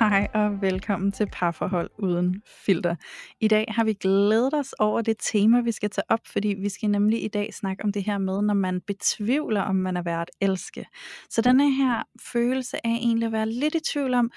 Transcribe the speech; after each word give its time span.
Hej 0.00 0.28
og 0.34 0.62
velkommen 0.62 1.12
til 1.12 1.26
Parforhold 1.32 1.90
Uden 1.98 2.42
Filter. 2.66 2.94
I 3.40 3.48
dag 3.48 3.64
har 3.68 3.84
vi 3.84 3.92
glædet 3.92 4.54
os 4.54 4.72
over 4.78 5.02
det 5.02 5.16
tema, 5.18 5.60
vi 5.60 5.72
skal 5.72 5.90
tage 5.90 6.04
op, 6.08 6.20
fordi 6.26 6.48
vi 6.48 6.68
skal 6.68 6.90
nemlig 6.90 7.24
i 7.24 7.28
dag 7.28 7.54
snakke 7.54 7.84
om 7.84 7.92
det 7.92 8.04
her 8.04 8.18
med, 8.18 8.42
når 8.42 8.54
man 8.54 8.80
betvivler, 8.86 9.60
om 9.60 9.76
man 9.76 9.96
er 9.96 10.02
værd 10.02 10.20
at 10.20 10.30
elske. 10.48 10.86
Så 11.30 11.42
denne 11.42 11.72
her 11.72 12.02
følelse 12.32 12.86
af 12.86 12.90
egentlig 12.90 13.26
at 13.26 13.32
være 13.32 13.48
lidt 13.48 13.74
i 13.74 13.80
tvivl 13.92 14.14
om, 14.14 14.30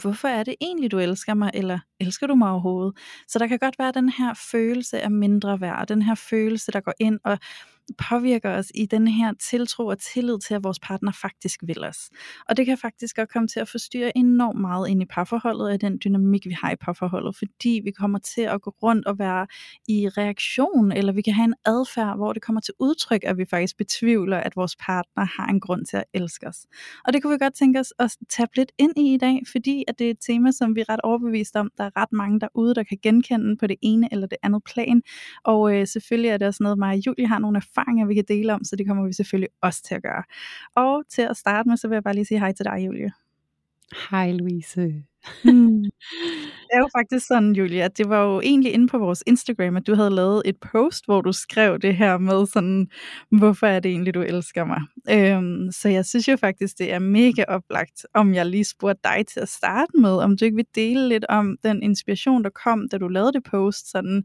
hvorfor 0.00 0.28
er 0.28 0.42
det 0.42 0.54
egentlig, 0.60 0.90
du 0.90 0.98
elsker 0.98 1.34
mig, 1.34 1.50
eller 1.54 1.78
elsker 2.00 2.26
du 2.26 2.34
mig 2.34 2.50
overhovedet? 2.50 2.98
Så 3.28 3.38
der 3.38 3.46
kan 3.46 3.58
godt 3.58 3.78
være 3.78 3.92
den 3.92 4.08
her 4.08 4.34
følelse 4.50 5.00
af 5.00 5.10
mindre 5.10 5.60
værd, 5.60 5.86
den 5.86 6.02
her 6.02 6.14
følelse, 6.14 6.72
der 6.72 6.80
går 6.80 6.94
ind 7.00 7.18
og 7.24 7.38
påvirker 7.98 8.50
os 8.50 8.72
i 8.74 8.86
den 8.86 9.08
her 9.08 9.32
tiltro 9.50 9.86
og 9.86 9.98
tillid 9.98 10.38
til, 10.38 10.54
at 10.54 10.64
vores 10.64 10.78
partner 10.78 11.12
faktisk 11.12 11.60
vil 11.62 11.84
os. 11.84 12.10
Og 12.48 12.56
det 12.56 12.66
kan 12.66 12.78
faktisk 12.78 13.16
godt 13.16 13.32
komme 13.32 13.48
til 13.48 13.60
at 13.60 13.68
forstyrre 13.68 14.18
enormt 14.18 14.60
meget 14.60 14.88
ind 14.88 15.02
i 15.02 15.04
parforholdet 15.04 15.68
og 15.68 15.80
den 15.80 15.98
dynamik, 16.04 16.46
vi 16.46 16.56
har 16.62 16.72
i 16.72 16.76
parforholdet, 16.76 17.36
fordi 17.36 17.80
vi 17.84 17.90
kommer 17.90 18.18
til 18.18 18.40
at 18.40 18.62
gå 18.62 18.74
rundt 18.82 19.06
og 19.06 19.18
være 19.18 19.46
i 19.88 20.08
reaktion, 20.08 20.92
eller 20.92 21.12
vi 21.12 21.22
kan 21.22 21.34
have 21.34 21.44
en 21.44 21.54
adfærd, 21.64 22.16
hvor 22.16 22.32
det 22.32 22.42
kommer 22.42 22.60
til 22.60 22.74
udtryk, 22.78 23.20
at 23.24 23.38
vi 23.38 23.44
faktisk 23.50 23.76
betvivler, 23.76 24.36
at 24.36 24.56
vores 24.56 24.76
partner 24.76 25.24
har 25.24 25.46
en 25.46 25.60
grund 25.60 25.86
til 25.86 25.96
at 25.96 26.04
elske 26.14 26.46
os. 26.46 26.66
Og 27.04 27.12
det 27.12 27.22
kunne 27.22 27.32
vi 27.32 27.38
godt 27.38 27.54
tænke 27.54 27.80
os 27.80 27.92
at 27.98 28.16
tage 28.30 28.48
lidt 28.56 28.72
ind 28.78 28.92
i 28.96 29.14
i 29.14 29.18
dag, 29.18 29.42
fordi 29.52 29.84
at 29.88 29.98
det 29.98 30.06
er 30.06 30.10
et 30.10 30.20
tema, 30.20 30.50
som 30.50 30.74
vi 30.74 30.80
er 30.80 30.88
ret 30.88 31.00
overbevist 31.00 31.56
om, 31.56 31.70
der 31.78 31.84
er 31.84 31.90
ret 31.96 32.12
mange 32.12 32.40
derude, 32.40 32.74
der 32.74 32.82
kan 32.82 32.98
genkende 33.02 33.56
på 33.56 33.66
det 33.66 33.76
ene 33.82 34.08
eller 34.12 34.26
det 34.26 34.38
andet 34.42 34.62
plan. 34.64 35.02
Og 35.44 35.74
øh, 35.74 35.86
selvfølgelig 35.86 36.28
er 36.28 36.36
det 36.36 36.48
også 36.48 36.62
noget, 36.62 36.78
mig 36.78 36.96
og 36.96 37.06
Julie 37.06 37.26
har 37.26 37.38
nogle 37.38 37.56
erfaringer, 37.56 37.75
erfaringer, 37.76 38.06
vi 38.06 38.14
kan 38.14 38.24
dele 38.28 38.54
om, 38.54 38.64
så 38.64 38.76
det 38.76 38.86
kommer 38.86 39.06
vi 39.06 39.12
selvfølgelig 39.12 39.48
også 39.62 39.82
til 39.82 39.94
at 39.94 40.02
gøre. 40.02 40.22
Og 40.74 41.04
til 41.08 41.22
at 41.22 41.36
starte 41.36 41.68
med, 41.68 41.76
så 41.76 41.88
vil 41.88 41.96
jeg 41.96 42.02
bare 42.04 42.14
lige 42.14 42.24
sige 42.24 42.38
hej 42.38 42.52
til 42.52 42.64
dig, 42.64 42.86
Julie. 42.86 43.12
Hej 44.10 44.32
Louise. 44.32 45.04
Mm. 45.44 45.82
Det 46.68 46.72
er 46.72 46.78
jo 46.78 46.88
faktisk 46.98 47.26
sådan, 47.26 47.52
Julia, 47.52 47.84
at 47.84 47.98
det 47.98 48.08
var 48.08 48.24
jo 48.24 48.40
egentlig 48.40 48.72
inde 48.72 48.88
på 48.88 48.98
vores 48.98 49.22
Instagram, 49.26 49.76
at 49.76 49.86
du 49.86 49.94
havde 49.94 50.10
lavet 50.10 50.42
et 50.44 50.56
post, 50.72 51.04
hvor 51.04 51.20
du 51.20 51.32
skrev 51.32 51.78
det 51.78 51.96
her 51.96 52.18
med 52.18 52.46
sådan, 52.46 52.86
hvorfor 53.30 53.66
er 53.66 53.80
det 53.80 53.90
egentlig, 53.90 54.14
du 54.14 54.22
elsker 54.22 54.64
mig? 54.64 54.80
Øhm, 55.10 55.72
så 55.72 55.88
jeg 55.88 56.06
synes 56.06 56.28
jo 56.28 56.36
faktisk, 56.36 56.78
det 56.78 56.92
er 56.92 56.98
mega 56.98 57.44
oplagt, 57.48 58.06
om 58.14 58.34
jeg 58.34 58.46
lige 58.46 58.64
spurgte 58.64 59.00
dig 59.04 59.26
til 59.26 59.40
at 59.40 59.48
starte 59.48 59.92
med, 59.98 60.10
om 60.10 60.36
du 60.36 60.44
ikke 60.44 60.56
vil 60.56 60.66
dele 60.74 61.08
lidt 61.08 61.24
om 61.28 61.56
den 61.62 61.82
inspiration, 61.82 62.44
der 62.44 62.50
kom, 62.50 62.88
da 62.88 62.98
du 62.98 63.08
lavede 63.08 63.32
det 63.32 63.44
post, 63.44 63.90
sådan 63.90 64.24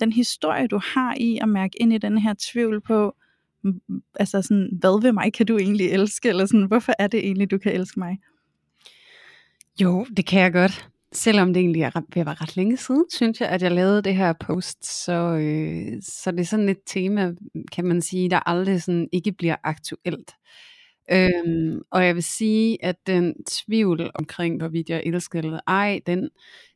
den 0.00 0.12
historie, 0.12 0.66
du 0.66 0.80
har 0.94 1.14
i 1.20 1.38
at 1.42 1.48
mærke 1.48 1.80
ind 1.80 1.92
i 1.92 1.98
den 1.98 2.18
her 2.18 2.34
tvivl 2.52 2.80
på, 2.80 3.14
altså 4.14 4.42
sådan, 4.42 4.70
hvad 4.80 5.02
ved 5.02 5.12
mig 5.12 5.32
kan 5.32 5.46
du 5.46 5.58
egentlig 5.58 5.90
elske, 5.90 6.28
eller 6.28 6.46
sådan, 6.46 6.66
hvorfor 6.66 6.92
er 6.98 7.06
det 7.06 7.20
egentlig, 7.20 7.50
du 7.50 7.58
kan 7.58 7.72
elske 7.72 8.00
mig? 8.00 8.18
Jo, 9.80 10.06
det 10.16 10.26
kan 10.26 10.40
jeg 10.40 10.52
godt. 10.52 10.88
Selvom 11.12 11.54
det 11.54 11.60
egentlig 11.60 11.82
er 11.82 11.96
at 11.96 12.04
være 12.14 12.34
ret 12.34 12.56
længe 12.56 12.76
siden, 12.76 13.04
synes 13.10 13.40
jeg, 13.40 13.48
at 13.48 13.62
jeg 13.62 13.72
lavede 13.72 14.02
det 14.02 14.16
her 14.16 14.32
post, 14.32 15.04
så, 15.04 15.12
øh, 15.12 16.02
så 16.02 16.30
det 16.30 16.40
er 16.40 16.44
sådan 16.44 16.68
et 16.68 16.78
tema, 16.86 17.34
kan 17.72 17.84
man 17.84 18.02
sige, 18.02 18.30
der 18.30 18.48
aldrig 18.48 18.82
sådan 18.82 19.08
ikke 19.12 19.32
bliver 19.32 19.56
aktuelt. 19.64 20.32
Øhm, 21.12 21.80
og 21.90 22.06
jeg 22.06 22.14
vil 22.14 22.22
sige, 22.22 22.84
at 22.84 23.06
den 23.06 23.34
tvivl 23.44 24.10
omkring, 24.14 24.58
hvorvidt 24.58 24.90
jeg 24.90 25.02
elsker 25.06 25.38
eller 25.38 25.60
ej, 25.66 26.00
den, 26.06 26.30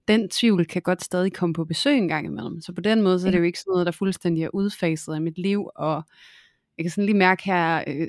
den 0.08 0.28
tvivl 0.28 0.66
kan 0.66 0.82
godt 0.82 1.04
stadig 1.04 1.32
komme 1.32 1.52
på 1.52 1.64
besøg 1.64 1.96
en 1.96 2.08
gang 2.08 2.26
imellem. 2.26 2.60
Så 2.60 2.72
på 2.72 2.80
den 2.80 3.02
måde, 3.02 3.20
så 3.20 3.26
er 3.26 3.30
det 3.30 3.38
jo 3.38 3.44
ikke 3.44 3.58
sådan 3.58 3.70
noget, 3.70 3.86
der 3.86 3.92
fuldstændig 3.92 4.44
er 4.44 4.54
udfaset 4.54 5.14
af 5.14 5.20
mit 5.20 5.38
liv, 5.38 5.68
og 5.76 6.02
jeg 6.80 6.84
kan 6.84 6.90
sådan 6.90 7.06
lige 7.06 7.16
mærke 7.16 7.44
her, 7.44 7.84
øh, 7.86 8.08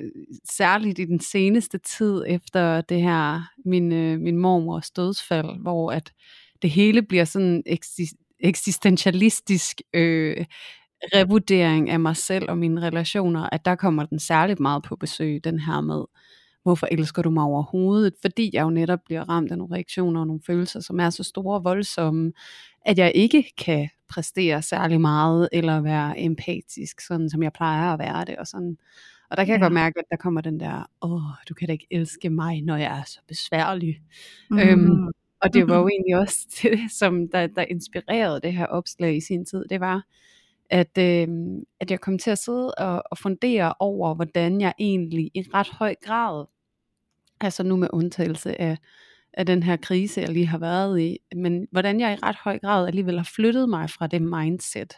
særligt 0.50 0.98
i 0.98 1.04
den 1.04 1.20
seneste 1.20 1.78
tid 1.78 2.24
efter 2.26 2.80
det 2.80 3.02
her, 3.02 3.42
min, 3.64 3.92
øh, 3.92 4.20
min 4.20 4.36
mormors 4.36 4.90
dødsfald, 4.90 5.62
hvor 5.62 5.92
at 5.92 6.12
det 6.62 6.70
hele 6.70 7.02
bliver 7.02 7.24
sådan 7.24 7.62
eksistentialistisk 8.40 9.80
øh, 9.94 10.44
revurdering 11.14 11.90
af 11.90 12.00
mig 12.00 12.16
selv 12.16 12.50
og 12.50 12.58
mine 12.58 12.82
relationer, 12.82 13.48
at 13.52 13.64
der 13.64 13.74
kommer 13.74 14.06
den 14.06 14.18
særligt 14.18 14.60
meget 14.60 14.82
på 14.82 14.96
besøg, 14.96 15.44
den 15.44 15.58
her 15.58 15.80
med, 15.80 16.04
hvorfor 16.62 16.88
elsker 16.90 17.22
du 17.22 17.30
mig 17.30 17.44
overhovedet? 17.44 18.14
Fordi 18.22 18.50
jeg 18.52 18.62
jo 18.62 18.70
netop 18.70 18.98
bliver 19.04 19.28
ramt 19.28 19.50
af 19.52 19.58
nogle 19.58 19.74
reaktioner 19.74 20.20
og 20.20 20.26
nogle 20.26 20.42
følelser, 20.46 20.80
som 20.80 21.00
er 21.00 21.10
så 21.10 21.22
store 21.22 21.54
og 21.58 21.64
voldsomme, 21.64 22.32
at 22.86 22.98
jeg 22.98 23.12
ikke 23.14 23.44
kan 23.58 23.88
præstere 24.08 24.62
særlig 24.62 25.00
meget, 25.00 25.48
eller 25.52 25.80
være 25.80 26.20
empatisk, 26.20 27.00
sådan 27.00 27.30
som 27.30 27.42
jeg 27.42 27.52
plejer 27.52 27.92
at 27.92 27.98
være 27.98 28.24
det, 28.24 28.36
og 28.36 28.46
sådan. 28.46 28.76
Og 29.30 29.36
der 29.36 29.44
kan 29.44 29.52
jeg 29.52 29.58
Ja. 29.60 29.64
godt 29.64 29.72
mærke, 29.72 29.98
at 29.98 30.04
der 30.10 30.16
kommer 30.16 30.40
den 30.40 30.60
der, 30.60 30.90
åh, 31.02 31.20
du 31.48 31.54
kan 31.54 31.66
da 31.66 31.72
ikke 31.72 31.86
elske 31.90 32.30
mig, 32.30 32.62
når 32.62 32.76
jeg 32.76 32.98
er 32.98 33.04
så 33.06 33.20
besværlig. 33.28 34.00
Mm. 34.50 34.58
Øhm, 34.58 35.06
og 35.42 35.54
det 35.54 35.68
var 35.68 35.78
jo 35.78 35.88
egentlig 35.92 36.16
også 36.16 36.46
det, 36.62 36.80
som 36.90 37.28
der, 37.28 37.46
der 37.46 37.62
inspirerede 37.70 38.40
det 38.40 38.52
her 38.52 38.66
opslag 38.66 39.16
i 39.16 39.20
sin 39.20 39.44
tid, 39.44 39.64
det 39.70 39.80
var, 39.80 40.02
at, 40.72 40.98
øh, 40.98 41.28
at 41.80 41.90
jeg 41.90 42.00
kom 42.00 42.18
til 42.18 42.30
at 42.30 42.38
sidde 42.38 42.74
og, 42.74 43.02
og 43.10 43.18
fundere 43.18 43.74
over, 43.78 44.14
hvordan 44.14 44.60
jeg 44.60 44.74
egentlig 44.78 45.30
i 45.34 45.44
ret 45.54 45.68
høj 45.68 45.94
grad, 46.04 46.46
altså 47.40 47.62
nu 47.62 47.76
med 47.76 47.88
undtagelse 47.92 48.60
af, 48.60 48.78
af 49.34 49.46
den 49.46 49.62
her 49.62 49.76
krise, 49.76 50.20
jeg 50.20 50.28
lige 50.28 50.46
har 50.46 50.58
været 50.58 51.00
i, 51.00 51.18
men 51.36 51.66
hvordan 51.70 52.00
jeg 52.00 52.12
i 52.12 52.16
ret 52.22 52.36
høj 52.44 52.58
grad 52.58 52.86
alligevel 52.86 53.16
har 53.16 53.30
flyttet 53.34 53.68
mig 53.68 53.90
fra 53.90 54.06
det 54.06 54.22
mindset. 54.22 54.94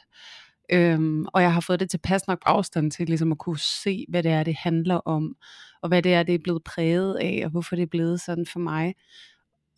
Øhm, 0.72 1.24
og 1.26 1.42
jeg 1.42 1.54
har 1.54 1.60
fået 1.60 1.80
det 1.80 1.90
til 1.90 1.98
pas 1.98 2.26
nok 2.28 2.38
afstand 2.46 2.90
til 2.90 3.06
ligesom 3.06 3.32
at 3.32 3.38
kunne 3.38 3.58
se, 3.58 4.06
hvad 4.08 4.22
det 4.22 4.30
er, 4.32 4.42
det 4.42 4.56
handler 4.56 4.96
om, 4.96 5.36
og 5.82 5.88
hvad 5.88 6.02
det 6.02 6.14
er, 6.14 6.22
det 6.22 6.34
er 6.34 6.38
blevet 6.44 6.64
præget 6.64 7.16
af, 7.16 7.42
og 7.44 7.50
hvorfor 7.50 7.76
det 7.76 7.82
er 7.82 7.90
blevet 7.90 8.20
sådan 8.20 8.46
for 8.46 8.58
mig. 8.58 8.94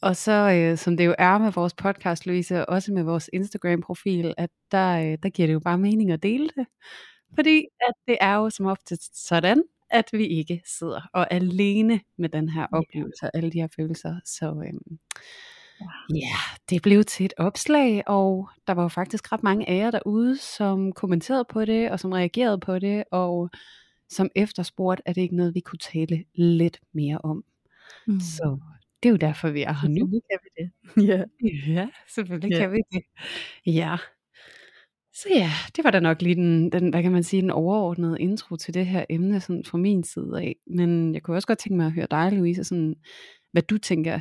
Og 0.03 0.17
så, 0.17 0.33
øh, 0.33 0.79
som 0.79 0.97
det 0.97 1.07
jo 1.07 1.15
er 1.19 1.39
med 1.39 1.53
vores 1.53 1.75
podcast, 1.75 2.27
Louise, 2.27 2.61
og 2.61 2.75
også 2.75 2.93
med 2.93 3.03
vores 3.03 3.31
Instagram-profil, 3.33 4.35
at 4.37 4.51
der, 4.71 4.99
øh, 4.99 5.19
der 5.23 5.29
giver 5.29 5.47
det 5.47 5.55
jo 5.55 5.61
bare 5.61 5.79
mening 5.79 6.11
at 6.11 6.23
dele 6.23 6.49
det. 6.57 6.67
Fordi 7.35 7.65
at 7.89 7.95
det 8.07 8.17
er 8.21 8.35
jo 8.35 8.51
som 8.51 8.67
ofte 8.67 8.99
sådan, 9.15 9.63
at 9.91 10.05
vi 10.13 10.27
ikke 10.27 10.63
sidder 10.79 11.01
og 11.13 11.23
er 11.23 11.37
alene 11.37 12.01
med 12.19 12.29
den 12.29 12.49
her 12.49 12.67
oplevelse 12.73 13.25
og 13.25 13.31
alle 13.35 13.51
de 13.51 13.61
her 13.61 13.69
følelser. 13.77 14.21
Så 14.25 14.47
øhm, 14.47 14.99
ja, 16.15 16.37
det 16.71 16.83
blev 16.83 17.05
til 17.05 17.27
et 17.27 17.35
opslag, 17.37 18.03
og 18.07 18.49
der 18.67 18.73
var 18.73 18.83
jo 18.83 18.89
faktisk 18.89 19.33
ret 19.33 19.43
mange 19.43 19.69
af 19.69 19.77
jer 19.77 19.91
derude, 19.91 20.37
som 20.37 20.93
kommenterede 20.93 21.45
på 21.51 21.65
det, 21.65 21.91
og 21.91 22.01
som 22.01 22.13
reagerede 22.13 22.59
på 22.59 22.79
det, 22.79 23.05
og 23.11 23.51
som 24.09 24.31
efterspurgte, 24.35 25.09
at 25.09 25.15
det 25.15 25.23
ikke 25.23 25.37
noget, 25.37 25.55
vi 25.55 25.61
kunne 25.61 25.79
tale 25.79 26.25
lidt 26.35 26.81
mere 26.93 27.19
om. 27.25 27.45
Mm. 28.07 28.21
Så 28.21 28.59
det 29.03 29.09
er 29.09 29.11
jo 29.11 29.17
derfor, 29.17 29.51
vi 29.51 29.63
er 29.63 29.73
her 29.73 29.89
nu. 29.89 29.95
Selvfølgelig 29.95 30.23
kan 30.31 30.39
vi 30.45 30.63
det. 30.63 30.71
Ja. 31.11 31.25
Ja, 31.73 31.89
selvfølgelig 32.15 32.51
Ja. 32.51 32.59
kan 32.59 32.73
vi 32.73 32.79
det. 32.93 33.03
Ja. 33.67 33.97
Så 35.15 35.29
ja, 35.35 35.51
det 35.77 35.85
var 35.85 35.91
da 35.91 36.01
nok 36.01 36.23
lige 36.23 36.35
den, 36.35 36.73
den, 36.73 36.91
hvad 36.91 37.03
kan 37.03 37.13
man 37.13 37.23
sige, 37.25 37.43
den 37.43 37.51
overordnede 37.51 38.21
intro 38.21 38.57
til 38.57 38.75
det 38.75 38.87
her 38.87 39.05
emne 39.11 39.41
sådan 39.41 39.65
fra 39.65 39.79
min 39.79 40.05
side 40.05 40.33
af. 40.37 40.57
Men 40.67 41.15
jeg 41.15 41.23
kunne 41.23 41.37
også 41.37 41.47
godt 41.49 41.59
tænke 41.59 41.77
mig 41.77 41.87
at 41.87 41.93
høre 41.93 42.07
dig, 42.11 42.33
Louise, 42.33 42.65
sådan, 42.65 42.95
hvad 43.53 43.63
du 43.63 43.79
tænker, 43.79 44.21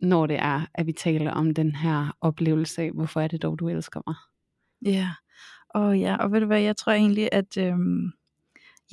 når 0.00 0.26
det 0.26 0.36
er, 0.38 0.66
at 0.74 0.86
vi 0.86 0.92
taler 0.92 1.30
om 1.30 1.54
den 1.54 1.74
her 1.74 2.16
oplevelse 2.20 2.82
af, 2.82 2.90
hvorfor 2.94 3.20
er 3.20 3.28
det 3.28 3.42
dog, 3.42 3.58
du 3.58 3.68
elsker 3.68 4.00
mig? 4.06 4.14
Ja, 4.94 5.10
og 5.70 5.98
ja, 5.98 6.16
og 6.16 6.32
ved 6.32 6.40
du 6.40 6.46
hvad, 6.46 6.60
jeg 6.60 6.76
tror 6.76 6.92
egentlig, 6.92 7.28
at 7.32 7.56
øhm, 7.56 8.12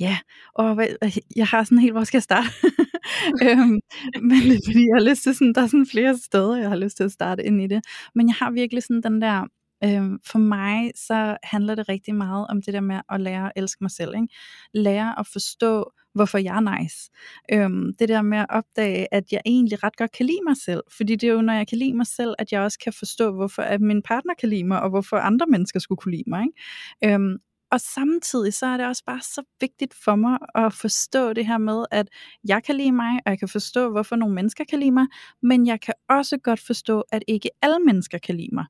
ja, 0.00 0.18
og 0.54 0.88
jeg 1.36 1.46
har 1.46 1.64
sådan 1.64 1.78
helt, 1.78 1.92
hvor 1.94 2.04
skal 2.04 2.18
jeg 2.18 2.22
starte? 2.22 2.48
øhm, 3.44 3.80
men 4.22 4.40
det 4.48 4.54
er 4.56 4.60
fordi, 4.66 4.82
jeg 4.88 4.96
har 4.98 5.10
lyst 5.10 5.22
til 5.22 5.34
sådan, 5.34 5.52
der 5.54 5.62
er 5.62 5.66
sådan 5.66 5.86
flere 5.86 6.16
steder, 6.18 6.56
jeg 6.56 6.68
har 6.68 6.76
lyst 6.76 6.96
til 6.96 7.04
at 7.04 7.12
starte 7.12 7.44
ind 7.44 7.62
i 7.62 7.66
det, 7.66 7.84
men 8.14 8.28
jeg 8.28 8.34
har 8.34 8.50
virkelig 8.50 8.82
sådan 8.82 9.02
den 9.02 9.22
der, 9.22 9.46
øhm, 9.84 10.18
for 10.26 10.38
mig, 10.38 10.90
så 10.94 11.36
handler 11.42 11.74
det 11.74 11.88
rigtig 11.88 12.14
meget 12.14 12.46
om 12.48 12.62
det 12.62 12.74
der 12.74 12.80
med 12.80 13.00
at 13.08 13.20
lære 13.20 13.46
at 13.46 13.52
elske 13.56 13.84
mig 13.84 13.90
selv, 13.90 14.14
ikke? 14.14 14.28
lære 14.74 15.18
at 15.18 15.26
forstå, 15.26 15.90
hvorfor 16.14 16.38
jeg 16.38 16.56
er 16.56 16.78
nice. 16.78 17.10
Øhm, 17.52 17.94
det 17.98 18.08
der 18.08 18.22
med 18.22 18.38
at 18.38 18.46
opdage, 18.48 19.14
at 19.14 19.32
jeg 19.32 19.40
egentlig 19.46 19.84
ret 19.84 19.96
godt 19.96 20.12
kan 20.12 20.26
lide 20.26 20.40
mig 20.46 20.56
selv. 20.56 20.82
Fordi 20.96 21.16
det 21.16 21.28
er 21.28 21.32
jo, 21.32 21.40
når 21.40 21.52
jeg 21.52 21.68
kan 21.68 21.78
lide 21.78 21.94
mig 21.94 22.06
selv, 22.06 22.34
at 22.38 22.52
jeg 22.52 22.60
også 22.60 22.78
kan 22.78 22.92
forstå, 22.92 23.32
hvorfor 23.32 23.62
at 23.62 23.80
min 23.80 24.02
partner 24.02 24.34
kan 24.40 24.48
lide 24.48 24.64
mig, 24.64 24.82
og 24.82 24.90
hvorfor 24.90 25.16
andre 25.16 25.46
mennesker 25.46 25.80
skulle 25.80 25.96
kunne 25.96 26.12
lide 26.16 26.30
mig. 26.30 26.44
Ikke? 26.44 27.14
Øhm, 27.14 27.36
og 27.74 27.80
samtidig 27.80 28.54
så 28.54 28.66
er 28.66 28.76
det 28.76 28.86
også 28.86 29.02
bare 29.06 29.20
så 29.20 29.42
vigtigt 29.60 29.94
for 30.04 30.14
mig 30.14 30.38
at 30.54 30.72
forstå 30.72 31.32
det 31.32 31.46
her 31.46 31.58
med, 31.58 31.84
at 31.90 32.08
jeg 32.48 32.62
kan 32.62 32.76
lide 32.76 32.92
mig, 32.92 33.20
og 33.26 33.30
jeg 33.30 33.38
kan 33.38 33.48
forstå, 33.48 33.90
hvorfor 33.90 34.16
nogle 34.16 34.34
mennesker 34.34 34.64
kan 34.64 34.78
lide 34.78 34.90
mig, 34.90 35.06
men 35.42 35.66
jeg 35.66 35.80
kan 35.80 35.94
også 36.08 36.38
godt 36.38 36.60
forstå, 36.60 37.04
at 37.12 37.22
ikke 37.28 37.50
alle 37.62 37.78
mennesker 37.86 38.18
kan 38.18 38.36
lide 38.36 38.48
mig. 38.52 38.64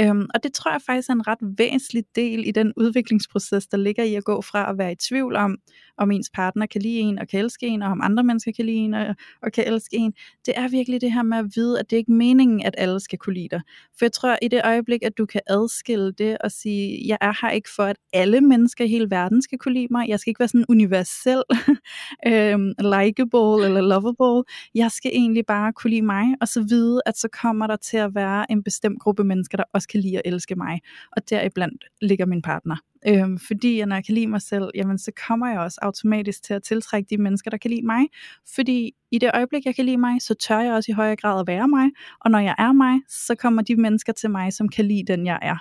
Øhm, 0.00 0.26
og 0.34 0.42
det 0.42 0.52
tror 0.52 0.70
jeg 0.70 0.82
faktisk 0.82 1.08
er 1.08 1.12
en 1.12 1.26
ret 1.26 1.38
væsentlig 1.58 2.04
del 2.16 2.48
i 2.48 2.50
den 2.50 2.72
udviklingsproces, 2.76 3.66
der 3.66 3.76
ligger 3.76 4.04
i 4.04 4.14
at 4.14 4.24
gå 4.24 4.42
fra 4.42 4.70
at 4.70 4.78
være 4.78 4.92
i 4.92 4.96
tvivl 4.96 5.36
om, 5.36 5.56
om 5.98 6.10
ens 6.10 6.30
partner 6.34 6.66
kan 6.66 6.82
lide 6.82 6.98
en 6.98 7.18
og 7.18 7.28
kan 7.28 7.40
elske 7.40 7.66
en, 7.66 7.82
og 7.82 7.90
om 7.90 8.00
andre 8.02 8.24
mennesker 8.24 8.52
kan 8.56 8.66
lide 8.66 8.76
en 8.76 8.94
og, 8.94 9.14
og 9.42 9.52
kan 9.52 9.64
elske 9.66 9.96
en. 9.96 10.12
Det 10.46 10.54
er 10.56 10.68
virkelig 10.68 11.00
det 11.00 11.12
her 11.12 11.22
med 11.22 11.38
at 11.38 11.46
vide, 11.56 11.80
at 11.80 11.90
det 11.90 11.96
ikke 11.96 12.12
er 12.12 12.16
meningen, 12.16 12.62
at 12.62 12.74
alle 12.78 13.00
skal 13.00 13.18
kunne 13.18 13.34
lide 13.34 13.48
dig. 13.50 13.60
For 13.98 14.04
jeg 14.04 14.12
tror, 14.12 14.38
i 14.42 14.48
det 14.48 14.60
øjeblik, 14.64 15.02
at 15.02 15.18
du 15.18 15.26
kan 15.26 15.40
adskille 15.46 16.12
det 16.12 16.38
og 16.38 16.52
sige, 16.52 17.02
jeg 17.06 17.18
er 17.20 17.32
her 17.42 17.50
ikke 17.50 17.68
for, 17.76 17.82
at 17.82 17.96
alle 18.12 18.40
mennesker 18.48 18.84
i 18.84 18.88
hele 18.88 19.10
verden 19.10 19.42
skal 19.42 19.58
kunne 19.58 19.74
lide 19.74 19.88
mig. 19.90 20.08
Jeg 20.08 20.20
skal 20.20 20.30
ikke 20.30 20.40
være 20.40 20.48
sådan 20.48 20.64
universel, 20.68 21.42
øhm, 22.30 22.72
likable 22.78 23.66
eller 23.66 23.80
lovable. 23.80 24.44
Jeg 24.74 24.90
skal 24.90 25.10
egentlig 25.14 25.46
bare 25.46 25.72
kunne 25.72 25.90
lide 25.90 26.02
mig, 26.02 26.34
og 26.40 26.48
så 26.48 26.62
vide, 26.68 27.00
at 27.06 27.18
så 27.18 27.28
kommer 27.42 27.66
der 27.66 27.76
til 27.76 27.96
at 27.96 28.14
være 28.14 28.52
en 28.52 28.62
bestemt 28.62 29.00
gruppe 29.00 29.24
mennesker, 29.24 29.56
der 29.56 29.64
også 29.72 29.88
kan 29.88 30.00
lide 30.00 30.16
og 30.16 30.22
elske 30.24 30.54
mig. 30.54 30.80
Og 31.16 31.30
deriblandt 31.30 31.84
ligger 32.00 32.26
min 32.26 32.42
partner. 32.42 32.76
Øhm, 33.06 33.38
fordi 33.38 33.84
når 33.84 33.96
jeg 33.96 34.04
kan 34.04 34.14
lide 34.14 34.26
mig 34.26 34.42
selv, 34.42 34.70
jamen 34.74 34.98
så 34.98 35.12
kommer 35.26 35.48
jeg 35.48 35.58
også 35.58 35.78
automatisk 35.82 36.42
til 36.42 36.54
at 36.54 36.62
tiltrække 36.62 37.06
de 37.10 37.22
mennesker, 37.22 37.50
der 37.50 37.56
kan 37.56 37.70
lide 37.70 37.86
mig. 37.86 38.06
Fordi 38.54 38.92
i 39.12 39.18
det 39.18 39.30
øjeblik, 39.34 39.64
jeg 39.64 39.74
kan 39.74 39.84
lide 39.84 39.96
mig, 39.96 40.22
så 40.22 40.34
tør 40.34 40.58
jeg 40.58 40.72
også 40.72 40.92
i 40.92 40.94
højere 40.94 41.16
grad 41.16 41.40
at 41.40 41.46
være 41.46 41.68
mig. 41.68 41.90
Og 42.20 42.30
når 42.30 42.38
jeg 42.38 42.54
er 42.58 42.72
mig, 42.72 43.00
så 43.08 43.34
kommer 43.34 43.62
de 43.62 43.76
mennesker 43.76 44.12
til 44.12 44.30
mig, 44.30 44.52
som 44.52 44.68
kan 44.68 44.84
lide 44.84 45.12
den, 45.12 45.26
jeg 45.26 45.38
er. 45.42 45.56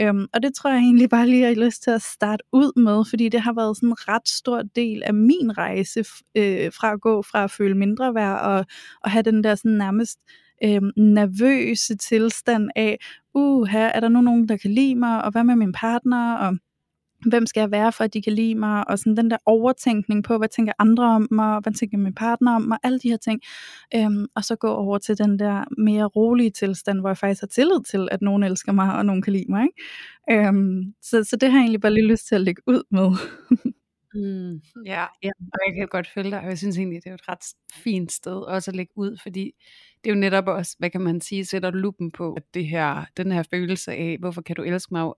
Øhm, 0.00 0.26
og 0.32 0.42
det 0.42 0.54
tror 0.54 0.70
jeg 0.70 0.78
egentlig 0.78 1.10
bare 1.10 1.26
lige, 1.26 1.40
jeg 1.40 1.48
har 1.48 1.64
lyst 1.64 1.82
til 1.82 1.90
at 1.90 2.02
starte 2.02 2.44
ud 2.52 2.80
med, 2.80 3.04
fordi 3.10 3.28
det 3.28 3.40
har 3.40 3.52
været 3.52 3.76
sådan 3.76 3.88
en 3.88 3.96
ret 4.08 4.28
stor 4.28 4.62
del 4.62 5.02
af 5.02 5.14
min 5.14 5.58
rejse, 5.58 6.04
øh, 6.34 6.72
fra 6.72 6.92
at 6.92 7.00
gå 7.00 7.22
fra 7.22 7.44
at 7.44 7.50
føle 7.50 7.74
mindre 7.74 8.14
værd, 8.14 8.40
og, 8.40 8.66
og 9.02 9.10
have 9.10 9.22
den 9.22 9.44
der 9.44 9.54
sådan 9.54 9.70
nærmest 9.70 10.18
øh, 10.64 10.82
nervøse 10.96 11.96
tilstand 11.96 12.70
af, 12.76 12.98
uh, 13.34 13.66
her 13.66 13.86
er 13.86 14.00
der 14.00 14.08
nu 14.08 14.20
nogen, 14.20 14.48
der 14.48 14.56
kan 14.56 14.70
lide 14.70 14.94
mig, 14.94 15.24
og 15.24 15.30
hvad 15.30 15.44
med 15.44 15.56
min 15.56 15.72
partner, 15.72 16.34
og 16.34 16.58
hvem 17.30 17.46
skal 17.46 17.60
jeg 17.60 17.70
være 17.70 17.92
for, 17.92 18.04
at 18.04 18.14
de 18.14 18.22
kan 18.22 18.32
lide 18.32 18.54
mig, 18.54 18.88
og 18.88 18.98
sådan 18.98 19.16
den 19.16 19.30
der 19.30 19.36
overtænkning 19.46 20.24
på, 20.24 20.38
hvad 20.38 20.48
tænker 20.48 20.72
andre 20.78 21.04
om 21.04 21.28
mig, 21.30 21.54
og 21.54 21.62
hvad 21.62 21.72
tænker 21.72 21.98
min 21.98 22.14
partner 22.14 22.54
om 22.54 22.62
mig, 22.62 22.78
alle 22.82 22.98
de 22.98 23.08
her 23.08 23.16
ting, 23.16 23.40
øhm, 23.94 24.26
og 24.34 24.44
så 24.44 24.56
gå 24.56 24.68
over 24.68 24.98
til 24.98 25.18
den 25.18 25.38
der 25.38 25.64
mere 25.78 26.04
rolige 26.04 26.50
tilstand, 26.50 27.00
hvor 27.00 27.08
jeg 27.08 27.18
faktisk 27.18 27.42
har 27.42 27.46
tillid 27.46 27.84
til, 27.90 28.08
at 28.10 28.22
nogen 28.22 28.42
elsker 28.42 28.72
mig, 28.72 28.94
og 28.96 29.06
nogen 29.06 29.22
kan 29.22 29.32
lide 29.32 29.46
mig. 29.48 29.62
Ikke? 29.62 30.48
Øhm, 30.48 30.94
så, 31.02 31.24
så 31.24 31.36
det 31.36 31.50
har 31.50 31.58
jeg 31.58 31.62
egentlig 31.62 31.80
bare 31.80 31.94
lige 31.94 32.08
lyst 32.08 32.26
til 32.26 32.34
at 32.34 32.40
lægge 32.40 32.62
ud 32.66 32.82
med. 32.90 33.08
mm, 34.14 34.60
ja, 34.86 35.04
ja, 35.22 35.30
og 35.52 35.58
jeg 35.66 35.74
kan 35.78 35.88
godt 35.88 36.08
følge 36.14 36.30
dig, 36.30 36.40
og 36.40 36.48
jeg 36.48 36.58
synes 36.58 36.78
egentlig, 36.78 37.04
det 37.04 37.10
er 37.10 37.14
et 37.14 37.28
ret 37.28 37.44
fint 37.74 38.12
sted 38.12 38.36
også 38.36 38.70
at 38.70 38.76
lægge 38.76 38.92
ud, 38.96 39.16
fordi 39.22 39.52
det 40.04 40.10
er 40.10 40.14
jo 40.14 40.20
netop 40.20 40.46
også, 40.46 40.76
hvad 40.78 40.90
kan 40.90 41.00
man 41.00 41.20
sige, 41.20 41.44
sætter 41.44 41.70
lupen 41.70 42.10
på 42.10 42.32
at 42.32 42.42
det 42.54 42.66
her, 42.66 43.04
den 43.16 43.32
her 43.32 43.42
følelse 43.50 43.92
af, 43.92 44.16
hvorfor 44.20 44.42
kan 44.42 44.56
du 44.56 44.62
elske 44.62 44.94
mig, 44.94 45.12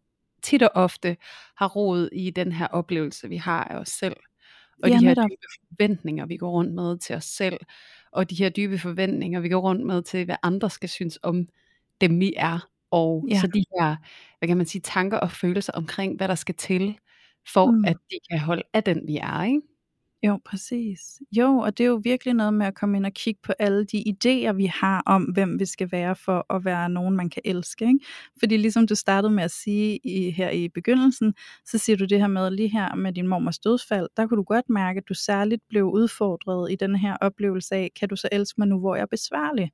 tit 0.46 0.62
og 0.62 0.70
ofte 0.74 1.16
har 1.56 1.68
rod 1.68 2.08
i 2.12 2.30
den 2.30 2.52
her 2.52 2.66
oplevelse, 2.66 3.28
vi 3.28 3.36
har 3.36 3.64
af 3.64 3.76
os 3.76 3.88
selv. 3.88 4.16
Og 4.82 4.88
ja, 4.88 4.94
de 4.94 5.00
her 5.00 5.08
netop. 5.08 5.28
dybe 5.30 5.46
forventninger, 5.68 6.26
vi 6.26 6.36
går 6.36 6.50
rundt 6.50 6.74
med 6.74 6.98
til 6.98 7.16
os 7.16 7.24
selv. 7.24 7.58
Og 8.12 8.30
de 8.30 8.34
her 8.34 8.48
dybe 8.48 8.78
forventninger, 8.78 9.40
vi 9.40 9.48
går 9.48 9.60
rundt 9.60 9.86
med 9.86 10.02
til, 10.02 10.24
hvad 10.24 10.36
andre 10.42 10.70
skal 10.70 10.88
synes 10.88 11.18
om 11.22 11.48
dem, 12.00 12.20
vi 12.20 12.34
er. 12.36 12.68
Og 12.90 13.26
ja. 13.30 13.40
så 13.40 13.46
de 13.46 13.64
her, 13.78 13.96
hvad 14.38 14.48
kan 14.48 14.56
man 14.56 14.66
sige, 14.66 14.82
tanker 14.82 15.18
og 15.18 15.30
følelser 15.30 15.72
omkring, 15.72 16.16
hvad 16.16 16.28
der 16.28 16.34
skal 16.34 16.54
til, 16.54 16.98
for 17.52 17.70
mm. 17.70 17.84
at 17.84 17.96
de 18.10 18.16
kan 18.30 18.38
holde 18.38 18.62
af 18.72 18.84
den, 18.84 19.02
vi 19.06 19.16
er. 19.16 19.42
Ikke? 19.42 19.60
Jo, 20.22 20.38
præcis. 20.44 21.00
Jo, 21.32 21.58
og 21.58 21.78
det 21.78 21.84
er 21.84 21.88
jo 21.88 22.00
virkelig 22.04 22.34
noget 22.34 22.54
med 22.54 22.66
at 22.66 22.74
komme 22.74 22.96
ind 22.96 23.06
og 23.06 23.12
kigge 23.12 23.40
på 23.42 23.52
alle 23.58 23.84
de 23.84 24.04
idéer, 24.08 24.52
vi 24.52 24.66
har 24.66 25.02
om, 25.06 25.22
hvem 25.22 25.60
vi 25.60 25.66
skal 25.66 25.92
være 25.92 26.16
for 26.16 26.54
at 26.54 26.64
være 26.64 26.88
nogen, 26.88 27.16
man 27.16 27.30
kan 27.30 27.42
elske. 27.44 27.84
Ikke? 27.84 27.98
Fordi 28.38 28.56
ligesom 28.56 28.86
du 28.86 28.94
startede 28.94 29.32
med 29.32 29.44
at 29.44 29.50
sige 29.50 29.98
i, 30.04 30.30
her 30.30 30.50
i 30.50 30.68
begyndelsen, 30.68 31.34
så 31.66 31.78
siger 31.78 31.96
du 31.96 32.04
det 32.04 32.20
her 32.20 32.26
med 32.26 32.50
lige 32.50 32.68
her 32.68 32.94
med 32.94 33.12
din 33.12 33.28
mormors 33.28 33.58
dødsfald, 33.58 34.08
der 34.16 34.26
kunne 34.26 34.36
du 34.36 34.42
godt 34.42 34.70
mærke, 34.70 34.98
at 34.98 35.08
du 35.08 35.14
særligt 35.14 35.62
blev 35.68 35.84
udfordret 35.84 36.72
i 36.72 36.76
den 36.76 36.96
her 36.96 37.16
oplevelse 37.20 37.74
af, 37.74 37.90
kan 38.00 38.08
du 38.08 38.16
så 38.16 38.28
elske 38.32 38.60
mig 38.60 38.68
nu, 38.68 38.78
hvor 38.78 38.94
jeg 38.94 39.02
er 39.02 39.06
besværlig? 39.06 39.70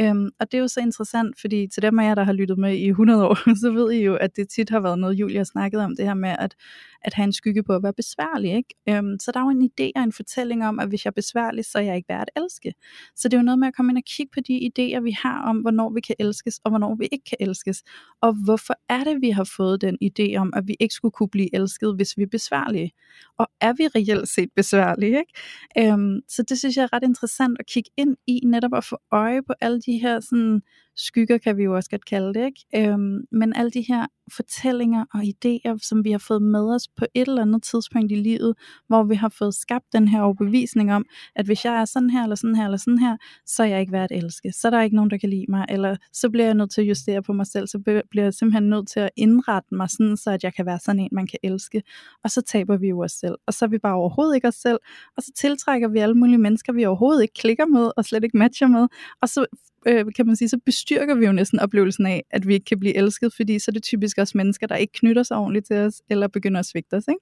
Øhm, 0.00 0.30
og 0.40 0.52
det 0.52 0.58
er 0.58 0.62
jo 0.62 0.68
så 0.68 0.80
interessant, 0.80 1.40
fordi 1.40 1.66
til 1.66 1.82
dem 1.82 1.98
af 1.98 2.04
jer, 2.04 2.14
der 2.14 2.24
har 2.24 2.32
lyttet 2.32 2.58
med 2.58 2.76
i 2.76 2.88
100 2.88 3.28
år, 3.28 3.54
så 3.62 3.70
ved 3.70 3.92
I 3.92 4.04
jo, 4.04 4.14
at 4.14 4.36
det 4.36 4.48
tit 4.48 4.70
har 4.70 4.80
været 4.80 4.98
noget, 4.98 5.14
Julia 5.14 5.38
har 5.38 5.44
snakket 5.44 5.80
om, 5.80 5.96
det 5.96 6.04
her 6.04 6.14
med 6.14 6.36
at, 6.38 6.54
at 7.02 7.14
have 7.14 7.24
en 7.24 7.32
skygge 7.32 7.62
på 7.62 7.74
at 7.74 7.82
være 7.82 7.92
besværlig. 7.92 8.54
Ikke? 8.54 8.74
Øhm, 8.88 9.18
så 9.18 9.32
der 9.32 9.40
er 9.40 9.44
jo 9.44 9.50
en 9.50 9.70
idé 9.70 9.79
idéer, 9.80 10.02
en 10.02 10.12
fortælling 10.12 10.66
om, 10.66 10.78
at 10.78 10.88
hvis 10.88 11.04
jeg 11.04 11.10
er 11.10 11.14
besværlig, 11.14 11.64
så 11.64 11.78
er 11.78 11.82
jeg 11.82 11.96
ikke 11.96 12.08
værd 12.08 12.26
at 12.34 12.42
elske. 12.42 12.74
Så 13.16 13.28
det 13.28 13.34
er 13.34 13.38
jo 13.38 13.44
noget 13.44 13.58
med 13.58 13.68
at 13.68 13.74
komme 13.74 13.92
ind 13.92 13.98
og 13.98 14.04
kigge 14.04 14.30
på 14.34 14.40
de 14.40 14.70
idéer, 14.70 15.00
vi 15.00 15.10
har 15.10 15.42
om, 15.42 15.56
hvornår 15.56 15.90
vi 15.90 16.00
kan 16.00 16.16
elskes, 16.18 16.60
og 16.64 16.70
hvornår 16.70 16.94
vi 16.94 17.08
ikke 17.12 17.24
kan 17.24 17.36
elskes. 17.40 17.82
Og 18.20 18.34
hvorfor 18.44 18.74
er 18.88 19.04
det, 19.04 19.20
vi 19.20 19.30
har 19.30 19.44
fået 19.56 19.80
den 19.80 19.98
idé 20.04 20.36
om, 20.36 20.52
at 20.56 20.68
vi 20.68 20.76
ikke 20.80 20.94
skulle 20.94 21.12
kunne 21.12 21.28
blive 21.28 21.54
elsket, 21.54 21.96
hvis 21.96 22.16
vi 22.16 22.22
er 22.22 22.26
besværlige? 22.26 22.92
Og 23.38 23.46
er 23.60 23.72
vi 23.72 23.86
reelt 23.86 24.28
set 24.28 24.48
besværlige? 24.56 25.18
Ikke? 25.18 25.92
Øhm, 25.92 26.20
så 26.28 26.42
det 26.42 26.58
synes 26.58 26.76
jeg 26.76 26.82
er 26.82 26.92
ret 26.92 27.02
interessant 27.02 27.56
at 27.60 27.66
kigge 27.66 27.90
ind 27.96 28.16
i, 28.26 28.40
netop 28.44 28.74
at 28.74 28.84
få 28.84 28.98
øje 29.12 29.42
på 29.42 29.52
alle 29.60 29.80
de 29.80 29.98
her 29.98 30.20
sådan, 30.20 30.62
skygger, 30.96 31.38
kan 31.38 31.56
vi 31.56 31.62
jo 31.62 31.76
også 31.76 31.90
godt 31.90 32.04
kalde 32.04 32.34
det. 32.34 32.46
Ikke? 32.46 32.90
Øhm, 32.92 33.20
men 33.32 33.52
alle 33.56 33.70
de 33.70 33.84
her 33.88 34.06
fortællinger 34.32 35.04
og 35.14 35.20
idéer, 35.20 35.78
som 35.88 36.04
vi 36.04 36.10
har 36.10 36.18
fået 36.18 36.42
med 36.42 36.74
os 36.74 36.88
på 36.88 37.04
et 37.14 37.28
eller 37.28 37.42
andet 37.42 37.62
tidspunkt 37.62 38.12
i 38.12 38.14
livet, 38.14 38.54
hvor 38.86 39.02
vi 39.02 39.14
har 39.14 39.28
fået 39.28 39.54
skabt 39.54 39.84
den 39.92 40.08
her 40.08 40.22
overbevisning 40.22 40.92
om, 40.92 41.04
at 41.36 41.46
hvis 41.46 41.64
jeg 41.64 41.80
er 41.80 41.84
sådan 41.84 42.10
her, 42.10 42.22
eller 42.22 42.36
sådan 42.36 42.56
her, 42.56 42.64
eller 42.64 42.78
sådan 42.78 42.98
her, 42.98 43.16
så 43.46 43.62
er 43.62 43.66
jeg 43.66 43.80
ikke 43.80 43.92
værd 43.92 44.12
at 44.12 44.24
elske. 44.24 44.52
Så 44.52 44.68
er 44.68 44.70
der 44.70 44.82
ikke 44.82 44.96
nogen, 44.96 45.10
der 45.10 45.18
kan 45.18 45.30
lide 45.30 45.46
mig, 45.48 45.66
eller 45.68 45.96
så 46.12 46.30
bliver 46.30 46.44
jeg 46.44 46.54
nødt 46.54 46.70
til 46.70 46.80
at 46.80 46.88
justere 46.88 47.22
på 47.22 47.32
mig 47.32 47.46
selv, 47.46 47.66
så 47.66 47.78
bliver 48.10 48.26
jeg 48.26 48.34
simpelthen 48.34 48.70
nødt 48.70 48.88
til 48.88 49.00
at 49.00 49.10
indrette 49.16 49.74
mig 49.74 49.90
sådan, 49.90 50.16
så 50.16 50.30
at 50.30 50.44
jeg 50.44 50.54
kan 50.54 50.66
være 50.66 50.78
sådan 50.78 51.00
en, 51.00 51.08
man 51.12 51.26
kan 51.26 51.38
elske. 51.42 51.82
Og 52.24 52.30
så 52.30 52.42
taber 52.42 52.76
vi 52.76 52.88
jo 52.88 53.00
os 53.00 53.12
selv. 53.12 53.34
Og 53.46 53.54
så 53.54 53.64
er 53.64 53.68
vi 53.68 53.78
bare 53.78 53.94
overhovedet 53.94 54.34
ikke 54.34 54.48
os 54.48 54.54
selv, 54.54 54.78
og 55.16 55.22
så 55.22 55.32
tiltrækker 55.36 55.88
vi 55.88 55.98
alle 55.98 56.14
mulige 56.14 56.38
mennesker, 56.38 56.72
vi 56.72 56.84
overhovedet 56.84 57.22
ikke 57.22 57.34
klikker 57.34 57.66
med, 57.66 57.90
og 57.96 58.04
slet 58.04 58.24
ikke 58.24 58.38
matcher 58.38 58.66
med, 58.66 58.88
og 59.22 59.28
så 59.28 59.46
øh, 59.86 60.04
kan 60.16 60.26
man 60.26 60.36
sige, 60.36 60.48
så 60.48 60.58
bestyrker 60.66 61.14
vi 61.14 61.26
jo 61.26 61.32
næsten 61.32 61.60
oplevelsen 61.60 62.06
af, 62.06 62.24
at 62.30 62.46
vi 62.46 62.54
ikke 62.54 62.64
kan 62.64 62.80
blive 62.80 62.96
elsket, 62.96 63.34
fordi 63.36 63.58
så 63.58 63.70
er 63.70 63.72
det 63.72 63.82
typisk 63.82 64.18
også 64.18 64.38
mennesker, 64.38 64.66
der 64.66 64.76
ikke 64.76 64.92
knytter 64.92 65.22
sig 65.22 65.36
ordentligt 65.36 65.66
til 65.66 65.76
os, 65.76 66.02
eller 66.10 66.28
begynder 66.28 66.60
at 66.60 66.66
svigte 66.66 66.94
os, 66.94 67.08
ikke? 67.08 67.20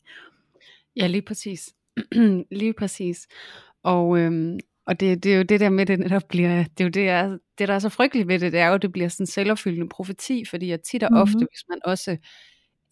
Ja, 0.97 1.07
lige 1.07 1.23
præcis. 1.23 1.75
lige 2.61 2.73
præcis. 2.73 3.27
Og, 3.83 4.19
øhm, 4.19 4.59
og 4.87 5.00
det, 5.00 5.25
det 5.25 5.33
er 5.33 5.37
jo 5.37 5.43
det 5.43 5.61
der 5.61 5.71
med, 5.71 5.87
det 5.87 5.99
netop 5.99 6.23
bliver, 6.29 6.65
det 6.65 6.81
er 6.81 6.85
jo 6.85 6.91
det, 6.91 7.09
er, 7.09 7.38
det 7.59 7.69
der 7.69 7.75
er 7.75 7.79
så 7.79 7.88
frygteligt 7.88 8.29
ved 8.29 8.38
det, 8.38 8.53
det 8.53 8.61
er 8.61 8.69
jo, 8.69 8.77
det 8.77 8.93
bliver 8.93 9.09
sådan 9.09 9.23
en 9.23 9.27
selvopfyldende 9.27 9.88
profeti, 9.88 10.45
fordi 10.45 10.71
at 10.71 10.81
tit 10.81 11.03
og 11.03 11.11
mm-hmm. 11.11 11.23
ofte, 11.23 11.38
hvis 11.38 11.65
man 11.69 11.79
også 11.85 12.17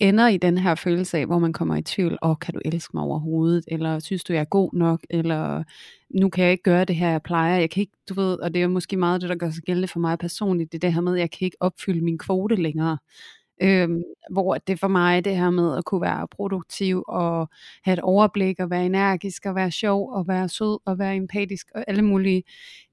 ender 0.01 0.29
i 0.29 0.37
den 0.37 0.59
her 0.59 0.75
følelse 0.75 1.19
af, 1.19 1.27
hvor 1.27 1.39
man 1.39 1.53
kommer 1.53 1.77
i 1.77 1.83
tvivl, 1.83 2.19
åh, 2.23 2.31
oh, 2.31 2.37
kan 2.41 2.55
du 2.55 2.61
elske 2.65 2.91
mig 2.95 3.03
overhovedet, 3.05 3.65
eller 3.69 3.99
synes 3.99 4.25
du, 4.25 4.33
jeg 4.33 4.41
er 4.41 4.45
god 4.45 4.71
nok, 4.73 5.01
eller 5.11 5.65
nu 6.11 6.29
kan 6.29 6.45
jeg 6.45 6.53
ikke 6.53 6.63
gøre 6.63 6.85
det 6.85 6.97
her, 6.97 7.11
jeg 7.11 7.23
plejer, 7.23 7.59
jeg 7.59 7.71
kan 7.71 7.81
ikke, 7.81 7.93
du 8.09 8.15
ved, 8.15 8.39
og 8.41 8.55
det 8.55 8.63
er 8.63 8.69
måske 8.69 8.97
meget 8.97 9.21
det, 9.21 9.29
der 9.31 9.37
gør 9.37 9.51
sig 9.51 9.63
gældende 9.63 9.89
for 9.89 10.01
mig 10.01 10.19
personligt, 10.19 10.73
det 10.73 10.79
er 10.79 10.89
det 10.89 10.95
her 10.95 11.01
med, 11.01 11.13
at 11.15 11.21
jeg 11.21 11.31
kan 11.31 11.45
ikke 11.45 11.57
opfylde 11.61 12.05
min 12.05 12.19
kvote 12.19 12.57
længere. 12.57 12.99
Øhm, 13.63 14.03
hvor 14.31 14.55
det 14.55 14.81
for 14.81 14.89
mig, 14.89 15.25
det 15.25 15.37
her 15.37 15.51
med 15.51 15.77
at 15.77 15.85
kunne 15.85 16.01
være 16.01 16.29
produktiv 16.31 17.05
og 17.09 17.49
have 17.85 17.93
et 17.93 18.01
overblik 18.01 18.61
og 18.61 18.71
være 18.71 18.87
energisk 18.87 19.47
og 19.47 19.55
være 19.55 19.71
sjov 19.71 20.11
og 20.13 20.29
være 20.29 20.49
sød 20.49 20.79
og 20.87 20.99
være 20.99 21.17
empatisk 21.17 21.67
og 21.75 21.85
alle 21.89 22.03
mulige 22.03 22.43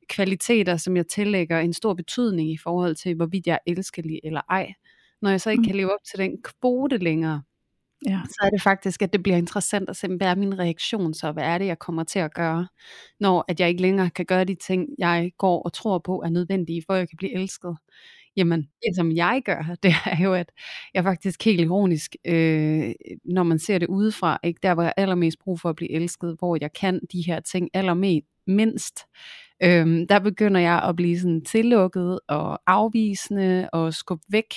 kvaliteter, 0.09 0.77
som 0.77 0.97
jeg 0.97 1.07
tillægger 1.07 1.59
en 1.59 1.73
stor 1.73 1.93
betydning 1.93 2.51
i 2.51 2.57
forhold 2.57 2.95
til, 2.95 3.15
hvorvidt 3.15 3.47
jeg 3.47 3.53
er 3.53 3.71
elskelig 3.71 4.19
eller 4.23 4.41
ej 4.49 4.73
når 5.23 5.29
jeg 5.29 5.41
så 5.41 5.49
ikke 5.49 5.61
mm. 5.61 5.67
kan 5.67 5.75
leve 5.75 5.93
op 5.93 6.03
til 6.11 6.19
den 6.19 6.37
kvote 6.43 6.97
længere, 6.97 7.41
ja. 8.07 8.21
så 8.25 8.37
er 8.45 8.49
det 8.49 8.61
faktisk, 8.61 9.01
at 9.01 9.13
det 9.13 9.23
bliver 9.23 9.37
interessant 9.37 9.89
at 9.89 9.95
se, 9.95 10.07
hvad 10.07 10.27
er 10.27 10.35
min 10.35 10.59
reaktion 10.59 11.13
så, 11.13 11.31
hvad 11.31 11.43
er 11.43 11.57
det, 11.57 11.65
jeg 11.65 11.79
kommer 11.79 12.03
til 12.03 12.19
at 12.19 12.33
gøre, 12.33 12.67
når 13.19 13.45
at 13.47 13.59
jeg 13.59 13.69
ikke 13.69 13.81
længere 13.81 14.09
kan 14.09 14.25
gøre 14.25 14.43
de 14.43 14.55
ting, 14.55 14.87
jeg 14.97 15.31
går 15.37 15.61
og 15.61 15.73
tror 15.73 15.99
på 15.99 16.21
er 16.21 16.29
nødvendige, 16.29 16.83
for 16.87 16.93
at 16.93 16.99
jeg 16.99 17.09
kan 17.09 17.17
blive 17.17 17.33
elsket. 17.33 17.77
Jamen, 18.37 18.59
det 18.59 18.95
som 18.95 19.11
jeg 19.11 19.41
gør, 19.45 19.75
det 19.83 19.93
er 20.05 20.23
jo, 20.23 20.33
at 20.33 20.51
jeg 20.93 21.03
faktisk 21.03 21.45
helt 21.45 21.61
ironisk, 21.61 22.15
øh, 22.25 22.91
når 23.25 23.43
man 23.43 23.59
ser 23.59 23.77
det 23.77 23.87
udefra, 23.87 24.39
ikke 24.43 24.59
der 24.63 24.73
hvor 24.73 24.83
jeg 24.83 24.93
allermest 24.97 25.39
brug 25.39 25.59
for 25.59 25.69
at 25.69 25.75
blive 25.75 25.91
elsket, 25.91 26.35
hvor 26.39 26.57
jeg 26.61 26.73
kan 26.73 26.99
de 27.11 27.21
her 27.21 27.39
ting 27.39 27.69
allermest, 27.73 28.27
mindst, 28.47 28.99
øh, 29.63 30.05
der 30.09 30.19
begynder 30.19 30.61
jeg 30.61 30.83
at 30.83 30.95
blive 30.95 31.19
sådan 31.19 31.45
tillukket 31.45 32.19
og 32.27 32.59
afvisende 32.67 33.69
og 33.73 33.93
skubbe 33.93 34.23
væk 34.29 34.53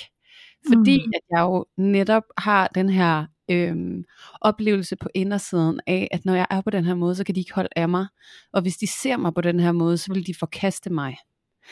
fordi 0.67 1.03
mm. 1.05 1.11
at 1.15 1.21
jeg 1.29 1.41
jo 1.41 1.65
netop 1.77 2.23
har 2.37 2.67
den 2.67 2.89
her 2.89 3.25
øhm, 3.51 4.03
oplevelse 4.41 4.95
på 4.95 5.09
indersiden 5.13 5.79
af, 5.87 6.07
at 6.11 6.25
når 6.25 6.35
jeg 6.35 6.47
er 6.49 6.61
på 6.61 6.69
den 6.69 6.85
her 6.85 6.95
måde, 6.95 7.15
så 7.15 7.23
kan 7.23 7.35
de 7.35 7.39
ikke 7.39 7.53
holde 7.53 7.69
af 7.75 7.89
mig. 7.89 8.07
Og 8.53 8.61
hvis 8.61 8.77
de 8.77 8.87
ser 8.87 9.17
mig 9.17 9.33
på 9.33 9.41
den 9.41 9.59
her 9.59 9.71
måde, 9.71 9.97
så 9.97 10.13
vil 10.13 10.27
de 10.27 10.33
forkaste 10.39 10.89
mig. 10.89 11.17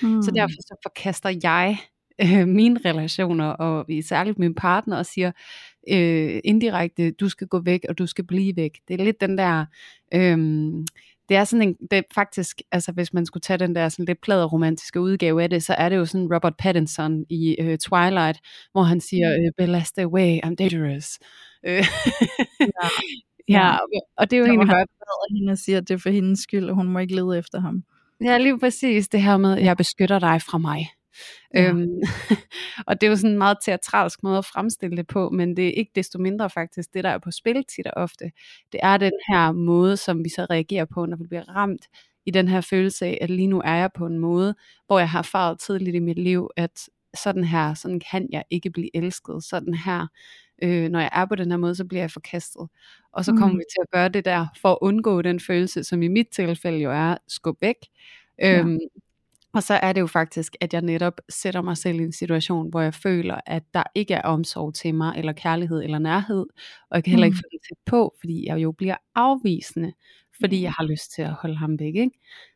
Mm. 0.02 0.22
Så 0.22 0.32
derfor 0.32 0.62
så 0.62 0.76
forkaster 0.84 1.40
jeg 1.44 1.78
øh, 2.22 2.48
mine 2.48 2.80
relationer, 2.86 3.46
og 3.46 3.86
særligt 4.04 4.40
min 4.40 4.56
partner, 4.56 4.98
og 4.98 5.06
siger 5.06 5.32
øh, 5.92 6.40
indirekte, 6.44 7.12
du 7.12 7.30
skal 7.30 7.48
gå 7.48 7.60
væk, 7.60 7.86
og 7.90 7.98
du 7.98 8.08
skal 8.08 8.26
blive 8.26 8.56
væk. 8.56 8.80
Det 8.88 9.00
er 9.00 9.04
lidt 9.04 9.22
den 9.22 9.38
der... 9.38 9.66
Øh, 10.14 10.74
det 11.30 11.38
er 11.38 11.44
sådan 11.44 11.68
en, 11.68 11.76
det 11.92 11.98
er 11.98 12.02
faktisk, 12.16 12.62
altså 12.72 12.92
hvis 12.92 13.14
man 13.14 13.26
skulle 13.26 13.42
tage 13.42 13.58
den 13.58 13.76
der 13.76 13.90
sådan 13.90 14.06
lidt 14.06 14.22
pladeromantiske 14.22 15.02
udgave 15.02 15.44
af 15.44 15.50
det, 15.50 15.64
så 15.64 15.74
er 15.74 15.90
det 15.90 15.96
jo 15.96 16.06
sådan 16.06 16.34
Robert 16.34 16.54
Pattinson 16.60 17.26
i 17.30 17.56
uh, 17.60 17.76
Twilight, 17.76 18.40
hvor 18.72 18.84
han 18.84 19.02
siger, 19.02 19.30
uh, 19.30 19.52
Bella, 19.58 19.84
stay 19.84 20.04
away, 20.04 20.40
I'm 20.46 20.56
dangerous. 20.56 21.20
ja. 21.64 22.88
ja, 23.48 23.78
og 24.18 24.32
det 24.32 24.38
er 24.38 24.40
jo 24.40 24.46
egentlig 24.46 24.68
bare... 24.68 24.86
Han 25.30 25.38
hende 25.38 25.52
og 25.52 25.58
siger, 25.58 25.78
at 25.78 25.88
det 25.88 25.94
er 25.94 25.98
for 25.98 26.10
hendes 26.10 26.40
skyld, 26.40 26.70
og 26.70 26.76
hun 26.76 26.88
må 26.88 27.00
ikke 27.00 27.16
lede 27.16 27.38
efter 27.38 27.60
ham. 27.60 27.84
Ja, 28.24 28.38
lige 28.38 28.60
præcis 28.60 29.08
det 29.08 29.22
her 29.22 29.38
med, 29.38 29.58
jeg 29.58 29.78
beskytter 29.78 30.20
dig 30.20 30.42
fra 30.42 30.58
mig. 30.58 30.90
Ja. 31.54 31.70
Øhm, 31.70 32.02
og 32.88 33.02
det 33.02 33.08
er 33.08 33.12
jo 33.12 33.16
sådan 33.16 33.32
en 33.32 33.38
meget 33.38 33.58
teatralsk 33.66 34.24
måde 34.24 34.38
at 34.38 34.46
fremstille 34.46 34.98
det 34.98 35.08
på, 35.08 35.30
men 35.30 35.58
det 35.58 35.68
er 35.68 35.72
ikke 35.72 35.92
desto 35.96 36.20
mindre 36.20 36.50
faktisk 36.50 36.94
det, 36.94 37.04
der 37.04 37.10
er 37.10 37.18
på 37.18 37.32
spil 37.32 37.64
tit 37.76 37.88
og 37.88 37.94
ofte. 37.96 38.32
Det 38.72 38.80
er 38.84 38.98
den 38.98 39.14
her 39.30 39.52
måde, 39.52 39.98
som 39.98 40.24
vi 40.24 40.30
så 40.30 40.48
reagerer 40.50 40.86
på, 40.86 41.06
når 41.06 41.18
vi 41.18 41.28
bliver 41.28 41.50
ramt 41.56 41.88
i 42.26 42.32
den 42.32 42.48
her 42.48 42.62
følelse 42.62 43.06
af, 43.06 43.18
at 43.22 43.30
lige 43.30 43.48
nu 43.48 43.62
er 43.66 43.76
jeg 43.76 43.90
på 43.96 44.06
en 44.06 44.20
måde, 44.20 44.56
hvor 44.88 45.00
jeg 45.00 45.10
har 45.10 45.20
erfaret 45.20 45.60
tidligt 45.60 45.96
i 45.96 46.00
mit 46.00 46.20
liv, 46.20 46.50
at 46.58 46.90
sådan 47.16 47.44
her, 47.44 47.74
sådan 47.74 48.02
kan 48.12 48.28
jeg 48.32 48.44
ikke 48.50 48.70
blive 48.70 48.96
elsket, 48.96 49.44
sådan 49.44 49.74
her, 49.74 50.08
øh, 50.64 50.90
når 50.90 51.00
jeg 51.00 51.10
er 51.14 51.26
på 51.26 51.36
den 51.36 51.52
her 51.52 51.58
måde, 51.58 51.76
så 51.76 51.86
bliver 51.86 52.02
jeg 52.02 52.12
forkastet. 52.12 52.68
Og 53.12 53.26
så 53.26 53.32
kommer 53.32 53.54
mm. 53.54 53.60
vi 53.60 53.64
til 53.72 53.82
at 53.82 53.92
gøre 53.92 54.10
det 54.10 54.26
der, 54.26 54.48
for 54.62 54.72
at 54.72 54.78
undgå 54.82 55.22
den 55.22 55.40
følelse, 55.40 55.84
som 55.84 56.02
i 56.02 56.08
mit 56.08 56.28
tilfælde 56.28 56.78
jo 56.78 56.92
er, 56.92 57.18
skub 57.28 57.62
væk. 57.62 57.76
Ja. 58.40 58.64
Og 59.56 59.64
så 59.64 59.74
er 59.74 59.94
det 59.94 60.02
jo 60.02 60.08
faktisk, 60.08 60.56
at 60.62 60.74
jeg 60.74 60.82
netop 60.82 61.22
sætter 61.30 61.62
mig 61.62 61.78
selv 61.78 62.00
i 62.00 62.04
en 62.04 62.12
situation, 62.12 62.70
hvor 62.70 62.82
jeg 62.82 62.94
føler, 62.94 63.40
at 63.46 63.64
der 63.74 63.84
ikke 63.96 64.14
er 64.14 64.22
omsorg 64.22 64.74
til 64.74 64.96
mig, 64.96 65.14
eller 65.18 65.34
kærlighed, 65.34 65.84
eller 65.84 66.00
nærhed, 66.00 66.46
og 66.90 66.96
jeg 66.96 67.04
kan 67.04 67.12
heller 67.12 67.26
ikke 67.26 67.36
mm. 67.36 67.38
få 67.38 67.48
det 67.52 67.60
tæt 67.70 67.78
på, 67.86 68.16
fordi 68.20 68.48
jeg 68.48 68.64
jo 68.64 68.72
bliver 68.72 68.96
afvisende, 69.16 69.94
fordi 70.40 70.62
jeg 70.62 70.72
har 70.72 70.84
lyst 70.84 71.12
til 71.12 71.22
at 71.22 71.32
holde 71.32 71.56
ham 71.56 71.80
væk. 71.80 71.96
Ikke? 71.96 72.12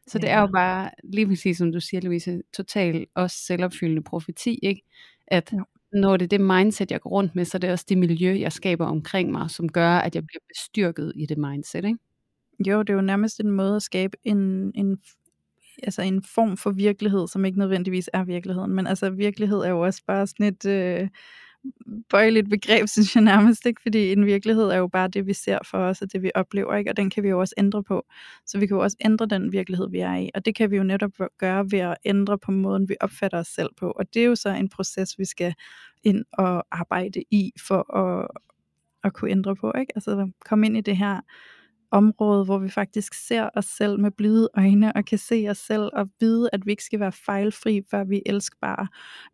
Så 0.07 0.17
ja. 0.17 0.21
det 0.21 0.29
er 0.29 0.39
jo 0.39 0.47
bare, 0.47 0.89
lige 1.03 1.27
præcis 1.27 1.57
som 1.57 1.71
du 1.71 1.79
siger, 1.79 2.01
Louise, 2.01 2.41
totalt 2.53 3.09
også 3.15 3.37
selvopfyldende 3.37 4.03
profeti, 4.03 4.59
ikke? 4.63 4.81
at 5.27 5.53
ja. 5.53 5.57
når 5.93 6.17
det 6.17 6.25
er 6.25 6.37
det 6.37 6.41
mindset, 6.41 6.91
jeg 6.91 7.01
går 7.01 7.09
rundt 7.09 7.35
med, 7.35 7.45
så 7.45 7.57
er 7.57 7.59
det 7.59 7.71
også 7.71 7.85
det 7.89 7.97
miljø, 7.97 8.39
jeg 8.39 8.51
skaber 8.51 8.85
omkring 8.85 9.31
mig, 9.31 9.49
som 9.49 9.69
gør, 9.69 9.91
at 9.91 10.15
jeg 10.15 10.27
bliver 10.27 10.41
bestyrket 10.47 11.13
i 11.15 11.25
det 11.25 11.37
mindset. 11.37 11.85
Ikke? 11.85 11.99
Jo, 12.67 12.81
det 12.81 12.89
er 12.89 12.93
jo 12.93 13.01
nærmest 13.01 13.39
en 13.39 13.51
måde 13.51 13.75
at 13.75 13.81
skabe 13.81 14.17
en, 14.23 14.71
en 14.75 14.97
altså 15.83 16.01
en 16.01 16.23
form 16.23 16.57
for 16.57 16.71
virkelighed, 16.71 17.27
som 17.27 17.45
ikke 17.45 17.59
nødvendigvis 17.59 18.09
er 18.13 18.23
virkeligheden. 18.23 18.73
Men 18.73 18.87
altså 18.87 19.09
virkelighed 19.09 19.57
er 19.57 19.69
jo 19.69 19.79
også 19.79 20.01
bare 20.07 20.27
sådan 20.27 20.45
et 20.45 20.65
øh, 20.65 21.09
bøjeligt 22.09 22.49
begreb, 22.49 22.87
synes 22.93 23.15
jeg 23.15 23.23
nærmest 23.23 23.65
ikke, 23.65 23.81
fordi 23.81 24.11
en 24.11 24.25
virkelighed 24.25 24.63
er 24.63 24.77
jo 24.77 24.87
bare 24.87 25.07
det, 25.07 25.25
vi 25.25 25.33
ser 25.33 25.57
for 25.65 25.77
os, 25.77 26.01
og 26.01 26.13
det 26.13 26.23
vi 26.23 26.31
oplever, 26.35 26.75
ikke? 26.75 26.91
og 26.91 26.97
den 26.97 27.09
kan 27.09 27.23
vi 27.23 27.29
jo 27.29 27.39
også 27.39 27.53
ændre 27.57 27.83
på. 27.83 28.05
Så 28.45 28.59
vi 28.59 28.67
kan 28.67 28.77
jo 28.77 28.83
også 28.83 28.97
ændre 29.05 29.25
den 29.25 29.51
virkelighed, 29.51 29.89
vi 29.89 29.99
er 29.99 30.15
i, 30.15 30.29
og 30.35 30.45
det 30.45 30.55
kan 30.55 30.71
vi 30.71 30.77
jo 30.77 30.83
netop 30.83 31.11
gøre 31.37 31.71
ved 31.71 31.79
at 31.79 31.97
ændre 32.05 32.37
på 32.37 32.51
måden, 32.51 32.89
vi 32.89 32.95
opfatter 32.99 33.39
os 33.39 33.47
selv 33.47 33.69
på. 33.77 33.91
Og 33.91 34.13
det 34.13 34.21
er 34.21 34.25
jo 34.25 34.35
så 34.35 34.49
en 34.49 34.69
proces, 34.69 35.19
vi 35.19 35.25
skal 35.25 35.53
ind 36.03 36.25
og 36.33 36.65
arbejde 36.71 37.23
i, 37.31 37.51
for 37.67 37.95
at, 37.97 38.27
at 39.03 39.13
kunne 39.13 39.31
ændre 39.31 39.55
på, 39.55 39.73
ikke? 39.79 39.91
Altså 39.95 40.31
komme 40.45 40.65
ind 40.65 40.77
i 40.77 40.81
det 40.81 40.97
her 40.97 41.21
område, 41.91 42.45
hvor 42.45 42.57
vi 42.57 42.69
faktisk 42.69 43.13
ser 43.13 43.49
os 43.55 43.65
selv 43.65 43.99
med 43.99 44.11
blide 44.11 44.49
øjne, 44.57 44.95
og 44.95 45.05
kan 45.05 45.17
se 45.17 45.47
os 45.49 45.57
selv 45.57 45.89
og 45.93 46.09
vide, 46.19 46.49
at 46.53 46.65
vi 46.65 46.71
ikke 46.71 46.83
skal 46.83 46.99
være 46.99 47.11
fejlfri, 47.11 47.81
før 47.91 48.03
vi 48.03 48.15
er 48.17 48.21
elskbare, 48.25 48.87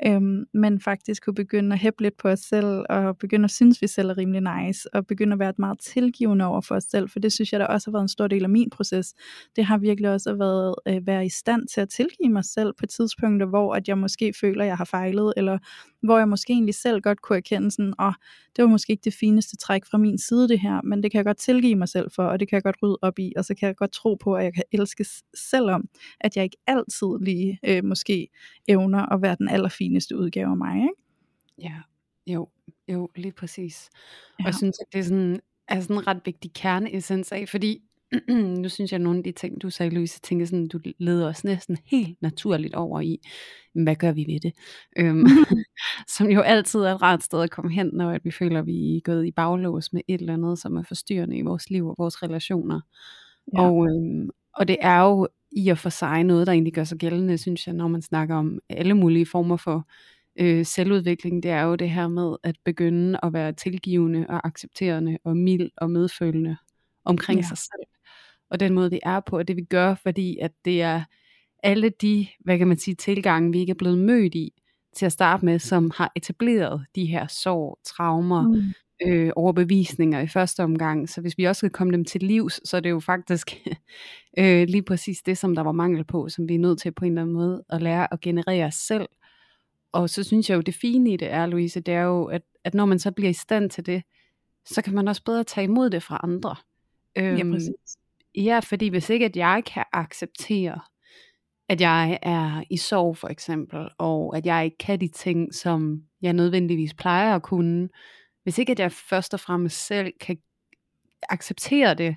øhm, 0.05 0.45
men 0.53 0.81
faktisk 0.81 1.25
kunne 1.25 1.35
begynde 1.35 1.73
at 1.73 1.79
hæppe 1.79 2.03
lidt 2.03 2.17
på 2.17 2.29
os 2.29 2.39
selv, 2.39 2.85
og 2.89 3.17
begynde 3.17 3.45
at 3.45 3.51
synes, 3.51 3.77
at 3.77 3.81
vi 3.81 3.87
selv 3.87 4.09
er 4.09 4.17
rimelig 4.17 4.65
nice, 4.65 4.95
og 4.95 5.07
begynde 5.07 5.33
at 5.33 5.39
være 5.39 5.49
et 5.49 5.59
meget 5.59 5.79
tilgivende 5.79 6.45
over 6.45 6.61
for 6.61 6.75
os 6.75 6.83
selv, 6.83 7.09
for 7.09 7.19
det 7.19 7.33
synes 7.33 7.51
jeg, 7.51 7.59
der 7.59 7.67
også 7.67 7.87
har 7.87 7.91
været 7.91 8.03
en 8.03 8.07
stor 8.07 8.27
del 8.27 8.43
af 8.43 8.49
min 8.49 8.69
proces. 8.69 9.13
Det 9.55 9.65
har 9.65 9.77
virkelig 9.77 10.09
også 10.09 10.33
været 10.33 10.75
at 10.85 10.95
øh, 10.95 11.07
være 11.07 11.25
i 11.25 11.29
stand 11.29 11.67
til 11.67 11.81
at 11.81 11.89
tilgive 11.89 12.29
mig 12.29 12.45
selv 12.45 12.73
på 12.79 12.85
tidspunkter, 12.85 13.47
hvor 13.47 13.73
at 13.73 13.87
jeg 13.87 13.97
måske 13.97 14.33
føler, 14.41 14.61
at 14.61 14.67
jeg 14.67 14.77
har 14.77 14.85
fejlet, 14.85 15.33
eller 15.37 15.57
hvor 16.03 16.17
jeg 16.17 16.29
måske 16.29 16.53
egentlig 16.53 16.75
selv 16.75 17.01
godt 17.01 17.21
kunne 17.21 17.37
erkende 17.37 17.71
sådan, 17.71 17.93
åh, 17.99 18.07
oh, 18.07 18.13
det 18.55 18.63
var 18.63 18.69
måske 18.69 18.91
ikke 18.91 19.03
det 19.03 19.13
fineste 19.13 19.57
træk 19.57 19.85
fra 19.85 19.97
min 19.97 20.17
side 20.17 20.47
det 20.47 20.59
her, 20.59 20.81
men 20.83 21.03
det 21.03 21.11
kan 21.11 21.17
jeg 21.17 21.25
godt 21.25 21.37
tilgive 21.37 21.75
mig 21.75 21.89
selv 21.89 22.11
for, 22.15 22.23
og 22.23 22.39
det 22.39 22.44
kan 22.45 22.55
jeg 22.55 22.63
godt 22.63 22.75
rydde 22.83 22.97
op 23.01 23.19
i, 23.19 23.33
og 23.37 23.45
så 23.45 23.55
kan 23.55 23.67
jeg 23.67 23.75
godt 23.75 23.91
tro 23.91 24.15
på, 24.15 24.35
at 24.35 24.43
jeg 24.43 24.53
kan 24.53 24.63
elske 24.71 25.05
selvom, 25.33 25.89
at 26.19 26.35
jeg 26.35 26.43
ikke 26.43 26.57
altid 26.67 27.07
lige 27.21 27.59
øh, 27.63 27.83
måske 27.83 28.27
evner 28.67 29.13
at 29.13 29.21
være 29.21 29.35
den 29.39 29.49
allerfineste 29.49 30.17
udgave 30.17 30.49
af 30.49 30.57
mig, 30.57 30.75
ikke? 30.75 30.93
Ja, 31.61 31.81
jo, 32.27 32.49
jo, 32.87 33.09
lige 33.15 33.31
præcis. 33.31 33.89
Ja. 34.39 34.43
Og 34.43 34.45
jeg 34.45 34.55
synes, 34.55 34.79
at 34.79 34.93
det 34.93 34.99
er 34.99 35.03
sådan, 35.03 35.39
er 35.67 35.81
sådan 35.81 35.95
en 35.95 36.07
ret 36.07 36.21
vigtig 36.25 36.53
kerneessens 36.53 37.31
af, 37.31 37.49
fordi 37.49 37.81
nu 38.61 38.69
synes 38.69 38.91
jeg, 38.91 38.97
at 38.97 39.01
nogle 39.01 39.17
af 39.17 39.23
de 39.23 39.31
ting, 39.31 39.61
du 39.61 39.69
sagde, 39.69 39.95
Louise, 39.95 40.19
tænker 40.19 40.45
sådan, 40.45 40.67
du 40.67 40.79
leder 40.99 41.27
os 41.27 41.43
næsten 41.43 41.77
helt 41.85 42.21
naturligt 42.21 42.75
over 42.75 43.01
i, 43.01 43.19
hvad 43.73 43.95
gør 43.95 44.11
vi 44.11 44.25
ved 44.27 44.39
det? 44.39 44.53
Øhm, 44.97 45.25
som 46.17 46.27
jo 46.27 46.41
altid 46.41 46.79
er 46.79 46.95
et 46.95 47.01
rart 47.01 47.23
sted 47.23 47.41
at 47.41 47.51
komme 47.51 47.71
hen, 47.71 47.89
når 47.93 48.19
vi 48.23 48.31
føler, 48.31 48.59
at 48.59 48.65
vi 48.65 48.97
er 48.97 49.01
gået 49.01 49.25
i 49.25 49.31
baglås 49.31 49.93
med 49.93 50.01
et 50.07 50.21
eller 50.21 50.33
andet, 50.33 50.59
som 50.59 50.77
er 50.77 50.83
forstyrrende 50.83 51.37
i 51.37 51.41
vores 51.41 51.69
liv 51.69 51.87
og 51.87 51.95
vores 51.97 52.23
relationer. 52.23 52.81
Ja. 53.53 53.61
Og, 53.61 53.87
øhm, 53.87 54.29
og 54.53 54.67
det 54.67 54.77
er 54.81 55.01
jo 55.01 55.27
i 55.51 55.69
og 55.69 55.77
for 55.77 55.89
sig 55.89 56.23
noget, 56.23 56.47
der 56.47 56.53
egentlig 56.53 56.73
gør 56.73 56.83
sig 56.83 56.97
gældende, 56.97 57.37
synes 57.37 57.67
jeg, 57.67 57.75
når 57.75 57.87
man 57.87 58.01
snakker 58.01 58.35
om 58.35 58.59
alle 58.69 58.93
mulige 58.93 59.25
former 59.25 59.57
for 59.57 59.87
øh, 60.39 60.65
selvudvikling, 60.65 61.43
det 61.43 61.51
er 61.51 61.61
jo 61.61 61.75
det 61.75 61.89
her 61.89 62.07
med 62.07 62.35
at 62.43 62.55
begynde 62.65 63.19
at 63.23 63.33
være 63.33 63.53
tilgivende 63.53 64.25
og 64.29 64.47
accepterende 64.47 65.17
og 65.23 65.37
mild 65.37 65.71
og 65.77 65.91
medfølende 65.91 66.57
omkring 67.05 67.39
ja. 67.39 67.47
sig 67.47 67.57
selv 67.57 67.94
og 68.49 68.59
den 68.59 68.73
måde, 68.73 68.89
vi 68.89 68.99
er 69.03 69.19
på, 69.19 69.37
og 69.37 69.47
det 69.47 69.55
vi 69.55 69.63
gør, 69.63 69.95
fordi 69.95 70.37
at 70.41 70.51
det 70.65 70.81
er 70.81 71.03
alle 71.63 71.89
de, 71.89 72.27
hvad 72.39 72.57
kan 72.57 72.67
man 72.67 72.77
sige, 72.77 72.95
tilgange, 72.95 73.51
vi 73.51 73.59
ikke 73.59 73.71
er 73.71 73.75
blevet 73.75 73.97
mødt 73.97 74.35
i 74.35 74.53
til 74.95 75.05
at 75.05 75.11
starte 75.11 75.45
med, 75.45 75.59
som 75.59 75.91
har 75.95 76.11
etableret 76.15 76.85
de 76.95 77.05
her 77.05 77.27
sår, 77.27 77.79
traumer, 77.83 78.41
mm. 78.41 79.07
øh, 79.07 79.31
overbevisninger 79.35 80.19
i 80.19 80.27
første 80.27 80.63
omgang. 80.63 81.09
Så 81.09 81.21
hvis 81.21 81.37
vi 81.37 81.43
også 81.43 81.59
skal 81.59 81.69
komme 81.69 81.93
dem 81.93 82.05
til 82.05 82.23
livs, 82.23 82.69
så 82.69 82.77
er 82.77 82.81
det 82.81 82.89
jo 82.89 82.99
faktisk 82.99 83.57
øh, 84.39 84.67
lige 84.67 84.83
præcis 84.83 85.21
det, 85.21 85.37
som 85.37 85.55
der 85.55 85.61
var 85.61 85.71
mangel 85.71 86.03
på, 86.03 86.29
som 86.29 86.49
vi 86.49 86.55
er 86.55 86.59
nødt 86.59 86.79
til 86.79 86.91
på 86.91 87.05
en 87.05 87.11
eller 87.11 87.21
anden 87.21 87.35
måde 87.35 87.63
at 87.69 87.81
lære 87.81 88.13
at 88.13 88.21
generere 88.21 88.71
selv. 88.71 89.07
Og 89.91 90.09
så 90.09 90.23
synes 90.23 90.49
jeg 90.49 90.55
jo, 90.55 90.61
det 90.61 90.75
fine 90.75 91.13
i 91.13 91.17
det 91.17 91.31
er, 91.31 91.45
Louise, 91.45 91.79
det 91.79 91.93
er 91.93 92.03
jo, 92.03 92.25
at, 92.25 92.41
at 92.63 92.73
når 92.73 92.85
man 92.85 92.99
så 92.99 93.11
bliver 93.11 93.29
i 93.29 93.33
stand 93.33 93.69
til 93.69 93.85
det, 93.85 94.03
så 94.65 94.81
kan 94.81 94.93
man 94.93 95.07
også 95.07 95.23
bedre 95.23 95.43
tage 95.43 95.65
imod 95.65 95.89
det 95.89 96.03
fra 96.03 96.19
andre. 96.23 96.55
Øhm, 97.17 97.37
ja, 97.37 97.43
præcis. 97.43 97.97
Ja, 98.37 98.59
fordi 98.59 98.87
hvis 98.87 99.09
ikke 99.09 99.25
at 99.25 99.35
jeg 99.37 99.63
kan 99.65 99.83
acceptere, 99.93 100.79
at 101.69 101.81
jeg 101.81 102.19
er 102.21 102.63
i 102.69 102.77
sorg 102.77 103.17
for 103.17 103.27
eksempel, 103.27 103.89
og 103.97 104.37
at 104.37 104.45
jeg 104.45 104.65
ikke 104.65 104.77
kan 104.77 105.01
de 105.01 105.07
ting, 105.07 105.53
som 105.53 106.03
jeg 106.21 106.33
nødvendigvis 106.33 106.93
plejer 106.93 107.35
at 107.35 107.43
kunne, 107.43 107.89
hvis 108.43 108.57
ikke 108.57 108.71
at 108.71 108.79
jeg 108.79 108.91
først 108.91 109.33
og 109.33 109.39
fremmest 109.39 109.85
selv 109.87 110.13
kan 110.19 110.37
acceptere 111.29 111.93
det 111.93 112.15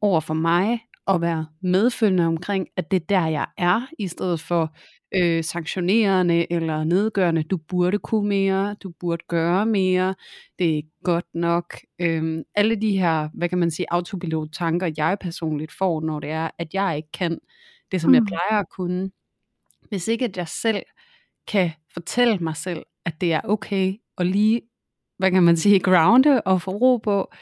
over 0.00 0.20
for 0.20 0.34
mig, 0.34 0.80
og 1.08 1.20
være 1.20 1.46
medfølgende 1.62 2.26
omkring, 2.26 2.68
at 2.76 2.90
det 2.90 3.02
er 3.02 3.06
der, 3.08 3.26
jeg 3.26 3.46
er, 3.58 3.86
i 3.98 4.08
stedet 4.08 4.40
for 4.40 4.76
øh, 5.14 5.44
sanktionerende 5.44 6.52
eller 6.52 6.84
nedgørende, 6.84 7.42
du 7.42 7.56
burde 7.56 7.98
kunne 7.98 8.28
mere, 8.28 8.76
du 8.82 8.92
burde 9.00 9.24
gøre 9.28 9.66
mere, 9.66 10.14
det 10.58 10.78
er 10.78 10.82
godt 11.04 11.34
nok. 11.34 11.76
Øhm, 11.98 12.42
alle 12.54 12.76
de 12.76 12.98
her, 12.98 13.28
hvad 13.34 13.48
kan 13.48 13.58
man 13.58 13.70
sige, 13.70 13.86
autopilot 13.90 14.48
tanker, 14.52 14.90
jeg 14.96 15.16
personligt 15.20 15.72
får, 15.78 16.00
når 16.00 16.20
det 16.20 16.30
er, 16.30 16.50
at 16.58 16.74
jeg 16.74 16.96
ikke 16.96 17.12
kan 17.12 17.38
det, 17.92 18.00
som 18.00 18.10
mm. 18.10 18.14
jeg 18.14 18.22
plejer 18.26 18.60
at 18.60 18.66
kunne. 18.76 19.10
Hvis 19.88 20.08
ikke 20.08 20.24
at 20.24 20.36
jeg 20.36 20.48
selv 20.48 20.82
kan 21.46 21.70
fortælle 21.94 22.38
mig 22.38 22.56
selv, 22.56 22.82
at 23.04 23.20
det 23.20 23.32
er 23.32 23.40
okay, 23.44 23.94
og 24.16 24.26
lige, 24.26 24.62
hvad 25.18 25.30
kan 25.30 25.42
man 25.42 25.56
sige, 25.56 25.80
grounde 25.90 26.40
og 26.40 26.62
få 26.62 26.70
ro 26.70 26.96
på, 26.96 27.32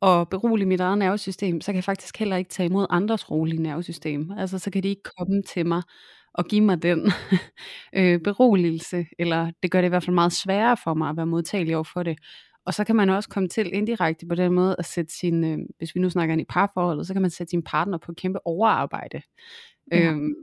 og 0.00 0.28
berolige 0.28 0.68
mit 0.68 0.80
eget 0.80 0.98
nervesystem, 0.98 1.60
så 1.60 1.66
kan 1.66 1.76
jeg 1.76 1.84
faktisk 1.84 2.18
heller 2.18 2.36
ikke 2.36 2.50
tage 2.50 2.68
imod 2.68 2.86
andres 2.90 3.30
rolige 3.30 3.62
nervesystem. 3.62 4.30
Altså 4.38 4.58
så 4.58 4.70
kan 4.70 4.82
de 4.82 4.88
ikke 4.88 5.10
komme 5.18 5.42
til 5.42 5.66
mig 5.66 5.82
og 6.34 6.44
give 6.44 6.60
mig 6.60 6.82
den 6.82 7.12
øh, 7.98 8.20
beroligelse, 8.20 9.06
eller 9.18 9.50
det 9.62 9.70
gør 9.70 9.80
det 9.80 9.88
i 9.88 9.94
hvert 9.94 10.04
fald 10.04 10.14
meget 10.14 10.32
sværere 10.32 10.76
for 10.84 10.94
mig 10.94 11.10
at 11.10 11.16
være 11.16 11.26
modtagelig 11.26 11.76
over 11.76 11.84
for 11.84 12.02
det. 12.02 12.18
Og 12.66 12.74
så 12.74 12.84
kan 12.84 12.96
man 12.96 13.10
også 13.10 13.28
komme 13.28 13.48
til 13.48 13.74
indirekte 13.74 14.26
på 14.26 14.34
den 14.34 14.52
måde 14.52 14.76
at 14.78 14.84
sætte 14.84 15.14
sin, 15.14 15.44
øh, 15.44 15.58
hvis 15.78 15.94
vi 15.94 16.00
nu 16.00 16.10
snakker 16.10 16.36
i 16.36 16.44
parforholdet, 16.48 17.06
så 17.06 17.12
kan 17.12 17.22
man 17.22 17.30
sætte 17.30 17.50
sin 17.50 17.62
partner 17.62 17.98
på 17.98 18.12
kæmpe 18.12 18.46
overarbejde. 18.46 19.22
Ja. 19.92 20.10
Øhm, 20.10 20.34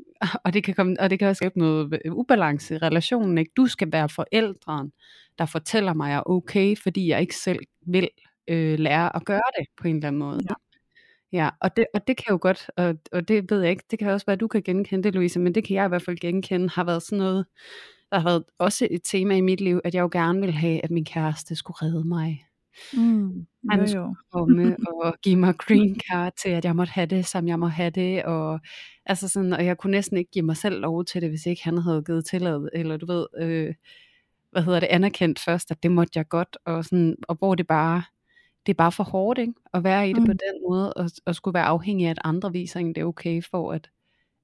og, 0.43 0.53
det 0.53 0.63
kan 0.63 0.73
komme, 0.73 0.95
og 0.99 1.09
det 1.09 1.19
kan 1.19 1.27
også 1.27 1.39
skabe 1.39 1.59
noget 1.59 2.01
ubalance 2.11 2.75
i 2.75 2.77
relationen. 2.77 3.37
Ikke? 3.37 3.51
Du 3.57 3.67
skal 3.67 3.91
være 3.91 4.09
forældren, 4.09 4.91
der 5.37 5.45
fortæller 5.45 5.93
mig, 5.93 6.07
at 6.07 6.11
jeg 6.11 6.17
er 6.17 6.29
okay, 6.29 6.77
fordi 6.77 7.07
jeg 7.07 7.21
ikke 7.21 7.35
selv 7.35 7.59
vil 7.87 8.09
øh, 8.47 8.79
lære 8.79 9.15
at 9.15 9.25
gøre 9.25 9.41
det 9.59 9.67
på 9.81 9.87
en 9.87 9.95
eller 9.95 10.07
anden 10.07 10.19
måde. 10.19 10.41
Ja. 10.49 10.55
Ja, 11.31 11.49
og 11.61 11.77
det, 11.77 11.85
og 11.93 12.07
det 12.07 12.17
kan 12.17 12.25
jo 12.29 12.37
godt, 12.41 12.69
og, 12.77 12.95
og 13.11 13.27
det 13.27 13.51
ved 13.51 13.61
jeg 13.61 13.69
ikke, 13.69 13.83
det 13.91 13.99
kan 13.99 14.09
også 14.09 14.25
være, 14.25 14.33
at 14.33 14.39
du 14.39 14.47
kan 14.47 14.61
genkende 14.61 15.03
det, 15.03 15.15
Louise, 15.15 15.39
men 15.39 15.55
det 15.55 15.63
kan 15.63 15.75
jeg 15.75 15.85
i 15.85 15.87
hvert 15.87 16.01
fald 16.01 16.17
genkende, 16.17 16.69
har 16.69 16.83
været 16.83 17.03
sådan 17.03 17.17
noget, 17.17 17.45
der 18.11 18.19
har 18.19 18.29
været 18.29 18.43
også 18.59 18.87
et 18.91 19.01
tema 19.03 19.35
i 19.35 19.41
mit 19.41 19.61
liv, 19.61 19.81
at 19.83 19.95
jeg 19.95 20.01
jo 20.01 20.09
gerne 20.11 20.39
ville 20.39 20.55
have, 20.55 20.83
at 20.83 20.91
min 20.91 21.05
kæreste 21.05 21.55
skulle 21.55 21.77
redde 21.81 22.07
mig. 22.07 22.45
Mm, 22.93 23.45
Han 23.69 23.79
jo, 23.79 23.87
skulle 23.87 24.03
jo. 24.03 24.15
komme 24.31 24.75
og 25.03 25.15
give 25.23 25.35
mig 25.35 25.55
green 25.57 25.99
card 26.09 26.33
til, 26.43 26.49
at 26.49 26.65
jeg 26.65 26.75
måtte 26.75 26.91
have 26.91 27.05
det, 27.05 27.25
som 27.25 27.47
jeg 27.47 27.59
må 27.59 27.67
have 27.67 27.89
det, 27.89 28.23
og, 28.23 28.59
altså 29.05 29.29
sådan, 29.29 29.53
og 29.53 29.65
jeg 29.65 29.77
kunne 29.77 29.91
næsten 29.91 30.17
ikke 30.17 30.31
give 30.31 30.45
mig 30.45 30.57
selv 30.57 30.81
lov 30.81 31.05
til 31.05 31.21
det, 31.21 31.29
hvis 31.29 31.45
ikke 31.45 31.63
han 31.63 31.77
havde 31.77 32.03
givet 32.03 32.25
tillad, 32.25 32.69
eller 32.73 32.97
du 32.97 33.05
ved, 33.05 33.27
øh, 33.37 33.73
hvad 34.51 34.63
hedder 34.63 34.79
det, 34.79 34.87
anerkendt 34.87 35.39
først, 35.39 35.71
at 35.71 35.83
det 35.83 35.91
måtte 35.91 36.11
jeg 36.15 36.27
godt, 36.27 36.57
og, 36.65 36.85
sådan, 36.85 37.15
og 37.27 37.35
hvor 37.35 37.55
det 37.55 37.67
bare, 37.67 38.03
det 38.65 38.73
er 38.73 38.75
bare 38.77 38.91
for 38.91 39.03
hårdt, 39.03 39.39
ikke? 39.39 39.53
At 39.73 39.83
være 39.83 40.09
i 40.09 40.13
det 40.13 40.21
mm. 40.21 40.25
på 40.25 40.31
Mm. 40.31 40.37
den 40.37 40.61
måde, 40.69 40.93
og, 40.93 41.09
og 41.25 41.35
skulle 41.35 41.53
være 41.53 41.63
afhængig 41.65 42.05
af, 42.07 42.11
at 42.11 42.19
andre 42.23 42.51
viser 42.51 42.79
en, 42.79 42.87
det 42.95 42.97
er 42.97 43.05
okay, 43.05 43.41
for 43.43 43.71
at, 43.71 43.89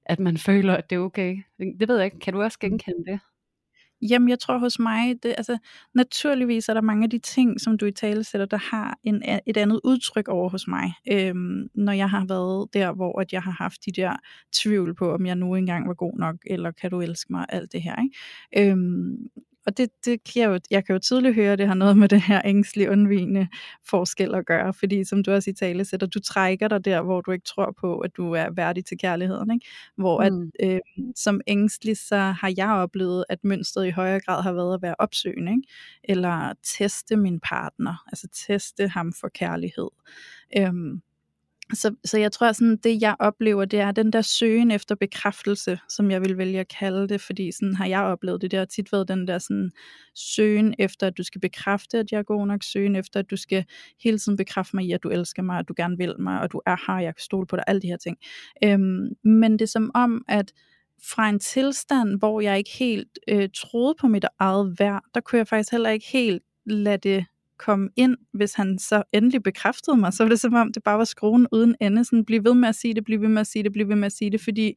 at 0.06 0.20
man 0.20 0.38
føler, 0.50 0.74
at 0.76 0.90
det 0.90 0.96
er 0.96 1.00
okay. 1.00 1.38
Det 1.60 1.88
ved 1.88 1.96
jeg 1.96 2.06
ikke, 2.06 2.20
kan 2.20 2.34
du 2.34 2.42
også 2.42 2.60
genkende 2.60 3.12
det? 3.12 3.20
Jamen, 4.10 4.30
jeg 4.30 4.40
tror 4.40 4.58
hos 4.58 4.80
mig, 4.80 5.24
det, 5.24 5.34
altså, 5.38 5.58
naturligvis 5.96 6.70
er 6.70 6.74
der 6.74 6.82
mange 6.82 7.04
af 7.04 7.10
de 7.10 7.18
ting, 7.20 7.62
som 7.62 7.78
du 7.78 7.86
i 7.86 7.92
tale 7.92 8.24
sætter, 8.24 8.46
der 8.46 8.58
har 8.58 9.00
en, 9.04 9.24
et 9.46 9.58
andet 9.58 9.80
udtryk 9.84 10.28
over 10.28 10.50
hos 10.50 10.68
mig, 10.68 10.94
øhm, 11.12 11.70
når 11.76 11.92
jeg 11.94 12.10
har 12.10 12.26
været 12.26 12.74
der, 12.74 12.92
hvor 12.94 13.22
at 13.22 13.34
jeg 13.34 13.42
har 13.42 13.52
haft 13.52 13.86
de 13.86 13.92
der 13.92 14.16
tvivl 14.54 14.96
på, 14.96 15.14
om 15.14 15.26
jeg 15.26 15.36
nu 15.36 15.56
engang 15.56 15.88
var 15.88 15.94
god 15.94 16.18
nok, 16.18 16.36
eller 16.46 16.72
kan 16.72 16.92
du 16.92 17.02
elske 17.02 17.34
mig, 17.34 17.46
alt 17.50 17.72
det 17.72 17.82
her. 17.82 17.96
Ikke? 18.04 18.72
Øhm, 18.72 19.18
og 19.66 19.78
det, 19.78 19.90
det 20.06 20.24
kan 20.24 20.42
jeg, 20.42 20.50
jo, 20.50 20.60
jeg 20.72 20.86
kan 20.86 20.94
jo 20.94 21.00
tydeligt 21.00 21.36
høre, 21.36 21.52
at 21.54 21.60
det 21.60 21.68
har 21.68 21.74
noget 21.74 21.98
med 21.98 22.10
det 22.10 22.22
her 22.22 22.42
ængstlige, 22.46 22.92
undvigende 22.92 23.48
forskel 23.90 24.36
at 24.36 24.46
gøre, 24.46 24.74
fordi 24.74 25.04
som 25.04 25.24
du 25.24 25.32
også 25.32 25.50
i 25.50 25.54
tale 25.54 25.86
sætter, 25.86 26.08
du 26.08 26.20
trækker 26.20 26.68
dig 26.68 26.86
der, 26.86 27.02
hvor 27.02 27.22
du 27.22 27.32
ikke 27.32 27.46
tror 27.46 27.76
på, 27.82 28.00
at 28.00 28.12
du 28.18 28.32
er 28.34 28.50
værdig 28.56 28.86
til 28.86 28.98
kærligheden. 28.98 29.52
Ikke? 29.54 29.66
Hvor 29.98 30.22
at, 30.22 30.34
Mm. 30.34 30.52
øh, 30.64 30.80
som 31.16 31.42
ængstelig, 31.48 31.98
så 31.98 32.16
har 32.18 32.54
jeg 32.58 32.70
oplevet, 32.70 33.26
at 33.30 33.40
mønstret 33.44 33.88
i 33.88 33.90
højere 33.90 34.20
grad 34.20 34.44
har 34.44 34.54
været 34.54 34.74
at 34.74 34.82
være 34.82 34.96
opsøgende, 35.00 35.52
ikke? 35.52 35.68
eller 36.04 36.54
teste 36.78 37.16
min 37.16 37.40
partner, 37.40 38.04
altså 38.08 38.28
teste 38.48 38.88
ham 38.88 39.14
for 39.22 39.30
kærlighed. 39.36 39.90
Øhm, 40.58 41.02
så, 41.74 41.96
så 42.06 42.18
jeg 42.18 42.32
tror 42.32 42.52
sådan, 42.52 42.78
det 42.78 43.02
jeg 43.02 43.16
oplever, 43.20 43.66
det 43.66 43.80
er 43.80 43.92
den 43.92 44.14
der 44.14 44.22
søgen 44.22 44.72
efter 44.72 44.96
bekræftelse, 44.96 45.80
som 45.90 46.12
jeg 46.12 46.22
vil 46.22 46.38
vælge 46.38 46.60
at 46.60 46.68
kalde 46.68 47.08
det, 47.08 47.22
fordi 47.22 47.52
sådan 47.52 47.76
har 47.76 47.86
jeg 47.86 48.02
oplevet 48.02 48.42
det. 48.42 48.52
Det 48.52 48.60
har 48.60 48.66
tit 48.66 48.92
været 48.92 49.08
den 49.08 49.28
der 49.28 49.38
sådan 49.38 49.72
søgen 50.16 50.76
efter, 50.80 51.08
at 51.08 51.18
du 51.18 51.24
skal 51.24 51.42
bekræfte, 51.42 51.98
at 51.98 52.12
jeg 52.12 52.20
er 52.20 52.24
god 52.24 52.48
nok, 52.48 52.64
søgen 52.64 52.96
efter, 52.96 53.20
at 53.20 53.32
du 53.32 53.38
skal 53.38 53.66
hele 54.04 54.20
tiden 54.20 54.38
bekræfte 54.38 54.76
mig 54.76 54.86
i, 54.86 54.92
at 54.92 55.04
du 55.04 55.10
elsker 55.10 55.42
mig, 55.42 55.60
at 55.60 55.68
du 55.68 55.74
gerne 55.78 55.98
vil 55.98 56.16
mig, 56.20 56.42
og 56.42 56.52
du 56.52 56.62
er 56.66 56.92
her, 56.92 57.00
jeg 57.00 57.16
kan 57.16 57.22
stole 57.22 57.48
på 57.48 57.56
dig, 57.56 57.64
alle 57.68 57.82
de 57.82 57.88
her 57.88 57.98
ting. 57.98 58.18
Øhm, 58.64 59.08
men 59.24 59.52
det 59.52 59.62
er 59.62 59.66
som 59.66 59.92
om, 59.94 60.26
at 60.28 60.54
fra 61.04 61.30
en 61.30 61.40
tilstand, 61.40 62.20
hvor 62.20 62.42
jeg 62.42 62.58
ikke 62.58 62.72
helt 62.80 63.20
øh, 63.28 63.50
troede 63.56 63.96
på 64.02 64.08
mit 64.08 64.26
eget 64.40 64.76
værd, 64.80 65.04
der 65.14 65.22
kunne 65.22 65.40
jeg 65.40 65.48
faktisk 65.48 65.72
heller 65.72 65.90
ikke 65.90 66.08
helt 66.14 66.44
lade 66.66 66.98
det 66.98 67.26
komme 67.66 67.90
ind, 67.96 68.18
hvis 68.34 68.54
han 68.54 68.78
så 68.80 69.04
endelig 69.14 69.44
bekræftede 69.44 69.98
mig, 69.98 70.14
så 70.14 70.24
var 70.24 70.30
det 70.30 70.40
som 70.40 70.54
om, 70.54 70.74
det 70.74 70.84
bare 70.84 70.98
var 70.98 71.04
skruen 71.04 71.48
uden 71.52 71.76
ende, 71.82 72.06
sådan 72.06 72.26
blive 72.26 72.44
ved 72.44 72.54
med 72.54 72.70
at 72.70 72.76
sige 72.76 72.94
det, 72.94 73.04
blive 73.04 73.22
ved 73.22 73.30
med 73.30 73.42
at 73.42 73.48
sige 73.48 73.64
det, 73.64 73.72
blive 73.72 73.88
ved 73.88 73.96
med 73.96 74.06
at 74.06 74.12
sige 74.12 74.32
det, 74.32 74.42
fordi 74.42 74.74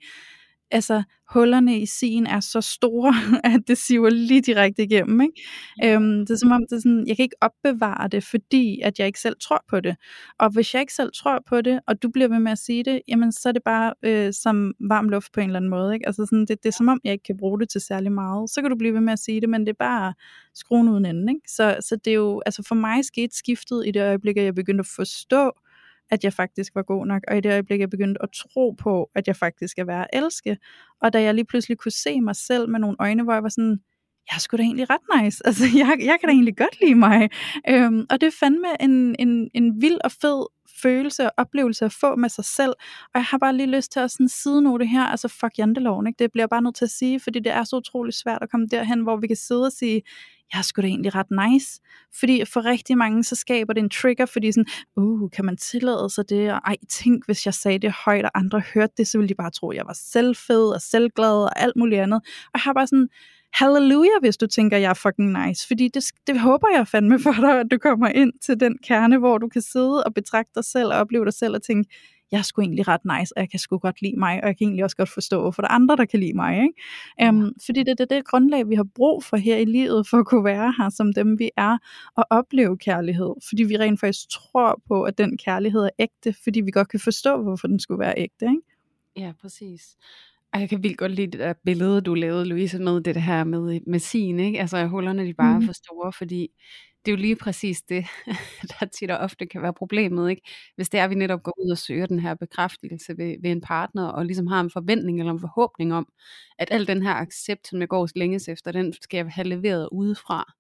altså 0.74 1.02
hullerne 1.32 1.80
i 1.80 1.86
sin 1.86 2.26
er 2.26 2.40
så 2.40 2.60
store, 2.60 3.14
at 3.54 3.60
det 3.68 3.78
siver 3.78 4.10
lige 4.10 4.40
direkte 4.40 4.82
igennem. 4.82 5.20
Ikke? 5.20 5.42
Øhm, 5.84 6.18
det 6.26 6.30
er 6.30 6.36
som 6.36 6.52
om, 6.52 6.60
det 6.70 6.76
er 6.76 6.80
sådan, 6.80 7.04
jeg 7.06 7.16
kan 7.16 7.22
ikke 7.22 7.36
opbevare 7.40 8.08
det, 8.08 8.24
fordi 8.24 8.80
at 8.80 8.98
jeg 8.98 9.06
ikke 9.06 9.20
selv 9.20 9.36
tror 9.40 9.64
på 9.68 9.80
det. 9.80 9.96
Og 10.38 10.50
hvis 10.50 10.74
jeg 10.74 10.80
ikke 10.80 10.94
selv 10.94 11.10
tror 11.14 11.42
på 11.48 11.60
det, 11.60 11.80
og 11.86 12.02
du 12.02 12.08
bliver 12.08 12.28
ved 12.28 12.38
med 12.38 12.52
at 12.52 12.58
sige 12.58 12.84
det, 12.84 13.00
jamen 13.08 13.32
så 13.32 13.48
er 13.48 13.52
det 13.52 13.62
bare 13.64 13.94
øh, 14.02 14.32
som 14.32 14.72
varm 14.88 15.08
luft 15.08 15.32
på 15.32 15.40
en 15.40 15.46
eller 15.46 15.56
anden 15.56 15.70
måde. 15.70 15.94
Ikke? 15.94 16.06
Altså 16.06 16.26
sådan, 16.26 16.46
det, 16.46 16.62
det 16.62 16.68
er 16.68 16.72
som 16.72 16.88
om, 16.88 17.00
jeg 17.04 17.12
ikke 17.12 17.24
kan 17.24 17.36
bruge 17.36 17.60
det 17.60 17.68
til 17.68 17.80
særlig 17.80 18.12
meget. 18.12 18.50
Så 18.50 18.60
kan 18.60 18.70
du 18.70 18.76
blive 18.76 18.94
ved 18.94 19.00
med 19.00 19.12
at 19.12 19.18
sige 19.18 19.40
det, 19.40 19.48
men 19.48 19.60
det 19.60 19.68
er 19.68 19.78
bare 19.78 20.14
skruen 20.54 20.88
uden 20.88 21.04
ende. 21.06 21.32
Ikke? 21.32 21.50
Så, 21.50 21.76
så 21.80 21.96
det 22.04 22.10
er 22.10 22.14
jo, 22.14 22.42
altså 22.46 22.62
for 22.68 22.74
mig 22.74 23.04
skete 23.04 23.36
skiftet 23.36 23.86
i 23.86 23.90
det 23.90 24.02
øjeblik, 24.02 24.36
at 24.36 24.44
jeg 24.44 24.54
begyndte 24.54 24.82
at 24.82 24.92
forstå, 24.96 25.52
at 26.10 26.24
jeg 26.24 26.32
faktisk 26.32 26.74
var 26.74 26.82
god 26.82 27.06
nok, 27.06 27.22
og 27.28 27.36
i 27.36 27.40
det 27.40 27.52
øjeblik, 27.52 27.80
jeg 27.80 27.90
begyndte 27.90 28.22
at 28.22 28.28
tro 28.34 28.70
på, 28.70 29.10
at 29.14 29.26
jeg 29.26 29.36
faktisk 29.36 29.78
er 29.78 29.84
værd 29.84 30.06
at 30.12 30.22
elske, 30.22 30.56
og 31.02 31.12
da 31.12 31.22
jeg 31.22 31.34
lige 31.34 31.44
pludselig 31.44 31.78
kunne 31.78 31.92
se 31.92 32.20
mig 32.20 32.36
selv 32.36 32.68
med 32.68 32.80
nogle 32.80 32.96
øjne, 33.00 33.22
hvor 33.22 33.32
jeg 33.32 33.42
var 33.42 33.48
sådan, 33.48 33.78
jeg 34.32 34.40
skulle 34.40 34.40
sgu 34.40 34.56
da 34.56 34.62
egentlig 34.62 34.86
ret 34.90 35.22
nice, 35.22 35.42
altså 35.46 35.64
jeg, 35.74 35.96
jeg 36.00 36.16
kan 36.20 36.28
da 36.28 36.32
egentlig 36.32 36.56
godt 36.56 36.80
lide 36.80 36.94
mig, 36.94 37.30
øhm, 37.68 38.06
og 38.10 38.20
det 38.20 38.26
er 38.26 38.36
fandme 38.40 38.68
en, 38.80 39.16
en, 39.18 39.50
en 39.54 39.82
vild 39.82 39.98
og 40.04 40.12
fed 40.12 40.46
følelse 40.82 41.24
og 41.26 41.32
oplevelse 41.36 41.84
at 41.84 41.92
få 41.92 42.16
med 42.16 42.28
sig 42.28 42.44
selv, 42.44 42.74
og 43.14 43.14
jeg 43.14 43.24
har 43.24 43.38
bare 43.38 43.56
lige 43.56 43.76
lyst 43.76 43.92
til 43.92 44.00
at 44.00 44.10
sådan 44.10 44.28
sidenote 44.28 44.86
her, 44.86 45.02
altså 45.02 45.28
fuck 45.28 45.58
janteloven, 45.58 46.06
ikke? 46.06 46.18
det 46.18 46.32
bliver 46.32 46.42
jeg 46.42 46.50
bare 46.50 46.62
nødt 46.62 46.76
til 46.76 46.84
at 46.84 46.90
sige, 46.90 47.20
fordi 47.20 47.38
det 47.38 47.52
er 47.52 47.64
så 47.64 47.76
utroligt 47.76 48.16
svært 48.16 48.42
at 48.42 48.50
komme 48.50 48.66
derhen, 48.66 49.00
hvor 49.00 49.16
vi 49.16 49.26
kan 49.26 49.36
sidde 49.36 49.66
og 49.66 49.72
sige, 49.72 50.02
jeg 50.52 50.58
er 50.58 50.62
sgu 50.62 50.82
da 50.82 50.86
egentlig 50.86 51.14
ret 51.14 51.50
nice. 51.50 51.80
Fordi 52.20 52.44
for 52.44 52.64
rigtig 52.64 52.98
mange, 52.98 53.24
så 53.24 53.34
skaber 53.34 53.72
det 53.72 53.82
en 53.82 53.90
trigger, 53.90 54.26
fordi 54.26 54.52
sådan, 54.52 54.66
uh, 54.96 55.30
kan 55.30 55.44
man 55.44 55.56
tillade 55.56 56.10
sig 56.10 56.28
det? 56.28 56.52
Og 56.52 56.60
ej, 56.66 56.76
tænk, 56.88 57.26
hvis 57.26 57.46
jeg 57.46 57.54
sagde 57.54 57.78
det 57.78 57.92
højt, 58.04 58.24
og 58.24 58.30
andre 58.34 58.62
hørte 58.74 58.92
det, 58.96 59.06
så 59.06 59.18
ville 59.18 59.28
de 59.28 59.34
bare 59.34 59.50
tro, 59.50 59.70
at 59.70 59.76
jeg 59.76 59.86
var 59.86 59.92
selvfed 59.92 60.68
og 60.68 60.80
selvglad 60.80 61.44
og 61.44 61.60
alt 61.60 61.76
muligt 61.76 62.00
andet. 62.00 62.16
Og 62.24 62.50
jeg 62.54 62.60
har 62.60 62.72
bare 62.72 62.86
sådan, 62.86 63.08
halleluja, 63.54 64.18
hvis 64.20 64.36
du 64.36 64.46
tænker, 64.46 64.76
jeg 64.76 64.90
er 64.90 64.94
fucking 64.94 65.46
nice. 65.46 65.66
Fordi 65.66 65.88
det, 65.88 66.04
det 66.26 66.40
håber 66.40 66.68
jeg 66.74 66.88
fandme 66.88 67.18
for 67.20 67.32
dig, 67.32 67.60
at 67.60 67.66
du 67.70 67.78
kommer 67.78 68.08
ind 68.08 68.32
til 68.42 68.60
den 68.60 68.78
kerne, 68.86 69.18
hvor 69.18 69.38
du 69.38 69.48
kan 69.48 69.62
sidde 69.62 70.04
og 70.04 70.14
betragte 70.14 70.52
dig 70.54 70.64
selv 70.64 70.86
og 70.86 70.98
opleve 70.98 71.24
dig 71.24 71.34
selv 71.34 71.54
og 71.54 71.62
tænke, 71.62 71.90
jeg 72.32 72.38
er 72.38 72.42
sgu 72.42 72.60
egentlig 72.62 72.88
ret 72.88 73.04
nice, 73.04 73.36
og 73.36 73.40
jeg 73.40 73.50
kan 73.50 73.58
sgu 73.58 73.78
godt 73.78 74.02
lide 74.02 74.18
mig, 74.18 74.40
og 74.42 74.46
jeg 74.48 74.58
kan 74.58 74.66
egentlig 74.66 74.84
også 74.84 74.96
godt 74.96 75.08
forstå, 75.08 75.40
hvorfor 75.40 75.62
der 75.62 75.68
er 75.68 75.72
andre, 75.72 75.96
der 75.96 76.04
kan 76.04 76.20
lide 76.20 76.32
mig. 76.34 76.62
Ikke? 76.62 77.28
Um, 77.28 77.52
fordi 77.66 77.80
det 77.80 77.88
er 77.88 77.94
det, 77.94 78.10
det 78.10 78.24
grundlag, 78.24 78.68
vi 78.68 78.74
har 78.74 78.86
brug 78.94 79.24
for 79.24 79.36
her 79.36 79.56
i 79.56 79.64
livet, 79.64 80.08
for 80.08 80.16
at 80.18 80.26
kunne 80.26 80.44
være 80.44 80.74
her 80.78 80.88
som 80.88 81.12
dem, 81.12 81.38
vi 81.38 81.50
er, 81.56 81.78
og 82.16 82.24
opleve 82.30 82.78
kærlighed. 82.78 83.34
Fordi 83.48 83.62
vi 83.62 83.76
rent 83.76 84.00
faktisk 84.00 84.30
tror 84.30 84.82
på, 84.88 85.02
at 85.02 85.18
den 85.18 85.38
kærlighed 85.38 85.80
er 85.82 85.90
ægte, 85.98 86.34
fordi 86.44 86.60
vi 86.60 86.70
godt 86.70 86.88
kan 86.88 87.00
forstå, 87.00 87.42
hvorfor 87.42 87.66
den 87.68 87.80
skulle 87.80 87.98
være 88.00 88.14
ægte. 88.16 88.44
Ikke? 88.46 88.62
Ja, 89.16 89.32
præcis. 89.40 89.96
Og 90.52 90.60
jeg 90.60 90.68
kan 90.68 90.82
vildt 90.82 90.98
godt 90.98 91.12
lide 91.12 91.26
det 91.32 91.40
der 91.40 91.52
billede, 91.64 92.00
du 92.00 92.14
lavede, 92.14 92.44
Louise, 92.44 92.78
med 92.78 93.00
det 93.00 93.22
her 93.22 93.44
med, 93.44 93.80
med 93.86 93.98
sin, 93.98 94.40
ikke? 94.40 94.60
Altså, 94.60 94.86
hullerne, 94.86 95.24
de 95.26 95.34
bare 95.34 95.54
er 95.54 95.58
Mhm. 95.58 95.66
for 95.66 95.72
store, 95.72 96.12
fordi 96.12 96.48
det 97.04 97.12
er 97.12 97.16
jo 97.16 97.20
lige 97.20 97.36
præcis 97.36 97.82
det, 97.82 98.06
der 98.70 98.86
tit 98.86 99.10
og 99.10 99.18
ofte 99.18 99.46
kan 99.46 99.62
være 99.62 99.72
problemet, 99.72 100.30
ikke? 100.30 100.42
Hvis 100.76 100.88
det 100.88 101.00
er, 101.00 101.04
at 101.04 101.10
vi 101.10 101.14
netop 101.14 101.42
går 101.42 101.54
ud 101.64 101.70
og 101.70 101.78
søger 101.78 102.06
den 102.06 102.20
her 102.20 102.34
bekræftelse 102.34 103.18
ved, 103.18 103.36
ved 103.42 103.50
en 103.50 103.60
partner, 103.60 104.06
og 104.06 104.26
ligesom 104.26 104.46
har 104.46 104.60
en 104.60 104.70
forventning 104.70 105.18
eller 105.18 105.32
en 105.32 105.40
forhåbning 105.40 105.94
om, 105.94 106.08
at 106.58 106.68
al 106.70 106.86
den 106.86 107.02
her 107.02 107.14
accept, 107.14 107.68
som 107.68 107.80
jeg 107.80 107.88
går 107.88 108.08
længes 108.16 108.48
efter, 108.48 108.72
den 108.72 108.92
skal 108.92 109.16
jeg 109.18 109.26
have 109.32 109.48
leveret 109.48 109.88
udefra. 109.92 110.52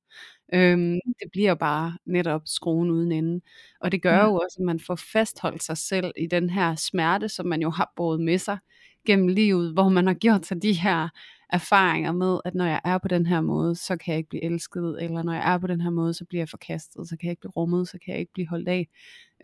Øhm, 0.54 0.98
det 1.22 1.30
bliver 1.32 1.48
jo 1.48 1.54
bare 1.54 1.96
netop 2.06 2.42
skruen 2.46 2.90
uden 2.90 3.12
ende. 3.12 3.40
Og 3.80 3.92
det 3.92 4.02
gør 4.02 4.24
jo 4.24 4.34
også, 4.34 4.56
at 4.58 4.64
man 4.64 4.80
får 4.80 4.94
fastholdt 4.94 5.62
sig 5.62 5.78
selv 5.78 6.12
i 6.16 6.26
den 6.26 6.50
her 6.50 6.74
smerte, 6.74 7.28
som 7.28 7.46
man 7.46 7.62
jo 7.62 7.70
har 7.70 7.92
båret 7.96 8.20
med 8.20 8.38
sig 8.38 8.58
gennem 9.06 9.28
livet, 9.28 9.72
hvor 9.72 9.88
man 9.88 10.06
har 10.06 10.14
gjort 10.14 10.46
sig 10.46 10.62
de 10.62 10.72
her 10.72 11.08
erfaringer 11.54 12.12
med, 12.12 12.38
at 12.44 12.54
når 12.54 12.64
jeg 12.64 12.80
er 12.84 12.98
på 12.98 13.08
den 13.08 13.26
her 13.26 13.40
måde, 13.40 13.74
så 13.76 13.96
kan 13.96 14.12
jeg 14.12 14.18
ikke 14.18 14.28
blive 14.28 14.44
elsket, 14.44 15.02
eller 15.02 15.22
når 15.22 15.32
jeg 15.32 15.52
er 15.54 15.58
på 15.58 15.66
den 15.66 15.80
her 15.80 15.90
måde, 15.90 16.14
så 16.14 16.24
bliver 16.24 16.40
jeg 16.40 16.48
forkastet, 16.48 17.08
så 17.08 17.16
kan 17.16 17.26
jeg 17.26 17.30
ikke 17.30 17.40
blive 17.40 17.52
rummet, 17.56 17.88
så 17.88 17.98
kan 18.04 18.12
jeg 18.12 18.20
ikke 18.20 18.32
blive 18.32 18.48
holdt 18.48 18.68
af. 18.68 18.88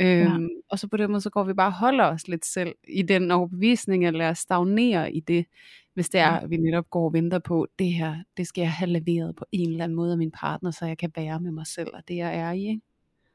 Øhm, 0.01 0.49
Og 0.71 0.79
så 0.79 0.89
på 0.89 0.97
den 0.97 1.11
måde, 1.11 1.21
så 1.21 1.31
går 1.31 1.45
vi 1.45 1.53
bare 1.55 1.69
og 1.69 1.73
holder 1.73 2.05
os 2.05 2.29
lidt 2.29 2.45
selv 2.47 2.75
i 2.89 3.03
den 3.03 3.31
overbevisning, 3.31 4.07
eller 4.07 4.35
stagnerer 4.35 5.07
i 5.07 5.21
det, 5.21 5.47
hvis 5.95 6.09
det 6.09 6.21
er, 6.21 6.33
Ja. 6.35 6.43
at 6.45 6.51
vi 6.51 6.57
netop 6.57 6.91
går 6.91 7.05
og 7.05 7.13
venter 7.13 7.39
på, 7.39 7.67
det 7.79 7.93
her, 7.93 8.17
det 8.37 8.47
skal 8.47 8.63
jeg 8.63 8.73
have 8.73 8.91
leveret 8.91 9.37
på 9.37 9.45
en 9.53 9.71
eller 9.71 9.85
anden 9.85 9.97
måde 9.97 10.13
af 10.13 10.19
min 10.19 10.31
partner, 10.31 10.71
så 10.71 10.87
jeg 10.87 10.99
kan 10.99 11.11
være 11.17 11.41
med 11.41 11.51
mig 11.51 11.67
selv, 11.67 11.89
og 11.95 12.03
det 12.09 12.17
jeg 12.17 12.37
er 12.39 12.53
i. 12.53 12.67
Ikke? 12.69 12.81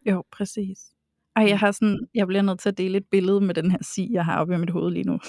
Jo, 0.05 0.23
præcis. 0.31 0.94
Ej, 1.35 1.45
jeg 1.47 1.59
har 1.59 1.71
sådan, 1.71 1.99
jeg 2.13 2.27
bliver 2.27 2.41
nødt 2.41 2.59
til 2.59 2.69
at 2.69 2.77
dele 2.77 2.97
et 2.97 3.05
billede 3.11 3.41
med 3.41 3.53
den 3.53 3.71
her 3.71 3.77
si, 3.81 4.09
jeg 4.11 4.25
har 4.25 4.39
oppe 4.39 4.55
i 4.55 4.57
mit 4.57 4.69
hoved 4.69 4.91
lige 4.91 5.03
nu. 5.03 5.19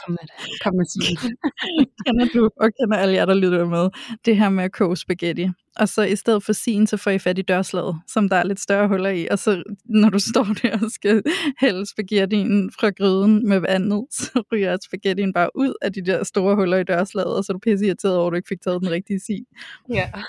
Kom 0.00 0.10
med 0.12 0.18
det. 0.22 0.60
Kom 0.62 0.74
med 0.74 0.84
sige. 0.84 1.16
kender 2.06 2.26
du, 2.34 2.50
og 2.56 2.70
kender 2.80 2.96
alle 2.96 3.14
jer, 3.14 3.24
der 3.24 3.34
lytter 3.34 3.64
med, 3.64 3.88
det 4.24 4.36
her 4.36 4.48
med 4.48 4.64
at 4.64 4.72
koge 4.72 4.96
spaghetti. 4.96 5.48
Og 5.76 5.88
så 5.88 6.02
i 6.02 6.16
stedet 6.16 6.44
for 6.44 6.52
sin, 6.52 6.86
så 6.86 6.96
får 6.96 7.10
I 7.10 7.18
fat 7.18 7.38
i 7.38 7.42
dørslaget, 7.42 8.00
som 8.08 8.28
der 8.28 8.36
er 8.36 8.44
lidt 8.44 8.60
større 8.60 8.88
huller 8.88 9.10
i. 9.10 9.28
Og 9.30 9.38
så 9.38 9.62
når 9.84 10.10
du 10.10 10.18
står 10.18 10.44
der 10.62 10.78
og 10.84 10.90
skal 10.90 11.22
hælde 11.60 11.86
spaghettien 11.86 12.70
fra 12.80 12.90
gryden 12.90 13.48
med 13.48 13.58
vandet, 13.58 14.06
så 14.10 14.42
ryger 14.52 14.76
spaghettien 14.84 15.32
bare 15.32 15.50
ud 15.54 15.74
af 15.82 15.92
de 15.92 16.04
der 16.04 16.24
store 16.24 16.54
huller 16.54 16.76
i 16.76 16.84
dørslaget, 16.84 17.36
og 17.36 17.44
så 17.44 17.52
er 17.52 17.54
du 17.54 17.58
pisse 17.58 17.86
irriteret 17.86 18.16
over, 18.16 18.26
at 18.26 18.30
du 18.30 18.36
ikke 18.36 18.48
fik 18.48 18.60
taget 18.60 18.80
den 18.82 18.90
rigtige 18.90 19.20
si. 19.20 19.44
Ja. 19.88 20.10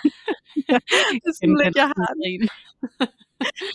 Det 1.14 1.28
er 1.30 1.34
sådan 1.42 1.58
lidt, 1.64 1.76
jeg 1.76 1.88
har, 1.98 3.14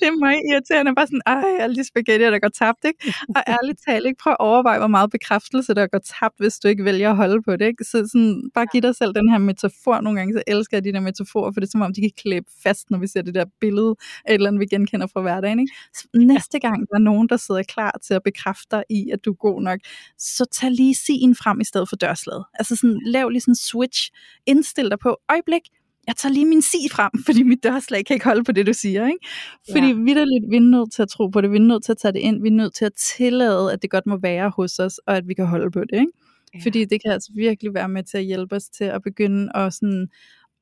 det 0.00 0.06
er 0.08 0.18
meget 0.18 0.42
irriterende, 0.50 0.94
bare 0.94 1.06
sådan, 1.06 1.20
ej, 1.26 1.44
alle 1.60 1.76
de 1.76 1.84
spaghetti, 1.84 2.24
der 2.24 2.38
går 2.38 2.48
tabt, 2.48 2.84
ikke? 2.84 3.14
Og 3.36 3.42
ærligt 3.48 3.80
talt, 3.88 4.06
ikke? 4.06 4.18
Prøv 4.22 4.30
at 4.30 4.36
overveje, 4.40 4.78
hvor 4.78 4.86
meget 4.86 5.10
bekræftelse, 5.10 5.74
der 5.74 5.86
går 5.86 5.98
tabt, 5.98 6.34
hvis 6.38 6.58
du 6.58 6.68
ikke 6.68 6.84
vælger 6.84 7.10
at 7.10 7.16
holde 7.16 7.42
på 7.42 7.56
det, 7.56 7.66
ikke? 7.66 7.84
Så 7.84 8.08
sådan, 8.12 8.50
bare 8.54 8.66
giv 8.66 8.82
dig 8.82 8.96
selv 8.96 9.14
den 9.14 9.30
her 9.30 9.38
metafor. 9.38 10.00
Nogle 10.00 10.18
gange 10.18 10.34
så 10.34 10.42
elsker 10.46 10.76
jeg 10.76 10.84
de 10.84 10.92
der 10.92 11.00
metaforer, 11.00 11.52
for 11.52 11.60
det 11.60 11.66
er 11.66 11.70
som 11.70 11.82
om, 11.82 11.94
de 11.94 12.00
kan 12.00 12.10
klæbe 12.16 12.46
fast, 12.62 12.90
når 12.90 12.98
vi 12.98 13.06
ser 13.06 13.22
det 13.22 13.34
der 13.34 13.44
billede 13.60 13.90
et 13.90 14.34
eller 14.34 14.48
andet, 14.48 14.60
vi 14.60 14.66
genkender 14.66 15.06
fra 15.06 15.20
hverdagen, 15.20 15.60
ikke? 15.60 15.72
Så 15.94 16.08
næste 16.14 16.58
gang, 16.58 16.88
der 16.88 16.94
er 16.94 16.98
nogen, 16.98 17.28
der 17.28 17.36
sidder 17.36 17.62
klar 17.62 17.98
til 18.02 18.14
at 18.14 18.22
bekræfte 18.22 18.66
dig 18.70 18.84
i, 18.90 19.10
at 19.10 19.24
du 19.24 19.30
er 19.30 19.34
god 19.34 19.62
nok, 19.62 19.78
så 20.18 20.44
tag 20.52 20.70
lige 20.70 20.94
sin 20.94 21.34
frem 21.34 21.60
i 21.60 21.64
stedet 21.64 21.88
for 21.88 21.96
dørslaget. 21.96 22.44
Altså 22.54 22.76
sådan, 22.76 23.00
lav 23.04 23.28
lige 23.28 23.40
sådan 23.40 23.52
en 23.52 23.56
switch. 23.56 24.10
Indstil 24.46 24.90
dig 24.90 24.98
på, 24.98 25.16
øjeblik, 25.28 25.62
jeg 26.08 26.16
tager 26.16 26.32
lige 26.32 26.46
min 26.46 26.62
sig 26.62 26.80
frem, 26.92 27.10
fordi 27.26 27.42
mit 27.42 27.62
dørslag 27.62 28.04
kan 28.04 28.14
ikke 28.14 28.26
holde 28.26 28.44
på 28.44 28.52
det, 28.52 28.66
du 28.66 28.72
siger. 28.72 29.06
Ikke? 29.06 29.26
Fordi 29.72 29.86
ja. 29.86 29.92
vi 29.92 30.10
er 30.10 30.24
lidt, 30.24 30.50
vi 30.50 30.56
er 30.56 30.60
nødt 30.60 30.92
til 30.92 31.02
at 31.02 31.08
tro 31.08 31.26
på 31.26 31.40
det, 31.40 31.50
vi 31.50 31.56
er 31.56 31.60
nødt 31.60 31.84
til 31.84 31.92
at 31.92 31.98
tage 31.98 32.12
det 32.12 32.18
ind, 32.18 32.42
vi 32.42 32.48
er 32.48 32.52
nødt 32.52 32.74
til 32.74 32.84
at 32.84 32.92
tillade, 33.16 33.72
at 33.72 33.82
det 33.82 33.90
godt 33.90 34.06
må 34.06 34.16
være 34.22 34.50
hos 34.56 34.78
os, 34.78 34.98
og 34.98 35.16
at 35.16 35.28
vi 35.28 35.34
kan 35.34 35.46
holde 35.46 35.70
på 35.70 35.80
det. 35.80 36.00
Ikke? 36.00 36.12
Ja. 36.54 36.60
Fordi 36.64 36.84
det 36.84 37.02
kan 37.02 37.12
altså 37.12 37.32
virkelig 37.34 37.74
være 37.74 37.88
med 37.88 38.02
til 38.02 38.18
at 38.18 38.24
hjælpe 38.24 38.56
os 38.56 38.68
til 38.68 38.84
at 38.84 39.02
begynde 39.02 39.56
at 39.56 39.74
sådan 39.74 40.08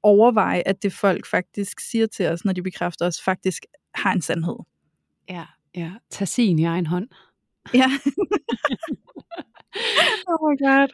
overveje, 0.03 0.63
at 0.67 0.83
det 0.83 0.93
folk 0.93 1.27
faktisk 1.27 1.81
siger 1.81 2.07
til 2.07 2.27
os, 2.27 2.45
når 2.45 2.53
de 2.53 2.63
bekræfter 2.63 3.07
os, 3.07 3.23
faktisk 3.23 3.63
har 3.95 4.13
en 4.13 4.23
sandhed. 4.23 4.57
Ja, 5.29 5.45
ja. 5.77 5.93
Tag 6.11 6.29
sin 6.29 6.59
i 6.59 6.65
egen 6.65 6.87
hånd. 6.87 7.09
Ja. 7.75 7.91
oh 10.29 10.39
my 10.45 10.55
god. 10.65 10.89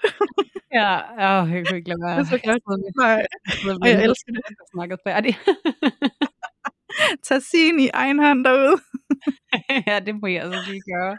ja, 0.79 0.91
oh, 1.25 1.51
jeg 1.53 1.67
kunne 1.67 1.77
ikke 1.77 1.89
lade 1.89 2.03
være. 2.03 2.19
Det 2.19 2.25
er 2.25 2.31
så 2.37 2.41
godt. 2.45 2.63
Nej, 2.97 3.27
og 3.81 3.89
jeg 3.89 4.05
elsker 4.05 4.33
det. 4.33 4.43
Jeg 4.49 4.67
snakket 4.75 4.99
færdig. 5.07 5.35
Tag 7.27 7.43
sin 7.43 7.81
i 7.81 7.89
egen 7.89 8.19
hånd 8.19 8.45
derude. 8.45 8.77
ja, 9.89 10.01
det 10.07 10.15
må 10.21 10.27
jeg 10.27 10.43
altså 10.43 10.61
lige 10.71 10.83
gøre. 10.93 11.17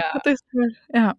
Ja. 0.00 0.08
Det 0.24 0.32
er 0.32 0.70
ja. 0.94 1.12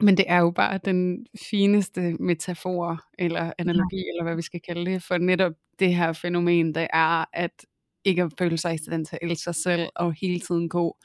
Men 0.00 0.16
det 0.16 0.24
er 0.28 0.38
jo 0.38 0.50
bare 0.50 0.78
den 0.84 1.26
fineste 1.50 2.00
metafor, 2.20 3.00
eller 3.18 3.52
analogi, 3.58 3.96
ja. 3.96 4.10
eller 4.10 4.22
hvad 4.22 4.36
vi 4.36 4.42
skal 4.42 4.60
kalde 4.60 4.90
det, 4.90 5.02
for 5.02 5.18
netop 5.18 5.52
det 5.78 5.94
her 5.94 6.12
fænomen, 6.12 6.74
der 6.74 6.86
er, 6.92 7.24
at 7.32 7.64
ikke 8.04 8.22
at 8.22 8.32
føle 8.38 8.58
sig 8.58 8.74
i 8.74 8.78
stand 8.78 9.06
til 9.06 9.18
at 9.22 9.28
elske 9.30 9.42
sig 9.42 9.54
selv, 9.54 9.88
og 9.96 10.14
hele 10.20 10.40
tiden 10.40 10.68
gå 10.68 10.96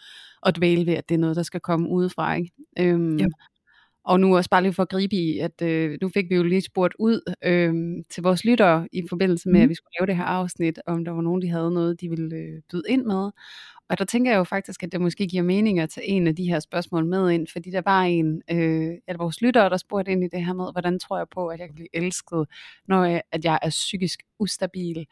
og 0.41 0.55
dvæle 0.55 0.85
ved, 0.85 0.93
at 0.93 1.09
det 1.09 1.15
er 1.15 1.19
noget, 1.19 1.35
der 1.35 1.43
skal 1.43 1.59
komme 1.59 1.89
udefra. 1.89 2.35
Ikke? 2.35 2.51
Øhm, 2.79 3.17
ja. 3.17 3.25
Og 4.05 4.19
nu 4.19 4.37
også 4.37 4.49
bare 4.49 4.61
lige 4.61 4.73
for 4.73 4.83
at 4.83 4.89
gribe 4.89 5.15
i, 5.15 5.39
at 5.39 5.61
øh, 5.61 5.97
nu 6.01 6.09
fik 6.09 6.29
vi 6.29 6.35
jo 6.35 6.43
lige 6.43 6.61
spurgt 6.61 6.93
ud 6.99 7.33
øh, 7.43 7.73
til 8.09 8.23
vores 8.23 8.45
lyttere 8.45 8.87
i 8.91 9.03
forbindelse 9.09 9.49
med, 9.49 9.61
at 9.61 9.69
vi 9.69 9.75
skulle 9.75 9.93
lave 9.99 10.07
det 10.07 10.15
her 10.15 10.23
afsnit, 10.23 10.79
om 10.85 11.05
der 11.05 11.11
var 11.11 11.21
nogen, 11.21 11.41
de 11.41 11.49
havde 11.49 11.71
noget, 11.71 12.01
de 12.01 12.09
ville 12.09 12.35
øh, 12.35 12.61
byde 12.71 12.83
ind 12.89 13.05
med. 13.05 13.31
Og 13.89 13.97
der 13.97 14.05
tænker 14.05 14.31
jeg 14.31 14.37
jo 14.37 14.43
faktisk, 14.43 14.83
at 14.83 14.91
det 14.91 15.01
måske 15.01 15.27
giver 15.27 15.43
mening 15.43 15.79
at 15.79 15.89
tage 15.89 16.07
en 16.07 16.27
af 16.27 16.35
de 16.35 16.43
her 16.43 16.59
spørgsmål 16.59 17.05
med 17.05 17.31
ind, 17.31 17.47
fordi 17.47 17.71
der 17.71 17.81
var 17.85 18.01
en 18.03 18.41
øh, 18.51 18.91
af 19.07 19.19
vores 19.19 19.41
lyttere, 19.41 19.69
der 19.69 19.77
spurgte 19.77 20.11
ind 20.11 20.23
i 20.23 20.27
det 20.27 20.45
her 20.45 20.53
med, 20.53 20.71
hvordan 20.71 20.99
tror 20.99 21.17
jeg 21.17 21.27
på, 21.33 21.47
at 21.47 21.59
jeg 21.59 21.67
kan 21.67 21.75
blive 21.75 21.87
elsket, 21.93 22.45
når 22.87 23.03
jeg, 23.03 23.21
at 23.31 23.45
jeg 23.45 23.59
er 23.61 23.69
psykisk 23.69 24.19
ustabil. 24.39 25.05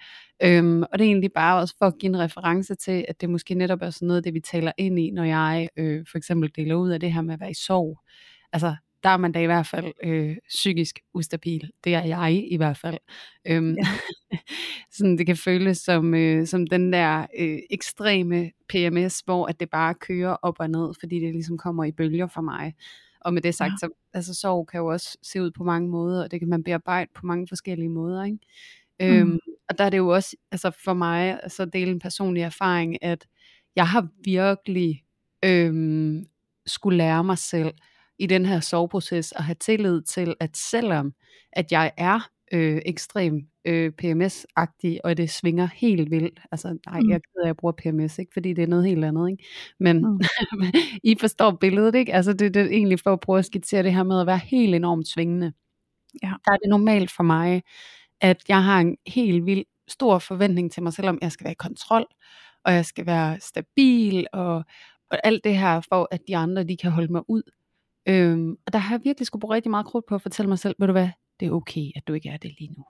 Øhm, 0.44 0.84
og 0.84 1.00
det 1.00 1.06
er 1.06 1.10
egentlig 1.10 1.32
bare 1.34 1.60
også 1.60 1.76
for 1.78 1.86
at 1.86 1.98
give 2.00 2.10
en 2.10 2.20
reference 2.20 2.76
til, 2.76 3.06
at 3.08 3.22
det 3.22 3.30
måske 3.30 3.56
netop 3.56 3.82
er 3.82 3.90
sådan 3.90 4.08
noget, 4.08 4.24
det 4.24 4.34
vi 4.34 4.40
taler 4.40 4.72
ind 4.78 5.00
i, 5.00 5.12
når 5.12 5.24
jeg 5.24 5.70
øh, 5.78 6.06
for 6.12 6.18
eksempel 6.18 6.52
deler 6.56 6.76
ud 6.76 6.90
af 6.90 7.00
det 7.00 7.14
her 7.14 7.22
med 7.22 7.34
at 7.34 7.40
være 7.40 7.52
i 7.52 7.54
sorg. 7.54 8.00
Altså, 8.54 8.76
der 9.04 9.10
er 9.10 9.18
man 9.18 9.32
da 9.32 9.40
i 9.42 9.46
hvert 9.46 9.68
fald 9.68 9.94
øh, 10.04 10.38
psykisk 10.50 11.00
ustabil. 11.14 11.72
Det 11.84 11.96
er 11.96 12.04
jeg 12.04 12.44
i 12.52 12.58
hvert 12.58 12.78
fald. 12.78 12.98
Øhm, 13.48 13.76
ja. 13.76 13.88
sådan 14.98 15.18
det 15.18 15.26
kan 15.26 15.38
føles 15.38 15.78
som, 15.78 16.14
øh, 16.14 16.48
som 16.48 16.68
den 16.68 16.94
der 16.94 17.26
øh, 17.40 17.60
ekstreme 17.70 18.52
PMS, 18.70 19.20
hvor 19.20 19.46
at 19.46 19.60
det 19.60 19.70
bare 19.70 19.94
kører 19.94 20.36
op 20.42 20.56
og 20.60 20.70
ned, 20.70 20.94
fordi 21.00 21.20
det 21.20 21.34
ligesom 21.34 21.58
kommer 21.58 21.84
i 21.84 21.92
bølger 21.92 22.28
for 22.28 22.42
mig. 22.42 22.76
Og 23.22 23.34
med 23.34 23.42
det 23.42 23.56
sagt, 23.56 23.72
ja. 23.72 23.78
så 23.80 23.90
altså, 24.14 24.34
sorg 24.34 24.68
kan 24.68 24.78
jo 24.78 24.88
også 24.88 25.18
se 25.24 25.42
ud 25.42 25.52
på 25.52 25.64
mange 25.64 25.90
måder, 25.90 26.24
og 26.24 26.32
det 26.32 26.40
kan 26.40 26.50
man 26.50 26.64
bearbejde 26.64 27.12
på 27.16 27.26
mange 27.26 27.48
forskellige 27.48 27.90
måder. 27.90 28.24
Ikke? 28.24 28.40
Øhm, 29.02 29.28
mm. 29.28 29.40
og 29.70 29.78
der 29.78 29.84
er 29.84 29.90
det 29.90 29.98
jo 29.98 30.08
også 30.08 30.36
altså 30.52 30.72
for 30.84 30.94
mig, 30.94 31.40
altså 31.44 31.66
dele 31.66 31.92
en 31.92 32.00
personlig 32.00 32.44
erfaring, 32.44 33.04
at 33.04 33.28
jeg 33.76 33.88
har 33.88 34.08
virkelig 34.24 35.04
øhm, 35.46 36.26
skulle 36.66 36.98
lære 36.98 37.24
mig 37.24 37.38
selv, 37.38 37.74
i 38.20 38.26
den 38.26 38.46
her 38.46 38.60
soveproces 38.60 39.32
og 39.32 39.44
have 39.44 39.56
tillid 39.56 40.02
til, 40.02 40.36
at 40.40 40.58
selvom 40.58 41.14
at 41.54 41.72
jeg 41.72 41.92
er 41.98 42.30
øh, 42.54 42.82
ekstrem 42.86 43.48
øh, 43.66 43.92
PMS-agtig, 44.02 45.00
og 45.04 45.18
det 45.18 45.30
svinger 45.30 45.68
helt 45.76 46.12
vildt. 46.12 46.40
Altså, 46.52 46.78
nej, 46.86 47.00
mm. 47.00 47.10
jeg 47.10 47.20
ved, 47.36 47.44
at 47.44 47.48
jeg 47.48 47.58
bruger 47.58 47.72
PMS, 47.72 48.20
ikke? 48.20 48.32
fordi 48.34 48.54
det 48.54 48.64
er 48.64 48.68
noget 48.68 48.86
helt 48.86 49.06
andet. 49.06 49.32
Ikke? 49.32 49.44
Men 49.80 49.98
mm. 49.98 50.22
I 51.12 51.16
forstår 51.20 51.52
billedet, 51.52 51.96
ikke? 51.96 52.14
Altså, 52.14 52.34
det, 52.34 52.54
det 52.54 52.62
er 52.62 52.66
egentlig 52.66 53.00
for 53.00 53.14
at 53.14 53.20
prøve 53.20 53.40
at 53.40 53.46
skitsere 53.46 53.84
det 53.84 53.94
her 53.94 54.04
med 54.04 54.22
at 54.22 54.28
være 54.28 54.38
helt 54.38 54.76
enormt 54.76 55.08
svingende. 55.08 55.54
Ja. 56.24 56.34
Der 56.46 56.52
er 56.52 56.58
det 56.58 56.70
normalt 56.70 57.12
for 57.12 57.24
mig, 57.24 57.64
at 58.22 58.44
jeg 58.48 58.64
har 58.64 58.80
en 58.80 58.98
helt 59.08 59.46
vild 59.46 59.66
stor 59.88 60.20
forventning 60.20 60.72
til 60.72 60.84
mig 60.84 60.94
selv, 60.94 61.10
om 61.10 61.20
jeg 61.22 61.32
skal 61.32 61.44
være 61.44 61.52
i 61.52 61.56
kontrol, 61.60 62.06
og 62.66 62.74
jeg 62.74 62.86
skal 62.86 63.06
være 63.06 63.40
stabil, 63.40 64.28
og, 64.34 64.56
og 65.12 65.20
alt 65.24 65.44
det 65.44 65.58
her, 65.58 65.82
for 65.90 66.08
at 66.12 66.22
de 66.28 66.38
andre, 66.38 66.64
de 66.64 66.78
kan 66.78 66.92
holde 66.92 67.12
mig 67.12 67.22
ud. 67.30 67.42
Øhm, 68.10 68.56
og 68.66 68.74
der 68.74 68.80
har 68.80 68.96
jeg 68.96 69.02
virkelig 69.04 69.28
skulle 69.28 69.42
bruge 69.42 69.56
rigtig 69.56 69.70
meget 69.70 69.86
krudt 69.86 70.06
på 70.06 70.16
at 70.16 70.22
fortælle 70.22 70.50
mig 70.50 70.60
selv, 70.60 70.76
ved 70.80 70.88
du 70.88 70.92
hvad, 70.92 71.10
det 71.40 71.48
er 71.48 71.52
okay, 71.52 71.92
at 71.96 72.08
du 72.08 72.14
ikke 72.14 72.30
er 72.30 72.38
det 72.38 72.56
lige 72.60 72.74
nu. 72.78 72.86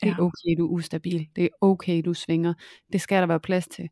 Det 0.00 0.08
er 0.08 0.14
ja. 0.18 0.22
okay, 0.22 0.58
du 0.58 0.66
er 0.66 0.70
ustabil. 0.70 1.28
Det 1.36 1.44
er 1.44 1.48
okay, 1.60 2.02
du 2.04 2.14
svinger. 2.14 2.54
Det 2.92 3.00
skal 3.00 3.20
der 3.20 3.26
være 3.26 3.40
plads 3.40 3.68
til. 3.68 3.88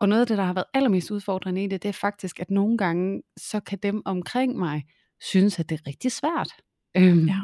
Og 0.00 0.08
noget 0.08 0.20
af 0.20 0.26
det, 0.26 0.38
der 0.38 0.44
har 0.44 0.52
været 0.52 0.66
allermest 0.74 1.10
udfordrende 1.10 1.64
i 1.64 1.66
det, 1.66 1.82
det 1.82 1.88
er 1.88 1.92
faktisk, 1.92 2.40
at 2.40 2.50
nogle 2.50 2.78
gange, 2.78 3.22
så 3.36 3.60
kan 3.60 3.78
dem 3.82 4.02
omkring 4.04 4.56
mig 4.58 4.84
synes, 5.20 5.58
at 5.58 5.68
det 5.68 5.80
er 5.80 5.86
rigtig 5.86 6.12
svært. 6.12 6.50
Øhm, 6.96 7.26
ja. 7.26 7.38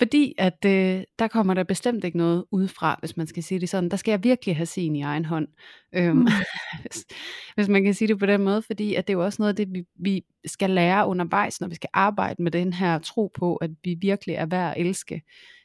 Fordi 0.00 0.34
at 0.38 0.64
øh, 0.66 1.02
der 1.18 1.28
kommer 1.28 1.54
der 1.54 1.64
bestemt 1.64 2.04
ikke 2.04 2.18
noget 2.18 2.44
udefra, 2.50 2.96
hvis 3.00 3.16
man 3.16 3.26
skal 3.26 3.42
sige 3.42 3.60
det 3.60 3.68
sådan. 3.68 3.88
Der 3.88 3.96
skal 3.96 4.12
jeg 4.12 4.24
virkelig 4.24 4.56
have 4.56 4.66
sin 4.66 4.96
i 4.96 5.02
egen 5.02 5.24
hånd. 5.24 5.48
Øhm, 5.94 6.16
mm. 6.16 6.26
hvis, 6.82 7.06
hvis 7.54 7.68
man 7.68 7.84
kan 7.84 7.94
sige 7.94 8.08
det 8.08 8.18
på 8.18 8.26
den 8.26 8.42
måde, 8.42 8.62
fordi 8.62 8.94
at 8.94 9.06
det 9.06 9.12
er 9.12 9.16
jo 9.16 9.24
også 9.24 9.42
noget 9.42 9.48
af 9.48 9.56
det, 9.56 9.68
vi, 9.72 9.84
vi 9.94 10.24
skal 10.46 10.70
lære 10.70 11.06
undervejs, 11.06 11.60
når 11.60 11.68
vi 11.68 11.74
skal 11.74 11.90
arbejde 11.92 12.42
med 12.42 12.50
den 12.50 12.72
her 12.72 12.98
tro 12.98 13.30
på, 13.34 13.56
at 13.56 13.70
vi 13.84 13.96
virkelig 14.00 14.34
er 14.34 14.46
værd 14.46 14.74
at 14.76 14.86
elske. 14.86 15.22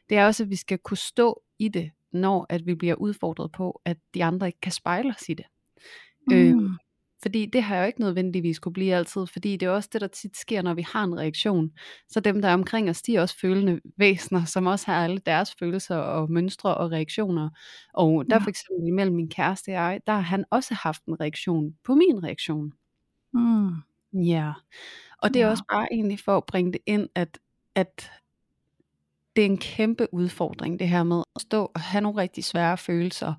Det 0.09 0.17
er 0.17 0.25
også, 0.25 0.43
at 0.43 0.49
vi 0.49 0.55
skal 0.55 0.77
kunne 0.77 0.97
stå 0.97 1.41
i 1.59 1.67
det, 1.67 1.91
når 2.13 2.45
at 2.49 2.65
vi 2.65 2.75
bliver 2.75 2.95
udfordret 2.95 3.51
på, 3.51 3.81
at 3.85 3.97
de 4.13 4.23
andre 4.23 4.47
ikke 4.47 4.61
kan 4.61 4.71
spejle 4.71 5.09
os 5.09 5.29
i 5.29 5.33
det. 5.33 5.45
Mm. 6.27 6.35
Øhm, 6.35 6.77
fordi 7.21 7.45
det 7.45 7.63
har 7.63 7.77
jo 7.77 7.85
ikke 7.85 7.99
nødvendigvis 7.99 8.59
kunne 8.59 8.73
blive 8.73 8.95
altid, 8.95 9.27
fordi 9.27 9.57
det 9.57 9.65
er 9.65 9.69
også 9.69 9.89
det, 9.93 10.01
der 10.01 10.07
tit 10.07 10.37
sker, 10.37 10.61
når 10.61 10.73
vi 10.73 10.81
har 10.81 11.03
en 11.03 11.17
reaktion. 11.17 11.71
Så 12.09 12.19
dem, 12.19 12.41
der 12.41 12.49
er 12.49 12.53
omkring 12.53 12.89
os, 12.89 13.01
de 13.01 13.15
er 13.15 13.21
også 13.21 13.39
følende 13.39 13.81
væsener, 13.97 14.45
som 14.53 14.65
også 14.65 14.85
har 14.91 15.03
alle 15.03 15.17
deres 15.25 15.55
følelser 15.59 15.97
og 15.97 16.31
mønstre 16.31 16.75
og 16.75 16.91
reaktioner. 16.91 17.49
Og 17.93 18.25
der 18.29 18.35
ja. 18.35 18.39
for 18.39 18.49
eksempel 18.49 18.93
mellem 18.93 19.15
min 19.15 19.29
kæreste 19.29 19.69
og 19.69 19.73
jeg, 19.73 20.01
der 20.07 20.13
har 20.13 20.21
han 20.21 20.45
også 20.51 20.73
haft 20.73 21.05
en 21.05 21.19
reaktion 21.19 21.73
på 21.83 21.95
min 21.95 22.23
reaktion. 22.23 22.73
Mm. 23.33 23.71
Ja. 24.13 24.53
Og 25.21 25.33
det 25.33 25.41
er 25.41 25.45
ja. 25.45 25.51
også 25.51 25.63
bare 25.71 25.87
egentlig 25.91 26.19
for 26.19 26.37
at 26.37 26.45
bringe 26.45 26.73
det 26.73 26.81
ind, 26.85 27.09
at, 27.15 27.39
at 27.75 28.11
det 29.35 29.41
er 29.41 29.45
en 29.45 29.57
kæmpe 29.57 30.07
udfordring, 30.11 30.79
det 30.79 30.89
her 30.89 31.03
med 31.03 31.23
at 31.35 31.41
stå 31.41 31.71
og 31.75 31.81
have 31.81 32.01
nogle 32.01 32.21
rigtig 32.21 32.43
svære 32.43 32.77
følelser, 32.77 33.33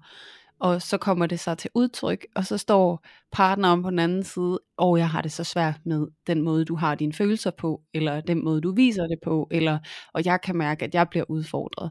og 0.59 0.83
så 0.83 0.99
kommer 0.99 1.27
det 1.27 1.41
så 1.41 1.55
til 1.55 1.71
udtryk, 1.75 2.27
og 2.35 2.47
så 2.47 2.59
står 2.59 3.07
partneren 3.33 3.83
på 3.83 3.91
den 3.91 3.99
anden 3.99 4.23
side, 4.25 4.61
og 4.77 4.91
oh, 4.91 4.99
jeg 4.99 5.11
har 5.11 5.23
det 5.23 5.33
så 5.33 5.45
svært 5.45 5.81
med 5.85 6.07
den 6.27 6.43
måde, 6.43 6.65
du 6.65 6.75
har 6.75 6.95
dine 6.95 7.13
følelser 7.13 7.51
på, 7.51 7.83
eller 7.95 8.21
den 8.21 8.45
måde, 8.45 8.61
du 8.61 8.75
viser 8.75 9.07
det 9.07 9.19
på, 9.25 9.49
eller, 9.51 9.79
og 10.13 10.25
jeg 10.25 10.41
kan 10.41 10.57
mærke, 10.57 10.85
at 10.85 10.95
jeg 10.95 11.09
bliver 11.09 11.25
udfordret. 11.29 11.91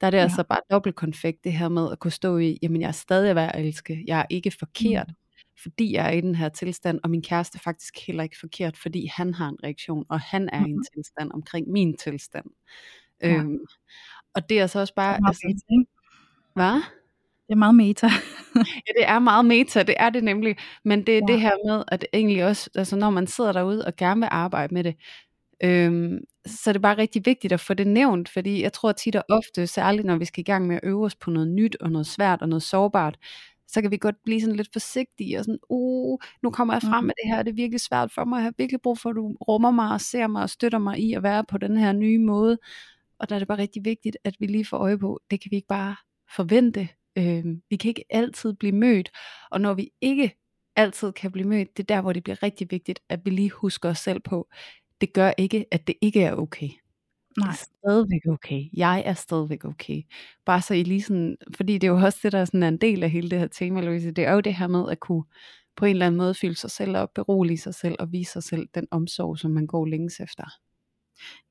Der 0.00 0.06
er 0.06 0.10
det 0.10 0.18
ja. 0.18 0.22
altså 0.22 0.44
bare 0.44 0.60
dobbelt 0.70 0.96
konfekt, 0.96 1.44
det 1.44 1.52
her 1.52 1.68
med 1.68 1.92
at 1.92 1.98
kunne 1.98 2.10
stå 2.10 2.38
i, 2.38 2.58
jamen 2.62 2.80
jeg 2.80 2.88
er 2.88 2.92
stadig 2.92 3.34
værd 3.34 3.50
at 3.54 3.66
elske, 3.66 4.04
jeg 4.06 4.20
er 4.20 4.26
ikke 4.30 4.52
forkert, 4.58 5.08
mm. 5.08 5.14
fordi 5.62 5.94
jeg 5.94 6.06
er 6.06 6.10
i 6.10 6.20
den 6.20 6.34
her 6.34 6.48
tilstand, 6.48 7.00
og 7.04 7.10
min 7.10 7.22
kæreste 7.22 7.56
er 7.56 7.60
faktisk 7.60 8.06
heller 8.06 8.22
ikke 8.22 8.38
forkert, 8.40 8.76
fordi 8.76 9.06
han 9.06 9.34
har 9.34 9.48
en 9.48 9.58
reaktion, 9.64 10.04
og 10.08 10.20
han 10.20 10.48
er 10.52 10.60
mm. 10.60 10.66
i 10.66 10.68
en 10.68 10.74
mm-hmm. 10.74 10.84
tilstand 10.94 11.30
omkring 11.34 11.68
min 11.68 11.96
tilstand. 11.96 12.46
Ja. 13.22 13.34
Øhm, 13.34 13.58
og 14.34 14.48
det 14.48 14.60
er 14.60 14.66
så 14.66 14.80
også 14.80 14.94
bare... 14.94 15.18
Altså, 15.26 15.84
hvad? 16.54 16.82
Det 17.52 17.56
er 17.56 17.58
meget 17.58 17.74
meta. 17.74 18.06
ja, 18.56 18.92
det 18.98 19.04
er 19.04 19.18
meget 19.18 19.44
meta, 19.44 19.82
det 19.82 19.94
er 19.98 20.10
det 20.10 20.24
nemlig. 20.24 20.56
Men 20.84 21.06
det 21.06 21.14
er 21.14 21.20
ja. 21.28 21.32
det 21.32 21.40
her 21.40 21.52
med, 21.66 21.84
at 21.88 22.04
egentlig 22.12 22.44
også, 22.44 22.70
altså 22.74 22.96
når 22.96 23.10
man 23.10 23.26
sidder 23.26 23.52
derude 23.52 23.84
og 23.84 23.96
gerne 23.96 24.20
vil 24.20 24.28
arbejde 24.30 24.74
med 24.74 24.84
det, 24.84 24.94
øhm, 25.64 26.18
så 26.46 26.70
er 26.70 26.72
det 26.72 26.82
bare 26.82 26.98
rigtig 26.98 27.26
vigtigt 27.26 27.52
at 27.52 27.60
få 27.60 27.74
det 27.74 27.86
nævnt, 27.86 28.28
fordi 28.28 28.62
jeg 28.62 28.72
tror 28.72 28.92
tit 28.92 29.16
og 29.16 29.24
ofte, 29.28 29.66
særligt 29.66 30.06
når 30.06 30.16
vi 30.16 30.24
skal 30.24 30.40
i 30.40 30.44
gang 30.44 30.66
med 30.66 30.76
at 30.76 30.80
øve 30.82 31.04
os 31.04 31.14
på 31.14 31.30
noget 31.30 31.48
nyt 31.48 31.76
og 31.80 31.90
noget 31.90 32.06
svært 32.06 32.42
og 32.42 32.48
noget 32.48 32.62
sårbart, 32.62 33.18
så 33.68 33.82
kan 33.82 33.90
vi 33.90 33.96
godt 33.96 34.16
blive 34.24 34.40
sådan 34.40 34.56
lidt 34.56 34.72
forsigtige 34.72 35.38
og 35.38 35.44
sådan, 35.44 35.58
uh, 35.70 36.18
nu 36.42 36.50
kommer 36.50 36.74
jeg 36.74 36.82
frem 36.82 37.04
mm. 37.04 37.06
med 37.06 37.14
det 37.22 37.34
her, 37.34 37.42
det 37.42 37.50
er 37.50 37.54
virkelig 37.54 37.80
svært 37.80 38.12
for 38.12 38.24
mig, 38.24 38.36
jeg 38.36 38.44
har 38.44 38.54
virkelig 38.58 38.80
brug 38.80 38.98
for, 38.98 39.10
at 39.10 39.16
du 39.16 39.36
rummer 39.48 39.70
mig 39.70 39.92
og 39.92 40.00
ser 40.00 40.26
mig 40.26 40.42
og 40.42 40.50
støtter 40.50 40.78
mig 40.78 40.98
i 40.98 41.12
at 41.12 41.22
være 41.22 41.44
på 41.44 41.58
den 41.58 41.76
her 41.76 41.92
nye 41.92 42.18
måde. 42.18 42.58
Og 43.18 43.28
der 43.28 43.34
er 43.34 43.38
det 43.38 43.48
bare 43.48 43.58
rigtig 43.58 43.84
vigtigt, 43.84 44.16
at 44.24 44.34
vi 44.40 44.46
lige 44.46 44.64
får 44.64 44.76
øje 44.76 44.98
på, 44.98 45.20
det 45.30 45.40
kan 45.40 45.50
vi 45.50 45.56
ikke 45.56 45.68
bare 45.68 45.96
forvente, 46.36 46.88
Øh, 47.18 47.44
vi 47.70 47.76
kan 47.76 47.88
ikke 47.88 48.04
altid 48.10 48.52
blive 48.52 48.72
mødt, 48.72 49.10
og 49.50 49.60
når 49.60 49.74
vi 49.74 49.90
ikke 50.00 50.36
altid 50.76 51.12
kan 51.12 51.32
blive 51.32 51.48
mødt, 51.48 51.76
det 51.76 51.82
er 51.82 51.94
der, 51.96 52.00
hvor 52.02 52.12
det 52.12 52.24
bliver 52.24 52.42
rigtig 52.42 52.70
vigtigt, 52.70 53.00
at 53.08 53.20
vi 53.24 53.30
lige 53.30 53.50
husker 53.50 53.88
os 53.88 53.98
selv 53.98 54.20
på, 54.20 54.48
det 55.00 55.12
gør 55.12 55.32
ikke, 55.38 55.66
at 55.70 55.86
det 55.86 55.94
ikke 56.00 56.22
er 56.22 56.34
okay. 56.34 56.68
Nej. 57.38 57.50
Det 57.50 57.60
er 57.60 57.66
stadigvæk 57.84 58.26
okay. 58.28 58.64
Jeg 58.72 59.02
er 59.06 59.14
stadigvæk 59.14 59.64
okay. 59.64 60.02
Bare 60.46 60.62
så 60.62 60.74
I 60.74 60.82
lige 60.82 61.02
sådan, 61.02 61.36
fordi 61.56 61.78
det 61.78 61.86
er 61.86 61.90
jo 61.92 61.98
også 61.98 62.18
det, 62.22 62.32
der 62.32 62.38
er 62.38 62.44
sådan 62.44 62.62
en 62.62 62.76
del 62.76 63.02
af 63.02 63.10
hele 63.10 63.30
det 63.30 63.38
her 63.38 63.46
tema, 63.46 63.80
Louise. 63.80 64.10
Det 64.10 64.24
er 64.24 64.32
jo 64.32 64.40
det 64.40 64.54
her 64.54 64.66
med 64.66 64.90
at 64.90 65.00
kunne 65.00 65.24
på 65.76 65.84
en 65.84 65.90
eller 65.90 66.06
anden 66.06 66.18
måde 66.18 66.34
fylde 66.34 66.56
sig 66.56 66.70
selv 66.70 66.96
op, 66.96 67.14
berolige 67.14 67.58
sig 67.58 67.74
selv 67.74 67.96
og 67.98 68.12
vise 68.12 68.32
sig 68.32 68.42
selv 68.42 68.68
den 68.74 68.86
omsorg, 68.90 69.38
som 69.38 69.50
man 69.50 69.66
går 69.66 69.86
længes 69.86 70.20
efter. 70.20 70.44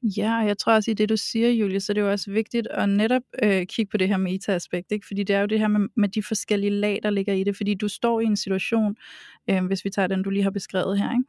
Ja, 0.04 0.40
og 0.42 0.48
jeg 0.48 0.58
tror 0.58 0.74
også 0.74 0.92
i 0.92 0.94
det, 0.94 1.10
du 1.10 1.18
siger, 1.18 1.50
Julie, 1.50 1.80
så 1.80 1.94
det 1.94 2.02
er 2.02 2.06
jo 2.06 2.12
også 2.12 2.32
vigtigt 2.32 2.68
at 2.68 2.90
netop 2.90 3.22
øh, 3.44 3.66
kigge 3.66 3.90
på 3.90 3.98
det 3.98 4.08
her 4.08 4.18
meta-aspekt, 4.18 4.92
ikke? 4.92 5.08
fordi 5.08 5.24
det 5.24 5.36
er 5.36 5.40
jo 5.40 5.46
det 5.46 5.60
her 5.60 5.68
med, 5.68 5.90
med 5.98 6.10
de 6.10 6.24
forskellige 6.24 6.70
lag, 6.70 7.00
der 7.04 7.10
ligger 7.10 7.34
i 7.34 7.44
det, 7.44 7.58
fordi 7.58 7.74
du 7.74 7.88
står 7.88 8.20
i 8.20 8.26
en 8.26 8.38
situation, 8.38 8.96
øh, 9.50 9.66
hvis 9.66 9.86
vi 9.86 9.90
tager 9.90 10.08
den, 10.08 10.24
du 10.24 10.30
lige 10.30 10.44
har 10.44 10.52
beskrevet 10.52 11.00
her, 11.00 11.12
ikke? 11.12 11.24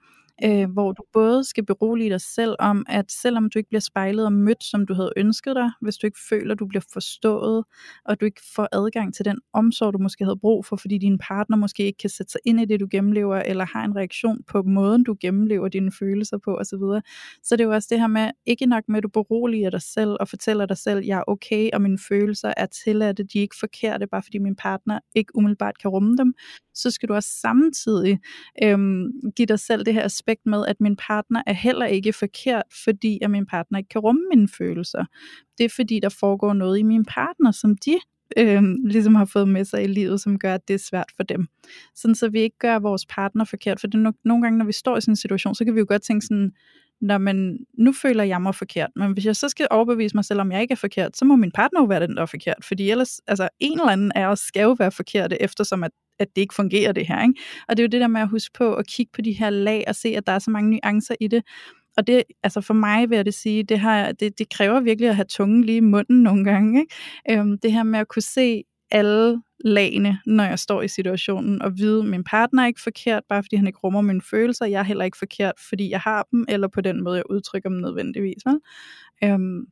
Øh, 0.45 0.71
hvor 0.71 0.93
du 0.93 1.03
både 1.13 1.45
skal 1.45 1.67
berolige 1.67 2.11
dig 2.11 2.21
selv 2.21 2.57
om, 2.59 2.87
at 2.89 3.13
selvom 3.13 3.51
du 3.51 3.59
ikke 3.59 3.69
bliver 3.69 3.81
spejlet 3.81 4.25
og 4.25 4.33
mødt, 4.33 4.65
som 4.65 4.87
du 4.87 4.95
havde 4.95 5.13
ønsket 5.17 5.57
dig, 5.57 5.71
hvis 5.81 5.97
du 5.97 6.07
ikke 6.07 6.19
føler, 6.29 6.55
du 6.55 6.67
bliver 6.67 6.85
forstået, 6.93 7.65
og 8.05 8.21
du 8.21 8.25
ikke 8.25 8.41
får 8.55 8.69
adgang 8.73 9.15
til 9.15 9.25
den 9.25 9.39
omsorg, 9.53 9.93
du 9.93 9.99
måske 9.99 10.25
havde 10.25 10.37
brug 10.37 10.67
for, 10.67 10.77
fordi 10.77 10.99
din 10.99 11.19
partner 11.19 11.57
måske 11.57 11.85
ikke 11.85 11.99
kan 11.99 12.11
sætte 12.11 12.33
sig 12.33 12.41
ind 12.45 12.61
i 12.61 12.65
det, 12.65 12.81
du 12.81 12.89
gennemlever, 12.91 13.37
eller 13.37 13.65
har 13.65 13.85
en 13.85 13.97
reaktion 13.97 14.39
på 14.49 14.63
måden, 14.63 15.05
du 15.05 15.17
gennemlever 15.21 15.69
dine 15.69 15.93
følelser 15.93 16.39
på 16.39 16.57
osv. 16.57 17.03
Så 17.43 17.57
det 17.57 17.61
er 17.61 17.65
jo 17.65 17.73
også 17.73 17.89
det 17.91 18.01
her 18.01 18.07
med, 18.07 18.31
ikke 18.47 18.67
nok 18.67 18.85
med, 18.89 18.97
at 18.97 19.03
du 19.03 19.09
beroliger 19.09 19.71
dig 19.71 19.83
selv 19.83 20.17
og 20.21 20.29
fortæller 20.29 20.67
dig 20.67 20.77
selv, 20.77 21.05
jeg 21.05 21.19
er 21.19 21.25
okay, 21.27 21.71
og 21.73 21.83
mine 21.83 21.99
følelser 22.09 22.55
er 22.57 22.67
tilladte, 22.67 23.23
de 23.23 23.39
er 23.39 23.43
ikke 23.43 23.57
forkerte, 23.61 24.07
bare 24.07 24.23
fordi 24.23 24.39
min 24.39 24.57
partner 24.57 24.99
ikke 25.15 25.37
umiddelbart 25.37 25.79
kan 25.79 25.91
rumme 25.91 26.17
dem, 26.17 26.35
så 26.75 26.91
skal 26.91 27.09
du 27.09 27.15
også 27.15 27.31
samtidig 27.41 28.19
øhm, 28.63 29.13
give 29.37 29.47
dig 29.47 29.59
selv 29.59 29.87
det 29.87 29.95
her 29.95 30.09
aspekt 30.23 30.47
med, 30.47 30.67
at 30.67 30.81
min 30.81 30.97
partner 30.97 31.43
er 31.47 31.53
heller 31.53 31.87
ikke 31.87 32.13
forkert, 32.13 32.63
fordi 32.85 33.19
at 33.23 33.31
min 33.31 33.47
partner 33.47 33.79
ikke 33.79 33.89
kan 33.89 34.01
rumme 34.01 34.23
mine 34.35 34.49
følelser. 34.49 35.05
Det 35.59 35.65
er 35.65 35.69
fordi, 35.69 36.01
der 36.01 36.09
foregår 36.09 36.53
noget 36.53 36.79
i 36.79 36.83
min 36.83 37.05
partner, 37.05 37.51
som 37.51 37.77
de 37.77 37.99
øh, 38.37 38.63
ligesom 38.85 39.15
har 39.15 39.25
fået 39.25 39.49
med 39.49 39.65
sig 39.65 39.85
i 39.85 39.87
livet, 39.87 40.21
som 40.21 40.39
gør, 40.39 40.55
at 40.55 40.69
det 40.69 40.75
er 40.75 40.79
svært 40.79 41.11
for 41.17 41.23
dem. 41.23 41.47
Sådan 41.95 42.15
så 42.15 42.29
vi 42.29 42.41
ikke 42.41 42.59
gør 42.59 42.79
vores 42.79 43.07
partner 43.07 43.45
forkert, 43.45 43.81
for 43.81 43.87
det 43.87 44.07
er 44.07 44.11
no- 44.11 44.21
nogle 44.25 44.43
gange, 44.43 44.59
når 44.59 44.65
vi 44.65 44.73
står 44.73 44.97
i 44.97 45.01
sådan 45.01 45.13
en 45.13 45.17
situation, 45.17 45.55
så 45.55 45.65
kan 45.65 45.75
vi 45.75 45.81
jo 45.81 45.87
godt 45.89 46.03
tænke 46.03 46.27
sådan, 46.27 46.53
når 47.03 47.19
man, 47.19 47.59
nu 47.79 47.93
føler 47.93 48.25
jeg 48.25 48.43
mig 48.43 48.55
forkert, 48.55 48.91
men 48.97 49.13
hvis 49.13 49.27
jeg 49.27 49.37
så 49.37 49.49
skal 49.49 49.67
overbevise 49.71 50.17
mig 50.17 50.25
selv, 50.25 50.41
om 50.41 50.53
jeg 50.53 50.63
ikke 50.63 50.73
er 50.73 50.77
forkert, 50.77 51.17
så 51.17 51.25
må 51.25 51.37
min 51.37 51.53
partner 51.53 51.81
jo 51.81 51.85
være 51.85 52.07
den, 52.07 52.17
der 52.17 52.23
er 52.23 52.27
forkert, 52.27 52.65
fordi 52.65 52.91
ellers, 52.91 53.21
altså 53.27 53.49
en 53.61 53.81
eller 53.81 53.93
anden 53.93 54.13
af 54.15 54.27
os 54.27 54.39
skal 54.41 54.63
jo 54.63 54.77
være 54.79 54.93
forkert, 54.93 55.33
eftersom 55.41 55.85
at, 55.85 55.91
at 56.19 56.29
det 56.37 56.43
ikke 56.43 56.55
fungerer 56.55 56.93
det 56.93 57.07
her, 57.07 57.23
ikke? 57.23 57.35
Og 57.69 57.77
det 57.77 57.83
er 57.83 57.85
jo 57.85 57.91
det 57.91 58.01
der 58.01 58.07
med 58.07 58.21
at 58.21 58.29
huske 58.29 58.53
på 58.59 58.75
at 58.75 58.87
kigge 58.87 59.13
på 59.15 59.23
de 59.23 59.33
her 59.33 59.51
lag 59.51 59.85
og 59.89 59.95
se, 59.95 60.09
at 60.09 60.27
der 60.27 60.33
er 60.33 60.39
så 60.39 60.51
mange 60.51 60.71
nuancer 60.71 61.15
i 61.21 61.29
det, 61.29 61.43
og 61.97 62.07
det, 62.07 62.23
altså 62.43 62.61
for 62.61 62.75
mig 62.75 63.11
vil 63.11 63.17
jeg 63.17 63.25
det 63.25 63.35
sige, 63.35 63.63
det, 63.63 63.79
har, 63.79 64.13
det, 64.13 64.39
det 64.39 64.49
kræver 64.49 64.81
virkelig 64.81 65.09
at 65.09 65.17
have 65.17 65.27
tungen 65.29 65.65
lige 65.65 65.77
i 65.77 65.81
munden 65.81 66.23
nogle 66.23 66.45
gange, 66.45 66.81
ikke? 66.81 67.41
Øhm, 67.41 67.59
det 67.59 67.73
her 67.73 67.83
med 67.83 67.99
at 67.99 68.09
kunne 68.09 68.23
se 68.23 68.63
alle 68.93 69.43
lagene, 69.65 70.19
når 70.27 70.45
jeg 70.45 70.59
står 70.59 70.83
i 70.83 70.89
situationen, 70.89 71.63
og 71.63 71.79
vide, 71.79 72.03
at 72.03 72.09
min 72.09 72.25
partner 72.25 72.63
er 72.63 72.67
ikke 72.67 72.81
forkert, 72.81 73.23
bare 73.29 73.43
fordi 73.43 73.57
han 73.57 73.67
ikke 73.67 73.79
rummer 73.79 74.01
mine 74.01 74.23
følelser, 74.23 74.67
jeg 74.67 74.79
er 74.79 74.85
heller 74.85 75.05
ikke 75.05 75.19
forkert, 75.19 75.55
fordi 75.69 75.91
jeg 75.91 76.01
har 76.01 76.29
dem, 76.31 76.45
eller 76.49 76.69
på 76.69 76.81
den 76.81 77.05
måde, 77.05 77.17
jeg 77.17 77.31
udtrykker 77.31 77.69
dem 77.69 77.79
nødvendigvis. 77.79 78.43
Vel? 78.47 78.61
Øhm, 79.25 79.67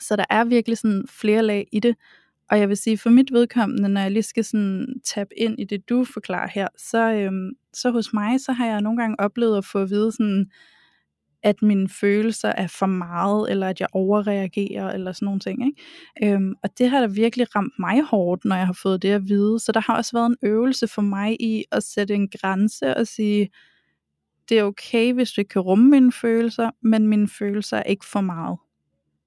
så 0.00 0.16
der 0.16 0.24
er 0.30 0.44
virkelig 0.44 0.78
sådan 0.78 1.04
flere 1.08 1.42
lag 1.42 1.68
i 1.72 1.80
det, 1.80 1.96
og 2.50 2.58
jeg 2.58 2.68
vil 2.68 2.76
sige, 2.76 2.98
for 2.98 3.10
mit 3.10 3.32
vedkommende, 3.32 3.88
når 3.88 4.00
jeg 4.00 4.10
lige 4.10 4.22
skal 4.22 4.44
sådan 4.44 5.00
tabe 5.04 5.38
ind 5.38 5.60
i 5.60 5.64
det, 5.64 5.88
du 5.88 6.04
forklarer 6.04 6.48
her, 6.48 6.68
så, 6.76 7.12
øhm, 7.12 7.50
så 7.72 7.90
hos 7.90 8.12
mig, 8.12 8.40
så 8.40 8.52
har 8.52 8.66
jeg 8.66 8.80
nogle 8.80 9.00
gange 9.00 9.20
oplevet 9.20 9.58
at 9.58 9.64
få 9.64 9.78
at 9.78 9.90
vide 9.90 10.12
sådan, 10.12 10.50
at 11.46 11.62
mine 11.62 11.88
følelser 11.88 12.48
er 12.48 12.66
for 12.66 12.86
meget, 12.86 13.50
eller 13.50 13.68
at 13.68 13.80
jeg 13.80 13.88
overreagerer, 13.92 14.92
eller 14.92 15.12
sådan 15.12 15.26
nogle 15.26 15.40
ting. 15.40 15.66
Ikke? 15.66 16.34
Øhm, 16.34 16.54
og 16.62 16.70
det 16.78 16.90
har 16.90 17.00
da 17.00 17.06
virkelig 17.06 17.56
ramt 17.56 17.72
mig 17.78 18.02
hårdt, 18.02 18.44
når 18.44 18.56
jeg 18.56 18.66
har 18.66 18.78
fået 18.82 19.02
det 19.02 19.10
at 19.10 19.28
vide. 19.28 19.60
Så 19.60 19.72
der 19.72 19.80
har 19.80 19.96
også 19.96 20.12
været 20.12 20.26
en 20.26 20.36
øvelse 20.42 20.88
for 20.88 21.02
mig 21.02 21.36
i 21.40 21.64
at 21.72 21.82
sætte 21.82 22.14
en 22.14 22.28
grænse 22.28 22.96
og 22.96 23.06
sige, 23.06 23.48
det 24.48 24.58
er 24.58 24.62
okay, 24.62 25.12
hvis 25.12 25.32
du 25.32 25.40
ikke 25.40 25.48
kan 25.48 25.62
rumme 25.62 25.90
mine 25.90 26.12
følelser, 26.12 26.70
men 26.82 27.08
mine 27.08 27.28
følelser 27.28 27.76
er 27.76 27.82
ikke 27.82 28.06
for 28.06 28.20
meget. 28.20 28.58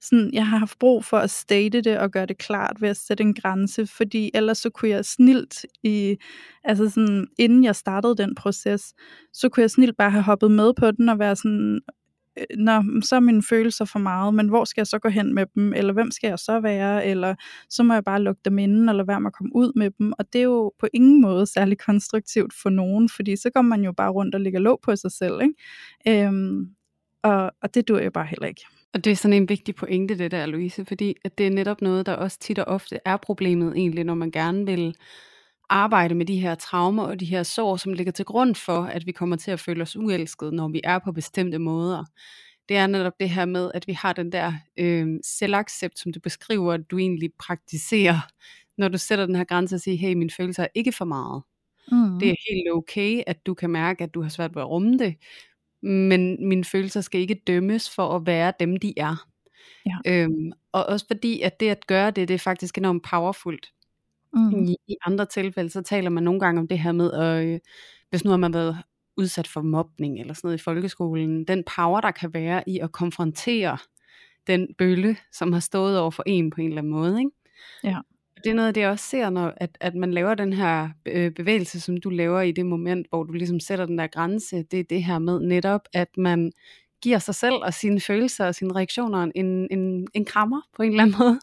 Sådan, 0.02 0.30
jeg 0.34 0.48
har 0.48 0.58
haft 0.58 0.80
brug 0.80 1.06
for 1.06 1.18
at 1.18 1.30
state 1.30 1.82
det 1.82 1.98
og 1.98 2.12
gøre 2.12 2.26
det 2.26 2.38
klart 2.38 2.82
ved 2.82 2.90
at 2.90 2.98
sætte 2.98 3.22
en 3.22 3.34
grænse, 3.34 3.88
fordi 3.88 4.32
ellers 4.34 4.58
så 4.58 4.70
kunne 4.70 4.90
jeg 4.90 5.06
snilt 5.06 5.66
i, 5.84 6.18
altså 6.64 6.90
sådan, 6.90 7.28
inden 7.38 7.64
jeg 7.64 7.76
startede 7.76 8.18
den 8.18 8.36
proces, 8.36 8.94
så 9.34 9.50
kunne 9.50 9.62
jeg 9.62 9.72
snilt 9.72 9.98
bare 9.98 10.12
have 10.12 10.24
hoppet 10.24 10.52
med 10.52 10.74
på 10.74 10.92
den 10.92 11.10
og 11.10 11.20
være 11.20 11.36
sådan, 11.36 11.80
Øh, 12.40 12.58
når 12.58 13.02
så 13.02 13.16
er 13.16 13.20
mine 13.20 13.44
følelser 13.44 13.86
for 13.86 14.00
meget, 14.00 14.34
men 14.34 14.48
hvor 14.48 14.66
skal 14.66 14.82
jeg 14.82 14.88
så 14.88 15.00
gå 15.00 15.10
hen 15.10 15.34
med 15.34 15.46
dem, 15.56 15.74
eller 15.74 15.94
hvem 15.94 16.12
skal 16.12 16.28
jeg 16.28 16.40
så 16.40 16.60
være, 16.60 17.06
eller 17.06 17.36
så 17.70 17.84
må 17.84 17.94
jeg 17.94 18.04
bare 18.04 18.22
lukke 18.22 18.42
dem 18.46 18.60
inden, 18.60 18.90
eller 18.90 19.04
være 19.04 19.22
med 19.22 19.30
at 19.30 19.34
komme 19.34 19.56
ud 19.56 19.72
med 19.76 19.92
dem, 19.98 20.14
og 20.20 20.34
det 20.34 20.40
er 20.40 20.44
jo 20.44 20.74
på 20.80 20.88
ingen 20.94 21.22
måde 21.22 21.46
særlig 21.46 21.78
konstruktivt 21.78 22.54
for 22.62 22.70
nogen, 22.70 23.10
fordi 23.10 23.36
så 23.36 23.50
går 23.50 23.62
man 23.62 23.84
jo 23.84 23.92
bare 23.92 24.12
rundt 24.12 24.36
og 24.36 24.42
ligger 24.42 24.60
låg 24.60 24.80
på 24.84 24.96
sig 24.96 25.12
selv, 25.12 25.42
ikke? 25.42 26.26
Øhm, 26.26 26.70
og, 27.24 27.52
og 27.62 27.74
det 27.74 27.88
dur 27.88 28.02
jo 28.02 28.12
bare 28.12 28.26
heller 28.26 28.48
ikke. 28.48 28.66
Og 28.94 29.04
det 29.04 29.12
er 29.12 29.16
sådan 29.16 29.38
en 29.38 29.50
vigtig 29.50 29.76
pointe, 29.76 30.18
det 30.18 30.32
der, 30.32 30.46
Louise, 30.46 30.86
fordi 30.86 31.16
at 31.26 31.38
det 31.38 31.48
er 31.48 31.52
netop 31.52 31.82
noget, 31.82 32.06
der 32.06 32.14
også 32.14 32.40
tit 32.40 32.60
og 32.60 32.66
ofte 32.66 33.00
er 33.06 33.18
problemet 33.18 33.74
egentlig, 33.76 34.04
når 34.04 34.16
man 34.16 34.32
gerne 34.32 34.66
vil 34.66 34.96
arbejde 35.70 36.16
med 36.16 36.26
de 36.26 36.40
her 36.40 36.56
traumer 36.56 37.04
og 37.04 37.20
de 37.20 37.26
her 37.26 37.44
sår, 37.44 37.78
som 37.78 37.94
ligger 37.94 38.12
til 38.12 38.26
grund 38.26 38.56
for, 38.56 38.82
at 38.82 39.06
vi 39.06 39.12
kommer 39.12 39.36
til 39.36 39.52
at 39.52 39.60
føle 39.60 39.82
os 39.82 39.96
uelskede, 39.96 40.56
når 40.56 40.68
vi 40.68 40.82
er 40.84 41.00
på 41.00 41.12
bestemte 41.12 41.60
måder. 41.60 42.06
Det 42.70 42.78
er 42.78 42.88
netop 42.88 43.14
det 43.20 43.30
her 43.30 43.46
med, 43.46 43.72
at 43.74 43.88
vi 43.88 43.94
har 43.94 44.14
den 44.14 44.32
der 44.32 44.54
øh, 44.78 45.08
selvaccept, 45.24 46.00
som 46.00 46.14
du 46.14 46.20
beskriver, 46.20 46.74
at 46.74 46.92
du 46.92 46.98
egentlig 46.98 47.30
praktiserer, 47.40 48.20
når 48.78 48.88
du 48.88 48.98
sætter 48.98 49.26
den 49.26 49.36
her 49.36 49.44
grænse 49.44 49.76
og 49.76 49.80
siger, 49.80 49.98
hey, 49.98 50.14
mine 50.14 50.30
følelser 50.30 50.64
er 50.64 50.68
ikke 50.76 50.92
for 50.92 51.06
meget. 51.06 51.44
Mm. 51.92 52.20
Det 52.20 52.30
er 52.30 52.36
helt 52.50 52.72
okay, 52.74 53.24
at 53.28 53.46
du 53.46 53.54
kan 53.54 53.70
mærke, 53.70 54.04
at 54.04 54.14
du 54.14 54.22
har 54.22 54.30
svært 54.30 54.56
ved 54.56 54.62
at 54.62 54.70
rumme 54.70 54.98
det, 54.98 55.16
men 55.82 56.48
mine 56.48 56.64
følelser 56.64 57.02
skal 57.02 57.22
ikke 57.22 57.42
dømmes 57.48 57.90
for 57.90 58.16
at 58.16 58.26
være 58.26 58.54
dem, 58.60 58.78
de 58.78 58.94
er. 58.98 59.26
Ja. 59.86 59.98
Øhm, 60.08 60.52
og 60.72 60.86
også 60.86 61.08
fordi, 61.08 61.42
at 61.42 61.60
det 61.60 61.70
at 61.70 61.88
gøre 61.88 62.12
det, 62.12 62.28
det 62.28 62.34
er 62.34 62.40
faktisk 62.40 62.78
enormt 62.78 63.04
powerfult. 63.04 63.72
Mm. 64.34 64.64
I, 64.64 64.76
I 64.88 64.96
andre 65.06 65.26
tilfælde, 65.26 65.70
så 65.70 65.82
taler 65.82 66.10
man 66.10 66.24
nogle 66.24 66.40
gange 66.40 66.62
om 66.62 66.68
det 66.68 66.80
her 66.80 66.92
med, 66.92 67.12
at 67.12 67.46
øh, 67.46 67.60
hvis 68.10 68.24
nu 68.24 68.30
har 68.30 68.38
man 68.38 68.54
været 68.54 68.78
udsat 69.18 69.48
for 69.48 69.62
mobning 69.62 70.20
eller 70.20 70.34
sådan 70.34 70.48
noget 70.48 70.60
i 70.60 70.64
folkeskolen, 70.64 71.46
den 71.46 71.64
power, 71.76 72.02
der 72.02 72.12
kan 72.12 72.34
være 72.34 72.64
i 72.70 72.80
at 72.80 72.92
konfrontere 72.92 73.78
den 74.48 74.68
bølle, 74.78 75.18
som 75.32 75.54
har 75.54 75.60
stået 75.60 76.00
over 76.00 76.12
for 76.12 76.24
en 76.26 76.50
på 76.50 76.62
en 76.62 76.68
eller 76.68 76.82
anden 76.82 76.94
måde. 76.94 77.20
Ikke? 77.20 77.32
Ja. 77.84 77.98
Det 78.44 78.50
er 78.50 78.54
noget 78.54 78.68
af 78.68 78.74
det, 78.74 78.82
jeg 78.82 78.90
også 78.90 79.06
ser, 79.06 79.30
når 79.30 79.54
at, 79.58 79.78
at 79.82 79.96
man 79.96 80.14
laver 80.14 80.36
den 80.36 80.54
her 80.54 80.90
øh, 81.06 81.32
bevægelse, 81.32 81.82
som 81.82 81.98
du 81.98 82.10
laver 82.10 82.42
i 82.42 82.52
det 82.52 82.66
moment, 82.66 83.08
hvor 83.10 83.24
du 83.24 83.34
ligesom 83.34 83.60
sætter 83.60 83.86
den 83.86 83.98
der 83.98 84.08
grænse. 84.08 84.64
Det 84.64 84.80
er 84.80 84.84
det 84.84 85.04
her 85.04 85.20
med 85.20 85.40
netop, 85.40 85.82
at 85.94 86.18
man 86.18 86.52
giver 87.02 87.20
sig 87.20 87.36
selv 87.36 87.56
og 87.56 87.74
sine 87.74 88.02
følelser 88.02 88.46
og 88.46 88.56
sine 88.56 88.76
reaktioner 88.76 89.32
en, 89.36 89.68
en, 89.72 90.08
en 90.14 90.26
krammer 90.26 90.62
på 90.76 90.84
en 90.84 90.90
eller 90.90 91.04
anden 91.04 91.16
måde. 91.20 91.40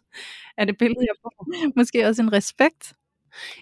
Er 0.59 0.65
det 0.65 0.79
billede, 0.79 1.01
jeg 1.01 1.15
får? 1.23 1.47
Måske 1.77 2.07
også 2.07 2.23
en 2.23 2.33
respekt. 2.33 2.93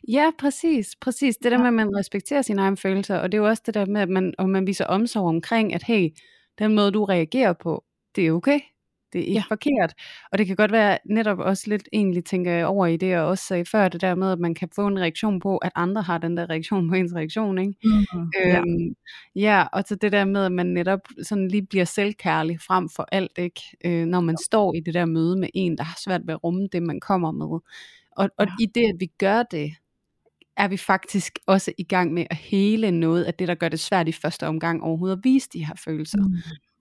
Ja, 0.08 0.30
præcis. 0.38 0.96
præcis. 1.00 1.36
Det 1.36 1.52
der 1.52 1.58
med, 1.58 1.66
at 1.66 1.74
man 1.74 1.96
respekterer 1.96 2.42
sine 2.42 2.62
egne 2.62 2.76
følelser, 2.76 3.16
og 3.16 3.32
det 3.32 3.38
er 3.38 3.42
jo 3.42 3.48
også 3.48 3.62
det 3.66 3.74
der 3.74 3.86
med, 3.86 4.00
at 4.00 4.08
man, 4.08 4.34
og 4.38 4.48
man 4.48 4.66
viser 4.66 4.86
omsorg 4.86 5.28
omkring, 5.28 5.74
at 5.74 5.82
hey, 5.82 6.10
den 6.58 6.74
måde, 6.74 6.90
du 6.92 7.04
reagerer 7.04 7.52
på, 7.52 7.84
det 8.16 8.26
er 8.26 8.32
okay. 8.32 8.60
Det 9.14 9.22
er 9.22 9.26
ikke 9.26 9.32
ja. 9.32 9.44
forkert. 9.48 9.94
Og 10.32 10.38
det 10.38 10.46
kan 10.46 10.56
godt 10.56 10.72
være 10.72 10.98
netop 11.06 11.38
også 11.38 11.64
lidt 11.70 11.88
egentlig 11.92 12.24
tænke 12.24 12.66
over 12.66 12.86
i 12.86 12.96
det, 12.96 13.08
jeg 13.08 13.20
også 13.20 13.44
sagde 13.44 13.64
før, 13.64 13.88
det 13.88 14.00
der 14.00 14.14
med, 14.14 14.32
at 14.32 14.38
man 14.38 14.54
kan 14.54 14.68
få 14.74 14.86
en 14.86 14.98
reaktion 14.98 15.40
på, 15.40 15.56
at 15.58 15.72
andre 15.74 16.02
har 16.02 16.18
den 16.18 16.36
der 16.36 16.50
reaktion 16.50 16.88
på 16.88 16.94
ens 16.94 17.14
reaktion. 17.14 17.58
Ikke? 17.58 17.74
Mm-hmm. 17.84 18.32
Øhm, 18.44 18.94
ja. 19.34 19.40
ja, 19.40 19.64
og 19.72 19.84
så 19.86 19.94
det 19.94 20.12
der 20.12 20.24
med, 20.24 20.44
at 20.44 20.52
man 20.52 20.66
netop 20.66 21.00
sådan 21.22 21.48
lige 21.48 21.66
bliver 21.66 21.84
selvkærlig 21.84 22.60
frem 22.60 22.88
for 22.88 23.08
alt, 23.12 23.38
ikke? 23.38 23.60
Øh, 23.84 24.06
når 24.06 24.20
man 24.20 24.36
ja. 24.40 24.44
står 24.44 24.74
i 24.74 24.80
det 24.80 24.94
der 24.94 25.04
møde 25.04 25.36
med 25.36 25.48
en, 25.54 25.78
der 25.78 25.84
har 25.84 25.98
svært 26.04 26.20
ved 26.26 26.34
at 26.34 26.44
rumme 26.44 26.68
det, 26.72 26.82
man 26.82 27.00
kommer 27.00 27.32
med. 27.32 27.60
Og, 28.16 28.30
og 28.38 28.46
ja. 28.46 28.52
i 28.60 28.66
det, 28.66 28.84
at 28.94 28.96
vi 29.00 29.06
gør 29.18 29.42
det, 29.42 29.74
er 30.56 30.68
vi 30.68 30.76
faktisk 30.76 31.38
også 31.46 31.72
i 31.78 31.84
gang 31.84 32.12
med 32.12 32.26
at 32.30 32.36
hele 32.36 32.90
noget 32.90 33.24
af 33.24 33.34
det, 33.34 33.48
der 33.48 33.54
gør 33.54 33.68
det 33.68 33.80
svært 33.80 34.08
i 34.08 34.12
første 34.12 34.46
omgang 34.46 34.82
overhovedet 34.82 35.16
at 35.16 35.24
vise 35.24 35.48
de 35.52 35.66
her 35.66 35.74
følelser. 35.84 36.18
Mm, 36.18 36.36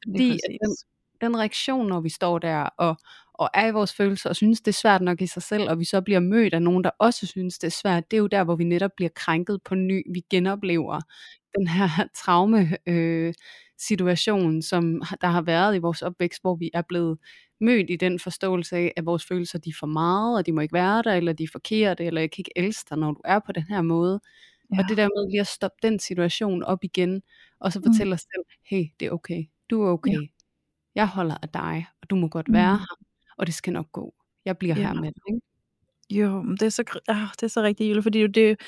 Fordi 0.05 0.29
den, 0.29 0.75
den 1.23 1.37
reaktion, 1.37 1.87
når 1.87 2.01
vi 2.01 2.09
står 2.09 2.39
der 2.39 2.63
og, 2.63 2.97
og 3.33 3.49
er 3.53 3.67
i 3.67 3.71
vores 3.71 3.93
følelser 3.93 4.29
og 4.29 4.35
synes, 4.35 4.61
det 4.61 4.67
er 4.67 4.79
svært 4.81 5.01
nok 5.01 5.21
i 5.21 5.27
sig 5.27 5.43
selv, 5.43 5.69
og 5.69 5.79
vi 5.79 5.85
så 5.85 6.01
bliver 6.01 6.19
mødt 6.19 6.53
af 6.53 6.61
nogen, 6.61 6.83
der 6.83 6.89
også 6.99 7.27
synes, 7.27 7.57
det 7.59 7.67
er 7.67 7.71
svært, 7.71 8.11
det 8.11 8.17
er 8.17 8.21
jo 8.21 8.27
der, 8.27 8.43
hvor 8.43 8.55
vi 8.55 8.63
netop 8.63 8.91
bliver 8.97 9.09
krænket 9.15 9.59
på 9.65 9.75
ny. 9.75 10.13
Vi 10.13 10.21
genoplever 10.29 11.01
den 11.57 11.67
her 11.67 11.87
traume 12.23 12.77
øh, 12.87 13.33
situation, 13.77 14.61
som 14.61 15.01
der 15.21 15.27
har 15.27 15.41
været 15.41 15.75
i 15.75 15.79
vores 15.79 16.01
opvækst, 16.01 16.41
hvor 16.41 16.55
vi 16.55 16.69
er 16.73 16.81
blevet 16.81 17.17
mødt 17.61 17.89
i 17.89 17.95
den 17.95 18.19
forståelse 18.19 18.75
af, 18.75 18.93
at 18.97 19.05
vores 19.05 19.25
følelser 19.25 19.59
de 19.59 19.69
er 19.69 19.73
for 19.79 19.87
meget, 19.87 20.37
og 20.37 20.45
de 20.45 20.51
må 20.51 20.61
ikke 20.61 20.73
være 20.73 21.01
der, 21.03 21.13
eller 21.13 21.33
de 21.33 21.43
er 21.43 21.47
forkerte, 21.51 22.05
eller 22.05 22.21
jeg 22.21 22.31
kan 22.31 22.39
ikke 22.39 22.51
elske 22.55 22.89
dig, 22.89 22.97
når 22.97 23.11
du 23.11 23.21
er 23.25 23.39
på 23.39 23.51
den 23.51 23.63
her 23.69 23.81
måde. 23.81 24.19
Ja. 24.73 24.79
Og 24.79 24.89
det 24.89 24.97
der 24.97 25.03
med 25.03 25.31
lige 25.31 25.41
at 25.41 25.47
stoppe 25.47 25.77
den 25.83 25.99
situation 25.99 26.63
op 26.63 26.83
igen, 26.83 27.21
og 27.59 27.73
så 27.73 27.81
fortælle 27.85 28.11
mm. 28.11 28.13
os 28.13 28.21
selv, 28.21 28.45
hey, 28.69 28.83
det 28.99 29.05
er 29.05 29.11
okay, 29.11 29.43
du 29.69 29.83
er 29.83 29.89
okay, 29.89 30.11
ja. 30.11 30.27
Jeg 30.95 31.07
holder 31.07 31.35
af 31.41 31.49
dig, 31.49 31.87
og 32.01 32.09
du 32.09 32.15
må 32.15 32.27
godt 32.27 32.47
mm. 32.47 32.53
være 32.53 32.77
her, 32.77 32.97
og 33.37 33.45
det 33.47 33.53
skal 33.53 33.73
nok 33.73 33.91
gå. 33.91 34.13
Jeg 34.45 34.57
bliver 34.57 34.75
ja. 34.75 34.81
her 34.81 34.93
med 34.93 35.11
dig. 35.11 35.41
Jo, 36.17 36.43
det 36.43 36.61
er 36.61 36.69
så, 36.69 37.01
ah, 37.07 37.27
det 37.31 37.43
er 37.43 37.47
så 37.47 37.61
rigtigt, 37.61 37.89
Julie, 37.89 38.03
fordi 38.03 38.27
det, 38.27 38.61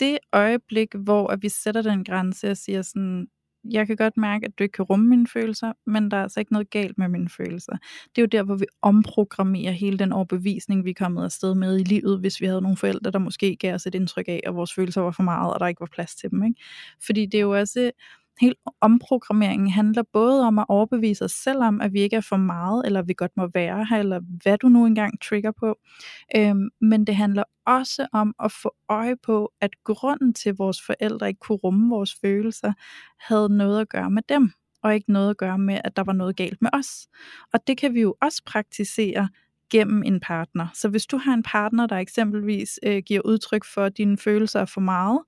det 0.00 0.18
øjeblik, 0.32 0.94
hvor 0.94 1.28
at 1.28 1.42
vi 1.42 1.48
sætter 1.48 1.82
den 1.82 2.04
grænse 2.04 2.50
og 2.50 2.56
siger 2.56 2.82
sådan, 2.82 3.28
jeg 3.64 3.86
kan 3.86 3.96
godt 3.96 4.16
mærke, 4.16 4.46
at 4.46 4.58
du 4.58 4.62
ikke 4.62 4.72
kan 4.72 4.84
rumme 4.84 5.06
mine 5.06 5.26
følelser, 5.26 5.72
men 5.86 6.10
der 6.10 6.16
er 6.16 6.22
altså 6.22 6.40
ikke 6.40 6.52
noget 6.52 6.70
galt 6.70 6.98
med 6.98 7.08
mine 7.08 7.28
følelser. 7.28 7.72
Det 8.16 8.18
er 8.18 8.22
jo 8.22 8.26
der, 8.26 8.42
hvor 8.42 8.56
vi 8.56 8.64
omprogrammerer 8.82 9.72
hele 9.72 9.98
den 9.98 10.12
overbevisning, 10.12 10.84
vi 10.84 10.90
er 10.90 10.94
kommet 10.94 11.24
afsted 11.24 11.54
med 11.54 11.80
i 11.80 11.82
livet, 11.82 12.20
hvis 12.20 12.40
vi 12.40 12.46
havde 12.46 12.62
nogle 12.62 12.76
forældre, 12.76 13.10
der 13.10 13.18
måske 13.18 13.56
gav 13.56 13.74
os 13.74 13.86
et 13.86 13.94
indtryk 13.94 14.28
af, 14.28 14.40
at 14.46 14.54
vores 14.54 14.74
følelser 14.74 15.00
var 15.00 15.10
for 15.10 15.22
meget, 15.22 15.54
og 15.54 15.60
der 15.60 15.66
ikke 15.66 15.80
var 15.80 15.88
plads 15.92 16.14
til 16.14 16.30
dem. 16.30 16.44
Ikke? 16.44 16.60
Fordi 17.06 17.26
det 17.26 17.38
er 17.38 17.42
jo 17.42 17.58
også 17.58 17.90
Hele 18.40 18.54
omprogrammeringen 18.80 19.70
handler 19.70 20.02
både 20.12 20.42
om 20.42 20.58
at 20.58 20.66
overbevise 20.68 21.24
os 21.24 21.32
selv 21.32 21.62
om, 21.62 21.80
at 21.80 21.92
vi 21.92 22.00
ikke 22.00 22.16
er 22.16 22.20
for 22.20 22.36
meget, 22.36 22.86
eller 22.86 23.02
vi 23.02 23.12
godt 23.12 23.36
må 23.36 23.48
være 23.54 23.86
her, 23.90 23.98
eller 23.98 24.20
hvad 24.42 24.58
du 24.58 24.68
nu 24.68 24.86
engang 24.86 25.20
trigger 25.22 25.50
på. 25.50 25.78
Øhm, 26.36 26.68
men 26.80 27.04
det 27.04 27.16
handler 27.16 27.44
også 27.66 28.06
om 28.12 28.34
at 28.44 28.52
få 28.52 28.74
øje 28.88 29.16
på, 29.16 29.52
at 29.60 29.70
grunden 29.84 30.34
til, 30.34 30.48
at 30.48 30.58
vores 30.58 30.82
forældre 30.86 31.28
ikke 31.28 31.40
kunne 31.40 31.58
rumme 31.58 31.90
vores 31.90 32.14
følelser, 32.20 32.72
havde 33.18 33.56
noget 33.56 33.80
at 33.80 33.88
gøre 33.88 34.10
med 34.10 34.22
dem, 34.28 34.50
og 34.82 34.94
ikke 34.94 35.12
noget 35.12 35.30
at 35.30 35.36
gøre 35.36 35.58
med, 35.58 35.80
at 35.84 35.96
der 35.96 36.04
var 36.04 36.12
noget 36.12 36.36
galt 36.36 36.62
med 36.62 36.70
os. 36.72 37.08
Og 37.52 37.66
det 37.66 37.78
kan 37.78 37.94
vi 37.94 38.00
jo 38.00 38.14
også 38.20 38.42
praktisere 38.46 39.28
gennem 39.70 40.02
en 40.02 40.20
partner. 40.20 40.66
Så 40.74 40.88
hvis 40.88 41.06
du 41.06 41.16
har 41.16 41.34
en 41.34 41.42
partner, 41.42 41.86
der 41.86 41.96
eksempelvis 41.96 42.80
øh, 42.82 43.02
giver 43.06 43.20
udtryk 43.24 43.64
for, 43.64 43.84
at 43.84 43.98
dine 43.98 44.18
følelser 44.18 44.60
er 44.60 44.64
for 44.64 44.80
meget, 44.80 45.20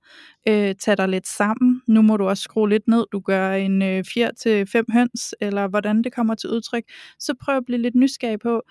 øh, 0.47 0.75
tag 0.75 0.97
dig 0.97 1.09
lidt 1.09 1.27
sammen. 1.27 1.81
Nu 1.87 2.01
må 2.01 2.17
du 2.17 2.27
også 2.27 2.43
skrue 2.43 2.69
lidt 2.69 2.87
ned. 2.87 3.05
Du 3.11 3.19
gør 3.19 3.51
en 3.51 3.81
øh, 3.81 4.03
4 4.13 4.31
til 4.33 4.67
fem 4.67 4.85
høns, 4.93 5.35
eller 5.41 5.67
hvordan 5.67 6.03
det 6.03 6.13
kommer 6.13 6.35
til 6.35 6.49
udtryk. 6.49 6.83
Så 7.19 7.33
prøv 7.41 7.57
at 7.57 7.65
blive 7.65 7.81
lidt 7.81 7.95
nysgerrig 7.95 8.39
på, 8.39 8.61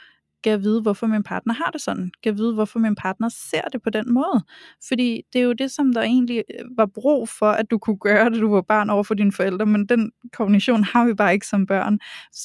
kan 0.45 0.63
vide, 0.63 0.83
hvorfor 0.83 1.07
min 1.07 1.23
partner 1.23 1.55
har 1.55 1.71
det 1.71 1.81
sådan. 1.81 2.11
Kan 2.23 2.39
vide, 2.39 2.55
hvorfor 2.55 2.79
min 2.79 2.95
partner 2.95 3.29
ser 3.29 3.61
det 3.73 3.83
på 3.83 3.91
den 3.91 4.13
måde. 4.13 4.45
Fordi 4.89 5.23
det 5.33 5.39
er 5.39 5.43
jo 5.43 5.53
det, 5.53 5.71
som 5.71 5.93
der 5.93 6.03
egentlig 6.03 6.45
øh, 6.59 6.65
var 6.77 6.87
brug 6.87 7.29
for, 7.29 7.51
at 7.51 7.71
du 7.71 7.79
kunne 7.79 7.99
gøre, 7.99 8.31
da 8.31 8.39
du 8.39 8.51
var 8.55 8.63
barn 8.63 8.91
over 8.91 9.03
for 9.03 9.15
dine 9.15 9.33
forældre, 9.33 9.67
men 9.67 9.87
den 9.87 10.13
kognition 10.33 10.85
har 10.85 11.05
vi 11.07 11.15
bare 11.15 11.33
ikke 11.33 11.47
som 11.47 11.67
børn. 11.67 11.99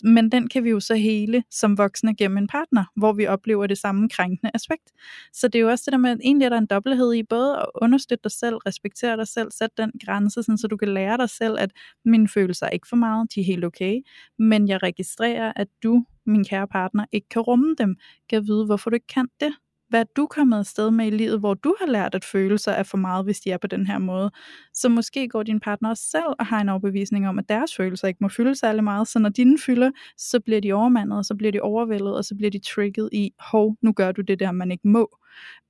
Men 0.03 0.31
den 0.31 0.47
kan 0.47 0.63
vi 0.63 0.69
jo 0.69 0.79
så 0.79 0.95
hele 0.95 1.43
som 1.51 1.77
voksne 1.77 2.15
gennem 2.15 2.37
en 2.37 2.47
partner, 2.47 2.83
hvor 2.95 3.13
vi 3.13 3.27
oplever 3.27 3.67
det 3.67 3.77
samme 3.77 4.09
krænkende 4.09 4.51
aspekt. 4.53 4.91
Så 5.33 5.47
det 5.47 5.55
er 5.55 5.63
jo 5.63 5.69
også 5.69 5.83
det 5.85 5.91
der 5.91 5.97
med, 5.97 6.11
at 6.11 6.19
egentlig 6.23 6.45
er 6.45 6.49
der 6.49 6.57
en 6.57 6.65
dobbelthed 6.65 7.13
i 7.13 7.23
både 7.23 7.57
at 7.57 7.65
understøtte 7.75 8.23
dig 8.23 8.31
selv, 8.31 8.55
respektere 8.55 9.17
dig 9.17 9.27
selv, 9.27 9.51
sætte 9.51 9.73
den 9.77 9.91
grænse, 10.05 10.43
sådan, 10.43 10.57
så 10.57 10.67
du 10.67 10.77
kan 10.77 10.87
lære 10.87 11.17
dig 11.17 11.29
selv, 11.29 11.55
at 11.59 11.71
mine 12.05 12.27
følelser 12.27 12.65
er 12.65 12.69
ikke 12.69 12.87
for 12.87 12.95
meget, 12.95 13.35
de 13.35 13.39
er 13.39 13.45
helt 13.45 13.65
okay, 13.65 14.01
men 14.39 14.67
jeg 14.67 14.83
registrerer, 14.83 15.53
at 15.55 15.67
du 15.83 16.05
min 16.25 16.45
kære 16.45 16.67
partner 16.67 17.05
ikke 17.11 17.29
kan 17.29 17.41
rumme 17.41 17.75
dem, 17.77 17.95
kan 18.29 18.47
vide, 18.47 18.65
hvorfor 18.65 18.89
du 18.89 18.93
ikke 18.93 19.07
kan 19.07 19.27
det. 19.39 19.53
Hvad 19.89 19.99
er 19.99 20.05
du 20.15 20.27
kommet 20.27 20.59
afsted 20.59 20.91
med 20.91 21.07
i 21.07 21.09
livet, 21.09 21.39
hvor 21.39 21.53
du 21.53 21.75
har 21.79 21.87
lært, 21.87 22.15
at 22.15 22.25
følelser 22.25 22.71
er 22.71 22.83
for 22.83 22.97
meget, 22.97 23.25
hvis 23.25 23.39
de 23.39 23.51
er 23.51 23.57
på 23.57 23.67
den 23.67 23.87
her 23.87 23.97
måde. 23.97 24.31
Så 24.73 24.89
måske 24.89 25.27
går 25.27 25.43
din 25.43 25.59
partner 25.59 25.89
også 25.89 26.03
selv 26.03 26.33
og 26.39 26.45
har 26.45 26.61
en 26.61 26.69
overbevisning 26.69 27.27
om, 27.27 27.39
at 27.39 27.49
deres 27.49 27.75
følelser 27.75 28.07
ikke 28.07 28.17
må 28.21 28.29
fylde 28.29 28.55
særlig 28.55 28.83
meget, 28.83 29.07
så 29.07 29.19
når 29.19 29.29
dine 29.29 29.57
fylder, 29.59 29.91
så 30.17 30.39
bliver 30.39 30.61
de 30.61 30.73
overmandet, 30.73 31.17
og 31.17 31.25
så 31.25 31.35
bliver 31.35 31.51
de 31.51 31.61
overvældet, 31.61 32.17
og 32.17 32.25
så 32.25 32.35
bliver 32.35 32.51
de 32.51 32.59
trigget 32.59 33.09
i, 33.13 33.31
hov, 33.39 33.77
nu 33.81 33.91
gør 33.91 34.11
du 34.11 34.21
det 34.21 34.39
der, 34.39 34.51
man 34.51 34.71
ikke 34.71 34.87
må 34.87 35.17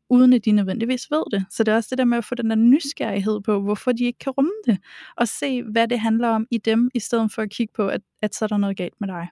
uden 0.10 0.34
at 0.34 0.46
de 0.46 0.52
nødvendigvis 0.52 1.12
ved 1.12 1.24
det. 1.32 1.46
Så 1.50 1.64
det 1.64 1.72
er 1.72 1.76
også 1.76 1.88
det 1.92 1.98
der 1.98 2.06
med 2.06 2.18
at 2.18 2.26
få 2.26 2.36
den 2.36 2.50
der 2.50 2.56
nysgerrighed 2.56 3.42
på, 3.42 3.62
hvorfor 3.62 3.92
de 3.92 4.04
ikke 4.04 4.20
kan 4.20 4.32
rumme 4.32 4.52
det, 4.66 4.78
og 5.18 5.28
se, 5.28 5.64
hvad 5.64 5.88
det 5.88 6.00
handler 6.00 6.28
om 6.28 6.48
i 6.52 6.58
dem, 6.58 6.90
i 6.94 7.00
stedet 7.00 7.32
for 7.32 7.42
at 7.42 7.50
kigge 7.50 7.74
på, 7.76 7.88
at, 7.88 8.02
at 8.22 8.36
så 8.36 8.46
er 8.46 8.48
der 8.48 8.58
noget 8.58 8.78
galt 8.78 8.94
med 9.00 9.08
dig. 9.08 9.28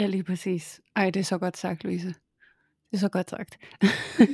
Ja, 0.00 0.06
lige 0.06 0.24
præcis. 0.24 0.80
Ej, 0.96 1.10
det 1.10 1.20
er 1.20 1.24
så 1.24 1.38
godt 1.38 1.56
sagt, 1.56 1.84
Louise. 1.84 2.14
Det 2.90 2.96
er 2.96 3.00
så 3.00 3.08
godt 3.08 3.30
sagt. 3.30 3.58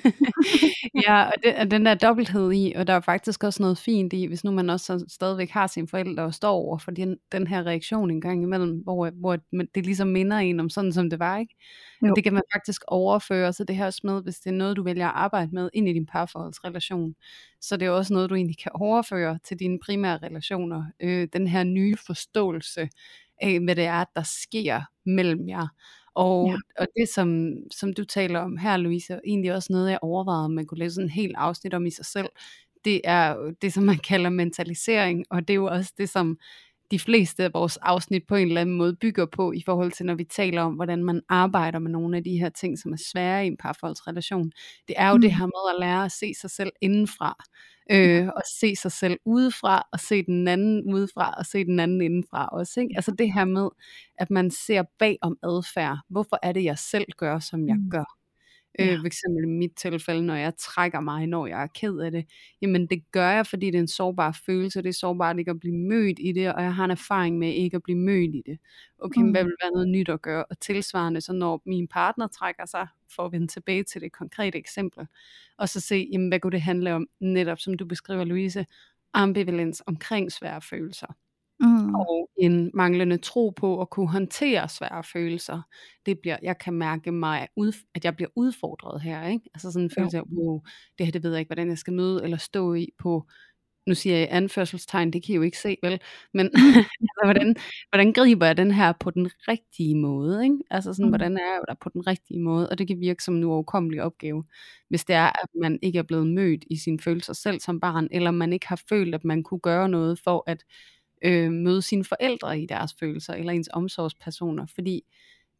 ja, 1.06 1.24
og, 1.24 1.32
det, 1.42 1.54
og 1.54 1.70
den 1.70 1.86
der 1.86 1.94
dobbelthed 1.94 2.52
i, 2.52 2.72
og 2.76 2.86
der 2.86 2.92
er 2.92 3.00
faktisk 3.00 3.44
også 3.44 3.62
noget 3.62 3.78
fint 3.78 4.12
i, 4.12 4.26
hvis 4.26 4.44
nu 4.44 4.50
man 4.50 4.70
også 4.70 5.04
stadigvæk 5.08 5.50
har 5.50 5.66
sine 5.66 5.88
forældre 5.88 6.22
og 6.22 6.34
står 6.34 6.52
over 6.52 6.78
for 6.78 6.90
den, 6.90 7.16
den 7.32 7.46
her 7.46 7.66
reaktion 7.66 8.10
en 8.10 8.20
gang 8.20 8.42
imellem, 8.42 8.78
hvor, 8.84 9.10
hvor 9.10 9.38
det 9.74 9.86
ligesom 9.86 10.08
minder 10.08 10.36
en 10.36 10.60
om 10.60 10.70
sådan, 10.70 10.92
som 10.92 11.10
det 11.10 11.18
var, 11.18 11.38
ikke? 11.38 11.54
Jo. 12.06 12.14
Det 12.14 12.24
kan 12.24 12.32
man 12.32 12.42
faktisk 12.54 12.82
overføre, 12.88 13.52
så 13.52 13.64
det 13.64 13.76
her 13.76 13.86
også 13.86 14.00
med, 14.04 14.22
hvis 14.22 14.40
det 14.40 14.50
er 14.50 14.54
noget, 14.54 14.76
du 14.76 14.82
vælger 14.82 15.06
at 15.06 15.14
arbejde 15.14 15.50
med 15.52 15.70
ind 15.74 15.88
i 15.88 15.92
din 15.92 16.06
parforholdsrelation, 16.06 17.14
så 17.60 17.76
det 17.76 17.86
er 17.86 17.90
også 17.90 18.12
noget, 18.12 18.30
du 18.30 18.34
egentlig 18.34 18.58
kan 18.62 18.72
overføre 18.74 19.38
til 19.44 19.58
dine 19.58 19.78
primære 19.84 20.18
relationer. 20.22 20.84
Øh, 21.00 21.28
den 21.32 21.46
her 21.46 21.64
nye 21.64 21.96
forståelse 22.06 22.88
af, 23.40 23.60
hvad 23.60 23.76
det 23.76 23.84
er, 23.84 24.04
der 24.16 24.22
sker 24.22 24.82
mellem 25.06 25.48
jer. 25.48 25.68
Og, 26.14 26.48
ja. 26.48 26.82
og 26.82 26.86
det, 26.96 27.08
som, 27.08 27.52
som 27.70 27.92
du 27.92 28.04
taler 28.04 28.40
om 28.40 28.56
her, 28.56 28.76
Louise, 28.76 29.12
er 29.12 29.20
egentlig 29.26 29.54
også 29.54 29.72
noget, 29.72 29.90
jeg 29.90 29.98
overvejede, 30.02 30.44
om 30.44 30.50
man 30.50 30.66
kunne 30.66 30.78
lave 30.78 30.90
sådan 30.90 31.06
en 31.06 31.10
helt 31.10 31.36
afsnit 31.36 31.74
om 31.74 31.86
i 31.86 31.90
sig 31.90 32.04
selv. 32.04 32.28
Det 32.84 33.00
er 33.04 33.52
det, 33.62 33.72
som 33.72 33.84
man 33.84 33.98
kalder 33.98 34.30
mentalisering, 34.30 35.24
og 35.30 35.48
det 35.48 35.54
er 35.54 35.56
jo 35.56 35.66
også 35.66 35.92
det, 35.98 36.08
som 36.08 36.38
de 36.90 36.98
fleste 36.98 37.44
af 37.44 37.50
vores 37.54 37.76
afsnit 37.76 38.22
på 38.28 38.34
en 38.34 38.48
eller 38.48 38.60
anden 38.60 38.76
måde 38.76 38.96
bygger 39.00 39.26
på, 39.26 39.52
i 39.52 39.62
forhold 39.66 39.92
til 39.92 40.06
når 40.06 40.14
vi 40.14 40.24
taler 40.24 40.62
om, 40.62 40.74
hvordan 40.74 41.04
man 41.04 41.20
arbejder 41.28 41.78
med 41.78 41.90
nogle 41.90 42.16
af 42.16 42.24
de 42.24 42.38
her 42.38 42.48
ting, 42.48 42.78
som 42.78 42.92
er 42.92 43.02
svære 43.12 43.44
i 43.44 43.46
en 43.46 43.56
parforholdsrelation. 43.56 44.52
Det 44.88 44.94
er 44.98 45.08
jo 45.08 45.14
mm. 45.14 45.20
det 45.20 45.34
her 45.34 45.46
med 45.46 45.74
at 45.74 45.80
lære 45.80 46.04
at 46.04 46.12
se 46.12 46.34
sig 46.40 46.50
selv 46.50 46.72
indenfra 46.80 47.44
øh, 47.90 48.28
og 48.36 48.42
se 48.60 48.76
sig 48.76 48.92
selv 48.92 49.18
udefra, 49.24 49.82
og 49.92 50.00
se 50.00 50.22
den 50.22 50.48
anden 50.48 50.94
udefra, 50.94 51.34
og 51.38 51.46
se 51.46 51.64
den 51.64 51.80
anden 51.80 52.02
indenfra 52.02 52.48
også. 52.52 52.80
Ikke? 52.80 52.92
Altså 52.96 53.10
det 53.18 53.32
her 53.32 53.44
med, 53.44 53.68
at 54.18 54.30
man 54.30 54.50
ser 54.50 54.82
bag 54.98 55.18
om 55.22 55.36
adfærd. 55.42 55.98
Hvorfor 56.08 56.38
er 56.42 56.52
det, 56.52 56.64
jeg 56.64 56.78
selv 56.78 57.06
gør, 57.16 57.38
som 57.38 57.68
jeg 57.68 57.76
mm. 57.76 57.90
Øh, 58.80 58.98
for 58.98 59.06
eksempel 59.06 59.44
i 59.44 59.46
mit 59.46 59.72
tilfælde, 59.76 60.26
når 60.26 60.34
jeg 60.34 60.52
trækker 60.58 61.00
mig, 61.00 61.26
når 61.26 61.46
jeg 61.46 61.62
er 61.62 61.66
ked 61.66 61.98
af 61.98 62.10
det. 62.10 62.26
Jamen 62.62 62.86
det 62.86 63.12
gør 63.12 63.30
jeg, 63.30 63.46
fordi 63.46 63.66
det 63.66 63.74
er 63.74 63.80
en 63.80 63.88
sårbar 63.88 64.40
følelse. 64.46 64.82
Det 64.82 64.88
er 64.88 64.92
sårbart 64.92 65.38
ikke 65.38 65.50
at 65.50 65.60
blive 65.60 65.74
mødt 65.74 66.18
i 66.18 66.32
det, 66.32 66.54
og 66.54 66.62
jeg 66.62 66.74
har 66.74 66.84
en 66.84 66.90
erfaring 66.90 67.38
med 67.38 67.52
ikke 67.52 67.76
at 67.76 67.82
blive 67.82 67.98
mødt 67.98 68.34
i 68.34 68.42
det. 68.46 68.58
Okay, 68.98 69.20
mm. 69.20 69.30
hvad 69.30 69.44
vil 69.44 69.54
være 69.62 69.72
noget 69.72 69.88
nyt 69.88 70.08
at 70.08 70.22
gøre? 70.22 70.44
Og 70.44 70.60
tilsvarende, 70.60 71.20
så 71.20 71.32
når 71.32 71.62
min 71.66 71.88
partner 71.88 72.26
trækker 72.26 72.66
sig, 72.66 72.86
for 73.16 73.24
at 73.24 73.32
vende 73.32 73.46
tilbage 73.46 73.82
til 73.82 74.00
det 74.00 74.12
konkrete 74.12 74.58
eksempel, 74.58 75.06
og 75.58 75.68
så 75.68 75.80
se, 75.80 76.08
jamen, 76.12 76.28
hvad 76.28 76.40
kunne 76.40 76.52
det 76.52 76.62
handle 76.62 76.94
om, 76.94 77.06
netop 77.20 77.60
som 77.60 77.74
du 77.74 77.84
beskriver, 77.84 78.24
Louise, 78.24 78.66
ambivalens 79.14 79.82
omkring 79.86 80.32
svære 80.32 80.62
følelser. 80.62 81.06
Mm. 81.60 81.94
Og 81.94 82.30
en 82.38 82.70
manglende 82.74 83.16
tro 83.16 83.50
på 83.50 83.80
at 83.80 83.90
kunne 83.90 84.08
håndtere 84.08 84.68
svære 84.68 85.04
følelser. 85.04 85.62
Det 86.06 86.18
bliver, 86.18 86.36
jeg 86.42 86.58
kan 86.58 86.74
mærke 86.74 87.12
mig, 87.12 87.48
ud, 87.56 87.72
at 87.94 88.04
jeg 88.04 88.16
bliver 88.16 88.28
udfordret 88.36 89.02
her. 89.02 89.26
Ikke? 89.26 89.50
Altså 89.54 89.72
sådan 89.72 89.84
en 89.84 89.90
følelse 89.98 90.18
af, 90.18 90.22
wow, 90.22 90.62
det 90.98 91.06
her 91.06 91.12
det 91.12 91.22
ved 91.22 91.30
jeg 91.30 91.38
ikke, 91.38 91.48
hvordan 91.48 91.68
jeg 91.68 91.78
skal 91.78 91.92
møde 91.92 92.24
eller 92.24 92.36
stå 92.36 92.74
i 92.74 92.88
på 92.98 93.26
nu 93.86 93.94
siger 93.94 94.16
jeg 94.16 94.28
anførselstegn, 94.30 95.10
det 95.10 95.24
kan 95.24 95.32
I 95.32 95.36
jo 95.36 95.42
ikke 95.42 95.58
se, 95.58 95.76
vel? 95.82 96.00
Men 96.34 96.46
altså, 97.00 97.20
hvordan, 97.24 97.56
hvordan 97.90 98.12
griber 98.12 98.46
jeg 98.46 98.56
den 98.56 98.70
her 98.70 98.92
på 99.00 99.10
den 99.10 99.30
rigtige 99.48 99.94
måde? 99.96 100.44
Ikke? 100.44 100.58
Altså 100.70 100.92
sådan, 100.92 101.06
mm. 101.06 101.10
hvordan 101.10 101.36
er 101.36 101.52
jeg 101.52 101.60
der 101.68 101.74
på 101.74 101.88
den 101.88 102.06
rigtige 102.06 102.40
måde? 102.40 102.68
Og 102.70 102.78
det 102.78 102.86
kan 102.88 103.00
virke 103.00 103.22
som 103.22 103.36
en 103.36 103.44
uoverkommelig 103.44 104.02
opgave, 104.02 104.44
hvis 104.88 105.04
det 105.04 105.16
er, 105.16 105.26
at 105.42 105.48
man 105.62 105.78
ikke 105.82 105.98
er 105.98 106.02
blevet 106.02 106.26
mødt 106.26 106.64
i 106.70 106.76
sine 106.76 106.98
følelser 107.00 107.32
selv 107.32 107.60
som 107.60 107.80
barn, 107.80 108.08
eller 108.10 108.30
man 108.30 108.52
ikke 108.52 108.68
har 108.68 108.82
følt, 108.88 109.14
at 109.14 109.24
man 109.24 109.42
kunne 109.42 109.60
gøre 109.60 109.88
noget 109.88 110.20
for 110.24 110.44
at 110.46 110.64
øh, 111.24 111.52
møde 111.52 111.82
sine 111.82 112.04
forældre 112.04 112.60
i 112.60 112.66
deres 112.66 112.94
følelser, 113.00 113.34
eller 113.34 113.52
ens 113.52 113.68
omsorgspersoner, 113.72 114.66
fordi 114.74 115.02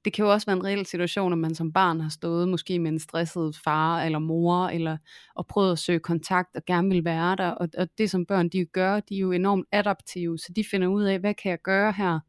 det 0.05 0.13
kan 0.13 0.25
jo 0.25 0.33
også 0.33 0.47
være 0.47 0.57
en 0.57 0.65
reel 0.65 0.87
situation, 0.87 1.33
at 1.33 1.39
man 1.39 1.55
som 1.55 1.73
barn 1.73 2.01
har 2.01 2.11
stået 2.11 2.49
måske 2.49 2.79
med 2.79 2.91
en 2.91 2.99
stresset 2.99 3.57
far 3.65 4.03
eller 4.03 4.19
mor, 4.19 4.67
eller 4.67 4.97
og 5.35 5.47
prøvet 5.47 5.73
at 5.73 5.79
søge 5.79 5.99
kontakt 5.99 6.57
og 6.57 6.65
gerne 6.65 6.89
vil 6.89 7.05
være 7.05 7.37
der, 7.37 7.49
og, 7.49 7.69
og 7.79 7.89
det 7.99 8.11
som 8.11 8.27
børn 8.27 8.49
de 8.49 8.65
gør, 8.65 9.01
de 9.01 9.17
er 9.17 9.19
jo 9.19 9.33
enormt 9.33 9.67
adaptive, 9.73 10.39
så 10.39 10.53
de 10.57 10.65
finder 10.71 10.89
ud 10.89 11.03
af, 11.03 11.19
hvad 11.19 11.35
kan 11.35 11.51
jeg 11.51 11.59
gøre 11.63 11.93
her, 11.93 12.21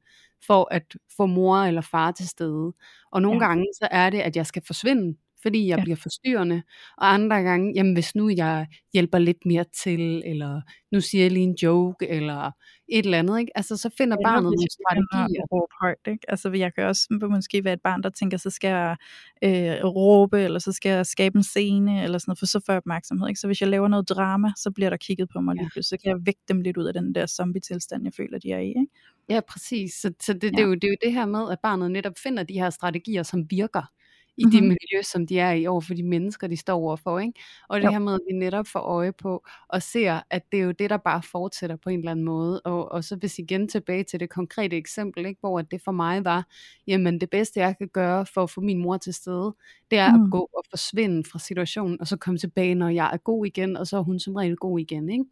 for 0.47 0.67
at 0.71 0.95
få 1.17 1.25
mor 1.25 1.57
eller 1.57 1.81
far 1.81 2.11
til 2.11 2.27
stede. 2.27 2.73
Og 3.11 3.21
nogle 3.21 3.43
ja. 3.43 3.47
gange 3.47 3.65
så 3.73 3.87
er 3.91 4.09
det, 4.09 4.19
at 4.19 4.35
jeg 4.35 4.45
skal 4.45 4.63
forsvinde, 4.67 5.17
fordi 5.47 5.67
jeg 5.67 5.77
ja. 5.77 5.83
bliver 5.83 5.95
forstyrrende, 5.95 6.63
og 6.97 7.13
andre 7.13 7.35
gange, 7.35 7.73
jamen 7.75 7.93
hvis 7.93 8.15
nu 8.15 8.29
jeg 8.29 8.67
hjælper 8.93 9.17
lidt 9.17 9.45
mere 9.45 9.65
til, 9.83 10.23
eller 10.25 10.61
nu 10.91 11.01
siger 11.01 11.23
jeg 11.23 11.31
lige 11.31 11.43
en 11.43 11.55
joke, 11.63 12.07
eller 12.07 12.51
et 12.89 13.05
eller 13.05 13.19
andet, 13.19 13.39
ikke? 13.39 13.51
Altså 13.55 13.77
så 13.77 13.89
finder 13.97 14.17
ja, 14.19 14.27
barnet 14.27 14.43
nogle 14.43 14.67
strategier. 14.71 15.43
Råbe 15.51 15.73
højt, 15.81 16.07
ikke? 16.07 16.31
Altså 16.31 16.49
jeg 16.49 16.73
kan 16.73 16.83
også 16.83 17.27
måske 17.31 17.63
være 17.63 17.73
et 17.73 17.81
barn, 17.81 18.03
der 18.03 18.09
tænker, 18.09 18.37
så 18.37 18.49
skal 18.49 18.67
jeg 18.67 18.95
øh, 19.43 19.85
råbe, 19.85 20.41
eller 20.41 20.59
så 20.59 20.71
skal 20.71 20.89
jeg 20.89 21.05
skabe 21.05 21.37
en 21.37 21.43
scene, 21.43 22.03
eller 22.03 22.17
sådan 22.17 22.29
noget, 22.29 22.39
for 22.39 22.45
så 22.45 22.59
får 22.65 22.73
jeg 22.73 22.77
opmærksomhed, 22.77 23.27
ikke? 23.27 23.39
Så 23.39 23.47
hvis 23.47 23.61
jeg 23.61 23.69
laver 23.69 23.87
noget 23.87 24.09
drama, 24.09 24.51
så 24.57 24.71
bliver 24.71 24.89
der 24.89 24.97
kigget 24.97 25.29
på 25.33 25.41
mig 25.41 25.55
ja. 25.55 25.61
lige 25.75 25.83
så 25.83 25.97
kan 26.03 26.09
jeg 26.09 26.25
vække 26.25 26.41
dem 26.47 26.61
lidt 26.61 26.77
ud 26.77 26.85
af 26.85 26.93
den 26.93 27.15
der 27.15 27.25
zombie-tilstand, 27.25 28.03
jeg 28.03 28.13
føler, 28.13 28.39
de 28.39 28.51
er 28.51 28.59
i, 28.59 28.67
ikke? 28.67 28.87
Ja, 29.29 29.39
præcis. 29.49 29.93
Så, 29.93 30.13
så 30.21 30.33
det, 30.33 30.43
ja. 30.43 30.49
det, 30.49 30.59
er 30.59 30.63
jo, 30.63 30.73
det 30.73 30.83
er 30.83 30.87
jo 30.87 30.97
det 31.03 31.13
her 31.13 31.25
med, 31.25 31.51
at 31.51 31.59
barnet 31.63 31.91
netop 31.91 32.13
finder 32.23 32.43
de 32.43 32.53
her 32.53 32.69
strategier, 32.69 33.23
som 33.23 33.45
virker 33.49 33.91
i 34.37 34.45
mm-hmm. 34.45 34.51
det 34.51 34.63
miljø, 34.63 35.01
som 35.03 35.27
de 35.27 35.39
er 35.39 35.51
i 35.51 35.67
over 35.67 35.81
for 35.81 35.93
de 35.93 36.03
mennesker, 36.03 36.47
de 36.47 36.57
står 36.57 36.77
overfor. 36.77 37.19
Ikke? 37.19 37.33
Og 37.69 37.79
det 37.79 37.85
jo. 37.85 37.91
her 37.91 37.99
med, 37.99 38.13
at 38.13 38.19
vi 38.29 38.35
netop 38.35 38.67
får 38.67 38.79
øje 38.79 39.11
på 39.11 39.45
og 39.67 39.81
ser, 39.81 40.21
at 40.29 40.51
det 40.51 40.59
er 40.59 40.63
jo 40.63 40.71
det, 40.71 40.89
der 40.89 40.97
bare 40.97 41.21
fortsætter 41.23 41.75
på 41.75 41.89
en 41.89 41.99
eller 41.99 42.11
anden 42.11 42.25
måde. 42.25 42.61
Og, 42.61 42.91
og 42.91 43.03
så 43.03 43.15
hvis 43.15 43.39
igen 43.39 43.67
tilbage 43.67 44.03
til 44.03 44.19
det 44.19 44.29
konkrete 44.29 44.77
eksempel, 44.77 45.25
ikke? 45.25 45.39
hvor 45.39 45.61
det 45.61 45.81
for 45.85 45.91
mig 45.91 46.25
var, 46.25 46.47
jamen 46.87 47.21
det 47.21 47.29
bedste 47.29 47.59
jeg 47.59 47.77
kan 47.77 47.87
gøre 47.87 48.25
for 48.25 48.43
at 48.43 48.49
få 48.49 48.61
min 48.61 48.77
mor 48.77 48.97
til 48.97 49.13
stede, 49.13 49.55
det 49.91 49.99
er 49.99 50.15
mm. 50.15 50.23
at 50.23 50.31
gå 50.31 50.49
og 50.53 50.63
forsvinde 50.69 51.23
fra 51.31 51.39
situationen, 51.39 52.01
og 52.01 52.07
så 52.07 52.17
komme 52.17 52.37
tilbage, 52.37 52.75
når 52.75 52.89
jeg 52.89 53.09
er 53.13 53.17
god 53.17 53.45
igen, 53.45 53.77
og 53.77 53.87
så 53.87 53.97
er 53.97 54.01
hun 54.01 54.19
som 54.19 54.35
regel 54.35 54.55
god 54.55 54.79
igen. 54.79 55.09
Ikke? 55.09 55.25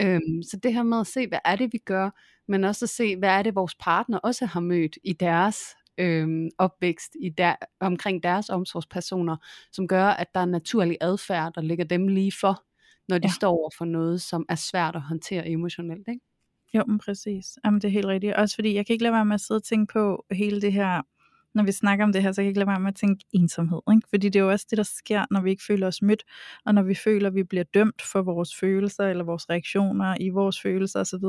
Øhm, 0.00 0.42
så 0.42 0.56
det 0.56 0.74
her 0.74 0.82
med 0.82 1.00
at 1.00 1.06
se, 1.06 1.28
hvad 1.28 1.38
er 1.44 1.56
det, 1.56 1.72
vi 1.72 1.78
gør, 1.78 2.10
men 2.48 2.64
også 2.64 2.84
at 2.84 2.88
se, 2.88 3.16
hvad 3.16 3.28
er 3.28 3.42
det, 3.42 3.54
vores 3.54 3.74
partner 3.74 4.18
også 4.18 4.46
har 4.46 4.60
mødt 4.60 4.98
i 5.04 5.12
deres 5.12 5.76
øh, 5.98 6.50
opvækst 6.58 7.16
i 7.20 7.28
der, 7.28 7.54
omkring 7.80 8.22
deres 8.22 8.50
omsorgspersoner, 8.50 9.36
som 9.72 9.88
gør, 9.88 10.06
at 10.06 10.26
der 10.34 10.40
er 10.40 10.44
naturlig 10.44 10.96
adfærd, 11.00 11.52
der 11.54 11.60
ligger 11.60 11.84
dem 11.84 12.08
lige 12.08 12.32
for, 12.40 12.64
når 13.08 13.18
de 13.18 13.26
ja. 13.26 13.32
står 13.32 13.50
over 13.50 13.70
for 13.78 13.84
noget, 13.84 14.22
som 14.22 14.46
er 14.48 14.54
svært 14.54 14.96
at 14.96 15.02
håndtere 15.02 15.48
emotionelt. 15.48 16.08
Ikke? 16.08 16.20
Jo, 16.74 16.84
men 16.86 16.98
præcis. 16.98 17.58
Jamen, 17.64 17.80
det 17.80 17.88
er 17.88 17.92
helt 17.92 18.06
rigtigt. 18.06 18.34
Også 18.34 18.54
fordi, 18.54 18.74
jeg 18.74 18.86
kan 18.86 18.94
ikke 18.94 19.02
lade 19.02 19.14
være 19.14 19.24
med 19.24 19.34
at 19.34 19.40
sidde 19.40 19.58
og 19.58 19.64
tænke 19.64 19.92
på 19.92 20.24
hele 20.30 20.60
det 20.60 20.72
her 20.72 21.02
når 21.54 21.62
vi 21.62 21.72
snakker 21.72 22.04
om 22.04 22.12
det 22.12 22.22
her, 22.22 22.32
så 22.32 22.36
kan 22.36 22.44
jeg 22.44 22.48
ikke 22.48 22.60
lade 22.60 22.68
være 22.68 22.80
med 22.80 22.88
at 22.88 22.96
tænke 22.96 23.24
ensomhed. 23.32 23.80
Ikke? 23.92 24.08
Fordi 24.10 24.28
det 24.28 24.38
er 24.38 24.44
jo 24.44 24.50
også 24.50 24.66
det, 24.70 24.76
der 24.76 24.82
sker, 24.82 25.24
når 25.30 25.40
vi 25.40 25.50
ikke 25.50 25.62
føler 25.66 25.86
os 25.86 26.02
mødt, 26.02 26.24
og 26.66 26.74
når 26.74 26.82
vi 26.82 26.94
føler, 26.94 27.28
at 27.28 27.34
vi 27.34 27.42
bliver 27.42 27.64
dømt 27.74 28.02
for 28.12 28.22
vores 28.22 28.56
følelser, 28.60 29.04
eller 29.04 29.24
vores 29.24 29.50
reaktioner 29.50 30.16
i 30.20 30.28
vores 30.28 30.60
følelser 30.60 31.00
osv. 31.00 31.24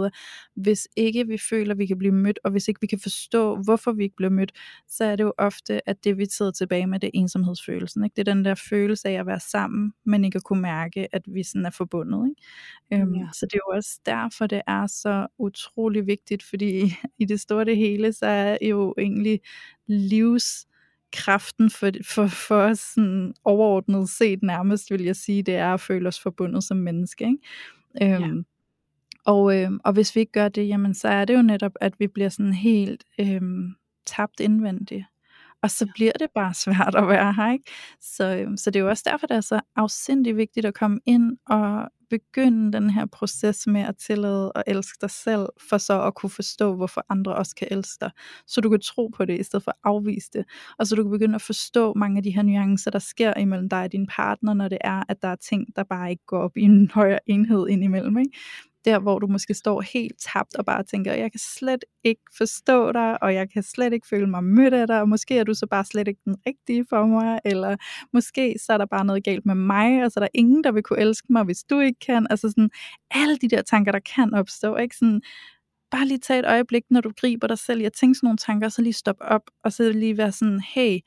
Hvis 0.55 0.87
ikke 0.97 1.27
vi 1.27 1.37
føler, 1.49 1.71
at 1.71 1.77
vi 1.77 1.85
kan 1.85 1.97
blive 1.97 2.13
mødt, 2.13 2.39
og 2.43 2.51
hvis 2.51 2.67
ikke 2.67 2.81
vi 2.81 2.87
kan 2.87 2.99
forstå, 2.99 3.55
hvorfor 3.63 3.91
vi 3.91 4.03
ikke 4.03 4.15
bliver 4.15 4.29
mødt, 4.29 4.51
så 4.87 5.05
er 5.05 5.15
det 5.15 5.23
jo 5.23 5.33
ofte, 5.37 5.89
at 5.89 6.03
det 6.03 6.17
vi 6.17 6.25
sidder 6.25 6.51
tilbage 6.51 6.87
med, 6.87 6.99
det 6.99 7.07
er 7.07 7.11
ensomhedsfølelsen. 7.13 8.03
Ikke? 8.03 8.13
Det 8.15 8.27
er 8.27 8.33
den 8.33 8.45
der 8.45 8.55
følelse 8.69 9.09
af 9.09 9.13
at 9.19 9.25
være 9.25 9.39
sammen, 9.39 9.93
men 10.05 10.25
ikke 10.25 10.35
at 10.35 10.43
kunne 10.43 10.61
mærke, 10.61 11.15
at 11.15 11.21
vi 11.27 11.43
sådan 11.43 11.65
er 11.65 11.69
forbundet. 11.69 12.29
Ikke? 12.29 13.03
Øhm, 13.03 13.15
ja. 13.15 13.27
Så 13.33 13.45
det 13.45 13.53
er 13.53 13.59
jo 13.67 13.75
også 13.75 13.99
derfor, 14.05 14.47
det 14.47 14.61
er 14.67 14.87
så 14.87 15.27
utrolig 15.37 16.07
vigtigt, 16.07 16.43
fordi 16.43 16.93
i 17.19 17.25
det 17.25 17.39
store 17.39 17.65
det 17.65 17.77
hele, 17.77 18.13
så 18.13 18.25
er 18.25 18.57
jo 18.61 18.95
egentlig 18.97 19.39
livskraften 19.87 21.69
for, 21.69 21.91
for, 22.05 22.27
for 22.27 22.73
sådan 22.73 23.33
overordnet 23.43 24.09
set 24.09 24.43
nærmest, 24.43 24.91
vil 24.91 25.03
jeg 25.03 25.15
sige, 25.15 25.43
det 25.43 25.55
er 25.55 25.73
at 25.73 25.81
føle 25.81 26.07
os 26.07 26.19
forbundet 26.19 26.63
som 26.63 26.77
menneske. 26.77 27.25
Ikke? 27.25 28.15
Øhm, 28.15 28.37
ja. 28.37 28.43
og, 29.25 29.61
øhm, 29.61 29.79
og 29.83 29.93
hvis 29.93 30.15
vi 30.15 30.19
ikke 30.19 30.31
gør 30.31 30.49
det, 30.49 30.67
jamen 30.67 30.93
så 30.93 31.07
er 31.07 31.25
det 31.25 31.33
jo 31.33 31.41
netop, 31.41 31.71
at 31.81 31.99
vi 31.99 32.07
bliver 32.07 32.29
sådan 32.29 32.53
helt 32.53 33.03
øhm, 33.19 33.75
tabt 34.05 34.39
indvendigt. 34.39 35.05
Og 35.61 35.71
så 35.71 35.87
bliver 35.95 36.11
det 36.11 36.27
bare 36.35 36.53
svært 36.53 36.95
at 36.95 37.07
være 37.07 37.33
her, 37.33 37.51
ikke? 37.51 37.71
Så, 38.01 38.37
øhm, 38.37 38.57
så 38.57 38.71
det 38.71 38.79
er 38.79 38.83
jo 38.83 38.89
også 38.89 39.03
derfor, 39.11 39.27
det 39.27 39.37
er 39.37 39.41
så 39.41 39.59
afsindig 39.75 40.37
vigtigt 40.37 40.65
at 40.65 40.73
komme 40.73 40.99
ind 41.05 41.37
og 41.45 41.89
begynde 42.13 42.71
den 42.71 42.89
her 42.89 43.05
proces 43.05 43.67
med 43.67 43.81
at 43.81 43.95
tillade 43.97 44.51
og 44.51 44.63
elske 44.67 44.97
dig 45.01 45.09
selv, 45.09 45.45
for 45.69 45.77
så 45.77 46.01
at 46.01 46.15
kunne 46.15 46.29
forstå, 46.29 46.75
hvorfor 46.75 47.05
andre 47.09 47.35
også 47.35 47.55
kan 47.55 47.67
elske 47.71 47.97
dig. 48.01 48.11
Så 48.47 48.61
du 48.61 48.69
kan 48.69 48.79
tro 48.79 49.07
på 49.07 49.25
det, 49.25 49.39
i 49.39 49.43
stedet 49.43 49.63
for 49.63 49.71
at 49.71 49.77
afvise 49.83 50.29
det. 50.33 50.45
Og 50.79 50.87
så 50.87 50.95
du 50.95 51.03
kan 51.03 51.11
begynde 51.11 51.35
at 51.35 51.41
forstå 51.41 51.93
mange 51.93 52.17
af 52.17 52.23
de 52.23 52.31
her 52.31 52.43
nuancer, 52.43 52.91
der 52.91 52.99
sker 52.99 53.33
imellem 53.37 53.69
dig 53.69 53.83
og 53.83 53.91
din 53.91 54.07
partner, 54.07 54.53
når 54.53 54.67
det 54.67 54.77
er, 54.81 55.03
at 55.09 55.21
der 55.21 55.27
er 55.27 55.35
ting, 55.35 55.75
der 55.75 55.83
bare 55.83 56.11
ikke 56.11 56.25
går 56.25 56.39
op 56.39 56.57
i 56.57 56.61
en 56.61 56.91
højere 56.93 57.19
enhed 57.29 57.67
indimellem. 57.69 58.17
Ikke? 58.17 58.31
Der 58.85 58.99
hvor 58.99 59.19
du 59.19 59.27
måske 59.27 59.53
står 59.53 59.81
helt 59.81 60.13
tabt 60.19 60.55
og 60.55 60.65
bare 60.65 60.83
tænker, 60.83 61.13
jeg 61.13 61.31
kan 61.31 61.39
slet 61.39 61.85
ikke 62.03 62.21
forstå 62.37 62.91
dig, 62.91 63.23
og 63.23 63.33
jeg 63.33 63.49
kan 63.49 63.63
slet 63.63 63.93
ikke 63.93 64.07
føle 64.07 64.27
mig 64.27 64.43
mødt 64.43 64.73
af 64.73 64.87
dig, 64.87 65.01
og 65.01 65.09
måske 65.09 65.37
er 65.37 65.43
du 65.43 65.53
så 65.53 65.67
bare 65.67 65.85
slet 65.85 66.07
ikke 66.07 66.21
den 66.25 66.35
rigtige 66.47 66.85
for 66.89 67.05
mig, 67.05 67.39
eller 67.45 67.75
måske 68.13 68.55
så 68.65 68.73
er 68.73 68.77
der 68.77 68.85
bare 68.85 69.05
noget 69.05 69.23
galt 69.23 69.45
med 69.45 69.55
mig, 69.55 70.03
og 70.05 70.11
så 70.11 70.19
er 70.19 70.21
der 70.21 70.29
ingen, 70.33 70.63
der 70.63 70.71
vil 70.71 70.83
kunne 70.83 70.99
elske 70.99 71.27
mig, 71.29 71.43
hvis 71.43 71.63
du 71.63 71.79
ikke 71.79 71.99
kan. 71.99 72.27
Altså 72.29 72.49
sådan, 72.49 72.69
alle 73.11 73.37
de 73.37 73.47
der 73.49 73.61
tanker, 73.61 73.91
der 73.91 73.99
kan 74.15 74.33
opstå, 74.33 74.75
ikke? 74.75 74.95
Sådan, 74.95 75.21
bare 75.91 76.05
lige 76.05 76.19
tage 76.19 76.39
et 76.39 76.45
øjeblik, 76.45 76.83
når 76.89 77.01
du 77.01 77.11
griber 77.21 77.47
dig 77.47 77.57
selv 77.57 77.81
i 77.81 77.85
at 77.85 77.93
tænke 77.93 78.15
sådan 78.15 78.27
nogle 78.27 78.37
tanker, 78.37 78.69
så 78.69 78.81
lige 78.81 78.93
stoppe 78.93 79.23
op, 79.25 79.41
og 79.63 79.73
så 79.73 79.91
lige 79.91 80.17
være 80.17 80.31
sådan, 80.31 80.59
hey, 80.59 80.99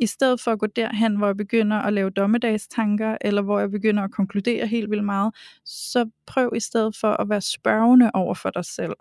i 0.00 0.06
stedet 0.06 0.40
for 0.40 0.52
at 0.52 0.58
gå 0.58 0.66
derhen, 0.66 1.16
hvor 1.16 1.26
jeg 1.26 1.36
begynder 1.36 1.76
at 1.76 1.92
lave 1.92 2.10
dommedagstanker, 2.10 3.16
eller 3.20 3.42
hvor 3.42 3.58
jeg 3.58 3.70
begynder 3.70 4.02
at 4.02 4.10
konkludere 4.10 4.66
helt 4.66 4.90
vildt 4.90 5.04
meget, 5.04 5.34
så 5.64 6.10
prøv 6.26 6.52
i 6.56 6.60
stedet 6.60 6.96
for 6.96 7.12
at 7.12 7.28
være 7.28 7.40
spørgende 7.40 8.10
over 8.14 8.34
for 8.34 8.50
dig 8.50 8.64
selv. 8.64 8.92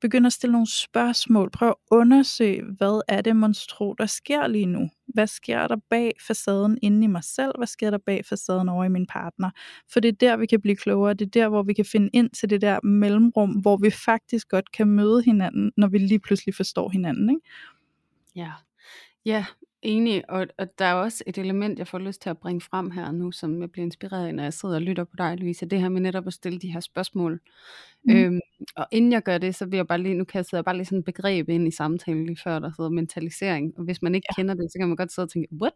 Begynd 0.00 0.26
at 0.26 0.32
stille 0.32 0.52
nogle 0.52 0.70
spørgsmål. 0.70 1.50
Prøv 1.50 1.68
at 1.68 1.74
undersøge, 1.90 2.62
hvad 2.78 3.02
er 3.08 3.20
det 3.20 3.36
monstro, 3.36 3.94
der 3.98 4.06
sker 4.06 4.46
lige 4.46 4.66
nu? 4.66 4.88
Hvad 5.06 5.26
sker 5.26 5.66
der 5.66 5.76
bag 5.90 6.12
facaden 6.26 6.78
inde 6.82 7.04
i 7.04 7.06
mig 7.06 7.24
selv? 7.24 7.52
Hvad 7.58 7.66
sker 7.66 7.90
der 7.90 7.98
bag 7.98 8.24
facaden 8.24 8.68
over 8.68 8.84
i 8.84 8.88
min 8.88 9.06
partner? 9.06 9.50
For 9.92 10.00
det 10.00 10.08
er 10.08 10.12
der, 10.12 10.36
vi 10.36 10.46
kan 10.46 10.60
blive 10.60 10.76
klogere. 10.76 11.14
Det 11.14 11.26
er 11.26 11.30
der, 11.30 11.48
hvor 11.48 11.62
vi 11.62 11.72
kan 11.72 11.84
finde 11.84 12.10
ind 12.12 12.30
til 12.30 12.50
det 12.50 12.60
der 12.60 12.80
mellemrum, 12.86 13.50
hvor 13.50 13.76
vi 13.76 13.90
faktisk 13.90 14.48
godt 14.48 14.72
kan 14.72 14.88
møde 14.88 15.22
hinanden, 15.22 15.72
når 15.76 15.88
vi 15.88 15.98
lige 15.98 16.20
pludselig 16.20 16.54
forstår 16.54 16.88
hinanden. 16.88 17.30
Ikke? 17.30 17.42
Ja, 18.36 18.52
Ja, 19.26 19.44
Enig, 19.86 20.30
og, 20.30 20.46
og 20.58 20.78
der 20.78 20.84
er 20.84 20.94
også 20.94 21.24
et 21.26 21.38
element, 21.38 21.78
jeg 21.78 21.88
får 21.88 21.98
lyst 21.98 22.22
til 22.22 22.30
at 22.30 22.38
bringe 22.38 22.60
frem 22.60 22.90
her 22.90 23.12
nu, 23.12 23.32
som 23.32 23.60
jeg 23.60 23.70
bliver 23.70 23.84
inspireret 23.84 24.26
af, 24.26 24.34
når 24.34 24.42
jeg 24.42 24.52
sidder 24.52 24.74
og 24.74 24.82
lytter 24.82 25.04
på 25.04 25.14
dig, 25.18 25.36
Louise, 25.38 25.66
det 25.66 25.80
her 25.80 25.88
med 25.88 26.00
netop 26.00 26.26
at 26.26 26.32
stille 26.32 26.58
de 26.58 26.72
her 26.72 26.80
spørgsmål. 26.80 27.40
Mm. 28.04 28.14
Øhm, 28.16 28.40
og 28.76 28.86
inden 28.92 29.12
jeg 29.12 29.22
gør 29.22 29.38
det, 29.38 29.54
så 29.54 29.66
vil 29.66 29.76
jeg 29.76 29.86
bare 29.86 29.98
lige, 29.98 30.14
nu 30.14 30.24
kan 30.24 30.38
jeg 30.38 30.46
sidde 30.46 30.62
bare 30.62 30.76
lige 30.76 30.84
sådan 30.84 30.98
et 30.98 31.04
begreb 31.04 31.48
ind 31.48 31.68
i 31.68 31.70
samtalen 31.70 32.26
lige 32.26 32.38
før, 32.44 32.58
der 32.58 32.70
hedder 32.78 32.90
mentalisering, 32.90 33.72
og 33.78 33.84
hvis 33.84 34.02
man 34.02 34.14
ikke 34.14 34.26
ja. 34.30 34.34
kender 34.34 34.54
det, 34.54 34.72
så 34.72 34.78
kan 34.78 34.88
man 34.88 34.96
godt 34.96 35.12
sidde 35.12 35.26
og 35.26 35.30
tænke, 35.30 35.48
what? 35.62 35.72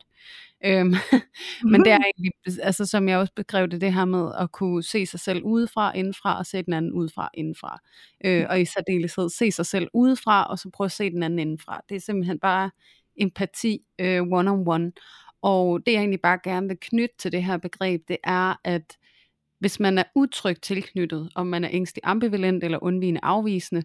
Øhm, 0.64 0.94
men 1.72 1.80
det 1.80 1.92
er 1.92 1.98
egentlig, 1.98 2.32
altså 2.62 2.86
som 2.86 3.08
jeg 3.08 3.18
også 3.18 3.32
beskrev 3.36 3.68
det, 3.68 3.80
det 3.80 3.94
her 3.94 4.04
med 4.04 4.32
at 4.38 4.52
kunne 4.52 4.82
se 4.82 5.06
sig 5.06 5.20
selv 5.20 5.42
udefra, 5.42 5.96
indenfra, 5.96 6.38
og 6.38 6.46
se 6.46 6.62
den 6.62 6.72
anden 6.72 6.92
udefra, 6.92 7.30
indenfra. 7.34 7.80
Øh, 8.24 8.40
mm. 8.40 8.46
Og 8.50 8.60
i 8.60 8.64
særdeleshed 8.64 9.30
se 9.30 9.52
sig 9.52 9.66
selv 9.66 9.88
udefra, 9.94 10.44
og 10.44 10.58
så 10.58 10.70
prøve 10.70 10.86
at 10.86 10.92
se 10.92 11.10
den 11.10 11.22
anden 11.22 11.38
indenfra. 11.38 11.80
Det 11.88 11.94
er 11.94 12.00
simpelthen 12.00 12.38
bare 12.38 12.70
empati 13.20 13.80
øh, 13.98 14.22
one-on-one. 14.22 14.92
Og 15.42 15.86
det 15.86 15.92
jeg 15.92 15.98
egentlig 15.98 16.20
bare 16.20 16.38
gerne 16.44 16.68
vil 16.68 16.78
knytte 16.80 17.14
til 17.18 17.32
det 17.32 17.44
her 17.44 17.56
begreb, 17.56 18.02
det 18.08 18.16
er, 18.24 18.54
at 18.64 18.96
hvis 19.60 19.80
man 19.80 19.98
er 19.98 20.04
utrygt 20.14 20.62
tilknyttet, 20.62 21.30
om 21.34 21.46
man 21.46 21.64
er 21.64 21.68
ængstelig 21.72 22.02
ambivalent 22.04 22.64
eller 22.64 22.82
undvigende 22.82 23.20
afvisende, 23.22 23.82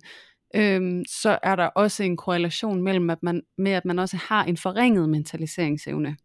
øhm, 0.55 1.03
så 1.07 1.39
er 1.43 1.55
der 1.55 1.65
også 1.65 2.03
en 2.03 2.17
korrelation 2.17 2.81
mellem, 2.83 3.09
at 3.09 3.23
man, 3.23 3.41
med 3.57 3.71
at 3.71 3.85
man 3.85 3.99
også 3.99 4.17
har 4.17 4.43
en 4.43 4.57
forringet 4.57 5.09
mentaliseringsevne. 5.09 6.17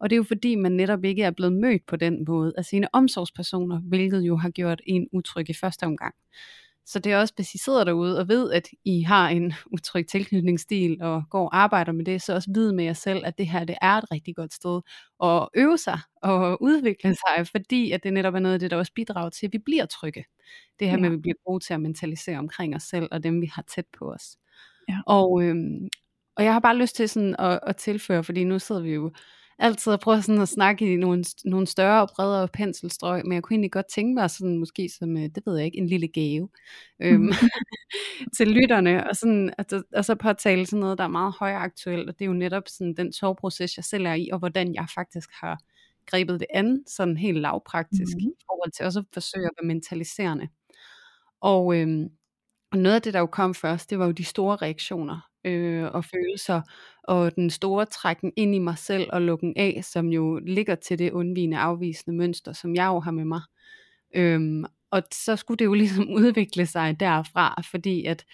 Og 0.00 0.10
det 0.10 0.16
er 0.16 0.18
jo 0.18 0.24
fordi, 0.24 0.54
man 0.54 0.72
netop 0.72 1.04
ikke 1.04 1.22
er 1.22 1.30
blevet 1.30 1.52
mødt 1.52 1.86
på 1.86 1.96
den 1.96 2.24
måde 2.28 2.52
af 2.58 2.64
sine 2.64 2.88
omsorgspersoner, 2.92 3.80
hvilket 3.80 4.20
jo 4.20 4.36
har 4.36 4.50
gjort 4.50 4.80
en 4.86 5.08
utryg 5.12 5.50
i 5.50 5.54
første 5.54 5.84
omgang. 5.84 6.14
Så 6.86 6.98
det 6.98 7.12
er 7.12 7.18
også, 7.18 7.34
hvis 7.36 7.54
I 7.54 7.58
sidder 7.58 7.84
derude 7.84 8.18
og 8.18 8.28
ved, 8.28 8.52
at 8.52 8.68
I 8.84 9.02
har 9.02 9.28
en 9.28 9.52
utryg 9.74 10.06
tilknytningsstil 10.06 11.02
og 11.02 11.22
går 11.30 11.44
og 11.44 11.56
arbejder 11.56 11.92
med 11.92 12.04
det, 12.04 12.22
så 12.22 12.34
også 12.34 12.50
vide 12.54 12.72
med 12.72 12.84
jer 12.84 12.92
selv, 12.92 13.26
at 13.26 13.38
det 13.38 13.48
her 13.48 13.64
det 13.64 13.76
er 13.82 13.92
et 13.92 14.04
rigtig 14.12 14.36
godt 14.36 14.52
sted 14.52 14.80
at 15.22 15.48
øve 15.54 15.78
sig 15.78 15.98
og 16.22 16.62
udvikle 16.62 17.14
sig, 17.14 17.46
fordi 17.50 17.90
at 17.92 18.02
det 18.02 18.12
netop 18.12 18.34
er 18.34 18.38
noget 18.38 18.54
af 18.54 18.60
det, 18.60 18.70
der 18.70 18.76
også 18.76 18.92
bidrager 18.92 19.30
til, 19.30 19.46
at 19.46 19.52
vi 19.52 19.58
bliver 19.58 19.86
trygge. 19.86 20.24
Det 20.78 20.88
her 20.88 20.94
ja. 20.94 21.00
med, 21.00 21.06
at 21.06 21.12
vi 21.12 21.20
bliver 21.20 21.36
gode 21.46 21.64
til 21.64 21.74
at 21.74 21.80
mentalisere 21.80 22.38
omkring 22.38 22.76
os 22.76 22.82
selv 22.82 23.08
og 23.12 23.22
dem, 23.22 23.40
vi 23.40 23.46
har 23.46 23.62
tæt 23.62 23.86
på 23.98 24.12
os. 24.12 24.36
Ja. 24.88 24.98
Og, 25.06 25.42
øhm, 25.42 25.88
og 26.36 26.44
jeg 26.44 26.52
har 26.52 26.60
bare 26.60 26.76
lyst 26.76 26.96
til 26.96 27.08
sådan 27.08 27.36
at, 27.38 27.60
at 27.62 27.76
tilføre, 27.76 28.24
fordi 28.24 28.44
nu 28.44 28.58
sidder 28.58 28.80
vi 28.80 28.94
jo 28.94 29.12
altid 29.58 29.92
at 29.92 30.00
prøve 30.00 30.22
sådan 30.22 30.40
at 30.40 30.48
snakke 30.48 30.92
i 30.92 30.96
nogle, 30.96 31.24
nogle 31.44 31.66
større 31.66 32.02
og 32.02 32.08
bredere 32.16 32.48
penselstrøg, 32.48 33.22
men 33.24 33.32
jeg 33.32 33.42
kunne 33.42 33.54
egentlig 33.54 33.72
godt 33.72 33.86
tænke 33.94 34.14
mig 34.14 34.30
sådan 34.30 34.58
måske 34.58 34.88
som, 34.98 35.16
øh, 35.16 35.22
det 35.22 35.42
ved 35.46 35.56
jeg 35.56 35.66
ikke, 35.66 35.78
en 35.78 35.86
lille 35.86 36.08
gave 36.08 36.48
øhm, 37.02 37.22
mm. 37.22 37.32
til 38.36 38.48
lytterne, 38.48 39.08
og, 39.10 39.16
sådan, 39.16 39.54
at, 39.58 39.72
og 39.94 40.04
så 40.04 40.14
påtale 40.14 40.66
sådan 40.66 40.80
noget, 40.80 40.98
der 40.98 41.04
er 41.04 41.08
meget 41.08 41.34
højaktuelt, 41.38 42.08
og 42.08 42.18
det 42.18 42.24
er 42.24 42.26
jo 42.28 42.32
netop 42.32 42.62
sådan 42.68 42.94
den 42.94 43.12
soveproces, 43.12 43.76
jeg 43.76 43.84
selv 43.84 44.06
er 44.06 44.14
i, 44.14 44.28
og 44.32 44.38
hvordan 44.38 44.74
jeg 44.74 44.86
faktisk 44.94 45.30
har 45.40 45.58
grebet 46.06 46.40
det 46.40 46.46
an, 46.54 46.84
sådan 46.86 47.16
helt 47.16 47.38
lavpraktisk, 47.38 48.16
mm. 48.16 48.28
i 48.28 48.44
forhold 48.46 48.72
til 48.72 48.84
også 48.84 49.00
at 49.00 49.06
forsøge 49.14 49.46
at 49.46 49.52
være 49.60 49.66
mentaliserende. 49.66 50.48
Og 51.40 51.76
øhm, 51.76 52.08
og 52.72 52.78
noget 52.78 52.96
af 52.96 53.02
det, 53.02 53.14
der 53.14 53.20
jo 53.20 53.26
kom 53.26 53.54
først, 53.54 53.90
det 53.90 53.98
var 53.98 54.06
jo 54.06 54.12
de 54.12 54.24
store 54.24 54.56
reaktioner 54.56 55.20
øh, 55.46 55.84
og 55.84 56.04
følelser, 56.04 56.60
og 57.04 57.34
den 57.34 57.50
store 57.50 57.86
trækken 57.86 58.32
ind 58.36 58.54
i 58.54 58.58
mig 58.58 58.78
selv 58.78 59.08
og 59.12 59.22
lukken 59.22 59.52
af, 59.56 59.80
som 59.84 60.08
jo 60.08 60.38
ligger 60.46 60.74
til 60.74 60.98
det 60.98 61.12
undvigende 61.12 61.58
afvisende 61.58 62.16
mønster, 62.16 62.52
som 62.52 62.74
jeg 62.74 62.86
jo 62.86 63.00
har 63.00 63.10
med 63.10 63.24
mig. 63.24 63.40
Øhm, 64.14 64.64
og 64.90 65.02
så 65.12 65.36
skulle 65.36 65.58
det 65.58 65.64
jo 65.64 65.74
ligesom 65.82 66.10
udvikle 66.10 66.66
sig 66.66 67.00
derfra, 67.00 67.62
fordi 67.70 68.04
at 68.04 68.24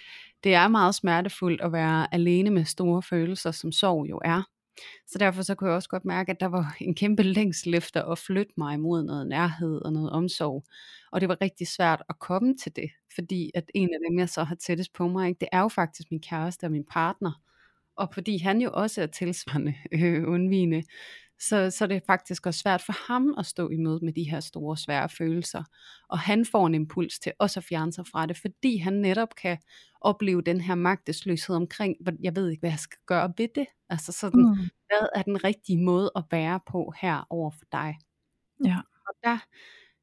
det 0.45 0.55
er 0.55 0.69
meget 0.69 0.95
smertefuldt 0.95 1.61
at 1.61 1.73
være 1.73 2.15
alene 2.15 2.51
med 2.51 2.65
store 2.65 3.03
følelser, 3.03 3.51
som 3.51 3.73
sorg 3.73 4.11
jo 4.11 4.21
er. 4.25 4.43
Så 5.07 5.19
derfor 5.19 5.43
så 5.43 5.55
kunne 5.55 5.71
jeg 5.71 5.77
også 5.77 5.89
godt 5.89 6.05
mærke, 6.05 6.31
at 6.31 6.41
der 6.41 6.47
var 6.47 6.77
en 6.81 6.95
kæmpe 6.95 7.23
længsel 7.23 7.75
efter 7.75 8.03
at 8.03 8.19
flytte 8.19 8.53
mig 8.57 8.81
mod 8.81 9.03
noget 9.03 9.27
nærhed 9.27 9.83
og 9.85 9.93
noget 9.93 10.11
omsorg. 10.11 10.65
Og 11.13 11.21
det 11.21 11.29
var 11.29 11.37
rigtig 11.41 11.69
svært 11.69 12.03
at 12.09 12.19
komme 12.19 12.57
til 12.57 12.77
det, 12.77 12.91
fordi 13.15 13.51
at 13.55 13.65
en 13.75 13.95
af 13.95 13.99
dem, 14.09 14.19
jeg 14.19 14.29
så 14.29 14.45
har 14.45 14.55
tættest 14.55 14.93
på 14.93 15.09
mig, 15.09 15.29
ikke, 15.29 15.39
det 15.41 15.49
er 15.53 15.61
jo 15.61 15.69
faktisk 15.69 16.11
min 16.11 16.21
kæreste 16.21 16.65
og 16.65 16.71
min 16.71 16.85
partner. 16.91 17.33
Og 17.97 18.09
fordi 18.15 18.39
han 18.39 18.61
jo 18.61 18.71
også 18.73 19.03
er 19.03 19.07
tilsvarende 19.07 19.75
øh, 19.93 20.29
undvigende, 20.29 20.83
så, 21.49 21.71
så 21.71 21.87
det 21.87 21.97
er 21.97 22.01
faktisk 22.07 22.47
også 22.47 22.61
svært 22.61 22.83
for 22.83 23.13
ham 23.13 23.35
at 23.39 23.47
stå 23.47 23.69
i 23.69 23.77
møde 23.77 23.99
med 24.03 24.13
de 24.13 24.31
her 24.31 24.41
store, 24.41 24.77
svære 24.77 25.09
følelser. 25.09 25.65
Og 26.09 26.19
han 26.19 26.47
får 26.47 26.67
en 26.67 26.75
impuls 26.75 27.19
til 27.19 27.33
også 27.39 27.61
at 27.61 27.65
fjerne 27.65 27.93
sig 27.93 28.05
fra 28.07 28.27
det, 28.27 28.37
fordi 28.37 28.77
han 28.77 28.93
netop 28.93 29.35
kan 29.43 29.59
opleve 30.01 30.43
den 30.43 30.61
her 30.61 30.75
magtesløshed 30.75 31.57
omkring, 31.57 31.97
jeg 32.23 32.37
ved 32.37 32.51
ikke, 32.51 32.61
hvad 32.61 32.71
jeg 32.71 32.79
skal 32.79 32.99
gøre 33.07 33.33
ved 33.39 33.49
det. 33.55 33.67
Altså 33.89 34.13
sådan, 34.13 34.41
mm. 34.41 34.57
hvad 34.87 35.09
er 35.15 35.23
den 35.23 35.45
rigtige 35.45 35.85
måde 35.85 36.11
at 36.17 36.25
være 36.31 36.61
på 36.67 36.93
her 37.01 37.27
over 37.31 37.51
for 37.51 37.65
dig? 37.73 37.99
Ja. 38.65 38.77
Og 39.09 39.15
der, 39.25 39.39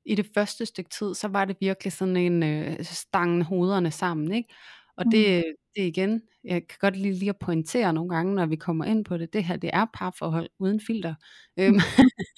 i 0.05 0.15
det 0.15 0.29
første 0.33 0.65
stykke 0.65 0.89
tid, 0.89 1.13
så 1.13 1.27
var 1.27 1.45
det 1.45 1.57
virkelig 1.59 1.93
sådan 1.93 2.17
en 2.17 2.43
øh, 2.43 2.83
stangen 2.83 3.41
hovederne 3.41 3.91
sammen, 3.91 4.31
ikke? 4.31 4.53
Og 4.99 5.05
det, 5.11 5.43
mm. 5.47 5.53
det 5.75 5.81
igen, 5.81 6.21
jeg 6.43 6.67
kan 6.67 6.77
godt 6.79 6.97
lige, 6.97 7.13
lige 7.13 7.29
at 7.29 7.39
pointere 7.39 7.93
nogle 7.93 8.15
gange, 8.15 8.35
når 8.35 8.45
vi 8.45 8.55
kommer 8.55 8.85
ind 8.85 9.05
på 9.05 9.17
det, 9.17 9.33
det 9.33 9.43
her, 9.43 9.57
det 9.57 9.69
er 9.73 9.85
parforhold 9.93 10.49
uden 10.59 10.79
filter. 10.79 11.15
Øhm, 11.59 11.73
mm. 11.73 11.79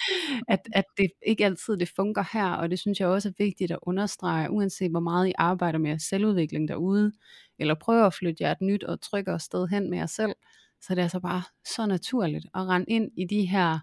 at, 0.54 0.60
at 0.74 0.84
det 0.98 1.12
ikke 1.28 1.46
altid 1.46 1.78
det 1.78 1.90
fungerer 1.96 2.26
her, 2.34 2.52
og 2.52 2.70
det 2.72 2.80
synes 2.80 3.00
jeg 3.00 3.08
også 3.08 3.30
er 3.30 3.44
vigtigt 3.44 3.72
at 3.72 3.80
understrege, 3.82 4.52
uanset 4.52 4.92
hvor 4.92 5.00
meget 5.00 5.28
I 5.28 5.34
arbejder 5.38 5.80
med 5.80 6.00
selvudvikling 6.00 6.68
derude, 6.68 7.12
eller 7.60 7.76
prøver 7.82 8.06
at 8.06 8.14
flytte 8.14 8.44
jer 8.44 8.52
et 8.52 8.62
nyt 8.62 8.84
og 8.84 9.02
trykker 9.02 9.38
sted 9.38 9.68
hen 9.68 9.90
med 9.90 9.98
jer 9.98 10.06
selv, 10.06 10.34
så 10.82 10.96
det 10.96 11.00
er 11.00 11.04
altså 11.04 11.20
bare 11.20 11.44
så 11.66 11.86
naturligt 11.86 12.46
at 12.46 12.68
rende 12.68 12.86
ind 12.90 13.12
i 13.18 13.26
de 13.26 13.46
her 13.46 13.80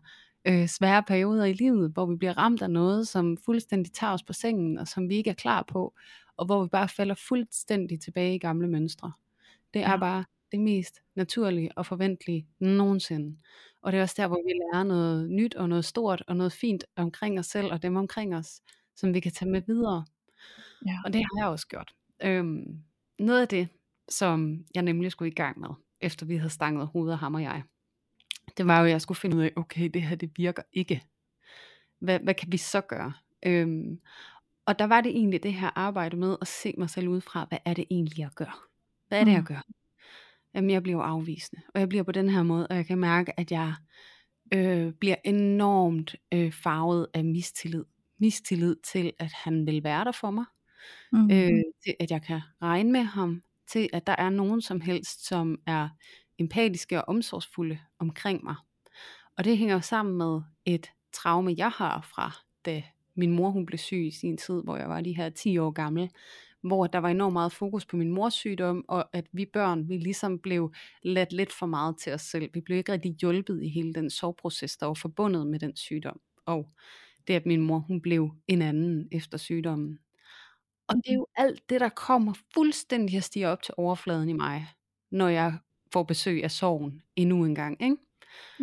øh, 0.47 0.67
svære 0.69 1.03
perioder 1.03 1.45
i 1.45 1.53
livet, 1.53 1.91
hvor 1.91 2.07
vi 2.07 2.17
bliver 2.17 2.39
ramt 2.39 2.63
af 2.63 2.71
noget, 2.71 3.09
som 3.09 3.37
fuldstændig 3.45 3.93
tager 3.93 4.13
os 4.13 4.23
på 4.23 4.33
sengen, 4.33 4.79
og 4.79 4.89
som 4.89 5.09
vi 5.09 5.15
ikke 5.15 5.31
er 5.31 5.35
klar 5.35 5.65
på, 5.69 5.95
og 6.39 6.47
hvor 6.47 6.63
vi 6.63 6.69
bare 6.69 6.89
falder 6.89 7.15
fuldstændig 7.15 8.01
tilbage 8.01 8.35
i 8.35 8.39
gamle 8.39 8.69
mønstre. 8.69 9.13
Det 9.75 9.83
er 9.83 9.91
ja. 9.91 9.97
bare 9.97 10.25
det 10.53 10.61
mest 10.61 11.01
naturlige 11.15 11.79
og 11.79 11.87
forventelige 11.87 12.47
nogensinde. 12.59 13.39
Og 13.83 13.93
det 13.93 13.99
er 13.99 14.03
også 14.03 14.15
der, 14.19 14.27
hvor 14.27 14.43
vi 14.47 14.53
lærer 14.53 14.85
noget 14.85 15.31
nyt 15.31 15.55
og 15.55 15.69
noget 15.69 15.85
stort 15.85 16.23
og 16.27 16.37
noget 16.37 16.53
fint 16.53 16.85
omkring 16.97 17.39
os 17.39 17.47
selv 17.47 17.73
og 17.73 17.83
dem 17.83 17.97
omkring 17.97 18.37
os, 18.37 18.61
som 18.97 19.15
vi 19.15 19.21
kan 19.21 19.33
tage 19.33 19.51
med 19.51 19.63
videre. 19.67 20.05
Ja. 20.87 20.99
Og 21.05 21.13
det 21.13 21.21
har 21.21 21.43
jeg 21.43 21.47
også 21.47 21.67
gjort. 21.69 21.95
Øhm, 22.23 22.83
noget 23.19 23.41
af 23.41 23.49
det, 23.49 23.69
som 24.09 24.65
jeg 24.75 24.83
nemlig 24.83 25.13
skulle 25.13 25.31
i 25.31 25.35
gang 25.35 25.61
med, 25.61 25.69
efter 26.01 26.27
vi 26.27 26.37
havde 26.37 26.51
stanget 26.51 26.87
hovedet, 26.87 27.19
ham 27.19 27.35
og 27.35 27.43
jeg, 27.43 27.63
det 28.57 28.67
var 28.67 28.79
jo, 28.79 28.85
at 28.85 28.91
jeg 28.91 29.01
skulle 29.01 29.19
finde 29.19 29.37
ud 29.37 29.43
af, 29.43 29.53
okay, 29.57 29.91
det 29.95 30.03
her 30.03 30.17
det 30.17 30.31
virker 30.37 30.63
ikke. 30.73 31.05
Hvad, 31.99 32.21
hvad 32.21 32.35
kan 32.35 32.53
vi 32.53 32.57
så 32.57 32.81
gøre? 32.81 33.13
Øhm, 33.43 34.01
og 34.69 34.79
der 34.79 34.85
var 34.85 35.01
det 35.01 35.11
egentlig 35.11 35.43
det 35.43 35.55
her 35.55 35.71
arbejde 35.75 36.17
med 36.17 36.37
at 36.41 36.49
se 36.49 36.75
mig 36.79 36.91
selv 36.91 37.09
ud 37.09 37.21
fra, 37.21 37.47
hvad 37.49 37.59
er 37.65 37.75
det 37.75 37.85
egentlig, 37.91 38.19
jeg 38.19 38.31
gør? 38.35 38.69
Hvad 39.09 39.21
er 39.21 39.25
det, 39.25 39.33
jeg 39.33 39.41
mm. 39.41 39.47
gør? 39.47 39.67
Jamen, 40.55 40.71
jeg 40.71 40.83
bliver 40.83 41.03
afvisende, 41.03 41.63
og 41.75 41.81
jeg 41.81 41.89
bliver 41.89 42.05
på 42.05 42.13
den 42.13 42.29
her 42.29 42.43
måde, 42.43 42.67
og 42.67 42.77
jeg 42.77 42.87
kan 42.87 42.99
mærke, 42.99 43.41
at 43.41 43.51
jeg 43.51 43.75
øh, 44.55 44.93
bliver 44.93 45.17
enormt 45.25 46.17
øh, 46.33 46.53
farvet 46.53 47.07
af 47.15 47.25
mistillid. 47.25 47.85
Mistillid 48.19 48.77
til, 48.93 49.13
at 49.19 49.33
han 49.33 49.67
vil 49.67 49.85
være 49.85 50.05
der 50.05 50.13
for 50.13 50.31
mig, 50.31 50.45
mm. 51.13 51.31
øh, 51.31 51.63
til 51.85 51.95
at 52.01 52.11
jeg 52.11 52.23
kan 52.23 52.41
regne 52.63 52.93
med 52.93 53.03
ham, 53.03 53.43
til 53.71 53.89
at 53.93 54.07
der 54.07 54.15
er 54.19 54.31
nogen 54.31 54.63
som 54.63 54.81
helst, 54.81 55.27
som 55.27 55.59
er 55.67 55.89
empatiske 56.39 57.05
og 57.05 57.09
omsorgsfulde 57.09 57.79
omkring 57.99 58.45
mig. 58.45 58.57
Og 59.37 59.45
det 59.45 59.59
hænger 59.59 59.81
sammen 59.81 60.19
med 60.19 60.41
et 60.65 60.91
traume, 61.13 61.55
jeg 61.57 61.71
har 61.71 62.01
fra 62.01 62.33
da 62.65 62.83
min 63.19 63.33
mor 63.33 63.51
hun 63.51 63.67
blev 63.67 63.79
syg 63.79 64.07
i 64.07 64.11
sin 64.11 64.37
tid, 64.37 64.63
hvor 64.65 64.77
jeg 64.77 64.89
var 64.89 65.01
de 65.01 65.17
her 65.17 65.31
10 65.31 65.59
år 65.59 65.71
gammel, 65.71 66.11
hvor 66.63 66.87
der 66.87 66.99
var 66.99 67.09
enormt 67.09 67.33
meget 67.33 67.53
fokus 67.53 67.87
på 67.87 67.97
min 67.97 68.11
mors 68.11 68.35
sygdom, 68.35 68.85
og 68.89 69.09
at 69.13 69.27
vi 69.33 69.47
børn, 69.53 69.89
vi 69.89 69.97
ligesom 69.97 70.39
blev 70.39 70.73
ladt 71.03 71.33
lidt 71.33 71.53
for 71.53 71.67
meget 71.67 71.99
til 71.99 72.13
os 72.13 72.23
selv. 72.23 72.51
Vi 72.55 72.61
blev 72.61 72.79
ikke 72.79 72.93
rigtig 72.93 73.17
hjulpet 73.21 73.63
i 73.63 73.69
hele 73.69 73.95
den 73.95 74.11
sorgproces, 74.11 74.77
der 74.77 74.87
var 74.87 74.95
forbundet 74.95 75.47
med 75.47 75.59
den 75.59 75.77
sygdom. 75.77 76.21
Og 76.47 76.71
det, 77.29 77.35
at 77.35 77.47
min 77.47 77.61
mor, 77.61 77.79
hun 77.79 78.01
blev 78.01 78.31
en 78.49 78.63
anden 78.63 79.09
efter 79.13 79.39
sygdommen. 79.39 79.99
Og 80.89 80.97
det 80.97 81.11
er 81.11 81.15
jo 81.15 81.27
alt 81.37 81.71
det, 81.71 81.81
der 81.81 81.89
kommer 81.89 82.33
fuldstændig 82.55 83.17
at 83.17 83.25
stige 83.25 83.49
op 83.49 83.63
til 83.63 83.75
overfladen 83.77 84.29
i 84.29 84.33
mig, 84.33 84.67
når 85.11 85.29
jeg 85.29 85.59
får 85.93 86.03
besøg 86.03 86.45
af 86.45 86.51
sorgen 86.51 87.03
endnu 87.17 87.45
en 87.45 87.55
gang. 87.55 87.83
Ikke? 87.83 87.97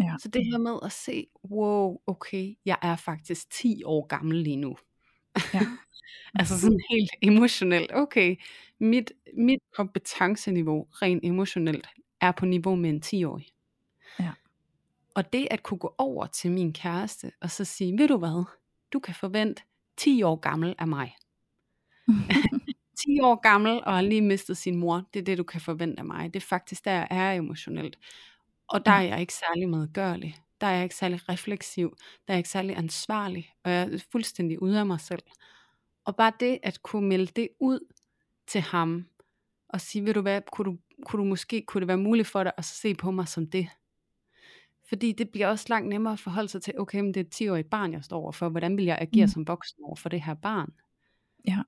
Ja. 0.01 0.15
Så 0.19 0.27
det 0.27 0.45
her 0.45 0.57
med 0.57 0.79
at 0.83 0.91
se, 0.91 1.27
wow, 1.51 1.97
okay, 2.07 2.55
jeg 2.65 2.77
er 2.81 2.95
faktisk 2.95 3.49
10 3.49 3.83
år 3.83 4.07
gammel 4.07 4.37
lige 4.37 4.55
nu. 4.55 4.77
Ja. 5.53 5.61
altså 6.39 6.59
sådan 6.59 6.79
helt 6.89 7.11
emotionelt, 7.21 7.91
okay, 7.93 8.35
mit, 8.79 9.11
mit 9.37 9.59
kompetenceniveau 9.73 10.87
rent 10.91 11.25
emotionelt 11.25 11.87
er 12.21 12.31
på 12.31 12.45
niveau 12.45 12.75
med 12.75 12.89
en 12.89 13.03
10-årig. 13.05 13.47
Ja. 14.19 14.31
Og 15.15 15.33
det 15.33 15.47
at 15.51 15.63
kunne 15.63 15.77
gå 15.77 15.95
over 15.97 16.25
til 16.25 16.51
min 16.51 16.73
kæreste 16.73 17.31
og 17.41 17.51
så 17.51 17.65
sige, 17.65 17.97
ved 17.97 18.07
du 18.07 18.17
hvad, 18.17 18.45
du 18.93 18.99
kan 18.99 19.15
forvente 19.15 19.63
10 19.97 20.23
år 20.23 20.35
gammel 20.35 20.75
af 20.79 20.87
mig. 20.87 21.15
10 23.05 23.19
år 23.21 23.35
gammel 23.41 23.83
og 23.83 23.93
har 23.93 24.01
lige 24.01 24.21
mistet 24.21 24.57
sin 24.57 24.75
mor, 24.75 25.03
det 25.13 25.19
er 25.19 25.23
det 25.23 25.37
du 25.37 25.43
kan 25.43 25.61
forvente 25.61 25.99
af 25.99 26.05
mig. 26.05 26.33
Det 26.33 26.39
er 26.39 26.45
faktisk 26.45 26.85
der 26.85 26.91
jeg 26.91 27.07
er 27.09 27.31
emotionelt. 27.31 27.97
Og 28.67 28.85
der 28.85 28.91
er 28.91 29.01
jeg 29.01 29.21
ikke 29.21 29.33
særlig 29.33 29.69
medgørlig. 29.69 30.35
Der 30.61 30.67
er 30.67 30.71
jeg 30.71 30.83
ikke 30.83 30.95
særlig 30.95 31.29
refleksiv. 31.29 31.95
Der 31.99 32.33
er 32.33 32.33
jeg 32.33 32.37
ikke 32.37 32.49
særlig 32.49 32.77
ansvarlig. 32.77 33.53
Og 33.63 33.71
jeg 33.71 33.81
er 33.81 34.05
fuldstændig 34.11 34.61
ude 34.61 34.79
af 34.79 34.85
mig 34.85 35.01
selv. 35.01 35.23
Og 36.05 36.15
bare 36.15 36.31
det 36.39 36.59
at 36.63 36.81
kunne 36.81 37.07
melde 37.07 37.31
det 37.35 37.49
ud 37.59 37.79
til 38.47 38.61
ham, 38.61 39.05
og 39.69 39.81
sige, 39.81 40.05
ved 40.05 40.13
du 40.13 40.21
hvad, 40.21 40.41
kunne 40.51 40.65
du, 40.65 40.77
kunne 41.05 41.23
du 41.23 41.29
måske, 41.29 41.63
kunne 41.67 41.81
det 41.81 41.87
være 41.87 41.97
muligt 41.97 42.27
for 42.27 42.43
dig 42.43 42.51
at 42.57 42.65
se 42.65 42.95
på 42.95 43.11
mig 43.11 43.27
som 43.27 43.47
det? 43.47 43.69
Fordi 44.89 45.11
det 45.11 45.29
bliver 45.29 45.47
også 45.47 45.65
langt 45.69 45.89
nemmere 45.89 46.13
at 46.13 46.19
forholde 46.19 46.49
sig 46.49 46.61
til, 46.61 46.79
okay, 46.79 46.99
men 46.99 47.13
det 47.13 47.19
er 47.19 47.23
et 47.23 47.49
10-årigt 47.49 47.69
barn, 47.69 47.93
jeg 47.93 48.03
står 48.03 48.21
overfor. 48.21 48.49
Hvordan 48.49 48.77
vil 48.77 48.85
jeg 48.85 48.97
agere 49.01 49.25
mm. 49.25 49.31
som 49.31 49.47
voksen 49.47 49.83
over 49.83 49.95
for 49.95 50.09
det 50.09 50.21
her 50.21 50.33
barn? 50.33 50.73
Ja 51.47 51.59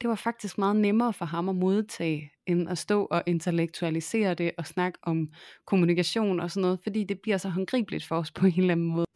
det 0.00 0.08
var 0.08 0.14
faktisk 0.14 0.58
meget 0.58 0.76
nemmere 0.76 1.12
for 1.12 1.24
ham 1.24 1.48
at 1.48 1.56
modtage, 1.56 2.32
end 2.46 2.68
at 2.68 2.78
stå 2.78 3.04
og 3.04 3.22
intellektualisere 3.26 4.34
det 4.34 4.50
og 4.58 4.66
snakke 4.66 4.98
om 5.02 5.30
kommunikation 5.64 6.40
og 6.40 6.50
sådan 6.50 6.62
noget, 6.62 6.80
fordi 6.82 7.04
det 7.04 7.20
bliver 7.20 7.38
så 7.38 7.48
håndgribeligt 7.48 8.04
for 8.04 8.16
os 8.16 8.30
på 8.30 8.46
en 8.46 8.54
eller 8.58 8.72
anden 8.72 8.86
måde. 8.86 9.06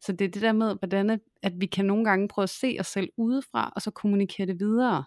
Så 0.00 0.12
det 0.12 0.24
er 0.24 0.28
det 0.28 0.42
der 0.42 0.52
med, 0.52 0.76
hvordan 0.78 1.20
at 1.42 1.52
vi 1.56 1.66
kan 1.66 1.84
nogle 1.84 2.04
gange 2.04 2.28
prøve 2.28 2.42
at 2.42 2.50
se 2.50 2.76
os 2.80 2.86
selv 2.86 3.08
udefra, 3.16 3.72
og 3.76 3.82
så 3.82 3.90
kommunikere 3.90 4.46
det 4.46 4.60
videre. 4.60 5.04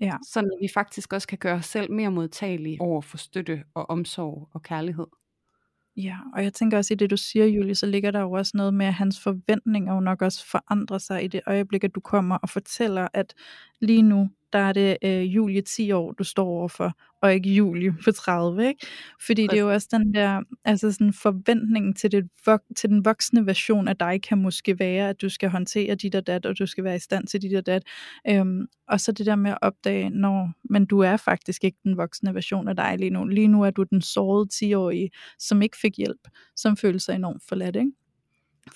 Ja. 0.00 0.16
Så 0.22 0.58
vi 0.60 0.68
faktisk 0.74 1.12
også 1.12 1.28
kan 1.28 1.38
gøre 1.38 1.54
os 1.54 1.66
selv 1.66 1.92
mere 1.92 2.10
modtagelige 2.10 2.80
over 2.80 3.00
for 3.00 3.16
støtte 3.16 3.64
og 3.74 3.90
omsorg 3.90 4.48
og 4.52 4.62
kærlighed. 4.62 5.06
Ja, 5.96 6.16
og 6.34 6.44
jeg 6.44 6.52
tænker 6.52 6.76
også 6.78 6.94
i 6.94 6.96
det, 6.96 7.10
du 7.10 7.16
siger, 7.16 7.46
Julie, 7.46 7.74
så 7.74 7.86
ligger 7.86 8.10
der 8.10 8.20
jo 8.20 8.32
også 8.32 8.52
noget 8.54 8.74
med, 8.74 8.86
at 8.86 8.94
hans 8.94 9.20
forventninger 9.20 9.94
jo 9.94 10.00
nok 10.00 10.22
også 10.22 10.46
forandrer 10.46 10.98
sig 10.98 11.24
i 11.24 11.28
det 11.28 11.40
øjeblik, 11.46 11.84
at 11.84 11.94
du 11.94 12.00
kommer 12.00 12.36
og 12.36 12.48
fortæller, 12.48 13.08
at 13.14 13.34
lige 13.80 14.02
nu, 14.02 14.30
der 14.52 14.58
er 14.58 14.72
det 14.72 14.96
øh, 15.04 15.34
Julie 15.34 15.60
10 15.60 15.92
år, 15.92 16.12
du 16.12 16.24
står 16.24 16.46
overfor, 16.46 16.92
og 17.22 17.34
ikke 17.34 17.50
Julie 17.50 17.94
på 18.04 18.12
30, 18.12 18.68
ikke? 18.68 18.86
Fordi 19.26 19.42
det 19.42 19.52
er 19.52 19.60
jo 19.60 19.72
også 19.72 19.88
den 19.90 20.14
der, 20.14 20.42
altså 20.64 20.92
sådan 20.92 21.12
forventningen 21.12 21.94
til, 21.94 22.12
det, 22.12 22.28
til 22.76 22.90
den 22.90 23.04
voksne 23.04 23.46
version 23.46 23.88
af 23.88 23.96
dig 23.96 24.22
kan 24.22 24.38
måske 24.38 24.78
være, 24.78 25.08
at 25.08 25.22
du 25.22 25.28
skal 25.28 25.48
håndtere 25.48 25.94
dit 25.94 26.14
og 26.14 26.26
dat, 26.26 26.46
og 26.46 26.58
du 26.58 26.66
skal 26.66 26.84
være 26.84 26.96
i 26.96 26.98
stand 26.98 27.26
til 27.26 27.42
dit 27.42 27.56
og 27.56 27.66
dat. 27.66 27.82
Øhm, 28.28 28.66
og 28.88 29.00
så 29.00 29.12
det 29.12 29.26
der 29.26 29.36
med 29.36 29.50
at 29.50 29.58
opdage, 29.62 30.10
når, 30.10 30.52
men 30.70 30.86
du 30.86 30.98
er 30.98 31.16
faktisk 31.16 31.64
ikke 31.64 31.78
den 31.84 31.96
voksne 31.96 32.34
version 32.34 32.68
af 32.68 32.76
dig 32.76 32.98
lige 32.98 33.10
nu. 33.10 33.24
Lige 33.24 33.48
nu 33.48 33.62
er 33.62 33.70
du 33.70 33.82
den 33.82 34.02
sårede 34.02 34.48
10-årige, 34.54 35.10
som 35.38 35.62
ikke 35.62 35.76
fik 35.76 35.96
hjælp, 35.96 36.28
som 36.56 36.76
føler 36.76 36.98
sig 36.98 37.14
enormt 37.14 37.42
forladt, 37.48 37.76
ikke? 37.76 37.90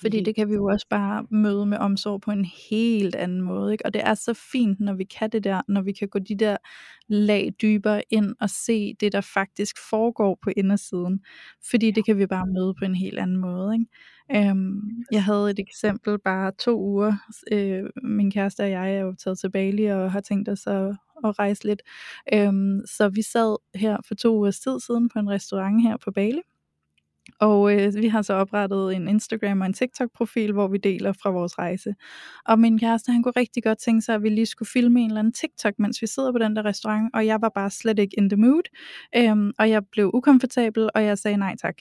Fordi 0.01 0.23
det 0.23 0.35
kan 0.35 0.49
vi 0.49 0.53
jo 0.53 0.65
også 0.65 0.85
bare 0.89 1.25
møde 1.31 1.65
med 1.65 1.77
omsorg 1.77 2.21
på 2.21 2.31
en 2.31 2.45
helt 2.69 3.15
anden 3.15 3.41
måde. 3.41 3.71
Ikke? 3.71 3.85
Og 3.85 3.93
det 3.93 4.01
er 4.05 4.13
så 4.13 4.33
fint, 4.51 4.79
når 4.79 4.93
vi 4.93 5.03
kan 5.03 5.29
det 5.29 5.43
der, 5.43 5.61
når 5.67 5.81
vi 5.81 5.91
kan 5.91 6.07
gå 6.07 6.19
de 6.19 6.35
der 6.35 6.57
lag 7.07 7.51
dybere 7.61 8.03
ind 8.09 8.35
og 8.39 8.49
se 8.49 8.93
det, 8.99 9.11
der 9.11 9.21
faktisk 9.21 9.75
foregår 9.89 10.39
på 10.43 10.51
indersiden. 10.57 11.19
Fordi 11.69 11.91
det 11.91 12.05
kan 12.05 12.17
vi 12.17 12.27
bare 12.27 12.47
møde 12.47 12.73
på 12.79 12.85
en 12.85 12.95
helt 12.95 13.19
anden 13.19 13.37
måde. 13.37 13.73
Ikke? 13.73 14.49
Øhm, 14.49 14.81
jeg 15.11 15.23
havde 15.23 15.51
et 15.51 15.59
eksempel 15.59 16.19
bare 16.19 16.51
to 16.59 16.79
uger. 16.81 17.13
Øh, 17.51 17.83
min 18.03 18.31
kæreste 18.31 18.61
og 18.61 18.71
jeg 18.71 18.95
er 18.95 18.99
jo 18.99 19.15
taget 19.23 19.39
til 19.39 19.51
Bali 19.51 19.85
og 19.85 20.11
har 20.11 20.21
tænkt 20.21 20.49
os 20.49 20.67
at, 20.67 20.95
at 21.25 21.39
rejse 21.39 21.65
lidt. 21.65 21.81
Øhm, 22.33 22.81
så 22.85 23.09
vi 23.09 23.21
sad 23.21 23.57
her 23.75 23.97
for 24.07 24.15
to 24.15 24.37
uger 24.37 24.51
tid 24.51 24.79
siden 24.79 25.09
på 25.09 25.19
en 25.19 25.29
restaurant 25.29 25.83
her 25.83 25.97
på 25.97 26.11
Bali, 26.11 26.41
og 27.39 27.73
øh, 27.73 27.93
vi 27.95 28.07
har 28.07 28.21
så 28.21 28.33
oprettet 28.33 28.95
en 28.95 29.07
Instagram 29.07 29.61
og 29.61 29.67
en 29.67 29.73
TikTok-profil, 29.73 30.51
hvor 30.51 30.67
vi 30.67 30.77
deler 30.77 31.13
fra 31.13 31.29
vores 31.29 31.57
rejse. 31.57 31.95
Og 32.45 32.59
min 32.59 32.79
kæreste, 32.79 33.11
han 33.11 33.23
kunne 33.23 33.33
rigtig 33.37 33.63
godt 33.63 33.77
tænke 33.77 34.01
sig, 34.01 34.15
at 34.15 34.23
vi 34.23 34.29
lige 34.29 34.45
skulle 34.45 34.69
filme 34.69 35.01
en 35.01 35.09
eller 35.09 35.19
anden 35.19 35.33
TikTok, 35.33 35.73
mens 35.79 36.01
vi 36.01 36.07
sidder 36.07 36.31
på 36.31 36.37
den 36.37 36.55
der 36.55 36.65
restaurant, 36.65 37.09
og 37.13 37.25
jeg 37.25 37.41
var 37.41 37.49
bare 37.49 37.69
slet 37.69 37.99
ikke 37.99 38.17
in 38.17 38.29
the 38.29 38.37
mood. 38.37 38.63
Øhm, 39.15 39.51
og 39.59 39.69
jeg 39.69 39.81
blev 39.91 40.11
ukomfortabel, 40.13 40.89
og 40.95 41.03
jeg 41.03 41.17
sagde 41.17 41.37
nej 41.37 41.55
tak. 41.61 41.75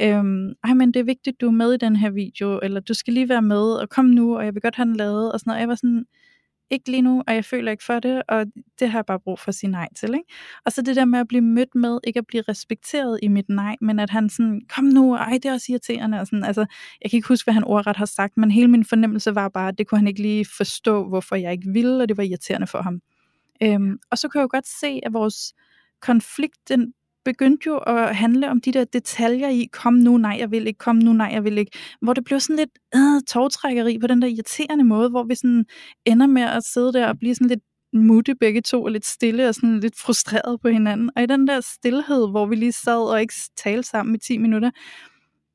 Øhm, 0.00 0.52
Ej, 0.64 0.74
men 0.74 0.94
det 0.94 1.00
er 1.00 1.04
vigtigt, 1.04 1.40
du 1.40 1.46
er 1.46 1.50
med 1.50 1.72
i 1.72 1.76
den 1.76 1.96
her 1.96 2.10
video, 2.10 2.60
eller 2.62 2.80
du 2.80 2.94
skal 2.94 3.14
lige 3.14 3.28
være 3.28 3.42
med, 3.42 3.72
og 3.72 3.88
kom 3.88 4.04
nu, 4.04 4.36
og 4.36 4.44
jeg 4.44 4.54
vil 4.54 4.62
godt 4.62 4.76
have 4.76 4.86
den 4.86 4.96
lavet, 4.96 5.32
og 5.32 5.40
sådan 5.40 5.50
noget. 5.50 5.60
Jeg 5.60 5.68
var 5.68 5.74
sådan, 5.74 6.04
ikke 6.72 6.90
lige 6.90 7.02
nu, 7.02 7.22
og 7.26 7.34
jeg 7.34 7.44
føler 7.44 7.70
ikke 7.70 7.84
for 7.84 7.98
det, 7.98 8.22
og 8.28 8.46
det 8.80 8.90
har 8.90 8.98
jeg 8.98 9.06
bare 9.06 9.20
brug 9.20 9.38
for 9.38 9.48
at 9.48 9.54
sige 9.54 9.70
nej 9.70 9.88
til. 9.96 10.14
Ikke? 10.14 10.32
Og 10.64 10.72
så 10.72 10.82
det 10.82 10.96
der 10.96 11.04
med 11.04 11.18
at 11.18 11.28
blive 11.28 11.40
mødt 11.40 11.74
med, 11.74 11.98
ikke 12.04 12.18
at 12.18 12.26
blive 12.26 12.42
respekteret 12.48 13.18
i 13.22 13.28
mit 13.28 13.48
nej, 13.48 13.76
men 13.80 13.98
at 13.98 14.10
han 14.10 14.28
sådan, 14.28 14.60
kom 14.74 14.84
nu, 14.84 15.14
ej, 15.14 15.32
det 15.32 15.44
er 15.44 15.52
også 15.52 15.66
irriterende. 15.72 16.20
Og 16.20 16.26
sådan, 16.26 16.44
altså, 16.44 16.66
jeg 17.02 17.10
kan 17.10 17.18
ikke 17.18 17.28
huske, 17.28 17.46
hvad 17.46 17.54
han 17.54 17.64
ordret 17.64 17.96
har 17.96 18.06
sagt, 18.06 18.36
men 18.36 18.50
hele 18.50 18.68
min 18.68 18.84
fornemmelse 18.84 19.34
var 19.34 19.48
bare, 19.48 19.68
at 19.68 19.78
det 19.78 19.86
kunne 19.86 19.98
han 19.98 20.08
ikke 20.08 20.22
lige 20.22 20.46
forstå, 20.56 21.08
hvorfor 21.08 21.36
jeg 21.36 21.52
ikke 21.52 21.72
ville, 21.72 22.02
og 22.02 22.08
det 22.08 22.16
var 22.16 22.22
irriterende 22.22 22.66
for 22.66 22.82
ham. 22.82 23.00
Øhm, 23.62 23.98
og 24.10 24.18
så 24.18 24.28
kan 24.28 24.38
jeg 24.38 24.42
jo 24.42 24.48
godt 24.50 24.68
se, 24.80 25.00
at 25.02 25.12
vores 25.12 25.54
konflikt, 26.00 26.68
den 26.68 26.92
begyndte 27.24 27.66
jo 27.66 27.78
at 27.78 28.16
handle 28.16 28.50
om 28.50 28.60
de 28.60 28.72
der 28.72 28.84
detaljer 28.84 29.48
i, 29.48 29.68
kom 29.72 29.94
nu, 29.94 30.18
nej, 30.18 30.36
jeg 30.38 30.50
vil 30.50 30.66
ikke, 30.66 30.78
kom 30.78 30.96
nu, 30.96 31.12
nej, 31.12 31.30
jeg 31.32 31.44
vil 31.44 31.58
ikke, 31.58 31.78
hvor 32.00 32.12
det 32.12 32.24
blev 32.24 32.40
sådan 32.40 32.56
lidt 32.56 32.70
øh, 32.94 33.22
tovtrækkeri 33.28 33.98
på 33.98 34.06
den 34.06 34.22
der 34.22 34.28
irriterende 34.28 34.84
måde, 34.84 35.10
hvor 35.10 35.24
vi 35.24 35.34
sådan 35.34 35.64
ender 36.06 36.26
med 36.26 36.42
at 36.42 36.64
sidde 36.64 36.92
der 36.92 37.08
og 37.08 37.18
blive 37.18 37.34
sådan 37.34 37.48
lidt 37.48 37.60
mutte 37.92 38.34
begge 38.34 38.60
to, 38.60 38.84
og 38.84 38.90
lidt 38.90 39.06
stille 39.06 39.48
og 39.48 39.54
sådan 39.54 39.80
lidt 39.80 40.00
frustreret 40.00 40.60
på 40.60 40.68
hinanden. 40.68 41.10
Og 41.16 41.22
i 41.22 41.26
den 41.26 41.46
der 41.46 41.60
stillhed, 41.60 42.30
hvor 42.30 42.46
vi 42.46 42.56
lige 42.56 42.72
sad 42.72 43.10
og 43.12 43.20
ikke 43.20 43.34
talte 43.56 43.88
sammen 43.88 44.14
i 44.14 44.18
10 44.18 44.38
minutter, 44.38 44.70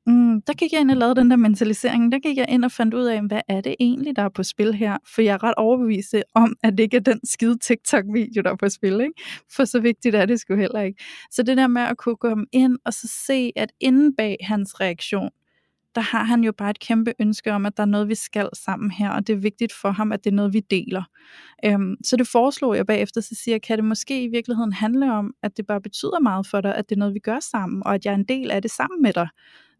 Mm, 0.08 0.42
der 0.42 0.52
gik 0.52 0.72
jeg 0.72 0.80
ind 0.80 0.90
og 0.90 0.96
lavede 0.96 1.20
den 1.20 1.30
der 1.30 1.36
mentalisering. 1.36 2.12
Der 2.12 2.18
gik 2.18 2.36
jeg 2.36 2.46
ind 2.48 2.64
og 2.64 2.72
fandt 2.72 2.94
ud 2.94 3.04
af, 3.04 3.22
hvad 3.22 3.40
er 3.48 3.60
det 3.60 3.76
egentlig, 3.80 4.16
der 4.16 4.22
er 4.22 4.28
på 4.28 4.42
spil 4.42 4.74
her? 4.74 4.96
For 5.14 5.22
jeg 5.22 5.34
er 5.34 5.42
ret 5.42 5.54
overbevist 5.54 6.14
om, 6.34 6.56
at 6.62 6.72
det 6.72 6.80
ikke 6.80 6.96
er 6.96 7.00
den 7.00 7.20
skide 7.24 7.58
TikTok-video, 7.58 8.42
der 8.42 8.50
er 8.50 8.56
på 8.56 8.68
spil. 8.68 9.00
Ikke? 9.00 9.12
For 9.56 9.64
så 9.64 9.80
vigtigt 9.80 10.14
er 10.14 10.26
det 10.26 10.40
sgu 10.40 10.54
heller 10.54 10.80
ikke. 10.80 11.04
Så 11.30 11.42
det 11.42 11.56
der 11.56 11.66
med 11.66 11.82
at 11.82 11.96
kunne 11.96 12.16
komme 12.16 12.46
ind 12.52 12.78
og 12.84 12.92
så 12.92 13.08
se, 13.26 13.52
at 13.56 13.72
inden 13.80 14.16
bag 14.16 14.36
hans 14.40 14.80
reaktion, 14.80 15.30
der 15.94 16.00
har 16.00 16.24
han 16.24 16.44
jo 16.44 16.52
bare 16.52 16.70
et 16.70 16.78
kæmpe 16.78 17.12
ønske 17.20 17.52
om, 17.52 17.66
at 17.66 17.76
der 17.76 17.82
er 17.82 17.86
noget, 17.86 18.08
vi 18.08 18.14
skal 18.14 18.48
sammen 18.52 18.90
her, 18.90 19.10
og 19.10 19.26
det 19.26 19.32
er 19.32 19.36
vigtigt 19.36 19.72
for 19.72 19.90
ham, 19.90 20.12
at 20.12 20.24
det 20.24 20.30
er 20.30 20.34
noget, 20.34 20.52
vi 20.52 20.60
deler. 20.60 21.02
Øhm, 21.64 21.96
så 22.04 22.16
det 22.16 22.28
foreslog 22.28 22.76
jeg 22.76 22.86
bagefter, 22.86 23.20
så 23.20 23.34
siger 23.34 23.54
jeg, 23.54 23.62
kan 23.62 23.78
det 23.78 23.84
måske 23.84 24.22
i 24.22 24.28
virkeligheden 24.28 24.72
handle 24.72 25.12
om, 25.12 25.34
at 25.42 25.56
det 25.56 25.66
bare 25.66 25.80
betyder 25.80 26.20
meget 26.20 26.46
for 26.46 26.60
dig, 26.60 26.74
at 26.74 26.88
det 26.88 26.94
er 26.94 26.98
noget, 26.98 27.14
vi 27.14 27.18
gør 27.18 27.40
sammen, 27.40 27.82
og 27.86 27.94
at 27.94 28.04
jeg 28.04 28.10
er 28.10 28.14
en 28.14 28.24
del 28.24 28.50
af 28.50 28.62
det 28.62 28.70
sammen 28.70 29.02
med 29.02 29.12
dig 29.12 29.28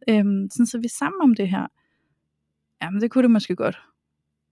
øhm, 0.09 0.49
sådan 0.51 0.67
så 0.67 0.79
vi 0.79 0.85
er 0.85 0.99
sammen 0.99 1.23
om 1.23 1.35
det 1.35 1.49
her. 1.49 1.67
Jamen 2.83 3.01
det 3.01 3.11
kunne 3.11 3.23
det 3.23 3.31
måske 3.31 3.57
godt. 3.57 3.79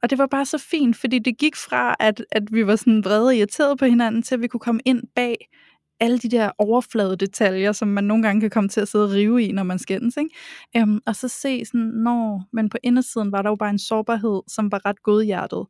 Og 0.03 0.11
det 0.11 0.19
var 0.19 0.27
bare 0.27 0.47
så 0.47 0.59
fint, 0.59 0.97
fordi 0.97 1.19
det 1.19 1.39
gik 1.39 1.57
fra, 1.57 1.97
at, 2.01 2.25
at 2.33 2.43
vi 2.53 2.67
var 2.67 2.77
sådan 2.77 3.05
vrede 3.05 3.27
og 3.27 3.37
irriterede 3.37 3.77
på 3.77 3.85
hinanden, 3.85 4.23
til 4.23 4.35
at 4.35 4.43
vi 4.43 4.49
kunne 4.49 4.61
komme 4.61 4.81
ind 4.85 5.03
bag 5.15 5.37
alle 6.01 6.19
de 6.19 6.29
der 6.29 6.51
overflade 6.59 7.17
detaljer, 7.17 7.73
som 7.73 7.89
man 7.89 8.05
nogle 8.05 8.23
gange 8.23 8.41
kan 8.41 8.51
komme 8.51 8.69
til 8.69 8.81
at 8.81 8.89
sidde 8.89 9.05
og 9.05 9.11
rive 9.11 9.43
i, 9.43 9.53
når 9.53 9.63
man 9.63 9.79
skændes. 9.79 10.17
Ikke? 10.17 10.31
Øhm, 10.77 11.01
og 11.07 11.17
så 11.17 11.29
se 11.29 11.65
sådan, 11.65 11.81
når, 11.81 12.45
men 12.53 12.69
på 12.69 12.79
indersiden 12.83 13.33
var 13.33 13.43
der 13.43 13.51
jo 13.51 13.57
bare 13.57 13.71
en 13.71 13.79
sårbarhed, 13.79 14.43
som 14.49 14.73
var 14.73 14.87
ret 14.87 15.03
godhjertet. 15.03 15.67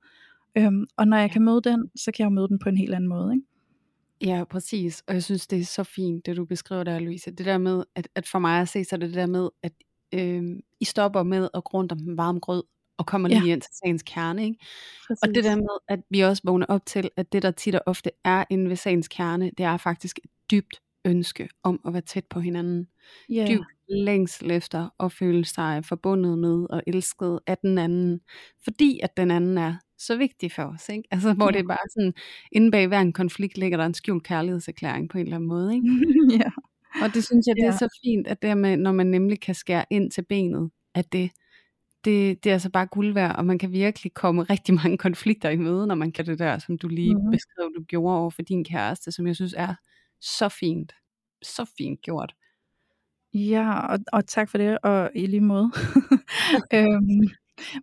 Øhm, 0.58 0.86
og 0.96 1.08
når 1.08 1.16
jeg 1.16 1.30
kan 1.30 1.42
møde 1.42 1.60
den, 1.62 1.90
så 1.96 2.12
kan 2.12 2.24
jeg 2.24 2.30
jo 2.30 2.34
møde 2.34 2.48
den 2.48 2.58
på 2.58 2.68
en 2.68 2.76
helt 2.76 2.94
anden 2.94 3.08
måde. 3.08 3.34
Ikke? 3.34 3.46
Ja, 4.20 4.44
præcis. 4.44 5.02
Og 5.06 5.14
jeg 5.14 5.22
synes, 5.22 5.46
det 5.46 5.60
er 5.60 5.64
så 5.64 5.84
fint, 5.84 6.26
det 6.26 6.36
du 6.36 6.44
beskriver 6.44 6.84
der, 6.84 6.98
Louise. 6.98 7.30
Det 7.30 7.46
der 7.46 7.58
med, 7.58 7.84
at, 7.94 8.08
at 8.14 8.28
for 8.28 8.38
mig 8.38 8.60
at 8.60 8.68
se, 8.68 8.84
så 8.84 8.96
er 8.96 9.00
det 9.00 9.08
det 9.08 9.16
der 9.16 9.26
med, 9.26 9.48
at 9.62 9.72
øh, 10.14 10.44
I 10.80 10.84
stopper 10.84 11.22
med 11.22 11.48
at 11.54 11.64
grunde 11.64 11.92
om 11.92 11.98
den 11.98 12.16
varme 12.16 12.40
grød, 12.40 12.62
og 12.98 13.06
kommer 13.06 13.28
lige 13.28 13.44
ja. 13.44 13.52
ind 13.52 13.62
til 13.62 13.70
sagens 13.84 14.02
kerne. 14.02 14.44
Ikke? 14.44 14.58
Og 15.22 15.28
det 15.34 15.44
der 15.44 15.56
med, 15.56 15.78
at 15.88 16.00
vi 16.10 16.20
også 16.20 16.42
vågner 16.44 16.66
op 16.66 16.86
til, 16.86 17.10
at 17.16 17.32
det 17.32 17.42
der 17.42 17.50
tit 17.50 17.74
og 17.74 17.82
ofte 17.86 18.10
er 18.24 18.44
inde 18.50 18.68
ved 18.68 18.76
sagens 18.76 19.08
kerne, 19.08 19.50
det 19.58 19.66
er 19.66 19.76
faktisk 19.76 20.18
et 20.24 20.30
dybt 20.50 20.80
ønske 21.04 21.48
om 21.62 21.80
at 21.86 21.92
være 21.92 22.02
tæt 22.02 22.24
på 22.24 22.40
hinanden. 22.40 22.88
Yeah. 23.30 23.48
Dybt 23.48 23.66
længsel 23.88 24.50
efter 24.50 24.88
at 25.00 25.12
føle 25.12 25.44
sig 25.44 25.84
forbundet 25.84 26.38
med 26.38 26.66
og 26.70 26.82
elsket 26.86 27.40
af 27.46 27.58
den 27.58 27.78
anden. 27.78 28.20
Fordi 28.64 29.00
at 29.02 29.16
den 29.16 29.30
anden 29.30 29.58
er 29.58 29.74
så 29.98 30.16
vigtig 30.16 30.52
for 30.52 30.62
os, 30.62 30.88
ikke? 30.88 31.08
Altså, 31.10 31.32
hvor 31.32 31.46
ja. 31.46 31.52
det 31.52 31.58
er 31.58 31.68
bare 31.68 31.88
sådan, 31.90 32.14
inde 32.52 32.70
bag 32.70 32.86
hver 32.86 33.00
en 33.00 33.12
konflikt 33.12 33.58
ligger 33.58 33.78
der 33.78 33.86
en 33.86 33.94
skjult 33.94 34.24
kærlighedserklæring 34.24 35.08
på 35.08 35.18
en 35.18 35.24
eller 35.24 35.36
anden 35.36 35.48
måde, 35.48 35.74
ikke? 35.74 35.88
ja. 36.40 36.50
Og 37.02 37.14
det 37.14 37.24
synes 37.24 37.46
jeg, 37.46 37.56
det 37.56 37.62
er 37.62 37.72
ja. 37.72 37.76
så 37.76 38.00
fint, 38.04 38.26
at 38.26 38.42
det 38.42 38.58
med, 38.58 38.76
når 38.76 38.92
man 38.92 39.06
nemlig 39.06 39.40
kan 39.40 39.54
skære 39.54 39.84
ind 39.90 40.10
til 40.10 40.24
benet, 40.24 40.70
at 40.94 41.12
det, 41.12 41.30
det, 42.04 42.44
det 42.44 42.50
er 42.50 42.54
altså 42.54 42.70
bare 42.70 42.86
guld 42.86 43.14
værd, 43.14 43.36
og 43.36 43.46
man 43.46 43.58
kan 43.58 43.72
virkelig 43.72 44.14
komme 44.14 44.42
rigtig 44.42 44.74
mange 44.74 44.98
konflikter 44.98 45.50
i 45.50 45.56
møde, 45.56 45.86
når 45.86 45.94
man 45.94 46.12
kan 46.12 46.26
det 46.26 46.38
der, 46.38 46.58
som 46.58 46.78
du 46.78 46.88
lige 46.88 47.14
mm-hmm. 47.14 47.30
beskrev, 47.30 47.72
du 47.76 47.84
gjorde 47.84 48.18
over 48.18 48.30
for 48.30 48.42
din 48.42 48.64
kæreste, 48.64 49.12
som 49.12 49.26
jeg 49.26 49.36
synes 49.36 49.54
er 49.56 49.74
så 50.20 50.48
fint. 50.48 50.92
Så 51.42 51.74
fint 51.78 52.00
gjort. 52.00 52.34
Ja, 53.34 53.86
og, 53.86 53.98
og 54.12 54.26
tak 54.26 54.50
for 54.50 54.58
det, 54.58 54.78
og 54.82 55.10
i 55.14 55.26
lige 55.26 55.40
måde. 55.40 55.70
øhm, 56.74 57.28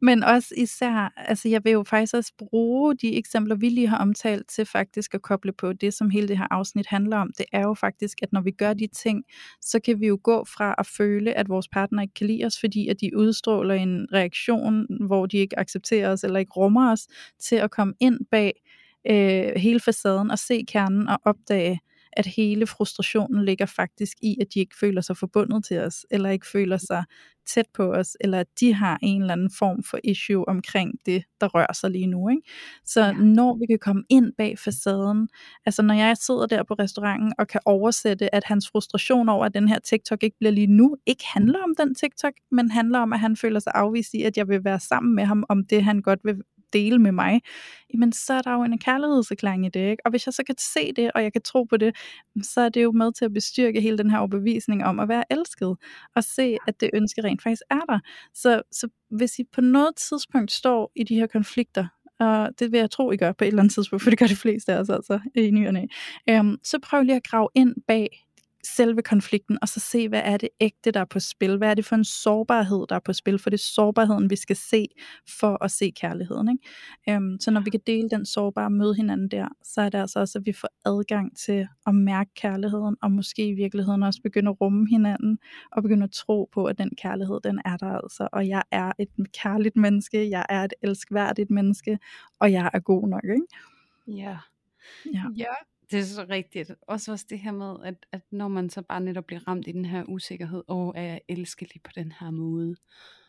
men 0.02 0.24
også 0.24 0.54
især, 0.58 1.14
altså 1.18 1.50
jeg 1.50 1.64
vil 1.64 1.72
jo 1.72 1.84
faktisk 1.84 2.14
også 2.14 2.34
bruge 2.38 2.96
de 2.96 3.18
eksempler, 3.18 3.56
vi 3.56 3.70
lige 3.70 3.88
har 3.88 3.98
omtalt, 3.98 4.50
til 4.50 4.66
faktisk 4.66 5.14
at 5.14 5.22
koble 5.22 5.54
på 5.54 5.74
det, 5.74 5.94
som 5.94 6.10
hele 6.10 6.28
det 6.28 6.38
her 6.38 6.48
afsnit 6.52 6.88
handler 6.88 7.18
om. 7.18 7.32
Det 7.38 7.46
er 7.52 7.62
jo 7.62 7.74
faktisk, 7.74 8.18
at 8.22 8.34
når 8.34 8.42
vi 8.42 8.52
gør 8.52 8.74
de 8.74 8.88
ting, 8.88 9.24
så 9.62 9.80
kan 9.80 10.00
vi 10.00 10.08
jo 10.08 10.20
gå 10.24 10.46
fra 10.46 10.76
at 10.78 10.88
føle, 10.88 11.34
at 11.34 11.50
vores 11.50 11.68
partner 11.68 12.02
ikke 12.02 12.14
kan 12.14 12.28
lide 12.28 12.46
os, 12.46 12.60
fordi 12.60 12.88
at 12.88 13.02
de 13.02 13.18
udstråler 13.18 13.76
en 13.76 14.08
reaktion, 14.14 14.88
hvor 15.08 15.26
de 15.26 15.38
ikke 15.38 15.60
accepterer 15.60 16.12
os 16.12 16.24
eller 16.24 16.40
ikke 16.40 16.54
rummer 16.54 16.92
os, 16.92 17.08
til 17.40 17.56
at 17.56 17.72
komme 17.72 17.94
ind 18.00 18.20
bag 18.32 18.54
øh, 19.10 19.52
hele 19.56 19.80
facaden 19.80 20.32
og 20.32 20.40
se 20.40 20.66
kernen 20.68 21.08
og 21.08 21.20
opdage, 21.26 21.80
at 22.18 22.26
hele 22.26 22.68
frustrationen 22.68 23.46
ligger 23.46 23.66
faktisk 23.66 24.18
i, 24.22 24.38
at 24.42 24.48
de 24.54 24.60
ikke 24.60 24.76
føler 24.80 25.02
sig 25.02 25.18
forbundet 25.18 25.66
til 25.66 25.80
os, 25.80 26.06
eller 26.12 26.30
ikke 26.30 26.48
føler 26.48 26.78
sig 26.78 27.04
tæt 27.46 27.66
på 27.74 27.94
os, 27.94 28.18
eller 28.22 28.40
at 28.40 28.48
de 28.60 28.74
har 28.74 29.00
en 29.02 29.22
eller 29.22 29.34
anden 29.34 29.52
form 29.60 29.84
for 29.84 30.00
issue 30.04 30.48
omkring 30.48 30.92
det, 31.06 31.24
der 31.42 31.48
rører 31.48 31.74
sig 31.74 31.92
lige 31.92 32.08
nu. 32.08 32.30
Ikke? 32.30 32.42
Så 32.86 33.02
ja. 33.06 33.12
når 33.12 33.58
vi 33.60 33.66
kan 33.66 33.80
komme 33.80 34.04
ind 34.10 34.34
bag 34.38 34.60
facaden, 34.60 35.28
altså 35.66 35.82
når 35.82 35.94
jeg 35.94 36.18
sidder 36.18 36.46
der 36.46 36.64
på 36.64 36.74
restauranten 36.74 37.34
og 37.38 37.48
kan 37.48 37.62
oversætte, 37.66 38.36
at 38.36 38.44
hans 38.44 38.70
frustration 38.72 39.30
over, 39.30 39.46
at 39.46 39.54
den 39.54 39.68
her 39.68 39.80
TikTok 39.80 40.24
ikke 40.24 40.38
bliver 40.40 40.52
lige 40.52 40.68
nu, 40.68 40.96
ikke 41.06 41.24
handler 41.34 41.60
om 41.64 41.76
den 41.78 41.96
TikTok, 41.96 42.34
men 42.52 42.72
handler 42.72 43.00
om, 43.00 43.14
at 43.14 43.20
han 43.20 43.38
føler 43.38 43.60
sig 43.60 43.72
afvist 43.76 44.14
i, 44.14 44.24
at 44.24 44.38
jeg 44.38 44.48
vil 44.48 44.64
være 44.64 44.80
sammen 44.80 45.16
med 45.16 45.26
ham 45.26 45.44
om 45.50 45.66
det, 45.66 45.84
han 45.84 46.02
godt 46.02 46.20
vil 46.24 46.36
dele 46.74 47.00
med 47.00 47.12
mig, 47.12 47.42
jamen 47.94 48.12
så 48.12 48.34
er 48.34 48.42
der 48.42 48.54
jo 48.54 48.64
en 48.64 48.80
kærlighedserklæring 48.80 49.66
i 49.66 49.70
det. 49.70 49.92
Ikke? 49.92 50.06
Og 50.06 50.12
hvis 50.12 50.26
jeg 50.26 50.34
så 50.34 50.44
kan 50.44 50.56
se 50.60 50.94
det, 50.96 51.12
og 51.16 51.24
jeg 51.24 51.34
kan 51.34 51.42
tro 51.42 51.64
på 51.64 51.78
det, 51.78 51.96
så 52.42 52.62
er 52.62 52.70
det 52.70 52.84
jo 52.84 52.92
med 52.92 53.14
til 53.14 53.26
at 53.26 53.34
bestyrke 53.34 53.82
hele 53.82 53.98
den 53.98 54.10
her 54.10 54.18
overbevisning 54.18 54.86
om 54.86 55.00
at 55.00 55.08
være 55.08 55.24
elsket, 55.30 55.76
og 56.16 56.24
se, 56.24 56.58
at 56.68 56.82
det 56.82 56.90
ønske 56.94 57.24
rent 57.24 57.44
faktisk 57.44 57.62
er 57.70 57.80
der. 57.90 58.00
Så, 58.34 58.62
så 58.72 58.88
hvis 59.10 59.40
I 59.40 59.44
på 59.44 59.62
noget 59.62 59.96
tidspunkt 59.96 60.52
står 60.52 60.92
i 60.96 61.04
de 61.04 61.16
her 61.16 61.28
konflikter, 61.28 61.88
og 62.20 62.50
det 62.60 62.72
vil 62.72 62.80
jeg 62.80 62.92
tro, 62.92 63.12
I 63.12 63.18
gør 63.18 63.32
på 63.32 63.44
et 63.44 63.48
eller 63.48 63.62
andet 63.62 63.74
tidspunkt, 63.74 64.04
for 64.04 64.10
det 64.10 64.20
gør 64.20 64.28
de 64.28 64.36
fleste 64.36 64.74
af 64.74 64.80
os 64.80 64.90
altså 64.90 65.20
i 65.36 65.52
nyerne, 65.52 65.88
øhm, 66.30 66.58
så 66.64 66.80
prøv 66.80 67.04
lige 67.04 67.16
at 67.16 67.24
grave 67.24 67.50
ind 67.56 67.76
bag 67.88 68.23
selve 68.66 69.02
konflikten, 69.02 69.58
og 69.62 69.68
så 69.68 69.80
se, 69.80 70.10
hvad 70.10 70.22
er 70.26 70.38
det 70.38 70.50
ægte, 70.62 70.92
der 70.92 71.00
er 71.00 71.06
på 71.06 71.20
spil? 71.20 71.58
Hvad 71.58 71.70
er 71.70 71.74
det 71.74 71.86
for 71.86 71.96
en 71.96 72.04
sårbarhed, 72.04 72.86
der 72.90 72.96
er 72.96 73.00
på 73.00 73.14
spil? 73.14 73.40
For 73.40 73.50
det 73.50 73.58
er 73.58 73.64
sårbarheden, 73.64 74.30
vi 74.30 74.36
skal 74.36 74.56
se 74.56 74.88
for 75.40 75.64
at 75.64 75.72
se 75.72 75.92
kærligheden. 75.96 76.50
Ikke? 76.50 77.16
Øhm, 77.16 77.38
så 77.40 77.52
når 77.52 77.62
vi 77.62 77.70
kan 77.70 77.80
dele 77.88 78.10
den 78.10 78.26
sårbare 78.26 78.70
møde 78.70 78.96
hinanden 78.96 79.28
der, 79.28 79.48
så 79.64 79.82
er 79.82 79.90
det 79.90 79.98
altså 79.98 80.20
også, 80.20 80.40
at 80.40 80.46
vi 80.46 80.54
får 80.54 80.70
adgang 80.86 81.38
til 81.38 81.68
at 81.88 81.96
mærke 81.96 82.32
kærligheden, 82.36 82.96
og 83.02 83.12
måske 83.12 83.48
i 83.48 83.54
virkeligheden 83.54 84.04
også 84.04 84.22
begynde 84.22 84.50
at 84.50 84.62
rumme 84.62 84.88
hinanden, 84.90 85.38
og 85.72 85.84
begynde 85.84 86.04
at 86.04 86.12
tro 86.12 86.50
på, 86.54 86.66
at 86.66 86.78
den 86.78 86.90
kærlighed, 86.96 87.40
den 87.44 87.62
er 87.66 87.78
der 87.78 87.92
altså. 87.92 88.28
Og 88.32 88.48
jeg 88.48 88.64
er 88.72 88.92
et 89.00 89.10
kærligt 89.44 89.76
menneske, 89.76 90.30
jeg 90.30 90.46
er 90.50 90.64
et 90.64 90.74
elskværdigt 90.82 91.52
menneske, 91.52 92.00
og 92.40 92.52
jeg 92.52 92.70
er 92.74 92.80
god 92.80 93.08
nok. 93.08 93.24
Ikke? 93.24 94.22
Ja. 94.22 94.38
Ja. 95.14 95.24
ja, 95.38 95.54
det 95.94 96.02
er 96.02 96.06
så 96.06 96.26
rigtigt. 96.30 96.72
Også 96.82 97.12
også 97.12 97.26
det 97.30 97.40
her 97.40 97.52
med, 97.52 97.76
at, 97.84 98.06
at 98.12 98.22
når 98.32 98.48
man 98.48 98.70
så 98.70 98.82
bare 98.82 99.02
netop 99.02 99.26
bliver 99.26 99.48
ramt 99.48 99.68
i 99.68 99.72
den 99.72 99.86
her 99.86 100.04
usikkerhed, 100.08 100.64
og 100.68 100.94
er 100.96 101.02
jeg 101.02 101.22
elskelig 101.28 101.82
på 101.84 101.92
den 101.96 102.14
her 102.20 102.32
måde, 102.32 102.76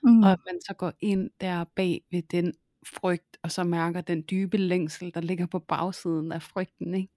mm. 0.03 0.23
og 0.23 0.33
at 0.33 0.39
man 0.47 0.61
så 0.61 0.75
går 0.75 0.93
ind 1.01 1.31
der 1.41 1.65
bag 1.65 2.05
ved 2.11 2.23
den 2.23 2.55
frygt, 2.87 3.39
og 3.43 3.51
så 3.51 3.65
mærker 3.65 4.01
den 4.01 4.25
dybe 4.31 4.57
længsel, 4.57 5.15
der 5.15 5.21
ligger 5.21 5.47
på 5.47 5.59
bagsiden 5.59 6.33
af 6.33 6.43
frygten, 6.43 6.95
ikke? 6.95 7.13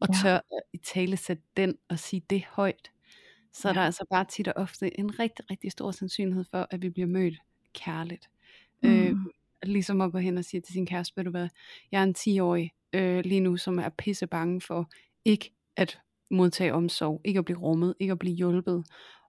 og 0.00 0.08
ja. 0.08 0.14
tør 0.22 0.40
i 0.72 0.78
tale 0.78 1.16
sætte 1.16 1.42
den 1.56 1.78
og 1.88 1.98
sige 1.98 2.22
det 2.30 2.44
højt, 2.44 2.90
så 3.52 3.68
ja. 3.68 3.70
er 3.70 3.74
der 3.74 3.86
altså 3.86 4.04
bare 4.10 4.24
tit 4.24 4.48
og 4.48 4.54
ofte 4.56 5.00
en 5.00 5.18
rigtig, 5.18 5.50
rigtig 5.50 5.72
stor 5.72 5.90
sandsynlighed 5.90 6.44
for, 6.50 6.66
at 6.70 6.82
vi 6.82 6.90
bliver 6.90 7.08
mødt 7.08 7.34
kærligt. 7.74 8.30
Mm. 8.82 8.88
Øh, 8.88 9.16
ligesom 9.62 10.00
at 10.00 10.12
gå 10.12 10.18
hen 10.18 10.38
og 10.38 10.44
sige 10.44 10.60
til 10.60 10.72
sin 10.72 10.86
kæreste, 10.86 11.16
ved 11.16 11.24
du 11.24 11.30
hvad, 11.30 11.48
jeg 11.92 12.00
er 12.00 12.04
en 12.04 12.14
10-årig, 12.18 12.70
øh, 12.92 13.24
lige 13.24 13.40
nu, 13.40 13.56
som 13.56 13.78
er 13.78 13.88
pisse 13.88 14.26
bange 14.26 14.60
for 14.60 14.90
ikke 15.24 15.54
at 15.76 15.98
modtage 16.30 16.74
omsorg, 16.74 17.20
ikke 17.24 17.38
at 17.38 17.44
blive 17.44 17.58
rummet, 17.58 17.94
ikke 18.00 18.12
at 18.12 18.18
blive 18.18 18.34
hjulpet. 18.34 18.84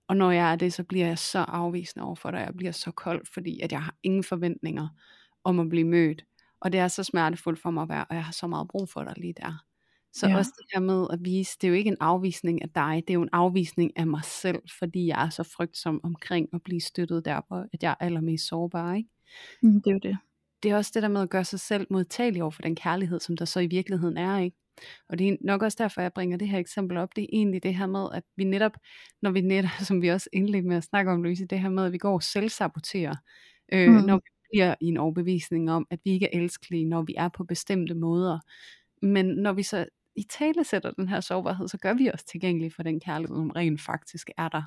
Og 0.07 0.17
når 0.17 0.31
jeg 0.31 0.51
er 0.51 0.55
det, 0.55 0.73
så 0.73 0.83
bliver 0.83 1.07
jeg 1.07 1.17
så 1.17 1.39
afvisende 1.39 2.05
over 2.05 2.15
for 2.15 2.31
dig, 2.31 2.37
jeg 2.37 2.53
bliver 2.57 2.71
så 2.71 2.91
kold, 2.91 3.25
fordi 3.33 3.59
at 3.59 3.71
jeg 3.71 3.83
har 3.83 3.95
ingen 4.03 4.23
forventninger 4.23 4.87
om 5.43 5.59
at 5.59 5.69
blive 5.69 5.87
mødt. 5.87 6.23
Og 6.59 6.71
det 6.71 6.79
er 6.79 6.87
så 6.87 7.03
smertefuldt 7.03 7.59
for 7.59 7.71
mig 7.71 7.83
at 7.83 7.89
være, 7.89 8.05
og 8.09 8.15
jeg 8.15 8.25
har 8.25 8.31
så 8.31 8.47
meget 8.47 8.67
brug 8.67 8.89
for 8.89 9.03
dig 9.03 9.13
lige 9.17 9.33
der. 9.33 9.63
Så 10.13 10.27
ja. 10.27 10.37
også 10.37 10.51
det 10.57 10.65
her 10.73 10.79
med 10.79 11.07
at 11.11 11.19
vise, 11.21 11.57
det 11.61 11.67
er 11.67 11.69
jo 11.69 11.75
ikke 11.75 11.87
en 11.87 11.97
afvisning 11.99 12.61
af 12.61 12.69
dig, 12.69 13.03
det 13.07 13.09
er 13.09 13.13
jo 13.13 13.21
en 13.21 13.29
afvisning 13.33 13.97
af 13.97 14.07
mig 14.07 14.23
selv, 14.23 14.61
fordi 14.79 15.07
jeg 15.07 15.25
er 15.25 15.29
så 15.29 15.43
frygtsom 15.43 16.01
omkring 16.03 16.49
at 16.53 16.61
blive 16.63 16.81
støttet 16.81 17.25
der, 17.25 17.41
hvor 17.47 17.65
at 17.73 17.83
jeg 17.83 17.91
er 17.91 18.05
allermest 18.05 18.47
sårbar. 18.47 18.93
Ikke? 18.93 19.09
Mm, 19.61 19.81
det 19.81 19.89
er 19.89 19.93
jo 19.93 19.99
det. 20.03 20.17
Det 20.63 20.71
er 20.71 20.75
også 20.75 20.91
det 20.93 21.03
der 21.03 21.09
med 21.09 21.21
at 21.21 21.29
gøre 21.29 21.43
sig 21.43 21.59
selv 21.59 21.87
modtagelig 21.89 22.41
over 22.41 22.51
for 22.51 22.61
den 22.61 22.75
kærlighed, 22.75 23.19
som 23.19 23.37
der 23.37 23.45
så 23.45 23.59
i 23.59 23.67
virkeligheden 23.67 24.17
er. 24.17 24.39
ikke. 24.39 24.57
Og 25.09 25.19
det 25.19 25.29
er 25.29 25.37
nok 25.41 25.61
også 25.61 25.75
derfor, 25.79 26.01
jeg 26.01 26.13
bringer 26.13 26.37
det 26.37 26.47
her 26.47 26.59
eksempel 26.59 26.97
op. 26.97 27.15
Det 27.15 27.21
er 27.21 27.27
egentlig 27.31 27.63
det 27.63 27.75
her 27.75 27.87
med, 27.87 28.07
at 28.13 28.23
vi 28.35 28.43
netop, 28.43 28.77
når 29.21 29.31
vi 29.31 29.41
netop, 29.41 29.69
som 29.87 30.01
vi 30.01 30.07
også 30.07 30.29
indledte 30.33 30.67
med 30.67 30.77
at 30.77 30.83
snakke 30.83 31.11
om, 31.11 31.23
Louise, 31.23 31.45
det 31.45 31.59
her 31.59 31.69
med, 31.69 31.85
at 31.85 31.91
vi 31.91 31.97
går 31.97 32.13
og 32.13 32.23
selvsaboterer, 32.23 33.15
øh, 33.73 33.89
mm. 33.89 33.95
når 33.95 34.15
vi 34.15 34.29
bliver 34.51 34.75
i 34.81 34.85
en 34.85 34.97
overbevisning 34.97 35.71
om, 35.71 35.87
at 35.89 35.99
vi 36.03 36.11
ikke 36.11 36.25
er 36.25 36.39
elskelige, 36.39 36.85
når 36.85 37.01
vi 37.01 37.15
er 37.17 37.27
på 37.27 37.43
bestemte 37.43 37.93
måder. 37.93 38.39
Men 39.01 39.25
når 39.25 39.53
vi 39.53 39.63
så 39.63 39.85
i 40.15 40.23
tale 40.29 40.63
sætter 40.63 40.91
den 40.91 41.07
her 41.07 41.21
sårbarhed, 41.21 41.67
så 41.67 41.77
gør 41.77 41.93
vi 41.93 42.11
os 42.13 42.23
tilgængelige 42.23 42.71
for 42.71 42.83
den 42.83 42.99
kærlighed, 42.99 43.35
som 43.35 43.49
rent 43.49 43.81
faktisk 43.81 44.29
er 44.37 44.49
der. 44.49 44.63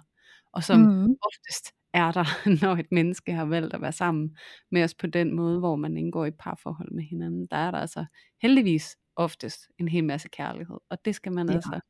Og 0.52 0.64
som 0.64 0.80
mm. 0.80 1.16
oftest 1.26 1.74
er 1.92 2.12
der, 2.12 2.24
når 2.66 2.76
et 2.76 2.92
menneske 2.92 3.32
har 3.32 3.44
valgt 3.44 3.74
at 3.74 3.80
være 3.80 3.92
sammen 3.92 4.36
med 4.70 4.84
os 4.84 4.94
på 4.94 5.06
den 5.06 5.34
måde, 5.34 5.58
hvor 5.58 5.76
man 5.76 5.96
indgår 5.96 6.26
i 6.26 6.30
parforhold 6.30 6.92
med 6.92 7.02
hinanden. 7.02 7.46
Der 7.46 7.56
er 7.56 7.70
der 7.70 7.78
altså 7.78 8.04
heldigvis 8.42 8.96
oftest 9.16 9.68
en 9.78 9.88
hel 9.88 10.04
masse 10.04 10.28
kærlighed. 10.28 10.76
Og 10.90 11.04
det 11.04 11.14
skal 11.14 11.32
man 11.32 11.48
ja. 11.48 11.54
altså 11.54 11.80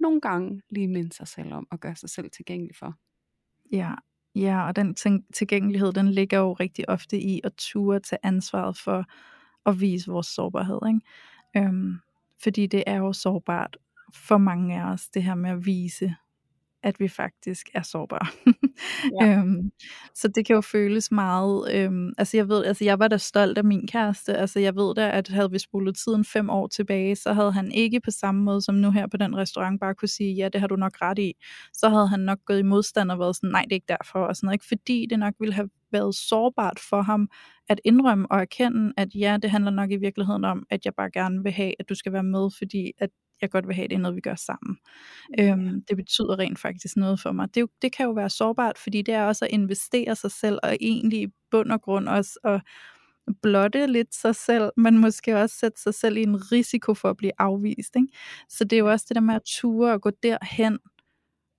nogle 0.00 0.20
gange 0.20 0.62
lige 0.70 0.88
minde 0.88 1.12
sig 1.12 1.28
selv 1.28 1.52
om 1.52 1.66
og 1.70 1.80
gøre 1.80 1.96
sig 1.96 2.10
selv 2.10 2.30
tilgængelig 2.30 2.76
for. 2.76 2.94
Ja, 3.72 3.94
ja 4.34 4.66
og 4.66 4.76
den 4.76 4.96
tilgængelighed, 5.34 5.92
den 5.92 6.08
ligger 6.08 6.38
jo 6.38 6.52
rigtig 6.52 6.88
ofte 6.88 7.20
i 7.20 7.40
at 7.44 7.52
ture 7.56 8.00
til 8.00 8.18
ansvaret 8.22 8.78
for 8.78 9.04
at 9.66 9.80
vise 9.80 10.10
vores 10.10 10.26
sårbarhed. 10.26 10.80
Ikke? 10.88 11.00
Øhm, 11.56 11.98
fordi 12.42 12.66
det 12.66 12.84
er 12.86 12.96
jo 12.96 13.12
sårbart 13.12 13.76
for 14.14 14.38
mange 14.38 14.80
af 14.80 14.92
os, 14.92 15.08
det 15.08 15.22
her 15.22 15.34
med 15.34 15.50
at 15.50 15.66
vise 15.66 16.16
at 16.82 17.00
vi 17.00 17.08
faktisk 17.08 17.68
er 17.74 17.82
sårbare. 17.82 18.26
Ja. 19.20 19.26
øhm, 19.38 19.72
så 20.14 20.28
det 20.28 20.46
kan 20.46 20.54
jo 20.54 20.60
føles 20.60 21.10
meget, 21.12 21.74
øhm, 21.74 22.12
altså 22.18 22.36
jeg 22.36 22.48
ved, 22.48 22.64
altså 22.64 22.84
jeg 22.84 22.98
var 22.98 23.08
da 23.08 23.16
stolt 23.16 23.58
af 23.58 23.64
min 23.64 23.86
kæreste, 23.86 24.36
altså 24.36 24.60
jeg 24.60 24.76
ved 24.76 24.94
da, 24.94 25.10
at 25.10 25.28
havde 25.28 25.50
vi 25.50 25.58
spolet 25.58 25.96
tiden 25.96 26.24
fem 26.24 26.50
år 26.50 26.66
tilbage, 26.66 27.16
så 27.16 27.32
havde 27.32 27.52
han 27.52 27.72
ikke 27.72 28.00
på 28.00 28.10
samme 28.10 28.42
måde 28.42 28.62
som 28.62 28.74
nu 28.74 28.90
her 28.90 29.06
på 29.06 29.16
den 29.16 29.36
restaurant 29.36 29.80
bare 29.80 29.94
kunne 29.94 30.08
sige, 30.08 30.34
ja 30.34 30.48
det 30.48 30.60
har 30.60 30.68
du 30.68 30.76
nok 30.76 30.92
ret 31.02 31.18
i, 31.18 31.32
så 31.72 31.88
havde 31.88 32.08
han 32.08 32.20
nok 32.20 32.38
gået 32.46 32.58
i 32.58 32.62
modstand 32.62 33.10
og 33.10 33.18
været 33.18 33.36
sådan, 33.36 33.50
nej 33.50 33.62
det 33.62 33.72
er 33.72 33.74
ikke 33.76 33.94
derfor, 33.98 34.18
og 34.18 34.36
sådan 34.36 34.46
noget, 34.46 34.54
ikke 34.54 34.66
fordi 34.68 35.06
det 35.10 35.18
nok 35.18 35.34
ville 35.40 35.54
have 35.54 35.68
været 35.92 36.14
sårbart 36.14 36.80
for 36.90 37.02
ham 37.02 37.28
at 37.68 37.80
indrømme 37.84 38.26
og 38.30 38.40
erkende, 38.40 38.92
at 38.96 39.08
ja, 39.14 39.38
det 39.42 39.50
handler 39.50 39.70
nok 39.70 39.90
i 39.90 39.96
virkeligheden 39.96 40.44
om, 40.44 40.66
at 40.70 40.84
jeg 40.84 40.94
bare 40.94 41.10
gerne 41.10 41.42
vil 41.42 41.52
have, 41.52 41.74
at 41.78 41.88
du 41.88 41.94
skal 41.94 42.12
være 42.12 42.22
med, 42.22 42.50
fordi 42.58 42.92
at 42.98 43.10
jeg 43.42 43.50
godt 43.50 43.66
vil 43.66 43.76
have, 43.76 43.88
det 43.88 43.94
er 43.94 43.98
noget, 43.98 44.16
vi 44.16 44.20
gør 44.20 44.34
sammen. 44.34 44.78
Øhm, 45.40 45.84
det 45.88 45.96
betyder 45.96 46.38
rent 46.38 46.58
faktisk 46.58 46.96
noget 46.96 47.20
for 47.20 47.32
mig. 47.32 47.54
Det, 47.54 47.66
det 47.82 47.92
kan 47.92 48.06
jo 48.06 48.12
være 48.12 48.30
sårbart, 48.30 48.78
fordi 48.78 49.02
det 49.02 49.14
er 49.14 49.24
også 49.24 49.44
at 49.44 49.50
investere 49.50 50.16
sig 50.16 50.30
selv, 50.30 50.58
og 50.62 50.76
egentlig 50.80 51.22
i 51.22 51.28
bund 51.50 51.72
og 51.72 51.82
grund 51.82 52.08
også 52.08 52.38
at 52.44 52.60
blotte 53.42 53.86
lidt 53.86 54.14
sig 54.14 54.36
selv, 54.36 54.70
men 54.76 54.98
måske 54.98 55.36
også 55.36 55.56
sætte 55.56 55.82
sig 55.82 55.94
selv 55.94 56.16
i 56.16 56.22
en 56.22 56.52
risiko 56.52 56.94
for 56.94 57.10
at 57.10 57.16
blive 57.16 57.32
afvist. 57.38 57.96
Ikke? 57.96 58.08
Så 58.48 58.64
det 58.64 58.76
er 58.76 58.80
jo 58.80 58.90
også 58.90 59.06
det 59.08 59.14
der 59.14 59.20
med 59.20 59.34
at 59.34 59.42
ture 59.42 59.92
og 59.92 60.00
gå 60.00 60.10
derhen, 60.22 60.78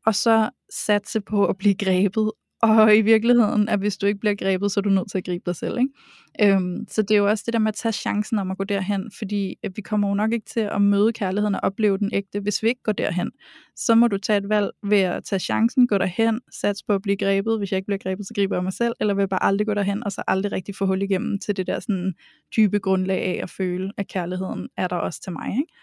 og 0.06 0.16
så 0.16 0.50
satse 0.70 1.22
på 1.22 1.46
at 1.46 1.58
blive 1.58 1.76
grebet, 1.76 2.32
og 2.62 2.98
i 2.98 3.02
virkeligheden, 3.02 3.70
at 3.70 3.80
hvis 3.80 3.98
du 3.98 4.06
ikke 4.06 4.20
bliver 4.20 4.36
grebet, 4.36 4.72
så 4.72 4.80
er 4.80 4.82
du 4.82 4.90
nødt 4.90 5.12
til 5.12 5.18
at 5.18 5.26
gribe 5.26 5.44
dig 5.46 5.56
selv. 5.56 5.78
Ikke? 5.80 6.54
Øhm, 6.56 6.86
så 6.90 7.02
det 7.02 7.12
er 7.12 7.18
jo 7.18 7.30
også 7.30 7.44
det 7.46 7.54
der 7.54 7.60
med 7.60 7.68
at 7.68 7.76
tage 7.76 7.92
chancen 7.92 8.40
om 8.40 8.52
at 8.52 8.58
gå 8.58 8.64
derhen, 8.64 9.12
fordi 9.18 9.56
at 9.64 9.72
vi 9.76 9.82
kommer 9.82 10.08
jo 10.08 10.14
nok 10.14 10.34
ikke 10.34 10.46
til 10.46 10.60
at 10.60 10.82
møde 10.82 11.14
kærligheden 11.14 11.56
og 11.56 11.62
opleve 11.64 11.98
den 11.98 12.10
ægte, 12.14 12.40
hvis 12.40 12.64
vi 12.64 12.68
ikke 12.68 12.84
går 12.84 12.92
derhen. 12.92 13.32
Så 13.76 13.96
må 13.96 14.08
du 14.08 14.18
tage 14.18 14.38
et 14.38 14.50
valg 14.50 14.70
ved 14.84 14.98
at 14.98 15.24
tage 15.24 15.40
chancen, 15.40 15.88
gå 15.88 15.98
derhen, 15.98 16.42
sats 16.62 16.84
på 16.84 16.94
at 16.94 17.02
blive 17.02 17.18
grebet. 17.18 17.58
Hvis 17.58 17.72
jeg 17.72 17.78
ikke 17.78 17.86
bliver 17.86 17.98
grebet, 17.98 18.28
så 18.28 18.34
griber 18.34 18.56
jeg 18.56 18.64
mig 18.64 18.74
selv, 18.74 18.94
eller 19.00 19.14
vil 19.14 19.22
jeg 19.22 19.30
bare 19.30 19.44
aldrig 19.44 19.68
gå 19.68 19.74
derhen, 19.74 20.04
og 20.04 20.12
så 20.12 20.24
aldrig 20.28 20.52
rigtig 20.52 20.76
få 20.76 20.86
hul 20.86 21.02
igennem 21.02 21.40
til 21.40 21.58
det 21.58 21.68
der 21.68 21.80
sådan 21.80 22.14
dybe 22.56 22.80
grundlag 22.80 23.24
af 23.24 23.40
at 23.44 23.50
føle, 23.50 23.92
at 23.98 24.08
kærligheden 24.08 24.68
er 24.78 24.88
der 24.88 24.96
også 24.96 25.22
til 25.22 25.32
mig. 25.32 25.50
Ikke? 25.50 25.74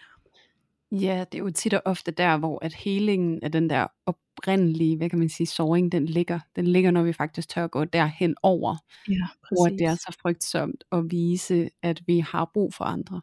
Ja, 0.91 1.25
det 1.31 1.37
er 1.37 1.43
jo 1.43 1.49
tit 1.49 1.73
og 1.73 1.81
ofte 1.85 2.11
der, 2.11 2.37
hvor 2.37 2.65
at 2.65 2.73
helingen 2.73 3.43
af 3.43 3.51
den 3.51 3.69
der 3.69 3.87
oprindelige, 4.05 4.97
hvad 4.97 5.09
kan 5.09 5.19
man 5.19 5.29
sige, 5.29 5.47
såring, 5.47 5.91
den 5.91 6.05
ligger. 6.05 6.39
Den 6.55 6.67
ligger, 6.67 6.91
når 6.91 7.03
vi 7.03 7.13
faktisk 7.13 7.49
tør 7.49 7.67
gå 7.67 7.85
derhen 7.85 8.35
over. 8.43 8.75
Ja, 9.07 9.27
præcis. 9.43 9.57
Hvor 9.57 9.67
det 9.69 9.81
er 9.81 9.95
så 9.95 10.17
frygtsomt 10.21 10.83
at 10.91 11.03
vise, 11.11 11.69
at 11.83 12.01
vi 12.07 12.19
har 12.19 12.51
brug 12.53 12.73
for 12.73 12.83
andre. 12.85 13.21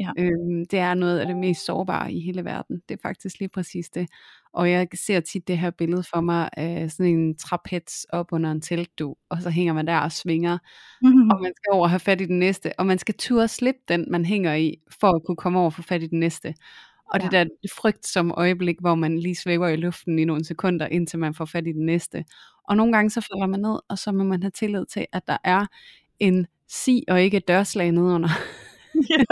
Ja. 0.00 0.10
Øhm, 0.18 0.66
det 0.70 0.78
er 0.78 0.94
noget 0.94 1.18
af 1.18 1.26
det 1.26 1.36
mest 1.36 1.64
sårbare 1.64 2.12
i 2.12 2.20
hele 2.20 2.44
verden. 2.44 2.82
Det 2.88 2.94
er 2.94 3.02
faktisk 3.02 3.38
lige 3.38 3.48
præcis 3.48 3.90
det. 3.90 4.08
Og 4.52 4.70
jeg 4.70 4.88
ser 4.94 5.20
tit 5.20 5.48
det 5.48 5.58
her 5.58 5.70
billede 5.70 6.02
for 6.02 6.20
mig 6.20 6.50
af 6.52 6.90
sådan 6.90 7.12
en 7.12 7.36
trapez 7.36 8.04
op 8.08 8.32
under 8.32 8.50
en 8.50 8.60
teltdu, 8.60 9.16
og 9.28 9.42
så 9.42 9.50
hænger 9.50 9.72
man 9.72 9.86
der 9.86 9.98
og 9.98 10.12
svinger, 10.12 10.58
mm-hmm. 11.02 11.30
og 11.30 11.40
man 11.42 11.52
skal 11.56 11.72
over 11.72 11.82
og 11.82 11.90
have 11.90 12.00
fat 12.00 12.20
i 12.20 12.24
den 12.24 12.38
næste, 12.38 12.72
og 12.78 12.86
man 12.86 12.98
skal 12.98 13.14
turde 13.18 13.48
slippe 13.48 13.80
den, 13.88 14.06
man 14.10 14.24
hænger 14.24 14.54
i, 14.54 14.76
for 15.00 15.16
at 15.16 15.22
kunne 15.26 15.36
komme 15.36 15.58
over 15.58 15.66
og 15.66 15.72
få 15.72 15.82
fat 15.82 16.02
i 16.02 16.06
den 16.06 16.20
næste. 16.20 16.54
Og 17.14 17.20
ja. 17.20 17.24
det 17.24 17.32
der 17.32 17.68
frygt 17.74 18.06
som 18.06 18.30
øjeblik, 18.30 18.76
hvor 18.80 18.94
man 18.94 19.18
lige 19.18 19.34
svæver 19.34 19.68
i 19.68 19.76
luften 19.76 20.18
i 20.18 20.24
nogle 20.24 20.44
sekunder, 20.44 20.86
indtil 20.86 21.18
man 21.18 21.34
får 21.34 21.44
fat 21.44 21.66
i 21.66 21.72
den 21.72 21.86
næste. 21.86 22.24
Og 22.68 22.76
nogle 22.76 22.92
gange 22.92 23.10
så 23.10 23.20
falder 23.20 23.46
man 23.46 23.60
ned, 23.60 23.78
og 23.88 23.98
så 23.98 24.12
må 24.12 24.24
man 24.24 24.42
have 24.42 24.50
tillid 24.50 24.86
til, 24.86 25.06
at 25.12 25.22
der 25.26 25.36
er 25.44 25.66
en 26.18 26.46
si 26.68 27.04
og 27.08 27.22
ikke 27.22 27.36
et 27.36 27.48
dørslag 27.48 27.92
nedenunder. 27.92 28.28
Ja. 29.10 29.24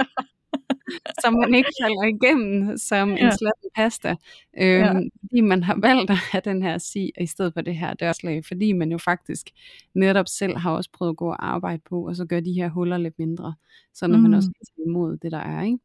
som 1.25 1.35
man 1.35 1.55
ikke 1.55 1.71
falder 1.83 2.03
igennem 2.03 2.77
som 2.79 3.11
ja. 3.11 3.25
en 3.25 3.33
slatten 3.33 3.71
pasta. 3.75 4.17
Øhm, 4.59 4.81
ja. 4.81 4.93
Fordi 5.21 5.41
man 5.41 5.63
har 5.63 5.79
valgt 5.81 6.11
at 6.11 6.17
have 6.17 6.43
den 6.45 6.63
her 6.63 6.79
si, 6.79 7.11
i 7.21 7.27
stedet 7.27 7.53
for 7.53 7.61
det 7.61 7.77
her 7.77 7.95
dørslag, 7.95 8.45
fordi 8.45 8.73
man 8.73 8.93
jo 8.93 8.99
faktisk 8.99 9.51
netop 9.95 10.29
selv 10.29 10.57
har 10.57 10.71
også 10.71 10.91
prøvet 10.93 11.11
at 11.11 11.17
gå 11.17 11.29
og 11.29 11.47
arbejde 11.47 11.83
på, 11.89 12.09
og 12.09 12.17
så 12.17 12.25
gør 12.25 12.41
de 12.41 12.53
her 12.53 12.69
huller 12.69 12.97
lidt 12.97 13.19
mindre, 13.19 13.55
så 13.95 14.07
når 14.07 14.17
mm. 14.17 14.23
man 14.23 14.35
også 14.35 14.49
kan 14.49 14.67
tage 14.67 14.87
imod 14.87 15.17
det, 15.17 15.33
der 15.33 15.39
er. 15.39 15.63
Ikke? 15.63 15.79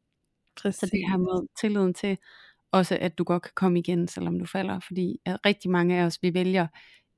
Præcis. 0.62 0.80
Så 0.80 0.86
det 0.86 1.10
her 1.10 1.18
med 1.18 1.48
tilliden 1.62 1.94
til, 1.94 2.18
også 2.72 2.98
at 3.02 3.18
du 3.18 3.24
godt 3.24 3.44
kan 3.44 3.52
komme 3.56 3.80
igen, 3.80 4.08
selvom 4.08 4.40
du 4.40 4.46
falder, 4.46 4.80
fordi 4.80 5.20
at 5.26 5.46
rigtig 5.46 5.72
mange 5.72 6.00
af 6.00 6.04
os, 6.06 6.20
vi 6.22 6.34
vælger 6.34 6.68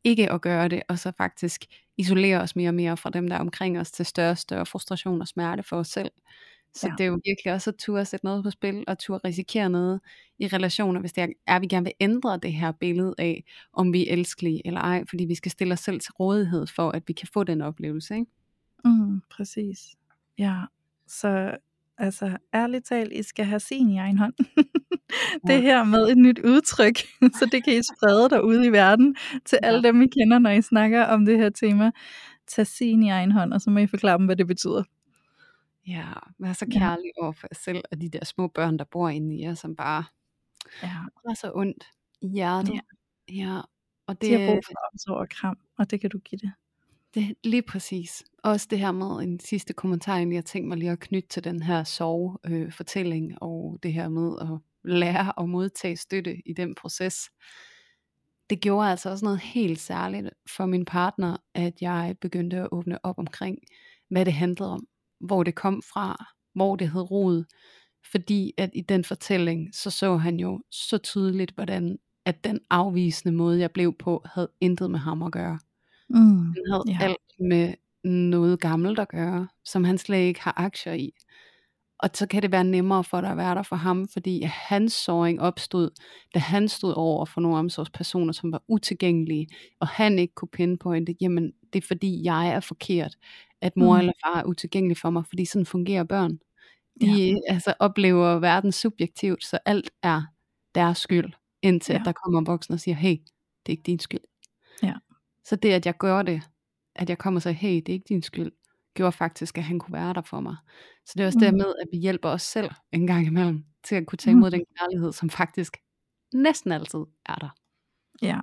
ikke 0.03 0.31
at 0.31 0.41
gøre 0.41 0.67
det, 0.67 0.83
og 0.89 0.99
så 0.99 1.11
faktisk 1.17 1.65
isolere 1.97 2.41
os 2.41 2.55
mere 2.55 2.69
og 2.69 2.73
mere 2.73 2.97
fra 2.97 3.09
dem, 3.09 3.27
der 3.27 3.35
er 3.35 3.39
omkring 3.39 3.79
os, 3.79 3.91
til 3.91 4.05
større 4.05 4.31
og 4.31 4.37
større 4.37 4.65
frustration 4.65 5.21
og 5.21 5.27
smerte 5.27 5.63
for 5.63 5.77
os 5.77 5.87
selv. 5.87 6.11
Så 6.73 6.87
ja. 6.87 6.93
det 6.97 7.03
er 7.03 7.07
jo 7.07 7.19
virkelig 7.25 7.53
også 7.53 7.69
at 7.69 7.75
turde 7.75 8.05
sætte 8.05 8.25
noget 8.25 8.43
på 8.43 8.51
spil, 8.51 8.83
og 8.87 8.99
turde 8.99 9.27
risikere 9.27 9.69
noget 9.69 9.99
i 10.39 10.47
relationer, 10.47 10.99
hvis 10.99 11.13
det 11.13 11.23
er, 11.23 11.27
at 11.47 11.61
vi 11.61 11.67
gerne 11.67 11.83
vil 11.83 11.93
ændre 11.99 12.37
det 12.37 12.53
her 12.53 12.71
billede 12.71 13.15
af, 13.17 13.43
om 13.73 13.93
vi 13.93 14.07
er 14.07 14.13
elskelige 14.13 14.67
eller 14.67 14.81
ej, 14.81 15.03
fordi 15.09 15.25
vi 15.25 15.35
skal 15.35 15.51
stille 15.51 15.73
os 15.73 15.79
selv 15.79 15.99
til 15.99 16.11
rådighed 16.11 16.67
for, 16.67 16.91
at 16.91 17.03
vi 17.07 17.13
kan 17.13 17.27
få 17.33 17.43
den 17.43 17.61
oplevelse. 17.61 18.15
Ikke? 18.15 18.31
Mm, 18.85 19.21
præcis. 19.31 19.79
Ja, 20.37 20.61
så 21.07 21.57
altså 21.99 22.37
ærligt 22.53 22.85
talt, 22.85 23.13
I 23.13 23.23
skal 23.23 23.45
have 23.45 23.59
sin 23.59 23.89
i 23.89 23.97
egen 23.97 24.17
hånd. 24.17 24.33
det 25.47 25.61
her 25.61 25.83
med 25.83 26.09
et 26.09 26.17
nyt 26.17 26.39
udtryk, 26.39 26.97
så 27.39 27.49
det 27.51 27.63
kan 27.63 27.73
I 27.73 27.81
sprede 27.83 28.29
derude 28.29 28.65
i 28.65 28.71
verden 28.71 29.15
til 29.45 29.59
alle 29.63 29.83
dem, 29.83 30.01
I 30.01 30.07
kender, 30.07 30.39
når 30.39 30.49
I 30.49 30.61
snakker 30.61 31.03
om 31.03 31.25
det 31.25 31.37
her 31.37 31.49
tema. 31.49 31.91
Tag 32.47 32.67
sin 32.67 33.03
i 33.03 33.09
egen 33.09 33.31
hånd, 33.31 33.53
og 33.53 33.61
så 33.61 33.69
må 33.69 33.79
I 33.79 33.87
forklare 33.87 34.17
dem, 34.17 34.25
hvad 34.25 34.35
det 34.35 34.47
betyder. 34.47 34.83
Ja, 35.87 36.05
vær 36.39 36.53
så 36.53 36.65
kærlig 36.65 37.11
ja. 37.17 37.23
over 37.23 37.31
for 37.31 37.47
jer 37.51 37.55
selv, 37.55 37.83
og 37.91 38.01
de 38.01 38.09
der 38.09 38.25
små 38.25 38.47
børn, 38.47 38.77
der 38.77 38.85
bor 38.85 39.09
inde 39.09 39.35
i 39.35 39.41
jer, 39.41 39.53
som 39.53 39.75
bare 39.75 40.03
ja. 40.83 40.95
er 41.29 41.33
så 41.33 41.51
ondt 41.55 41.83
i 42.21 42.27
hjertet. 42.27 42.73
Ja. 42.73 42.79
ja. 43.35 43.61
Og 44.07 44.21
det, 44.21 44.29
de 44.29 44.39
har 44.39 44.51
brug 44.51 44.63
for 44.65 44.73
omsorg 44.91 45.17
og 45.17 45.29
kram, 45.29 45.57
og 45.77 45.91
det 45.91 46.01
kan 46.01 46.09
du 46.09 46.19
give 46.19 46.39
det. 46.39 46.51
Det 47.13 47.33
lige 47.43 47.61
præcis. 47.61 48.23
Også 48.43 48.67
det 48.69 48.79
her 48.79 48.91
med 48.91 49.23
en 49.23 49.39
sidste 49.39 49.73
kommentar, 49.73 50.17
jeg 50.17 50.45
tænkte 50.45 50.67
mig 50.67 50.77
lige 50.77 50.91
at 50.91 50.99
knytte 50.99 51.29
til 51.29 51.43
den 51.43 51.63
her 51.63 51.83
sorgfortælling, 51.83 53.31
øh, 53.31 53.37
og 53.41 53.79
det 53.83 53.93
her 53.93 54.09
med 54.09 54.37
at 54.41 54.59
lære 54.91 55.39
at 55.39 55.49
modtage 55.49 55.97
støtte 55.97 56.37
i 56.45 56.53
den 56.53 56.75
proces. 56.75 57.29
Det 58.49 58.61
gjorde 58.61 58.91
altså 58.91 59.09
også 59.09 59.25
noget 59.25 59.39
helt 59.39 59.79
særligt 59.79 60.29
for 60.55 60.65
min 60.65 60.85
partner, 60.85 61.37
at 61.53 61.73
jeg 61.81 62.15
begyndte 62.21 62.57
at 62.57 62.67
åbne 62.71 63.05
op 63.05 63.19
omkring, 63.19 63.57
hvad 64.09 64.25
det 64.25 64.33
handlede 64.33 64.71
om, 64.71 64.87
hvor 65.19 65.43
det 65.43 65.55
kom 65.55 65.81
fra, 65.93 66.25
hvor 66.53 66.75
det 66.75 66.91
hed 66.91 67.11
rod. 67.11 67.43
Fordi 68.11 68.53
at 68.57 68.69
i 68.73 68.81
den 68.81 69.03
fortælling, 69.03 69.75
så 69.75 69.91
så 69.91 70.17
han 70.17 70.39
jo 70.39 70.61
så 70.71 70.97
tydeligt, 70.97 71.51
hvordan 71.51 71.97
at 72.25 72.43
den 72.43 72.59
afvisende 72.69 73.35
måde, 73.35 73.59
jeg 73.59 73.71
blev 73.71 73.95
på, 73.99 74.23
havde 74.25 74.49
intet 74.61 74.91
med 74.91 74.99
ham 74.99 75.23
at 75.23 75.31
gøre. 75.31 75.59
Mm, 76.09 76.39
han 76.45 76.63
havde 76.71 76.83
ja. 76.87 76.97
alt 77.01 77.49
med 77.49 77.73
noget 78.03 78.59
gammelt 78.59 78.99
at 78.99 79.09
gøre, 79.09 79.47
som 79.65 79.83
han 79.83 79.97
slet 79.97 80.17
ikke 80.17 80.41
har 80.41 80.53
aktier 80.57 80.93
i. 80.93 81.11
og 81.99 82.09
så 82.13 82.27
kan 82.27 82.41
det 82.41 82.51
være 82.51 82.63
nemmere 82.63 83.03
for 83.03 83.21
dig 83.21 83.29
at 83.31 83.37
være 83.37 83.55
der 83.55 83.63
for 83.63 83.75
ham, 83.75 84.07
fordi 84.07 84.41
hans 84.43 84.93
såring 84.93 85.41
opstod, 85.41 85.89
da 86.33 86.39
han 86.39 86.67
stod 86.67 86.93
over 86.97 87.25
for 87.25 87.41
nogle 87.41 87.57
omsorgspersoner, 87.57 88.33
som 88.33 88.51
var 88.51 88.63
utilgængelige, 88.67 89.47
og 89.79 89.87
han 89.87 90.19
ikke 90.19 90.33
kunne 90.35 90.49
pinpointe, 90.49 91.15
jamen 91.21 91.51
det 91.73 91.83
er 91.83 91.87
fordi 91.87 92.23
jeg 92.23 92.49
er 92.49 92.59
forkert, 92.59 93.15
at 93.61 93.77
mor 93.77 93.93
mm. 93.93 93.99
eller 93.99 94.13
far 94.25 94.39
er 94.39 94.43
utilgængelig 94.45 94.97
for 94.97 95.09
mig, 95.09 95.23
fordi 95.27 95.45
sådan 95.45 95.65
fungerer 95.65 96.03
børn. 96.03 96.39
De 97.01 97.07
ja. 97.11 97.35
altså, 97.47 97.73
oplever 97.79 98.39
verden 98.39 98.71
subjektivt, 98.71 99.45
så 99.45 99.59
alt 99.65 99.91
er 100.03 100.21
deres 100.75 100.97
skyld, 100.97 101.33
indtil 101.61 101.93
ja. 101.93 101.99
at 101.99 102.05
der 102.05 102.11
kommer 102.11 102.39
en 102.39 102.47
voksen 102.47 102.73
og 102.73 102.79
siger, 102.79 102.95
hey, 102.95 103.15
det 103.65 103.67
er 103.67 103.71
ikke 103.71 103.83
din 103.83 103.99
skyld. 103.99 104.19
Så 105.49 105.55
det, 105.55 105.71
at 105.71 105.85
jeg 105.85 105.97
gør 105.97 106.21
det, 106.21 106.41
at 106.95 107.09
jeg 107.09 107.17
kommer 107.17 107.39
siger, 107.39 107.53
hey, 107.53 107.75
det 107.75 107.89
er 107.89 107.93
ikke 107.93 108.05
din 108.09 108.23
skyld, 108.23 108.51
gjorde 108.93 109.11
faktisk, 109.11 109.57
at 109.57 109.63
han 109.63 109.79
kunne 109.79 109.93
være 109.93 110.13
der 110.13 110.21
for 110.21 110.39
mig. 110.39 110.55
Så 111.05 111.13
det 111.17 111.23
er 111.23 111.25
også 111.25 111.49
mm. 111.51 111.57
med, 111.57 111.73
at 111.81 111.87
vi 111.91 111.97
hjælper 111.97 112.29
os 112.29 112.41
selv 112.41 112.71
en 112.91 113.07
gang 113.07 113.27
imellem, 113.27 113.63
til 113.83 113.95
at 113.95 114.05
kunne 114.05 114.17
tage 114.17 114.31
imod 114.31 114.49
mm. 114.49 114.51
den 114.51 114.65
kærlighed, 114.79 115.11
som 115.11 115.29
faktisk 115.29 115.77
næsten 116.33 116.71
altid 116.71 116.99
er 117.25 117.35
der. 117.35 117.49
Ja, 118.21 118.39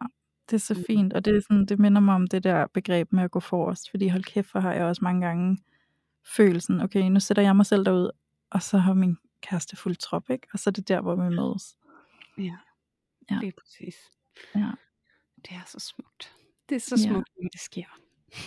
det 0.51 0.57
er 0.57 0.61
så 0.61 0.75
mm. 0.75 0.85
fint, 0.87 1.13
og 1.13 1.25
det, 1.25 1.37
er 1.37 1.41
sådan, 1.41 1.67
det 1.67 1.79
minder 1.79 2.01
mig 2.01 2.15
om 2.15 2.27
det 2.27 2.45
der 2.45 2.67
begreb 2.67 3.13
med 3.13 3.23
at 3.23 3.31
gå 3.31 3.41
forrest, 3.41 3.91
fordi 3.91 4.09
hold 4.09 4.25
kæft, 4.25 4.51
for 4.51 4.61
har 4.61 4.73
jeg 4.73 4.85
også 4.85 5.05
mange 5.05 5.27
gange 5.27 5.59
følelsen, 6.37 6.81
okay, 6.81 7.03
nu 7.03 7.21
sætter 7.21 7.43
jeg 7.43 7.57
mig 7.57 7.67
selv 7.67 7.85
derud, 7.85 8.11
og 8.51 8.63
så 8.63 8.79
har 8.79 8.95
min 8.95 9.17
kæreste 9.41 9.77
fuld 9.77 9.97
trop, 9.97 10.31
ikke? 10.31 10.49
og 10.53 10.59
så 10.59 10.71
er 10.71 10.73
det 10.73 10.89
der, 10.89 11.01
hvor 11.01 11.15
vi 11.15 11.35
mødes. 11.37 11.77
Ja, 12.39 12.57
ja. 13.31 13.39
det 13.41 13.49
er 13.49 13.53
præcis. 13.61 13.97
Ja. 14.55 14.71
Det 15.37 15.53
er 15.53 15.65
så 15.67 15.79
smukt. 15.79 16.37
Det 16.69 16.75
er 16.75 16.81
så 16.81 16.97
smukt, 16.97 17.29
ja. 17.37 17.43
når 17.43 17.49
det 17.53 17.61
sker. 17.61 17.87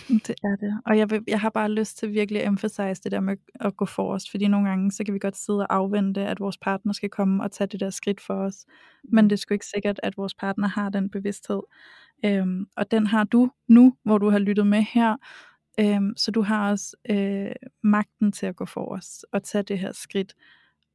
Det 0.08 0.34
er 0.44 0.56
det. 0.60 0.80
Og 0.86 0.98
jeg, 0.98 1.10
vil, 1.10 1.24
jeg 1.26 1.40
har 1.40 1.50
bare 1.50 1.70
lyst 1.70 1.98
til 1.98 2.12
virkelig 2.12 2.42
at 2.42 2.48
emphasize 2.48 3.02
det 3.02 3.12
der 3.12 3.20
med 3.20 3.36
at 3.54 3.76
gå 3.76 3.84
forrest, 3.84 4.30
fordi 4.30 4.48
nogle 4.48 4.68
gange, 4.68 4.92
så 4.92 5.04
kan 5.04 5.14
vi 5.14 5.18
godt 5.18 5.36
sidde 5.36 5.58
og 5.58 5.74
afvente, 5.74 6.20
at 6.20 6.40
vores 6.40 6.58
partner 6.58 6.92
skal 6.92 7.08
komme 7.08 7.42
og 7.42 7.52
tage 7.52 7.68
det 7.68 7.80
der 7.80 7.90
skridt 7.90 8.20
for 8.20 8.34
os. 8.34 8.66
Men 9.04 9.24
det 9.24 9.32
er 9.32 9.36
sgu 9.36 9.54
ikke 9.54 9.66
sikkert, 9.66 10.00
at 10.02 10.16
vores 10.16 10.34
partner 10.34 10.68
har 10.68 10.88
den 10.88 11.10
bevidsthed. 11.10 11.60
Øhm, 12.24 12.66
og 12.76 12.90
den 12.90 13.06
har 13.06 13.24
du 13.24 13.50
nu, 13.68 13.94
hvor 14.02 14.18
du 14.18 14.30
har 14.30 14.38
lyttet 14.38 14.66
med 14.66 14.82
her. 14.82 15.16
Øhm, 15.80 16.16
så 16.16 16.30
du 16.30 16.42
har 16.42 16.70
også 16.70 16.96
øh, 17.10 17.52
magten 17.82 18.32
til 18.32 18.46
at 18.46 18.56
gå 18.56 18.64
forrest 18.64 19.24
og 19.32 19.42
tage 19.42 19.62
det 19.62 19.78
her 19.78 19.92
skridt 19.92 20.34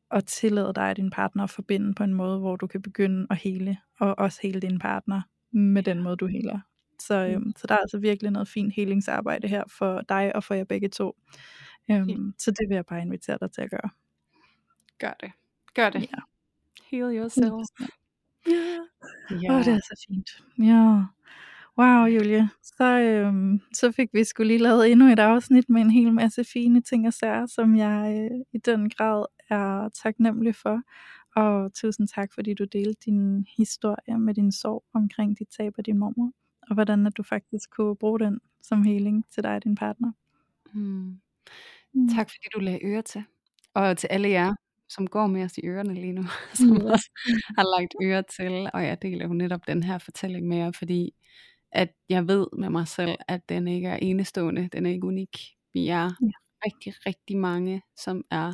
og 0.10 0.26
tillade 0.26 0.74
dig 0.76 0.90
at 0.90 0.98
din 0.98 1.10
partner 1.10 1.44
at 1.44 1.50
forbinde 1.50 1.94
på 1.94 2.04
en 2.04 2.14
måde, 2.14 2.40
hvor 2.40 2.56
du 2.56 2.68
kan 2.68 2.82
begynde 2.82 3.28
at 3.30 3.38
hele, 3.38 3.78
og 4.00 4.20
også 4.20 4.40
hele 4.44 4.60
din 4.60 4.80
partner 4.80 5.22
med 5.52 5.84
den 5.84 6.04
måde, 6.04 6.16
du 6.16 6.26
heler 6.26 6.60
så, 7.02 7.16
øhm, 7.16 7.54
så 7.58 7.68
der 7.68 7.74
er 7.74 7.80
altså 7.80 7.98
virkelig 7.98 8.32
noget 8.32 8.48
fint 8.48 8.74
helingsarbejde 8.74 9.48
her 9.48 9.64
for 9.68 10.02
dig 10.10 10.36
og 10.36 10.44
for 10.44 10.54
jer 10.54 10.64
begge 10.64 10.90
to. 10.90 11.16
Øhm, 11.92 12.10
ja. 12.10 12.16
Så 12.38 12.52
det 12.52 12.70
vil 12.70 12.76
jeg 12.76 12.86
bare 12.86 13.02
invitere 13.02 13.38
dig 13.42 13.52
til 13.52 13.62
at 13.62 13.70
gøre. 13.70 13.90
Gør 15.00 15.14
det. 15.20 15.32
Gør 15.74 15.90
det. 15.90 16.02
Ja. 16.02 16.18
Heal 16.92 17.18
yourself. 17.18 17.54
Ja. 17.80 17.86
Ja. 19.32 19.52
Åh, 19.52 19.56
oh, 19.56 19.66
det 19.66 19.74
er 19.74 19.80
så 19.80 20.06
fint. 20.08 20.30
Ja. 20.60 21.04
Wow, 21.78 22.06
Julie. 22.06 22.50
Så, 22.64 23.00
øhm, 23.00 23.62
så 23.74 23.92
fik 23.92 24.10
vi 24.14 24.24
skulle 24.24 24.48
lige 24.48 24.64
lavet 24.64 24.92
endnu 24.92 25.08
et 25.08 25.20
afsnit 25.20 25.70
med 25.70 25.82
en 25.82 25.90
hel 25.90 26.14
masse 26.14 26.44
fine 26.44 26.82
ting 26.82 27.08
og 27.08 27.14
sager, 27.14 27.46
som 27.46 27.76
jeg 27.76 28.30
øh, 28.32 28.40
i 28.54 28.58
den 28.58 28.90
grad 28.90 29.26
er 29.50 29.90
taknemmelig 29.90 30.56
for. 30.56 30.82
Og 31.36 31.74
tusind 31.74 32.08
tak, 32.08 32.34
fordi 32.34 32.54
du 32.54 32.64
delte 32.64 33.02
din 33.06 33.46
historie 33.58 34.20
med 34.20 34.34
din 34.34 34.52
sorg 34.52 34.84
omkring 34.94 35.40
dit 35.40 35.48
tab 35.58 35.74
af 35.78 35.84
din 35.84 35.98
mormor 35.98 36.32
og 36.70 36.74
hvordan 36.74 37.08
at 37.08 37.18
du 37.18 37.24
faktisk 37.24 37.70
kunne 37.70 37.96
bruge 37.96 38.20
den 38.20 38.40
som 38.62 38.84
healing 38.84 39.26
til 39.34 39.44
dig 39.44 39.56
og 39.56 39.64
din 39.64 39.76
partner. 39.76 40.12
Mm. 40.74 41.20
Mm. 41.94 42.10
Tak 42.10 42.30
fordi 42.30 42.48
du 42.56 42.60
lagde 42.60 42.86
øre 42.86 43.02
til. 43.02 43.24
Og 43.74 43.98
til 43.98 44.08
alle 44.08 44.30
jer, 44.30 44.54
som 44.90 45.08
går 45.08 45.28
med 45.28 45.44
os 45.44 45.58
i 45.58 45.66
ørerne 45.66 45.94
lige 45.94 46.14
nu, 46.14 46.24
som 46.54 46.76
yes. 46.76 46.84
også 46.84 47.10
har 47.58 47.80
lagt 47.80 47.96
øre 48.04 48.24
til, 48.38 48.70
og 48.74 48.86
jeg 48.86 49.02
deler 49.02 49.28
jo 49.28 49.34
netop 49.34 49.68
den 49.68 49.84
her 49.84 49.98
fortælling 49.98 50.48
med 50.48 50.58
jer, 50.58 50.72
fordi 50.72 51.14
at 51.72 51.94
jeg 52.10 52.28
ved 52.28 52.48
med 52.58 52.70
mig 52.70 52.88
selv, 52.88 53.16
at 53.28 53.50
den 53.50 53.68
ikke 53.68 53.88
er 53.88 53.98
enestående, 54.02 54.70
den 54.74 54.86
er 54.86 54.90
ikke 54.90 55.08
unik. 55.08 55.38
Vi 55.74 55.88
er 55.88 56.04
ja. 56.22 56.32
rigtig, 56.66 56.94
rigtig 57.06 57.38
mange, 57.38 57.82
som 57.98 58.24
er 58.32 58.54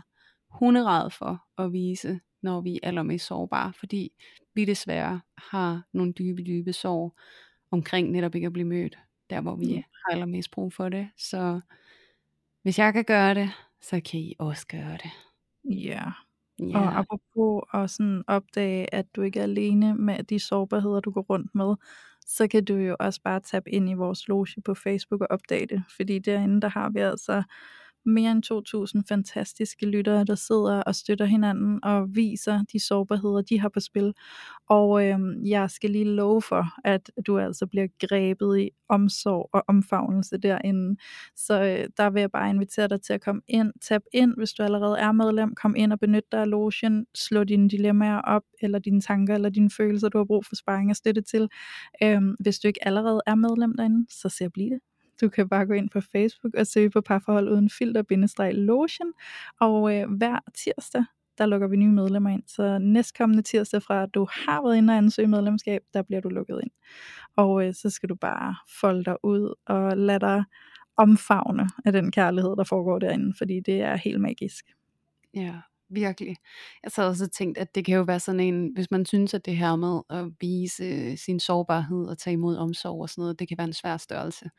hunderede 0.50 1.12
for 1.12 1.44
at 1.58 1.74
vise, 1.74 2.20
når 2.42 2.62
vi 2.62 2.76
er 2.76 2.88
allermest 2.88 3.26
sårbare, 3.26 3.74
fordi 3.74 4.12
vi 4.56 4.66
desværre 4.66 5.22
har 5.38 5.84
nogle 5.94 6.14
dybe, 6.14 6.44
dybe 6.44 6.74
sår, 6.74 7.20
omkring 7.72 8.12
netop 8.12 8.36
ikke 8.36 8.48
at 8.48 8.54
blive 8.54 8.68
mødt, 8.68 8.98
der 9.30 9.42
hvor 9.42 9.56
vi 9.56 9.66
ja. 9.66 9.76
har 9.76 10.12
allermest 10.12 10.52
brug 10.52 10.74
for 10.74 10.90
det. 10.90 11.10
Så 11.18 11.62
hvis 12.64 12.80
jeg 12.80 12.94
kan 12.94 13.04
gøre 13.04 13.34
det, 13.34 13.50
så 13.82 14.02
kan 14.12 14.20
I 14.20 14.36
også 14.40 14.68
gøre 14.68 14.98
det. 14.98 15.12
Ja. 15.64 16.04
ja. 16.60 16.80
Og 16.80 17.00
apropos 17.00 17.64
at 17.74 17.90
sådan 17.90 18.24
opdage, 18.28 18.96
at 18.96 19.16
du 19.16 19.22
ikke 19.22 19.40
er 19.40 19.44
alene 19.44 19.96
med 19.96 20.24
de 20.24 20.40
sårbarheder, 20.40 21.00
du 21.00 21.12
går 21.12 21.22
rundt 21.22 21.56
med, 21.56 21.76
så 22.26 22.48
kan 22.48 22.66
du 22.66 22.76
jo 22.76 22.96
også 23.00 23.22
bare 23.24 23.40
tabe 23.40 23.70
ind 23.70 23.90
i 23.90 23.94
vores 23.94 24.28
loge 24.28 24.62
på 24.66 24.74
Facebook 24.74 25.22
og 25.22 25.28
opdage 25.30 25.66
det. 25.66 25.84
Fordi 25.96 26.20
derinde, 26.20 26.62
der 26.62 26.70
har 26.70 26.90
vi 26.90 27.00
altså 27.00 27.44
mere 28.06 28.32
end 28.32 28.44
2.000 28.98 29.04
fantastiske 29.10 29.86
lyttere, 29.86 30.24
der 30.24 30.36
sidder 30.36 30.82
og 30.82 30.96
støtter 30.96 31.26
hinanden 31.26 31.80
og 31.84 32.16
viser 32.16 32.64
de 32.74 32.80
sårbarheder, 32.80 33.42
de 33.42 33.60
har 33.60 33.70
på 33.70 33.80
spil. 33.80 34.14
Og 34.70 35.08
øh, 35.08 35.20
jeg 35.50 35.70
skal 35.70 35.90
lige 35.90 36.06
love 36.06 36.42
for, 36.42 36.66
at 36.86 37.12
du 37.28 37.38
altså 37.40 37.68
bliver 37.68 37.88
grebet 38.08 38.60
i 38.60 38.70
omsorg 38.90 39.50
og 39.54 39.64
omfavnelse 39.68 40.38
derinde. 40.38 40.98
Så 41.36 41.62
øh, 41.62 41.90
der 41.98 42.10
vil 42.10 42.20
jeg 42.20 42.32
bare 42.32 42.50
invitere 42.50 42.88
dig 42.88 43.02
til 43.02 43.14
at 43.14 43.22
komme 43.22 43.42
ind, 43.48 43.74
tab 43.82 44.02
ind, 44.14 44.34
hvis 44.38 44.54
du 44.54 44.64
allerede 44.64 45.00
er 45.00 45.12
medlem, 45.12 45.56
kom 45.56 45.76
ind 45.78 45.94
og 45.94 46.00
benyt 46.00 46.32
dig 46.32 46.42
af 46.42 46.50
logen, 46.50 47.06
slå 47.16 47.44
dine 47.44 47.70
dilemmaer 47.70 48.22
op, 48.22 48.44
eller 48.62 48.80
dine 48.80 49.02
tanker, 49.02 49.36
eller 49.36 49.50
dine 49.50 49.70
følelser, 49.70 50.10
du 50.10 50.18
har 50.18 50.26
brug 50.26 50.46
for 50.46 50.56
sparring 50.56 50.90
og 50.90 50.96
støtte 50.96 51.22
til. 51.22 51.50
Øh, 52.04 52.22
hvis 52.40 52.60
du 52.60 52.68
ikke 52.68 52.88
allerede 52.88 53.22
er 53.28 53.36
medlem 53.36 53.74
derinde, 53.78 54.06
så 54.10 54.30
se 54.30 54.46
at 54.46 54.54
blive 54.54 54.70
det. 54.70 54.91
Du 55.22 55.30
kan 55.30 55.50
bare 55.50 55.66
gå 55.66 55.74
ind 55.74 55.90
på 55.90 56.02
Facebook 56.02 56.54
og 56.54 56.68
søge 56.68 56.90
på 56.90 57.02
parforhold 57.02 57.50
uden 57.50 57.70
filter 57.70 58.52
lotion 58.52 59.14
og 59.60 59.96
øh, 59.96 60.10
hver 60.10 60.40
tirsdag 60.54 61.04
der 61.38 61.46
lukker 61.46 61.68
vi 61.68 61.76
nye 61.76 61.92
medlemmer 61.92 62.30
ind. 62.30 62.44
Så 62.48 62.78
næstkommende 62.80 63.44
tirsdag 63.44 63.84
fra, 63.84 64.04
at 64.04 64.10
du 64.14 64.28
har 64.32 64.62
været 64.64 64.78
inde 64.78 64.92
og 64.94 64.98
ansøge 64.98 65.28
medlemskab, 65.28 65.82
der 65.94 66.02
bliver 66.02 66.22
du 66.22 66.30
lukket 66.30 66.60
ind. 66.64 66.72
Og 67.36 67.68
øh, 67.68 67.74
så 67.74 67.90
skal 67.90 68.10
du 68.10 68.16
bare 68.16 68.56
folde 68.80 69.04
dig 69.04 69.16
ud 69.24 69.54
og 69.66 69.98
lade 69.98 70.20
dig 70.20 70.44
omfavne 70.98 71.70
af 71.86 71.92
den 71.92 72.12
kærlighed, 72.12 72.56
der 72.58 72.64
foregår 72.64 73.00
derinde, 73.00 73.34
fordi 73.38 73.60
det 73.60 73.82
er 73.82 73.96
helt 73.96 74.22
magisk. 74.22 74.66
Ja, 75.34 75.56
virkelig. 75.90 76.36
Jeg 76.84 76.92
sad 76.92 77.08
også 77.08 77.24
og 77.24 77.32
tænkt, 77.32 77.58
at 77.58 77.76
det 77.76 77.86
kan 77.86 77.96
jo 77.96 78.02
være 78.02 78.20
sådan 78.20 78.40
en, 78.40 78.72
hvis 78.74 78.92
man 78.92 79.06
synes, 79.06 79.34
at 79.34 79.46
det 79.46 79.58
her 79.58 79.76
med 79.76 80.02
at 80.10 80.32
vise 80.42 81.18
sin 81.18 81.40
sårbarhed 81.40 82.06
og 82.06 82.18
tage 82.18 82.34
imod 82.34 82.58
omsorg 82.58 83.02
og 83.02 83.10
sådan 83.10 83.22
noget, 83.22 83.40
det 83.40 83.48
kan 83.48 83.58
være 83.58 83.68
en 83.68 83.74
svær 83.74 83.98
størrelse 83.98 84.50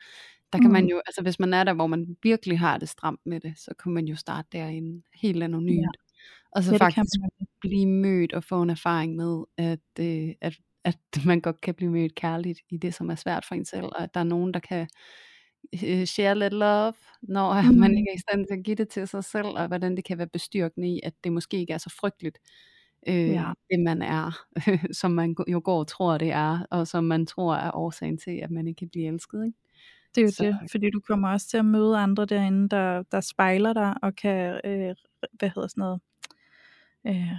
der 0.53 0.59
kan 0.59 0.71
man 0.71 0.83
mm. 0.83 0.89
jo, 0.89 1.01
altså 1.05 1.21
hvis 1.21 1.39
man 1.39 1.53
er 1.53 1.63
der, 1.63 1.73
hvor 1.73 1.87
man 1.87 2.17
virkelig 2.23 2.59
har 2.59 2.77
det 2.77 2.89
stramt 2.89 3.19
med 3.25 3.39
det, 3.39 3.53
så 3.57 3.71
kan 3.83 3.91
man 3.91 4.05
jo 4.05 4.15
starte 4.15 4.47
derinde 4.51 5.03
helt 5.13 5.43
anonymt. 5.43 5.81
Ja. 5.81 5.87
Og 6.55 6.63
så 6.63 6.71
ja, 6.71 6.77
faktisk 6.77 7.19
blive 7.59 7.87
mødt 7.87 8.33
og 8.33 8.43
få 8.43 8.61
en 8.61 8.69
erfaring 8.69 9.15
med, 9.15 9.43
at, 9.57 9.79
øh, 9.99 10.29
at, 10.41 10.53
at 10.83 10.97
man 11.25 11.41
godt 11.41 11.61
kan 11.61 11.73
blive 11.73 11.91
mødt 11.91 12.15
kærligt 12.15 12.59
i 12.69 12.77
det, 12.77 12.93
som 12.93 13.09
er 13.09 13.15
svært 13.15 13.45
for 13.45 13.55
en 13.55 13.65
selv, 13.65 13.85
og 13.85 14.03
at 14.03 14.13
der 14.13 14.19
er 14.19 14.23
nogen, 14.23 14.53
der 14.53 14.59
kan 14.59 14.87
øh, 15.83 16.05
share 16.05 16.39
lidt 16.39 16.53
love, 16.53 16.93
når 17.21 17.61
mm. 17.71 17.77
man 17.77 17.97
ikke 17.97 18.09
er 18.09 18.15
i 18.15 18.21
stand 18.29 18.45
til 18.47 18.53
at 18.53 18.63
give 18.63 18.75
det 18.75 18.89
til 18.89 19.07
sig 19.07 19.23
selv, 19.23 19.47
og 19.47 19.67
hvordan 19.67 19.95
det 19.95 20.05
kan 20.05 20.17
være 20.17 20.27
bestyrkende 20.27 20.89
i, 20.89 20.99
at 21.03 21.13
det 21.23 21.31
måske 21.31 21.57
ikke 21.57 21.73
er 21.73 21.77
så 21.77 21.89
frygteligt, 21.99 22.39
øh, 23.07 23.29
ja. 23.29 23.51
det 23.69 23.79
man 23.79 24.01
er, 24.01 24.39
som 25.01 25.11
man 25.11 25.35
jo 25.47 25.61
går 25.63 25.79
og 25.79 25.87
tror 25.87 26.17
det 26.17 26.31
er, 26.31 26.65
og 26.71 26.87
som 26.87 27.03
man 27.03 27.25
tror 27.25 27.55
er 27.55 27.71
årsagen 27.75 28.17
til, 28.17 28.31
at 28.31 28.51
man 28.51 28.67
ikke 28.67 28.79
kan 28.79 28.89
blive 28.89 29.07
elsket. 29.07 29.45
Ikke? 29.45 29.57
Det 30.15 30.21
er 30.21 30.25
jo 30.25 30.31
så. 30.31 30.43
det, 30.43 30.71
fordi 30.71 30.89
du 30.89 30.99
kommer 30.99 31.29
også 31.29 31.47
til 31.47 31.57
at 31.57 31.65
møde 31.65 31.97
andre 31.97 32.25
derinde, 32.25 32.69
der, 32.69 33.03
der 33.11 33.21
spejler 33.21 33.73
dig 33.73 33.93
og 34.01 34.15
kan, 34.15 34.61
øh, 34.65 34.95
hvad 35.39 35.49
hedder 35.49 35.67
sådan 35.67 35.81
noget, 35.81 36.01
øh, 37.07 37.37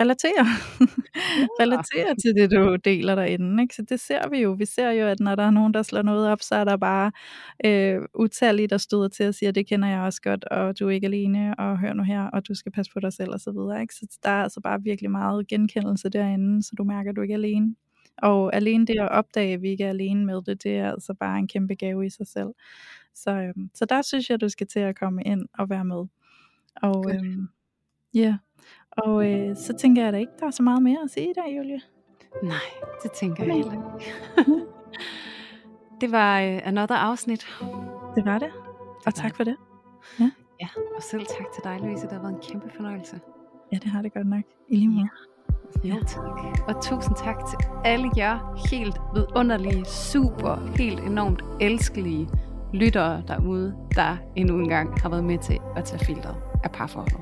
relatere. 0.00 0.44
relatere 1.60 2.14
til 2.22 2.34
det, 2.36 2.50
du 2.50 2.76
deler 2.84 3.14
derinde. 3.14 3.62
Ikke? 3.62 3.74
Så 3.74 3.82
det 3.82 4.00
ser 4.00 4.28
vi 4.28 4.38
jo. 4.38 4.52
Vi 4.52 4.64
ser 4.64 4.90
jo, 4.90 5.06
at 5.06 5.20
når 5.20 5.34
der 5.34 5.42
er 5.42 5.50
nogen, 5.50 5.74
der 5.74 5.82
slår 5.82 6.02
noget 6.02 6.28
op, 6.28 6.42
så 6.42 6.54
er 6.54 6.64
der 6.64 6.76
bare 6.76 7.12
øh, 7.64 8.02
utallige, 8.14 8.68
der 8.68 8.78
støder 8.78 9.08
til 9.08 9.24
at 9.24 9.34
sige, 9.34 9.48
at 9.48 9.54
det 9.54 9.66
kender 9.66 9.88
jeg 9.88 10.00
også 10.00 10.22
godt, 10.22 10.44
og 10.44 10.78
du 10.78 10.86
er 10.86 10.90
ikke 10.90 11.06
alene, 11.06 11.54
og 11.58 11.78
hør 11.78 11.92
nu 11.92 12.02
her, 12.02 12.22
og 12.22 12.48
du 12.48 12.54
skal 12.54 12.72
passe 12.72 12.92
på 12.92 13.00
dig 13.00 13.12
selv, 13.12 13.30
og 13.30 13.40
så 13.40 13.52
videre. 13.52 13.82
Ikke? 13.82 13.94
Så 13.94 14.18
der 14.22 14.30
er 14.30 14.42
altså 14.42 14.60
bare 14.60 14.82
virkelig 14.82 15.10
meget 15.10 15.48
genkendelse 15.48 16.08
derinde, 16.08 16.62
så 16.62 16.70
du 16.78 16.84
mærker, 16.84 17.10
at 17.10 17.16
du 17.16 17.22
ikke 17.22 17.34
er 17.34 17.38
alene. 17.38 17.74
Og 18.18 18.56
alene 18.56 18.86
det 18.86 19.00
at 19.00 19.08
opdage, 19.08 19.54
at 19.54 19.62
vi 19.62 19.68
ikke 19.68 19.84
er 19.84 19.88
alene 19.88 20.26
med 20.26 20.42
det, 20.42 20.62
det 20.62 20.78
er 20.78 20.90
altså 20.90 21.14
bare 21.14 21.38
en 21.38 21.48
kæmpe 21.48 21.74
gave 21.74 22.06
i 22.06 22.10
sig 22.10 22.26
selv. 22.26 22.48
Så, 23.14 23.30
øhm, 23.30 23.70
så 23.74 23.84
der 23.84 24.02
synes 24.02 24.30
jeg, 24.30 24.40
du 24.40 24.48
skal 24.48 24.66
til 24.66 24.80
at 24.80 24.98
komme 24.98 25.22
ind 25.22 25.48
og 25.58 25.70
være 25.70 25.84
med. 25.84 26.04
Og 26.82 27.04
øhm, 27.14 27.48
ja, 28.14 28.36
og 28.90 29.32
øh, 29.32 29.56
så 29.56 29.74
tænker 29.78 30.04
jeg 30.04 30.12
da 30.12 30.18
ikke, 30.18 30.32
der 30.40 30.46
er 30.46 30.50
så 30.50 30.62
meget 30.62 30.82
mere 30.82 30.98
at 31.04 31.10
sige 31.10 31.30
i 31.30 31.34
dag, 31.36 31.56
Julie. 31.56 31.80
Nej, 32.42 32.58
det 33.02 33.12
tænker 33.12 33.44
jeg 33.44 33.54
heller 33.54 33.72
ikke. 33.72 34.64
det 36.00 36.12
var 36.12 36.40
øh, 36.40 36.60
another 36.64 36.96
afsnit. 36.96 37.46
Det 38.16 38.24
var 38.24 38.38
det. 38.38 38.50
Og 39.06 39.14
tak 39.14 39.36
for 39.36 39.44
det. 39.44 39.56
Ja. 40.20 40.30
Ja, 40.60 40.68
og 40.96 41.02
selv 41.02 41.26
tak 41.26 41.46
til 41.54 41.64
dig, 41.64 41.78
Louise. 41.80 42.02
Det 42.02 42.12
har 42.12 42.22
været 42.22 42.34
en 42.34 42.40
kæmpe 42.50 42.70
fornøjelse. 42.70 43.20
Ja, 43.72 43.76
det 43.76 43.90
har 43.90 44.02
det 44.02 44.12
godt 44.12 44.26
nok. 44.26 44.44
I 44.68 44.76
lige 44.76 44.88
måde. 44.88 45.08
Ja, 45.84 45.94
tak. 46.06 46.24
Og 46.68 46.82
tusind 46.82 47.16
tak 47.16 47.36
til 47.50 47.58
alle 47.84 48.10
jer 48.16 48.38
helt 48.70 48.96
vidunderlige, 49.14 49.84
super, 49.84 50.76
helt 50.76 51.00
enormt 51.00 51.42
elskelige 51.60 52.28
lyttere 52.72 53.22
derude, 53.28 53.74
der 53.94 54.16
endnu 54.36 54.58
engang 54.58 55.00
har 55.00 55.08
været 55.08 55.24
med 55.24 55.38
til 55.38 55.58
at 55.76 55.84
tage 55.84 56.04
filteret 56.04 56.36
af 56.64 56.70
parforholdet. 56.70 57.20